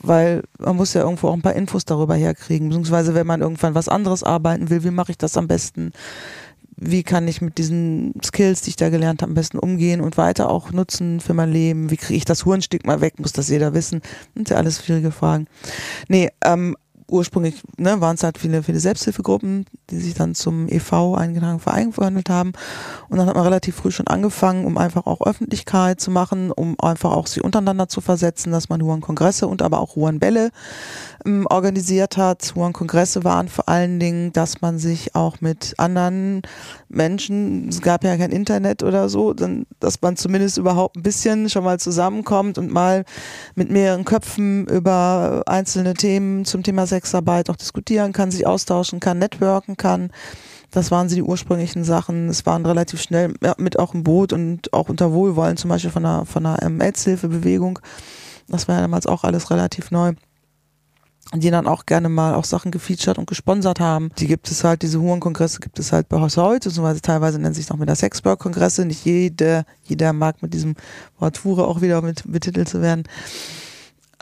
weil 0.07 0.43
man 0.59 0.77
muss 0.77 0.95
ja 0.95 1.03
irgendwo 1.03 1.29
auch 1.29 1.35
ein 1.35 1.43
paar 1.43 1.55
Infos 1.55 1.85
darüber 1.85 2.15
herkriegen, 2.15 2.69
beziehungsweise 2.69 3.15
wenn 3.15 3.27
man 3.27 3.41
irgendwann 3.41 3.75
was 3.75 3.89
anderes 3.89 4.23
arbeiten 4.23 4.71
will, 4.71 4.85
wie 4.85 4.91
mache 4.91 5.13
ich 5.13 5.19
das 5.19 5.37
am 5.37 5.49
besten? 5.49 5.93
Wie 6.77 7.05
kann 7.05 7.29
ich 7.29 7.41
mit 7.41 7.59
diesen 7.59 8.15
Skills, 8.25 8.63
die 8.63 8.71
ich 8.71 8.77
da 8.77 8.89
gelernt 8.89 9.23
habe, 9.23 9.31
am 9.31 9.35
besten 9.35 9.59
umgehen 9.59 10.01
und 10.01 10.17
weiter 10.17 10.51
auch 10.51 10.73
nutzen 10.73 11.21
für 11.21 11.33
mein 11.33 11.53
Leben? 11.53 11.91
Wie 11.91 11.97
kriege 11.97 12.17
ich 12.17 12.25
das 12.25 12.45
Hurenstück 12.45 12.85
mal 12.85 13.01
weg? 13.01 13.21
Muss 13.21 13.33
das 13.33 13.49
jeder 13.49 13.75
wissen? 13.75 14.01
Das 14.01 14.35
sind 14.35 14.51
ja 14.51 14.57
alles 14.57 14.85
schwierige 14.85 15.13
Fragen. 15.13 15.47
Nee, 16.09 16.31
ähm, 16.45 16.77
ursprünglich 17.09 17.63
ne, 17.77 18.01
waren 18.01 18.17
es 18.17 18.23
halt 18.23 18.39
viele, 18.39 18.63
viele 18.63 18.81
Selbsthilfegruppen, 18.81 19.67
die 19.91 19.99
sich 19.99 20.15
dann 20.15 20.35
zum 20.35 20.69
EV 20.69 21.15
eingetragen 21.15 21.61
Verein 21.61 21.93
verhandelt 21.93 22.31
haben. 22.31 22.53
Und 23.09 23.19
dann 23.19 23.27
hat 23.27 23.35
man 23.35 23.45
relativ 23.45 23.77
früh 23.77 23.91
schon 23.91 24.07
angefangen, 24.07 24.65
um 24.65 24.79
einfach 24.79 25.07
auch 25.07 25.21
Öffentlichkeit 25.21 26.01
zu 26.01 26.11
machen, 26.11 26.51
um 26.51 26.79
einfach 26.81 27.13
auch 27.13 27.27
sie 27.27 27.41
untereinander 27.41 27.89
zu 27.89 28.01
versetzen, 28.01 28.53
dass 28.53 28.69
man 28.69 28.83
Huan-Kongresse 28.83 29.47
und 29.47 29.63
aber 29.63 29.81
auch 29.81 29.97
Huan-Bälle 29.97 30.45
ähm, 30.47 30.51
organisiert 31.49 32.17
hat. 32.17 32.53
Huan-Kongresse 32.55 33.25
waren 33.25 33.49
vor 33.49 33.69
allen 33.69 33.99
Dingen, 33.99 34.33
dass 34.33 34.61
man 34.61 34.79
sich 34.79 35.15
auch 35.15 35.41
mit 35.41 35.75
anderen 35.79 36.43
Menschen, 36.89 37.69
es 37.69 37.81
gab 37.81 38.05
ja 38.05 38.17
kein 38.17 38.31
Internet 38.31 38.83
oder 38.83 39.09
so, 39.09 39.33
dann, 39.33 39.67
dass 39.81 40.01
man 40.03 40.17
zumindest 40.17 40.59
überhaupt 40.59 40.97
ein 40.97 41.03
bisschen 41.03 41.49
schon 41.49 41.65
mal 41.65 41.79
zusammenkommt 41.79 42.59
und 42.59 42.71
mal 42.71 43.05
mit 43.55 43.71
mehreren 43.71 44.05
Köpfen 44.05 44.67
über 44.67 45.43
einzelne 45.47 45.95
Themen 45.95 46.45
zum 46.45 46.63
Thema 46.63 46.87
Sexarbeit 46.87 47.49
auch 47.51 47.57
diskutieren 47.57 48.13
kann, 48.13 48.31
sich 48.31 48.47
austauschen 48.47 49.01
kann, 49.01 49.19
networken 49.19 49.77
kann. 49.77 50.11
Das 50.71 50.91
waren 50.91 51.09
sie 51.09 51.15
die 51.15 51.23
ursprünglichen 51.23 51.85
Sachen. 51.85 52.29
Es 52.29 52.45
waren 52.47 52.67
relativ 52.67 53.01
schnell 53.01 53.33
mit 53.59 53.79
auch 53.79 53.95
im 53.95 54.03
Boot 54.03 54.33
und 54.33 54.73
auch 54.73 54.89
unter 54.89 55.13
Wohlwollen, 55.13 55.57
zum 55.57 55.71
Beispiel 55.71 55.93
von 55.93 56.03
der, 56.03 56.25
von 56.27 56.43
der 56.43 56.59
ähm, 56.63 56.81
AIDS-Hilfebewegung. 56.81 57.79
Das 58.49 58.67
war 58.69 58.75
ja 58.75 58.81
damals 58.83 59.07
auch 59.07 59.25
alles 59.25 59.51
relativ 59.51 59.91
neu. 59.91 60.15
Die 61.41 61.51
dann 61.51 61.67
auch 61.67 61.87
gerne 61.87 62.09
mal 62.09 62.35
auch 62.35 62.45
Sachen 62.45 62.71
gefeatured 62.71 63.19
und 63.19 63.27
gesponsert 63.27 63.81
haben. 63.81 64.11
Die 64.19 64.27
gibt 64.27 64.51
es 64.51 64.65
halt, 64.65 64.83
diese 64.83 65.01
Hurenkongresse 65.01 65.61
gibt 65.61 65.79
es 65.79 65.93
halt 65.93 66.09
bei 66.09 66.21
heute, 66.21 66.69
beziehungsweise 66.69 67.01
teilweise 67.01 67.39
nennt 67.39 67.57
sich 67.57 67.69
noch 67.69 67.77
mit 67.77 67.89
der 67.89 67.97
Sexburg-Kongresse. 67.97 68.85
Nicht 68.85 69.05
jeder, 69.05 69.65
jeder 69.83 70.13
mag 70.13 70.43
mit 70.43 70.55
diesem 70.55 70.75
Wort 71.19 71.45
Hure 71.45 71.67
auch 71.67 71.81
wieder 71.81 72.03
mit 72.03 72.23
betitelt 72.27 72.69
zu 72.69 72.83
werden. 72.83 73.05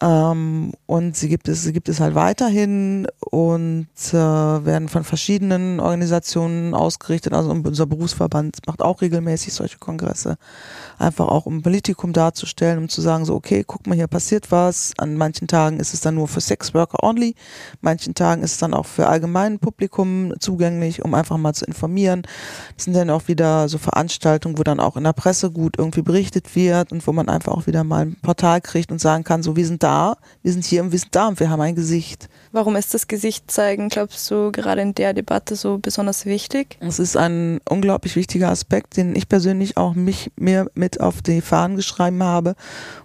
Ähm, 0.03 0.73
und 0.87 1.17
sie 1.17 1.29
gibt 1.29 1.49
es, 1.49 1.63
sie 1.63 1.73
gibt 1.73 1.89
es 1.89 2.01
halt 2.01 2.17
weiterhin 2.17 3.07
und 3.21 3.87
äh, 4.09 4.15
werden 4.15 4.89
von 4.89 5.05
verschiedenen 5.05 5.79
Organisationen 5.79 6.75
ausgerichtet. 6.75 7.33
Also 7.33 7.51
unser 7.51 7.87
Berufsverband 7.87 8.67
macht 8.67 8.83
auch 8.83 9.01
regelmäßig 9.01 9.53
solche 9.53 9.79
Kongresse. 9.79 10.39
Einfach 11.03 11.29
auch 11.29 11.47
um 11.47 11.63
Politikum 11.63 12.13
darzustellen, 12.13 12.79
um 12.79 12.89
zu 12.89 13.01
sagen, 13.01 13.25
so, 13.25 13.35
okay, 13.35 13.65
guck 13.67 13.87
mal, 13.87 13.95
hier 13.95 14.07
passiert 14.07 14.51
was. 14.51 14.93
An 14.99 15.17
manchen 15.17 15.49
Tagen 15.49 15.81
ist 15.81 15.95
es 15.95 16.01
dann 16.01 16.15
nur 16.15 16.29
für 16.29 16.41
Sexworker 16.41 17.03
only. 17.03 17.35
Manchen 17.81 18.15
Tagen 18.15 18.43
ist 18.43 18.53
es 18.53 18.59
dann 18.59 18.75
auch 18.75 18.87
für 18.87 19.09
allgemein 19.09 19.59
Publikum 19.59 20.33
zugänglich, 20.39 21.05
um 21.05 21.15
einfach 21.15 21.37
mal 21.37 21.55
zu 21.55 21.65
informieren. 21.65 22.23
Das 22.77 22.85
sind 22.85 22.95
dann 22.95 23.11
auch 23.11 23.29
wieder 23.29 23.69
so 23.69 23.79
Veranstaltungen, 23.79 24.59
wo 24.59 24.63
dann 24.63 24.81
auch 24.81 24.97
in 24.97 25.05
der 25.05 25.13
Presse 25.13 25.51
gut 25.51 25.77
irgendwie 25.79 26.03
berichtet 26.03 26.55
wird 26.55 26.93
und 26.93 27.07
wo 27.07 27.13
man 27.13 27.29
einfach 27.29 27.53
auch 27.53 27.67
wieder 27.67 27.85
mal 27.85 28.07
ein 28.07 28.17
Portal 28.23 28.61
kriegt 28.61 28.93
und 28.93 29.01
sagen 29.01 29.25
kann, 29.25 29.43
so, 29.43 29.57
wir 29.57 29.67
sind 29.67 29.83
da 29.83 30.17
wir 30.43 30.53
sind 30.53 30.65
hier 30.65 30.83
und 30.83 30.93
wir 30.93 30.99
sind 30.99 31.15
da 31.15 31.29
und 31.29 31.41
wir 31.41 31.51
haben 31.51 31.61
ein 31.61 31.75
Gesicht. 31.75 32.29
Warum 32.51 32.77
ist 32.77 32.95
das 32.95 33.09
Gesicht 33.09 33.51
zeigen, 33.51 33.89
glaubst 33.89 34.31
du, 34.31 34.51
gerade 34.53 34.83
in 34.83 34.95
der 34.95 35.15
Debatte 35.15 35.57
so 35.57 35.79
besonders 35.79 36.27
wichtig? 36.27 36.77
Es 36.81 36.99
ist 36.99 37.17
ein 37.17 37.61
unglaublich 37.69 38.17
wichtiger 38.17 38.51
Aspekt, 38.51 38.97
den 38.97 39.15
ich 39.17 39.29
persönlich 39.29 39.77
auch 39.77 39.95
mich 39.95 40.31
mir 40.37 40.71
mit 40.75 40.92
auf 41.01 41.23
die 41.23 41.41
Fahnen 41.41 41.77
geschrieben 41.77 42.23
habe, 42.23 42.55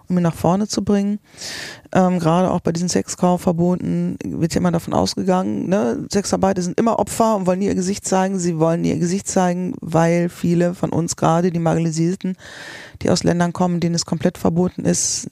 um 0.08 0.16
ihn 0.16 0.22
nach 0.22 0.34
vorne 0.34 0.68
zu 0.68 0.84
bringen. 0.84 1.18
Ähm, 1.92 2.18
gerade 2.18 2.50
auch 2.50 2.60
bei 2.60 2.72
diesen 2.72 2.88
Sexkaufverboten 2.88 4.18
wird 4.24 4.54
ja 4.54 4.60
immer 4.60 4.72
davon 4.72 4.94
ausgegangen, 4.94 5.68
ne? 5.68 6.06
Sexarbeiter 6.12 6.62
sind 6.62 6.78
immer 6.78 6.98
Opfer 6.98 7.36
und 7.36 7.46
wollen 7.46 7.62
ihr 7.62 7.74
Gesicht 7.74 8.06
zeigen. 8.06 8.38
Sie 8.38 8.58
wollen 8.58 8.84
ihr 8.84 8.98
Gesicht 8.98 9.28
zeigen, 9.28 9.74
weil 9.80 10.28
viele 10.28 10.74
von 10.74 10.90
uns 10.90 11.16
gerade, 11.16 11.50
die 11.50 11.58
Marginalisierten, 11.58 12.36
die 13.02 13.10
aus 13.10 13.24
Ländern 13.24 13.52
kommen, 13.52 13.80
denen 13.80 13.94
es 13.94 14.06
komplett 14.06 14.38
verboten 14.38 14.84
ist, 14.84 15.28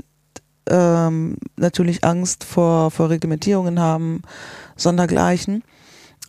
ähm, 0.69 1.37
natürlich 1.57 2.05
Angst 2.05 2.45
vor, 2.45 2.91
vor 2.91 3.11
Reglementierungen 3.11 3.81
haben, 3.81 4.23
sondergleichen. 4.77 5.63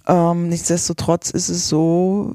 Ähm, 0.07 0.49
nichtsdestotrotz 0.49 1.32
ist 1.32 1.49
es 1.49 1.67
so, 1.67 2.34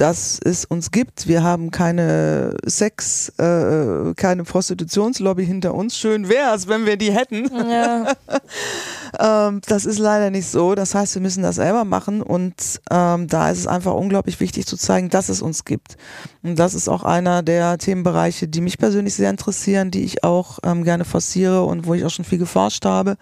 dass 0.00 0.40
es 0.42 0.64
uns 0.64 0.90
gibt. 0.90 1.28
Wir 1.28 1.42
haben 1.42 1.70
keine 1.70 2.56
Sex, 2.64 3.28
äh, 3.38 4.14
keine 4.14 4.44
Prostitutionslobby 4.44 5.44
hinter 5.44 5.74
uns. 5.74 5.98
Schön 5.98 6.30
wäre 6.30 6.54
es, 6.54 6.68
wenn 6.68 6.86
wir 6.86 6.96
die 6.96 7.12
hätten. 7.12 7.50
Ja. 7.70 8.14
ähm, 9.18 9.60
das 9.66 9.86
ist 9.86 9.98
leider 9.98 10.30
nicht 10.30 10.46
so. 10.46 10.74
Das 10.74 10.94
heißt, 10.94 11.14
wir 11.14 11.22
müssen 11.22 11.42
das 11.42 11.56
selber 11.56 11.84
machen 11.84 12.22
und 12.22 12.80
ähm, 12.90 13.26
da 13.26 13.50
ist 13.50 13.58
es 13.58 13.66
einfach 13.66 13.94
unglaublich 13.94 14.40
wichtig 14.40 14.66
zu 14.66 14.76
zeigen, 14.76 15.08
dass 15.10 15.28
es 15.28 15.42
uns 15.42 15.64
gibt. 15.64 15.96
Und 16.42 16.58
das 16.58 16.74
ist 16.74 16.88
auch 16.88 17.02
einer 17.02 17.42
der 17.42 17.78
Themenbereiche, 17.78 18.48
die 18.48 18.60
mich 18.60 18.78
persönlich 18.78 19.14
sehr 19.14 19.30
interessieren, 19.30 19.90
die 19.90 20.04
ich 20.04 20.24
auch 20.24 20.58
ähm, 20.62 20.84
gerne 20.84 21.04
forciere 21.04 21.64
und 21.64 21.86
wo 21.86 21.94
ich 21.94 22.04
auch 22.04 22.10
schon 22.10 22.24
viel 22.24 22.38
geforscht 22.38 22.84
habe, 22.84 23.16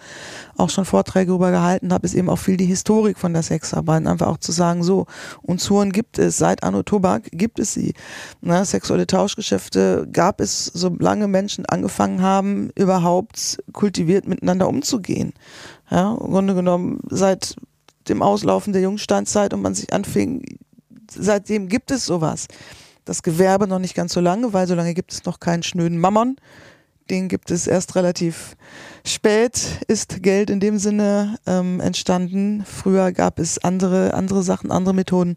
auch 0.56 0.70
schon 0.70 0.84
Vorträge 0.84 1.28
darüber 1.28 1.50
gehalten 1.50 1.92
habe, 1.92 2.06
ist 2.06 2.14
eben 2.14 2.28
auch 2.28 2.38
viel 2.38 2.56
die 2.56 2.66
Historik 2.66 3.18
von 3.18 3.32
der 3.32 3.42
Sexarbeit. 3.42 4.06
Einfach 4.06 4.28
auch 4.28 4.38
zu 4.38 4.52
sagen, 4.52 4.82
so, 4.82 5.06
uns 5.42 5.68
Huren 5.70 5.92
gibt 5.92 6.18
es 6.18 6.38
seit 6.38 6.62
Anno 6.62 6.82
Tobak 6.82 7.28
gibt 7.32 7.58
es 7.58 7.72
sie. 7.72 7.94
Ne, 8.40 8.64
sexuelle 8.64 9.06
Tauschgeschäfte 9.06 10.08
gab 10.12 10.40
es, 10.40 10.66
solange 10.66 11.28
Menschen 11.28 11.66
angefangen 11.66 12.22
haben, 12.22 12.70
überhaupt 12.74 13.58
kultiviert 13.72 14.26
miteinander 14.26 14.68
umzugehen. 14.68 15.32
Ja, 15.90 16.12
im 16.12 16.30
Grunde 16.30 16.54
genommen 16.54 17.00
seit 17.08 17.56
dem 18.08 18.22
Auslaufen 18.22 18.72
der 18.72 18.82
Jungsteinzeit 18.82 19.52
und 19.52 19.62
man 19.62 19.74
sich 19.74 19.92
anfing, 19.92 20.58
seitdem 21.10 21.68
gibt 21.68 21.90
es 21.90 22.04
sowas. 22.04 22.46
Das 23.04 23.22
Gewerbe 23.22 23.66
noch 23.66 23.78
nicht 23.78 23.94
ganz 23.94 24.12
so 24.12 24.20
lange, 24.20 24.52
weil 24.52 24.66
so 24.66 24.74
lange 24.74 24.94
gibt 24.94 25.12
es 25.12 25.24
noch 25.24 25.40
keinen 25.40 25.62
schnöden 25.62 25.98
Mammon 25.98 26.36
den 27.10 27.28
gibt 27.28 27.50
es 27.50 27.66
erst 27.66 27.96
relativ 27.96 28.56
spät, 29.04 29.60
ist 29.86 30.22
Geld 30.22 30.50
in 30.50 30.60
dem 30.60 30.78
Sinne 30.78 31.38
ähm, 31.46 31.80
entstanden. 31.80 32.64
Früher 32.64 33.12
gab 33.12 33.38
es 33.38 33.58
andere, 33.58 34.14
andere 34.14 34.42
Sachen, 34.42 34.70
andere 34.70 34.94
Methoden. 34.94 35.36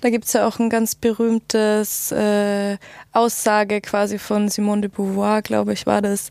Da 0.00 0.10
gibt 0.10 0.26
es 0.26 0.32
ja 0.32 0.46
auch 0.46 0.58
ein 0.58 0.70
ganz 0.70 0.94
berühmtes 0.94 2.12
äh, 2.12 2.76
Aussage 3.12 3.80
quasi 3.80 4.18
von 4.18 4.48
Simone 4.48 4.82
de 4.82 4.90
Beauvoir, 4.90 5.42
glaube 5.42 5.72
ich, 5.72 5.86
war 5.86 6.02
das. 6.02 6.30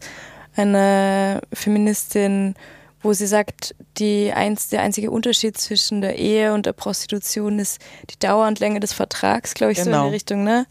Eine 0.55 1.41
Feministin, 1.53 2.55
wo 3.01 3.13
sie 3.13 3.27
sagt, 3.27 3.75
die 3.97 4.31
eins, 4.33 4.69
der 4.69 4.81
einzige 4.81 5.11
Unterschied 5.11 5.57
zwischen 5.57 6.01
der 6.01 6.17
Ehe 6.17 6.53
und 6.53 6.65
der 6.65 6.73
Prostitution 6.73 7.59
ist 7.59 7.79
die 8.09 8.19
Dauer 8.19 8.47
und 8.47 8.59
Länge 8.59 8.79
des 8.79 8.93
Vertrags, 8.93 9.53
glaube 9.53 9.71
ich, 9.71 9.77
genau. 9.79 9.85
so 9.85 9.89
in 9.89 9.93
die 9.93 9.99
genau. 9.99 10.13
Richtung, 10.13 10.43
ne? 10.43 10.65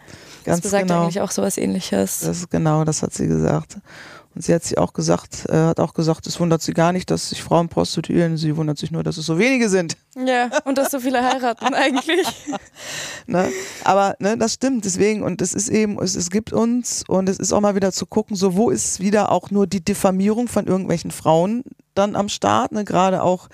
Ganz 0.45 0.59
das 0.59 0.61
besagt 0.61 0.89
genau. 0.89 1.03
eigentlich 1.03 1.21
auch 1.21 1.31
sowas 1.31 1.57
ähnliches. 1.57 2.21
Das 2.21 2.39
ist 2.39 2.51
genau, 2.51 2.85
das 2.85 3.03
hat 3.03 3.15
sie 3.15 3.27
gesagt. 3.27 3.79
Und 4.39 4.43
sie 4.45 4.55
hat 4.55 4.63
sie 4.63 4.79
auch 4.79 4.93
gesagt, 4.93 5.47
äh, 5.49 5.57
hat 5.57 5.81
auch 5.81 5.95
gesagt, 5.95 6.27
es 6.29 6.39
wundert 6.39 6.63
sie 6.63 6.73
gar 6.73 6.93
nicht, 6.93 7.11
dass 7.11 7.31
sich 7.31 7.43
Frauen 7.43 7.69
prostituieren. 7.69 8.37
Sie 8.37 8.57
wundert 8.57 8.79
sich 8.79 8.93
nur, 8.93 9.03
dass 9.03 9.17
es 9.17 9.27
so 9.27 9.37
wenige 9.37 9.69
sind. 9.69 9.97
Ja, 10.15 10.51
und 10.65 10.79
dass 10.79 10.93
so 10.93 11.01
viele 11.01 11.25
heiraten 11.25 11.75
eigentlich. 11.75 12.29
ne? 13.27 13.51
Aber 13.83 14.15
ne, 14.21 14.39
das 14.39 14.55
stimmt. 14.55 14.85
Deswegen, 14.85 15.25
und 15.25 15.43
es 15.43 15.55
ist 15.55 15.69
eben, 15.69 16.01
es, 16.01 16.15
es 16.15 16.31
gibt 16.31 16.53
uns 16.53 17.03
und 17.09 17.29
es 17.29 17.39
ist 17.39 17.53
auch 17.53 17.61
mal 17.61 17.75
wieder 17.75 17.91
zu 17.91 18.07
gucken, 18.07 18.37
so 18.37 18.55
wo 18.55 18.71
ist 18.71 19.01
wieder 19.01 19.33
auch 19.33 19.51
nur 19.51 19.67
die 19.67 19.85
Diffamierung 19.85 20.47
von 20.47 20.69
irgendwelchen 20.69 21.11
Frauen 21.11 21.65
dann 21.99 22.17
am 22.17 22.29
Start, 22.29 22.73
ne? 22.73 22.85
gerade 22.85 23.23
auch 23.23 23.49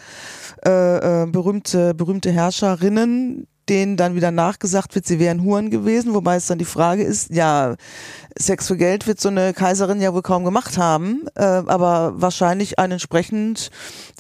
äh, 0.64 1.22
äh, 1.22 1.26
berühmte, 1.26 1.94
berühmte 1.94 2.30
Herrscherinnen, 2.30 3.46
denen 3.68 3.96
dann 3.96 4.14
wieder 4.14 4.30
nachgesagt 4.30 4.94
wird, 4.94 5.06
sie 5.06 5.18
wären 5.18 5.42
Huren 5.42 5.70
gewesen, 5.70 6.14
wobei 6.14 6.36
es 6.36 6.46
dann 6.46 6.58
die 6.58 6.64
Frage 6.64 7.02
ist, 7.02 7.30
ja, 7.30 7.76
Sex 8.36 8.66
für 8.66 8.76
Geld 8.76 9.06
wird 9.06 9.20
so 9.20 9.28
eine 9.28 9.54
Kaiserin 9.54 10.00
ja 10.00 10.12
wohl 10.12 10.22
kaum 10.22 10.44
gemacht 10.44 10.76
haben, 10.76 11.22
äh, 11.34 11.42
aber 11.42 12.14
wahrscheinlich 12.16 12.78
ein 12.78 12.90
entsprechend 12.90 13.70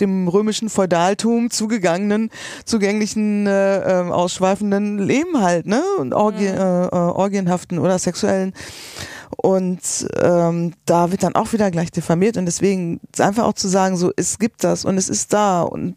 dem 0.00 0.28
römischen 0.28 0.70
Feudaltum 0.70 1.50
zugegangenen, 1.50 2.30
zugänglichen, 2.64 3.46
äh, 3.46 3.78
äh, 3.78 4.10
ausschweifenden 4.10 4.98
Leben 4.98 5.42
halt, 5.42 5.66
ne? 5.66 5.82
Und 5.98 6.14
Orgie, 6.14 6.48
mhm. 6.48 6.58
äh, 6.58 6.86
äh, 6.86 6.90
orgienhaften 6.90 7.78
oder 7.78 7.98
sexuellen. 7.98 8.54
Und 9.36 9.80
ähm, 10.20 10.74
da 10.86 11.10
wird 11.10 11.22
dann 11.22 11.34
auch 11.34 11.52
wieder 11.52 11.70
gleich 11.70 11.90
diffamiert 11.90 12.36
und 12.36 12.46
deswegen 12.46 13.00
einfach 13.18 13.44
auch 13.44 13.54
zu 13.54 13.68
sagen, 13.68 13.96
so, 13.96 14.12
es 14.16 14.38
gibt 14.38 14.64
das 14.64 14.84
und 14.84 14.96
es 14.98 15.08
ist 15.08 15.32
da 15.32 15.62
und 15.62 15.96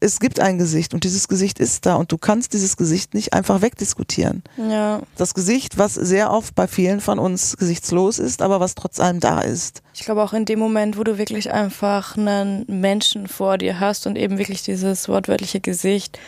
es 0.00 0.20
gibt 0.20 0.38
ein 0.38 0.58
Gesicht 0.58 0.94
und 0.94 1.04
dieses 1.04 1.28
Gesicht 1.28 1.58
ist 1.58 1.86
da 1.86 1.96
und 1.96 2.12
du 2.12 2.18
kannst 2.18 2.52
dieses 2.52 2.76
Gesicht 2.76 3.14
nicht 3.14 3.32
einfach 3.32 3.62
wegdiskutieren. 3.62 4.42
Ja. 4.56 5.00
Das 5.16 5.34
Gesicht, 5.34 5.78
was 5.78 5.94
sehr 5.94 6.30
oft 6.30 6.54
bei 6.54 6.68
vielen 6.68 7.00
von 7.00 7.18
uns 7.18 7.56
gesichtslos 7.56 8.18
ist, 8.18 8.42
aber 8.42 8.60
was 8.60 8.74
trotz 8.74 9.00
allem 9.00 9.20
da 9.20 9.40
ist. 9.40 9.82
Ich 9.94 10.04
glaube 10.04 10.22
auch 10.22 10.32
in 10.32 10.44
dem 10.44 10.58
Moment, 10.58 10.98
wo 10.98 11.04
du 11.04 11.18
wirklich 11.18 11.52
einfach 11.52 12.16
einen 12.16 12.64
Menschen 12.68 13.26
vor 13.26 13.58
dir 13.58 13.80
hast 13.80 14.06
und 14.06 14.16
eben 14.16 14.38
wirklich 14.38 14.62
dieses 14.62 15.08
wortwörtliche 15.08 15.60
Gesicht, 15.60 16.18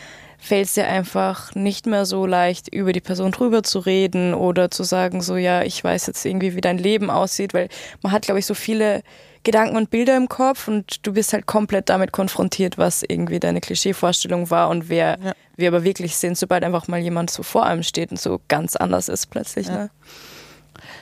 fällt 0.41 0.65
es 0.65 0.73
dir 0.73 0.87
einfach 0.87 1.53
nicht 1.53 1.85
mehr 1.85 2.05
so 2.05 2.25
leicht, 2.25 2.73
über 2.73 2.93
die 2.93 2.99
Person 2.99 3.31
drüber 3.31 3.61
zu 3.61 3.79
reden 3.79 4.33
oder 4.33 4.71
zu 4.71 4.83
sagen, 4.83 5.21
so 5.21 5.37
ja, 5.37 5.61
ich 5.61 5.83
weiß 5.83 6.07
jetzt 6.07 6.25
irgendwie, 6.25 6.55
wie 6.55 6.61
dein 6.61 6.79
Leben 6.79 7.11
aussieht, 7.11 7.53
weil 7.53 7.69
man 8.01 8.11
hat, 8.11 8.23
glaube 8.23 8.39
ich, 8.39 8.47
so 8.47 8.55
viele 8.55 9.03
Gedanken 9.43 9.77
und 9.77 9.91
Bilder 9.91 10.17
im 10.17 10.29
Kopf 10.29 10.67
und 10.67 11.05
du 11.05 11.13
bist 11.13 11.33
halt 11.33 11.45
komplett 11.45 11.89
damit 11.89 12.11
konfrontiert, 12.11 12.79
was 12.79 13.03
irgendwie 13.07 13.39
deine 13.39 13.61
Klischeevorstellung 13.61 14.49
war 14.49 14.69
und 14.69 14.89
wer 14.89 15.19
ja. 15.23 15.33
wir 15.57 15.67
aber 15.67 15.83
wirklich 15.83 16.15
sind, 16.15 16.37
sobald 16.37 16.63
einfach 16.63 16.87
mal 16.87 16.99
jemand 16.99 17.29
so 17.29 17.43
vor 17.43 17.65
einem 17.65 17.83
steht 17.83 18.09
und 18.09 18.19
so 18.19 18.41
ganz 18.47 18.75
anders 18.75 19.09
ist 19.09 19.27
plötzlich. 19.27 19.67
Ja. 19.67 19.75
Ne? 19.75 19.89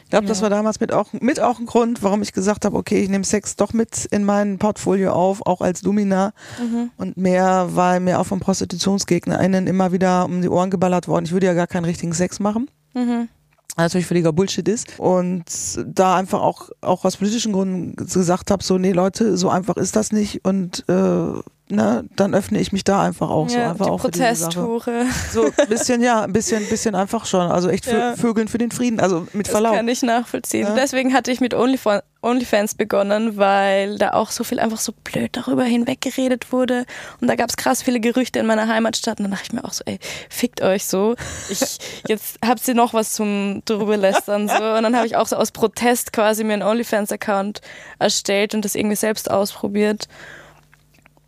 Ich 0.10 0.12
glaube, 0.12 0.26
ja. 0.26 0.30
das 0.30 0.41
war 0.41 0.49
damals 0.49 0.80
mit 0.80 0.91
auch, 0.91 1.14
mit 1.14 1.39
auch 1.39 1.60
ein 1.60 1.68
Grund, 1.68 2.01
warum 2.01 2.24
ich 2.24 2.34
gesagt 2.34 2.66
habe, 2.66 2.76
okay, 2.76 2.99
ich 2.99 3.10
nehme 3.10 3.24
Sex 3.24 3.55
doch 3.57 3.74
mit 3.74 4.05
in 4.05 4.24
mein 4.24 4.57
Portfolio 4.57 5.12
auf, 5.12 5.45
auch 5.45 5.62
als 5.62 5.82
Domina. 5.82 6.34
Mhm. 6.60 6.89
Und 6.97 7.18
mehr, 7.18 7.70
weil 7.74 7.99
mir 7.99 8.20
auch 8.20 8.26
von 8.26 8.39
ProstitutionsgegnerInnen 8.39 9.68
immer 9.68 9.91
wieder 9.91 10.26
um 10.26 10.41
die 10.41 10.49
Ohren 10.49 10.72
geballert 10.72 11.07
worden, 11.07 11.26
ich 11.26 11.32
würde 11.32 11.45
ja 11.45 11.53
gar 11.53 11.68
keinen 11.68 11.86
richtigen 11.86 12.14
Sex 12.14 12.39
machen. 12.39 12.72
Mhm 12.95 13.30
natürlich 13.78 14.07
völliger 14.07 14.34
Bullshit 14.34 14.68
ist 14.68 14.99
und 14.99 15.45
da 15.86 16.18
einfach 16.18 16.41
auch 16.41 16.70
auch 16.82 17.05
aus 17.05 17.16
politischen 17.16 17.53
Gründen 17.53 17.95
gesagt 17.95 18.51
habe 18.51 18.62
so 18.62 18.78
nee 18.78 18.91
Leute 18.91 19.38
so 19.38 19.47
einfach 19.47 19.78
ist 19.78 19.95
das 19.95 20.12
nicht 20.12 20.43
und 20.43 20.84
äh, 20.89 21.39
ne, 21.70 22.05
dann 22.15 22.34
öffne 22.34 22.59
ich 22.59 22.72
mich 22.72 22.84
da 22.84 23.03
einfach 23.03 23.30
auch 23.30 23.49
ja, 23.49 23.53
so 23.53 23.59
einfach 23.70 23.86
die 23.86 23.91
auch 23.91 24.01
Protesthure. 24.01 25.05
So 25.32 25.45
ein 25.45 25.67
bisschen, 25.70 26.01
ja, 26.01 26.24
ein 26.24 26.34
bisschen, 26.34 26.67
bisschen 26.67 26.95
einfach 26.95 27.26
schon. 27.26 27.51
Also 27.51 27.70
echt 27.70 27.86
ja. 27.86 28.15
Vögeln 28.15 28.47
für 28.47 28.57
den 28.57 28.72
Frieden, 28.72 28.99
also 28.99 29.28
mit 29.34 29.47
Verlaub. 29.47 29.74
Das 29.74 29.80
kann 29.80 29.88
ich 29.88 30.01
nachvollziehen. 30.01 30.67
Ja. 30.67 30.76
Deswegen 30.76 31.13
hatte 31.13 31.32
ich 31.32 31.39
mit 31.41 31.53
OnlyFans, 31.53 32.03
OnlyFans 32.22 32.76
begonnen, 32.76 33.38
weil 33.38 33.97
da 33.97 34.11
auch 34.11 34.32
so 34.32 34.43
viel 34.43 34.59
einfach 34.59 34.80
so 34.80 34.93
blöd 35.03 35.30
darüber 35.34 35.63
hinweggeredet 35.63 36.51
wurde. 36.51 36.86
Und 37.22 37.28
da 37.28 37.36
gab 37.36 37.49
es 37.49 37.55
krass 37.55 37.84
viele 37.84 37.99
Gerüchte 37.99 38.39
in 38.39 38.45
meiner 38.45 38.67
Heimatstadt. 38.67 39.20
Und 39.20 39.26
dann 39.26 39.32
dachte 39.32 39.45
ich 39.45 39.53
mir 39.53 39.63
auch 39.63 39.74
so, 39.74 39.84
ey, 39.86 39.99
fickt 40.30 40.61
euch 40.61 40.86
so. 40.86 41.15
Ich, 41.49 41.78
jetzt 42.07 42.38
habt 42.45 42.67
ihr 42.67 42.74
noch 42.74 42.93
was 42.93 43.13
zum 43.13 43.61
drüber 43.65 43.95
lästern. 43.95 44.47
So. 44.47 44.53
Und 44.55 44.84
dann 44.84 44.95
habe 44.95 45.05
ich 45.07 45.15
auch 45.15 45.28
so 45.28 45.36
aus 45.36 45.51
Protest 45.51 46.11
quasi 46.13 46.43
mir 46.43 46.53
einen 46.53 46.63
OnlyFans-Account 46.63 47.61
erstellt 47.99 48.55
und 48.55 48.65
das 48.65 48.76
irgendwie 48.76 48.95
selbst 48.95 49.30
ausprobiert. 49.30 50.07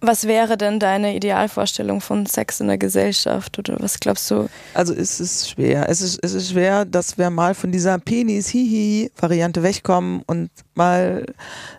Was 0.03 0.25
wäre 0.25 0.57
denn 0.57 0.79
deine 0.79 1.15
Idealvorstellung 1.15 2.01
von 2.01 2.25
Sex 2.25 2.59
in 2.59 2.67
der 2.67 2.79
Gesellschaft 2.79 3.59
oder 3.59 3.77
was 3.79 3.99
glaubst 3.99 4.31
du? 4.31 4.49
Also 4.73 4.95
es 4.95 5.19
ist 5.19 5.51
schwer. 5.51 5.87
Es 5.89 6.01
ist, 6.01 6.19
es 6.23 6.33
ist 6.33 6.49
schwer, 6.49 6.85
dass 6.85 7.19
wir 7.19 7.29
mal 7.29 7.53
von 7.53 7.71
dieser 7.71 7.99
Penis-Hihi-Variante 7.99 9.61
wegkommen 9.61 10.23
und 10.25 10.49
mal 10.73 11.27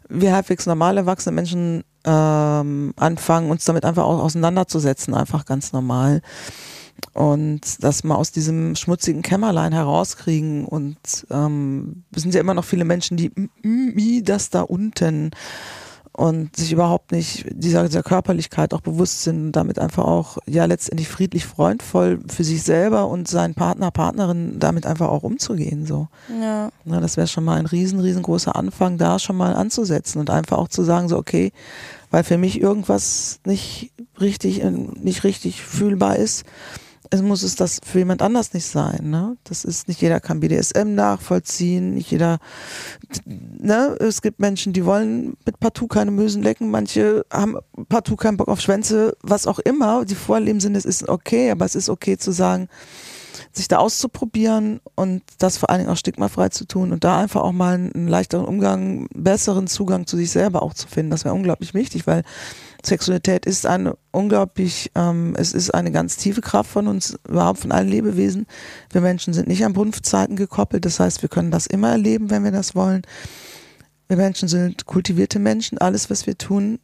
wir 0.08 0.34
halbwegs 0.34 0.66
normal 0.66 0.98
erwachsene 0.98 1.34
Menschen 1.34 1.82
ähm, 2.04 2.94
anfangen, 2.96 3.50
uns 3.50 3.64
damit 3.64 3.84
einfach 3.84 4.04
auch 4.04 4.22
auseinanderzusetzen, 4.22 5.14
einfach 5.14 5.44
ganz 5.44 5.72
normal. 5.72 6.22
Und 7.14 7.82
das 7.82 8.04
mal 8.04 8.14
aus 8.14 8.30
diesem 8.30 8.76
schmutzigen 8.76 9.22
Kämmerlein 9.22 9.72
herauskriegen. 9.72 10.64
Und 10.64 11.26
ähm, 11.28 12.04
es 12.14 12.22
sind 12.22 12.34
ja 12.34 12.40
immer 12.40 12.54
noch 12.54 12.64
viele 12.64 12.84
Menschen, 12.84 13.16
die 13.16 13.32
wie 13.62 14.22
das 14.22 14.50
da 14.50 14.62
unten 14.62 15.32
und 16.14 16.54
sich 16.56 16.72
überhaupt 16.72 17.10
nicht 17.10 17.46
dieser, 17.50 17.84
dieser 17.84 18.02
Körperlichkeit 18.02 18.74
auch 18.74 18.82
bewusst 18.82 19.22
sind 19.22 19.46
und 19.46 19.52
damit 19.52 19.78
einfach 19.78 20.04
auch 20.04 20.38
ja 20.46 20.66
letztendlich 20.66 21.08
friedlich, 21.08 21.46
freundvoll 21.46 22.20
für 22.28 22.44
sich 22.44 22.62
selber 22.62 23.08
und 23.08 23.28
seinen 23.28 23.54
Partner, 23.54 23.90
Partnerin 23.90 24.58
damit 24.58 24.84
einfach 24.84 25.08
auch 25.08 25.22
umzugehen. 25.22 25.86
So. 25.86 26.08
Ja. 26.40 26.70
Na, 26.84 27.00
das 27.00 27.16
wäre 27.16 27.28
schon 27.28 27.44
mal 27.44 27.58
ein 27.58 27.66
riesen, 27.66 28.00
riesengroßer 28.00 28.54
Anfang, 28.54 28.98
da 28.98 29.18
schon 29.18 29.36
mal 29.36 29.54
anzusetzen 29.54 30.18
und 30.18 30.28
einfach 30.28 30.58
auch 30.58 30.68
zu 30.68 30.82
sagen, 30.82 31.08
so 31.08 31.16
okay, 31.16 31.52
weil 32.10 32.24
für 32.24 32.36
mich 32.36 32.60
irgendwas 32.60 33.40
nicht 33.46 33.92
richtig, 34.20 34.62
nicht 34.62 35.24
richtig 35.24 35.62
fühlbar 35.62 36.16
ist, 36.16 36.44
es 37.12 37.20
muss 37.20 37.42
es 37.42 37.56
das 37.56 37.78
für 37.84 37.98
jemand 37.98 38.22
anders 38.22 38.54
nicht 38.54 38.64
sein. 38.64 39.10
Ne? 39.10 39.36
Das 39.44 39.66
ist 39.66 39.86
nicht 39.86 40.00
jeder 40.00 40.18
kann 40.18 40.40
BDSM 40.40 40.94
nachvollziehen, 40.94 41.92
nicht 41.92 42.10
jeder. 42.10 42.38
Ne? 43.26 43.94
Es 44.00 44.22
gibt 44.22 44.40
Menschen, 44.40 44.72
die 44.72 44.86
wollen 44.86 45.36
mit 45.44 45.60
Partout 45.60 45.88
keine 45.88 46.10
Mösen 46.10 46.42
lecken, 46.42 46.70
manche 46.70 47.26
haben 47.30 47.58
Partout 47.90 48.16
keinen 48.16 48.38
Bock 48.38 48.48
auf 48.48 48.62
Schwänze, 48.62 49.14
was 49.22 49.46
auch 49.46 49.58
immer. 49.58 50.06
Die 50.06 50.14
Vorleben 50.14 50.58
sind, 50.58 50.74
es 50.74 50.86
ist 50.86 51.06
okay, 51.06 51.50
aber 51.50 51.66
es 51.66 51.74
ist 51.74 51.90
okay 51.90 52.16
zu 52.16 52.32
sagen, 52.32 52.68
sich 53.52 53.68
da 53.68 53.76
auszuprobieren 53.76 54.80
und 54.94 55.22
das 55.36 55.58
vor 55.58 55.68
allen 55.68 55.80
Dingen 55.80 55.90
auch 55.90 55.98
stigmafrei 55.98 56.48
zu 56.48 56.66
tun 56.66 56.92
und 56.92 57.04
da 57.04 57.20
einfach 57.20 57.42
auch 57.42 57.52
mal 57.52 57.74
einen 57.74 58.08
leichteren 58.08 58.46
Umgang, 58.46 59.06
besseren 59.14 59.66
Zugang 59.66 60.06
zu 60.06 60.16
sich 60.16 60.30
selber 60.30 60.62
auch 60.62 60.72
zu 60.72 60.88
finden. 60.88 61.10
Das 61.10 61.26
wäre 61.26 61.34
unglaublich 61.34 61.74
wichtig, 61.74 62.06
weil 62.06 62.24
Sexualität 62.84 63.46
ist 63.46 63.66
eine 63.66 63.96
unglaublich, 64.10 64.90
ähm, 64.94 65.34
es 65.36 65.52
ist 65.52 65.72
eine 65.72 65.92
ganz 65.92 66.16
tiefe 66.16 66.40
Kraft 66.40 66.70
von 66.70 66.88
uns, 66.88 67.18
überhaupt 67.28 67.60
von 67.60 67.72
allen 67.72 67.88
Lebewesen. 67.88 68.46
Wir 68.90 69.00
Menschen 69.00 69.32
sind 69.34 69.48
nicht 69.48 69.64
an 69.64 69.72
Brunftzeiten 69.72 70.36
gekoppelt, 70.36 70.84
das 70.84 70.98
heißt, 70.98 71.22
wir 71.22 71.28
können 71.28 71.50
das 71.50 71.66
immer 71.66 71.90
erleben, 71.90 72.30
wenn 72.30 72.44
wir 72.44 72.50
das 72.50 72.74
wollen. 72.74 73.02
Wir 74.08 74.16
Menschen 74.16 74.48
sind 74.48 74.86
kultivierte 74.86 75.38
Menschen, 75.38 75.78
alles, 75.78 76.10
was 76.10 76.26
wir 76.26 76.36
tun, 76.36 76.80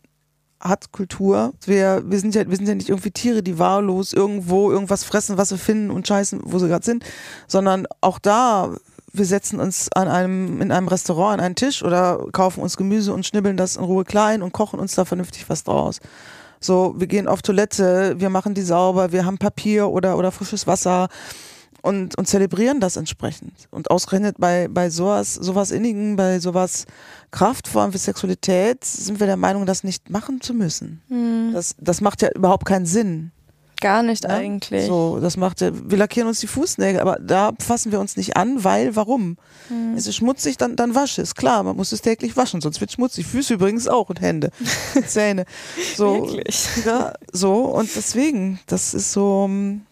hat 0.61 0.92
Kultur. 0.92 1.53
Wir, 1.64 2.03
wir, 2.07 2.18
sind 2.18 2.34
ja, 2.34 2.49
wir 2.49 2.57
sind 2.57 2.68
ja 2.68 2.74
nicht 2.74 2.88
irgendwie 2.88 3.11
Tiere, 3.11 3.42
die 3.42 3.59
wahllos 3.59 4.12
irgendwo 4.12 4.70
irgendwas 4.70 5.05
fressen, 5.05 5.36
was 5.36 5.51
sie 5.51 5.59
finden 5.59 5.90
und 5.90 6.07
scheißen, 6.07 6.40
wo 6.44 6.59
sie 6.59 6.68
gerade 6.68 6.84
sind, 6.84 7.05
sondern 7.46 7.86
auch 8.01 8.18
da 8.18 8.76
wir 9.12 9.24
setzen 9.24 9.61
uns 9.61 9.88
an 9.94 10.09
einem, 10.09 10.61
in 10.61 10.72
einem 10.72 10.88
Restaurant 10.88 11.38
an 11.38 11.44
einen 11.44 11.54
Tisch 11.54 11.82
oder 11.82 12.26
kaufen 12.32 12.61
uns 12.61 12.76
Gemüse 12.76 13.12
und 13.12 13.26
schnibbeln 13.26 13.56
das 13.56 13.76
in 13.76 13.84
Ruhe 13.84 14.04
klein 14.04 14.42
und 14.42 14.52
kochen 14.52 14.80
uns 14.80 14.94
da 14.94 15.04
vernünftig 15.04 15.48
was 15.48 15.64
draus. 15.64 16.00
So, 16.61 16.94
wir 16.98 17.06
gehen 17.06 17.28
auf 17.28 17.42
Toilette, 17.42 18.16
wir 18.18 18.30
machen 18.30 18.54
die 18.54 18.62
sauber, 18.62 19.12
wir 19.12 19.24
haben 19.24 19.38
Papier 19.38 19.88
oder, 19.88 20.18
oder 20.18 20.32
frisches 20.32 20.66
Wasser 20.66 21.09
und, 21.82 22.18
und 22.18 22.26
zelebrieren 22.26 22.80
das 22.80 22.96
entsprechend. 22.96 23.52
Und 23.70 23.90
ausgerechnet 23.90 24.36
bei, 24.38 24.68
bei 24.68 24.90
sowas, 24.90 25.34
sowas 25.34 25.70
Innigen, 25.70 26.16
bei 26.16 26.40
sowas 26.40 26.86
Kraftform 27.30 27.94
wie 27.94 27.98
Sexualität 27.98 28.84
sind 28.84 29.20
wir 29.20 29.26
der 29.26 29.36
Meinung, 29.36 29.66
das 29.66 29.84
nicht 29.84 30.11
machen 30.11 30.40
zu 30.40 30.54
müssen. 30.54 31.00
Mhm. 31.09 31.52
Das, 31.52 31.76
das 31.78 32.00
macht 32.00 32.22
ja 32.22 32.30
überhaupt 32.34 32.66
keinen 32.66 32.86
Sinn. 32.86 33.30
Gar 33.81 34.03
nicht 34.03 34.24
Ja? 34.24 34.31
eigentlich. 34.31 34.87
So, 34.87 35.20
das 35.20 35.37
macht 35.37 35.61
wir 35.61 35.99
lackieren 35.99 36.29
uns 36.29 36.41
die 36.41 36.47
Fußnägel, 36.47 37.01
aber 37.01 37.18
da 37.20 37.53
fassen 37.61 37.93
wir 37.93 38.01
uns 38.01 38.16
nicht 38.16 38.37
an, 38.37 38.64
weil, 38.64 38.97
warum? 38.97 39.37
Hm. 39.68 39.95
Es 39.97 40.07
ist 40.07 40.16
schmutzig, 40.16 40.57
dann, 40.57 40.76
dann 40.76 40.95
wasche 40.95 41.22
es. 41.22 41.35
Klar, 41.35 41.62
man 41.62 41.76
muss 41.76 41.93
es 41.93 42.01
täglich 42.01 42.37
waschen, 42.37 42.61
sonst 42.61 42.81
wird 42.81 42.93
schmutzig. 42.93 43.26
Füße 43.26 43.55
übrigens 43.55 43.87
auch 43.87 44.09
und 44.09 44.20
Hände, 44.20 44.51
Zähne. 45.07 45.45
So, 45.97 46.14
Wirklich. 46.14 46.68
ja, 46.85 47.12
so, 47.33 47.66
und 47.66 47.89
deswegen, 47.95 48.59
das 48.66 48.95
ist 48.95 49.12
so, 49.12 49.47
mm, 49.49 49.83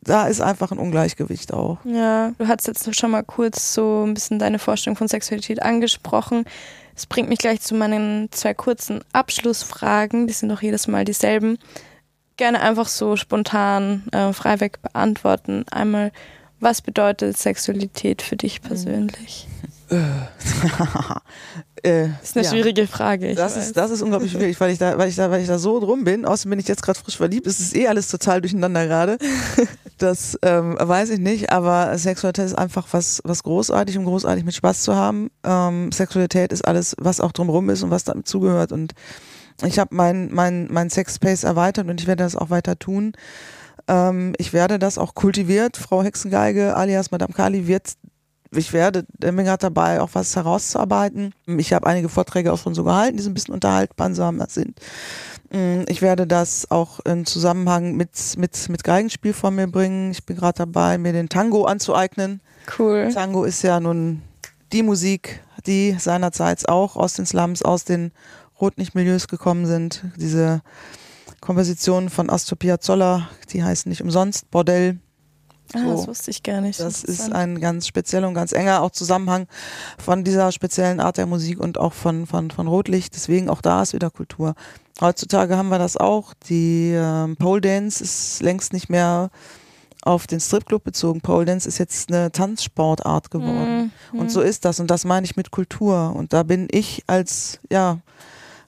da 0.00 0.26
ist 0.26 0.40
einfach 0.40 0.70
ein 0.70 0.78
Ungleichgewicht 0.78 1.52
auch. 1.52 1.78
Ja, 1.84 2.32
du 2.38 2.46
hast 2.48 2.66
jetzt 2.66 2.94
schon 2.94 3.10
mal 3.10 3.22
kurz 3.22 3.74
so 3.74 4.04
ein 4.06 4.14
bisschen 4.14 4.38
deine 4.38 4.58
Vorstellung 4.58 4.96
von 4.96 5.08
Sexualität 5.08 5.62
angesprochen. 5.62 6.44
Das 6.94 7.06
bringt 7.06 7.28
mich 7.28 7.38
gleich 7.38 7.60
zu 7.60 7.74
meinen 7.74 8.28
zwei 8.30 8.54
kurzen 8.54 9.00
Abschlussfragen. 9.12 10.26
Die 10.26 10.32
sind 10.32 10.48
doch 10.50 10.62
jedes 10.62 10.86
Mal 10.86 11.04
dieselben. 11.04 11.58
Gerne 12.36 12.60
einfach 12.60 12.88
so 12.88 13.16
spontan, 13.16 14.04
äh, 14.12 14.32
freiweg 14.32 14.82
beantworten. 14.82 15.64
Einmal, 15.70 16.10
was 16.60 16.82
bedeutet 16.82 17.38
Sexualität 17.38 18.22
für 18.22 18.36
dich 18.36 18.60
persönlich? 18.62 19.46
äh, 21.82 22.08
Das 22.08 22.22
ist 22.30 22.36
eine 22.36 22.44
ja. 22.44 22.50
schwierige 22.50 22.86
Frage. 22.86 23.30
Ich 23.30 23.36
Das 23.36 23.54
weiß. 23.56 23.66
ist, 23.66 23.76
das 23.76 23.90
ist 23.90 24.02
unglaublich 24.02 24.32
schwierig, 24.32 24.58
weil 24.60 24.70
ich 24.72 24.78
da, 24.78 24.98
weil 24.98 25.08
ich 25.08 25.16
da, 25.16 25.30
weil 25.30 25.42
ich 25.42 25.46
da 25.46 25.58
so 25.58 25.78
drum 25.78 26.04
bin. 26.04 26.24
Außerdem 26.24 26.50
bin 26.50 26.58
ich 26.58 26.66
jetzt 26.68 26.82
gerade 26.82 26.98
frisch 26.98 27.16
verliebt. 27.16 27.46
Es 27.46 27.60
ist 27.60 27.76
eh 27.76 27.86
alles 27.86 28.08
total 28.08 28.40
durcheinander 28.40 28.86
gerade. 28.86 29.18
Das 29.98 30.36
ähm, 30.42 30.76
weiß 30.78 31.10
ich 31.10 31.20
nicht, 31.20 31.52
aber 31.52 31.96
Sexualität 31.96 32.46
ist 32.46 32.58
einfach 32.58 32.88
was, 32.90 33.20
was 33.22 33.44
großartig 33.44 33.96
und 33.96 34.06
großartig 34.06 34.44
mit 34.44 34.52
Spaß 34.52 34.82
zu 34.82 34.96
haben. 34.96 35.30
Ähm, 35.44 35.92
Sexualität 35.92 36.52
ist 36.52 36.66
alles, 36.66 36.96
was 36.98 37.20
auch 37.20 37.30
drumherum 37.30 37.70
ist 37.70 37.84
und 37.84 37.92
was 37.92 38.02
damit 38.02 38.26
zugehört. 38.26 38.72
Und 38.72 38.92
ich 39.62 39.78
habe 39.78 39.94
mein, 39.94 40.32
mein, 40.32 40.68
mein 40.70 40.90
Sexspace 40.90 41.44
erweitert 41.44 41.88
und 41.88 42.00
ich 42.00 42.06
werde 42.06 42.24
das 42.24 42.36
auch 42.36 42.50
weiter 42.50 42.78
tun. 42.78 43.12
Ähm, 43.88 44.34
ich 44.38 44.52
werde 44.52 44.78
das 44.78 44.98
auch 44.98 45.14
kultiviert. 45.14 45.76
Frau 45.76 46.02
Hexengeige 46.02 46.76
alias 46.76 47.10
Madame 47.10 47.32
Kali 47.32 47.66
wird 47.66 47.92
ich 48.56 48.72
werde 48.72 49.04
Menge 49.20 49.50
hat 49.50 49.62
dabei, 49.62 50.00
auch 50.00 50.10
was 50.12 50.36
herauszuarbeiten. 50.36 51.34
Ich 51.46 51.72
habe 51.72 51.86
einige 51.86 52.08
Vorträge 52.08 52.52
auch 52.52 52.58
schon 52.58 52.74
so 52.74 52.84
gehalten, 52.84 53.16
die 53.16 53.22
so 53.22 53.30
ein 53.30 53.34
bisschen 53.34 53.54
unterhaltsamer 53.54 54.46
sind. 54.48 54.78
Mm, 55.50 55.82
Ich 55.88 56.02
werde 56.02 56.26
das 56.26 56.70
auch 56.70 57.00
im 57.00 57.26
Zusammenhang 57.26 57.96
mit, 57.96 58.10
mit, 58.36 58.68
mit 58.68 58.84
Geigenspiel 58.84 59.32
von 59.32 59.54
mir 59.54 59.66
bringen. 59.66 60.10
Ich 60.12 60.24
bin 60.24 60.36
gerade 60.36 60.58
dabei, 60.58 60.98
mir 60.98 61.12
den 61.12 61.28
Tango 61.28 61.64
anzueignen. 61.64 62.40
cool. 62.78 63.10
Tango 63.12 63.44
ist 63.44 63.62
ja 63.62 63.80
nun 63.80 64.22
die 64.72 64.82
Musik, 64.82 65.40
die 65.66 65.96
seinerzeit 65.98 66.68
auch 66.68 66.96
aus 66.96 67.14
den 67.14 67.26
Slums, 67.26 67.62
aus 67.62 67.84
den 67.84 68.12
Rotlichtmilieus 68.60 69.28
gekommen 69.28 69.66
sind. 69.66 70.04
Diese 70.16 70.62
Kompositionen 71.40 72.08
von 72.08 72.30
Astor 72.30 72.58
Piazzolla, 72.58 73.28
die 73.50 73.62
heißen 73.62 73.88
nicht 73.88 74.02
umsonst 74.02 74.50
Bordell. 74.50 74.98
Ah, 75.72 75.78
So. 75.78 75.90
das 75.92 76.06
wusste 76.08 76.30
ich 76.30 76.42
gar 76.42 76.60
nicht. 76.60 76.78
Das 76.78 77.04
ist 77.04 77.32
ein 77.32 77.60
ganz 77.60 77.86
spezieller 77.86 78.28
und 78.28 78.34
ganz 78.34 78.52
enger 78.52 78.82
auch 78.82 78.90
Zusammenhang 78.90 79.46
von 79.98 80.24
dieser 80.24 80.52
speziellen 80.52 81.00
Art 81.00 81.16
der 81.16 81.26
Musik 81.26 81.60
und 81.60 81.78
auch 81.78 81.92
von, 81.92 82.26
von, 82.26 82.50
von 82.50 82.66
Rotlicht. 82.66 83.14
Deswegen 83.14 83.48
auch 83.48 83.60
da 83.60 83.82
ist 83.82 83.92
wieder 83.92 84.10
Kultur. 84.10 84.54
Heutzutage 85.00 85.56
haben 85.56 85.68
wir 85.68 85.78
das 85.78 85.96
auch. 85.96 86.34
Die 86.48 86.92
ähm, 86.94 87.36
Pole 87.36 87.60
Dance 87.60 88.02
ist 88.02 88.42
längst 88.42 88.72
nicht 88.72 88.88
mehr 88.88 89.30
auf 90.02 90.26
den 90.26 90.38
Stripclub 90.38 90.84
bezogen. 90.84 91.20
Pole 91.20 91.46
Dance 91.46 91.66
ist 91.66 91.78
jetzt 91.78 92.12
eine 92.12 92.30
Tanzsportart 92.30 93.30
geworden. 93.30 93.90
Mhm. 94.12 94.18
Und 94.18 94.30
so 94.30 94.40
ist 94.42 94.64
das. 94.64 94.80
Und 94.80 94.90
das 94.90 95.04
meine 95.04 95.24
ich 95.24 95.34
mit 95.36 95.50
Kultur. 95.50 96.14
Und 96.14 96.32
da 96.32 96.42
bin 96.42 96.68
ich 96.70 97.02
als, 97.06 97.58
ja, 97.70 97.98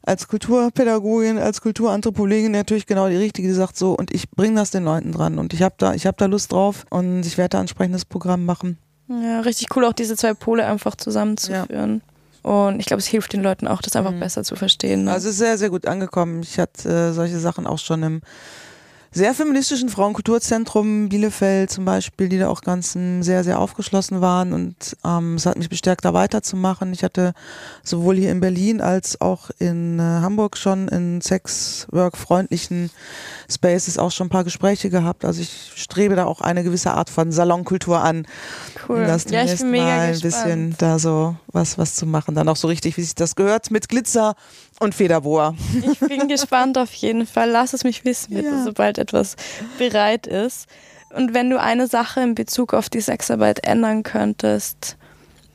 als 0.06 0.28
Kulturpädagogin, 0.28 1.36
als 1.38 1.60
Kulturanthropologin 1.60 2.52
natürlich 2.52 2.86
genau 2.86 3.08
die 3.08 3.16
richtige, 3.16 3.48
die 3.48 3.54
sagt 3.54 3.76
so, 3.76 3.92
und 3.92 4.14
ich 4.14 4.30
bringe 4.30 4.56
das 4.56 4.70
den 4.70 4.84
Leuten 4.84 5.12
dran. 5.12 5.38
Und 5.38 5.52
ich 5.52 5.62
habe 5.62 5.74
da, 5.78 5.92
ich 5.94 6.06
habe 6.06 6.16
da 6.16 6.26
Lust 6.26 6.52
drauf 6.52 6.84
und 6.90 7.26
ich 7.26 7.36
werde 7.36 7.50
da 7.50 7.58
ein 7.58 7.62
entsprechendes 7.62 8.04
Programm 8.06 8.44
machen. 8.46 8.78
Ja, 9.08 9.40
richtig 9.40 9.68
cool, 9.76 9.84
auch 9.84 9.92
diese 9.92 10.16
zwei 10.16 10.32
Pole 10.34 10.64
einfach 10.64 10.96
zusammenzuführen. 10.96 12.00
Und 12.42 12.78
ich 12.78 12.86
glaube, 12.86 13.00
es 13.00 13.06
hilft 13.06 13.32
den 13.32 13.42
Leuten 13.42 13.66
auch, 13.66 13.82
das 13.82 13.96
einfach 13.96 14.12
Mhm. 14.12 14.20
besser 14.20 14.44
zu 14.44 14.54
verstehen. 14.54 15.04
Ne? 15.04 15.12
Also 15.12 15.28
es 15.28 15.34
ist 15.34 15.38
sehr, 15.40 15.58
sehr 15.58 15.68
gut 15.70 15.86
angekommen. 15.86 16.42
Ich 16.42 16.58
hatte 16.60 16.88
äh, 16.88 17.12
solche 17.12 17.38
Sachen 17.40 17.66
auch 17.66 17.78
schon 17.78 18.02
im 18.04 18.20
sehr 19.16 19.32
feministischen 19.32 19.88
Frauenkulturzentrum 19.88 21.08
Bielefeld 21.08 21.70
zum 21.70 21.86
Beispiel, 21.86 22.28
die 22.28 22.38
da 22.38 22.48
auch 22.48 22.60
ganz 22.60 22.94
ähm, 22.96 23.22
sehr, 23.22 23.44
sehr 23.44 23.58
aufgeschlossen 23.58 24.20
waren 24.20 24.52
und 24.52 24.94
ähm, 25.06 25.36
es 25.36 25.46
hat 25.46 25.56
mich 25.56 25.70
bestärkt, 25.70 26.04
da 26.04 26.12
weiterzumachen. 26.12 26.92
Ich 26.92 27.02
hatte 27.02 27.32
sowohl 27.82 28.16
hier 28.16 28.30
in 28.30 28.40
Berlin 28.40 28.82
als 28.82 29.18
auch 29.22 29.48
in 29.58 29.98
äh, 29.98 30.02
Hamburg 30.02 30.58
schon 30.58 30.88
in 30.88 31.22
Sexwork-freundlichen 31.22 32.90
Spaces 33.50 33.96
auch 33.98 34.10
schon 34.10 34.26
ein 34.26 34.30
paar 34.30 34.44
Gespräche 34.44 34.90
gehabt. 34.90 35.24
Also 35.24 35.40
ich 35.40 35.72
strebe 35.76 36.14
da 36.14 36.26
auch 36.26 36.42
eine 36.42 36.62
gewisse 36.62 36.92
Art 36.92 37.08
von 37.08 37.32
Salonkultur 37.32 38.02
an, 38.02 38.26
cool. 38.86 38.98
um 38.98 39.06
das 39.06 39.24
ja, 39.30 39.44
ich 39.44 39.58
bin 39.58 39.70
mega 39.70 39.84
mal 39.84 39.98
ein 39.98 40.12
gespannt. 40.12 40.34
bisschen 40.34 40.74
da 40.76 40.98
so 40.98 41.36
was, 41.46 41.78
was 41.78 41.94
zu 41.94 42.04
machen. 42.04 42.34
Dann 42.34 42.50
auch 42.50 42.56
so 42.56 42.68
richtig, 42.68 42.98
wie 42.98 43.02
sich 43.02 43.14
das 43.14 43.34
gehört, 43.34 43.70
mit 43.70 43.88
Glitzer 43.88 44.34
und 44.80 44.94
Federboa. 44.94 45.54
Ich 45.90 45.98
bin 46.00 46.28
gespannt 46.28 46.78
auf 46.78 46.92
jeden 46.94 47.26
Fall. 47.26 47.50
Lass 47.50 47.72
es 47.72 47.84
mich 47.84 48.04
wissen, 48.04 48.42
Ja. 48.42 48.64
sobald 48.64 48.98
etwas 48.98 49.36
bereit 49.78 50.26
ist. 50.26 50.66
Und 51.14 51.34
wenn 51.34 51.48
du 51.50 51.60
eine 51.60 51.86
Sache 51.86 52.20
in 52.20 52.34
Bezug 52.34 52.74
auf 52.74 52.88
die 52.88 53.00
Sexarbeit 53.00 53.64
ändern 53.66 54.02
könntest, 54.02 54.96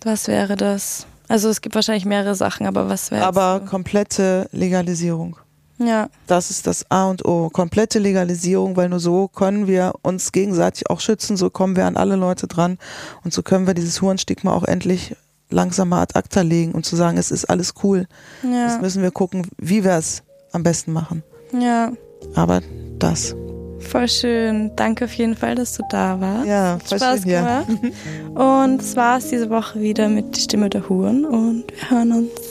was 0.03 0.27
wäre 0.27 0.55
das? 0.55 1.05
Also 1.27 1.49
es 1.49 1.61
gibt 1.61 1.75
wahrscheinlich 1.75 2.05
mehrere 2.05 2.35
Sachen, 2.35 2.65
aber 2.65 2.89
was 2.89 3.11
wäre 3.11 3.25
Aber 3.25 3.61
komplette 3.61 4.49
Legalisierung. 4.51 5.37
Ja. 5.77 6.09
Das 6.27 6.49
ist 6.51 6.67
das 6.67 6.85
A 6.91 7.09
und 7.09 7.25
O. 7.25 7.49
Komplette 7.49 7.99
Legalisierung, 7.99 8.75
weil 8.75 8.89
nur 8.89 8.99
so 8.99 9.27
können 9.27 9.67
wir 9.67 9.93
uns 10.03 10.31
gegenseitig 10.31 10.89
auch 10.89 10.99
schützen, 10.99 11.37
so 11.37 11.49
kommen 11.49 11.75
wir 11.75 11.85
an 11.85 11.97
alle 11.97 12.15
Leute 12.15 12.47
dran 12.47 12.77
und 13.23 13.33
so 13.33 13.41
können 13.43 13.65
wir 13.67 13.73
dieses 13.73 14.01
Hurenstigma 14.01 14.53
auch 14.53 14.63
endlich 14.63 15.15
langsam 15.51 15.89
mal 15.89 16.01
ad 16.01 16.15
acta 16.15 16.41
legen 16.41 16.71
und 16.71 16.85
zu 16.85 16.95
sagen, 16.95 17.17
es 17.17 17.31
ist 17.31 17.45
alles 17.45 17.73
cool. 17.83 18.07
Ja. 18.43 18.67
Jetzt 18.67 18.81
müssen 18.81 19.03
wir 19.03 19.11
gucken, 19.11 19.47
wie 19.57 19.83
wir 19.83 19.93
es 19.93 20.23
am 20.51 20.63
besten 20.63 20.93
machen. 20.93 21.23
Ja. 21.57 21.91
Aber 22.35 22.61
das. 22.99 23.35
Voll 23.79 24.07
schön. 24.07 24.71
Danke 24.75 25.05
auf 25.05 25.13
jeden 25.13 25.35
Fall, 25.35 25.55
dass 25.55 25.75
du 25.75 25.83
da 25.89 26.19
warst. 26.21 26.47
Ja, 26.47 26.77
voll 26.85 26.97
Spaß 26.97 27.21
schön, 27.21 27.31
ja. 27.31 27.63
gemacht. 27.63 27.93
Und 28.35 28.77
das 28.77 28.95
war 28.95 29.17
es 29.17 29.29
diese 29.29 29.49
Woche 29.49 29.81
wieder 29.81 30.07
mit 30.07 30.35
Die 30.35 30.41
Stimme 30.41 30.69
der 30.69 30.87
Huren 30.87 31.25
und 31.25 31.65
wir 31.71 31.89
hören 31.89 32.11
uns. 32.11 32.50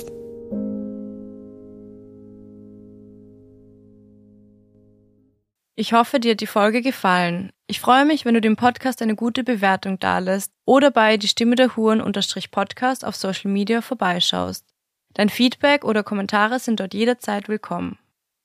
Ich 5.76 5.92
hoffe, 5.92 6.20
dir 6.20 6.32
hat 6.32 6.40
die 6.40 6.46
Folge 6.46 6.82
gefallen. 6.82 7.52
Ich 7.66 7.80
freue 7.80 8.04
mich, 8.04 8.24
wenn 8.24 8.34
du 8.34 8.40
dem 8.40 8.56
Podcast 8.56 9.00
eine 9.00 9.14
gute 9.14 9.44
Bewertung 9.44 9.98
dalässt 9.98 10.52
oder 10.64 10.90
bei 10.90 11.16
die 11.16 11.28
Stimme 11.28 11.54
der 11.54 11.76
Huren 11.76 12.00
unterstrich 12.00 12.50
Podcast 12.50 13.04
auf 13.04 13.16
Social 13.16 13.50
Media 13.50 13.80
vorbeischaust. 13.80 14.66
Dein 15.14 15.28
Feedback 15.28 15.84
oder 15.84 16.02
Kommentare 16.02 16.58
sind 16.58 16.80
dort 16.80 16.94
jederzeit 16.94 17.48
willkommen. 17.48 17.98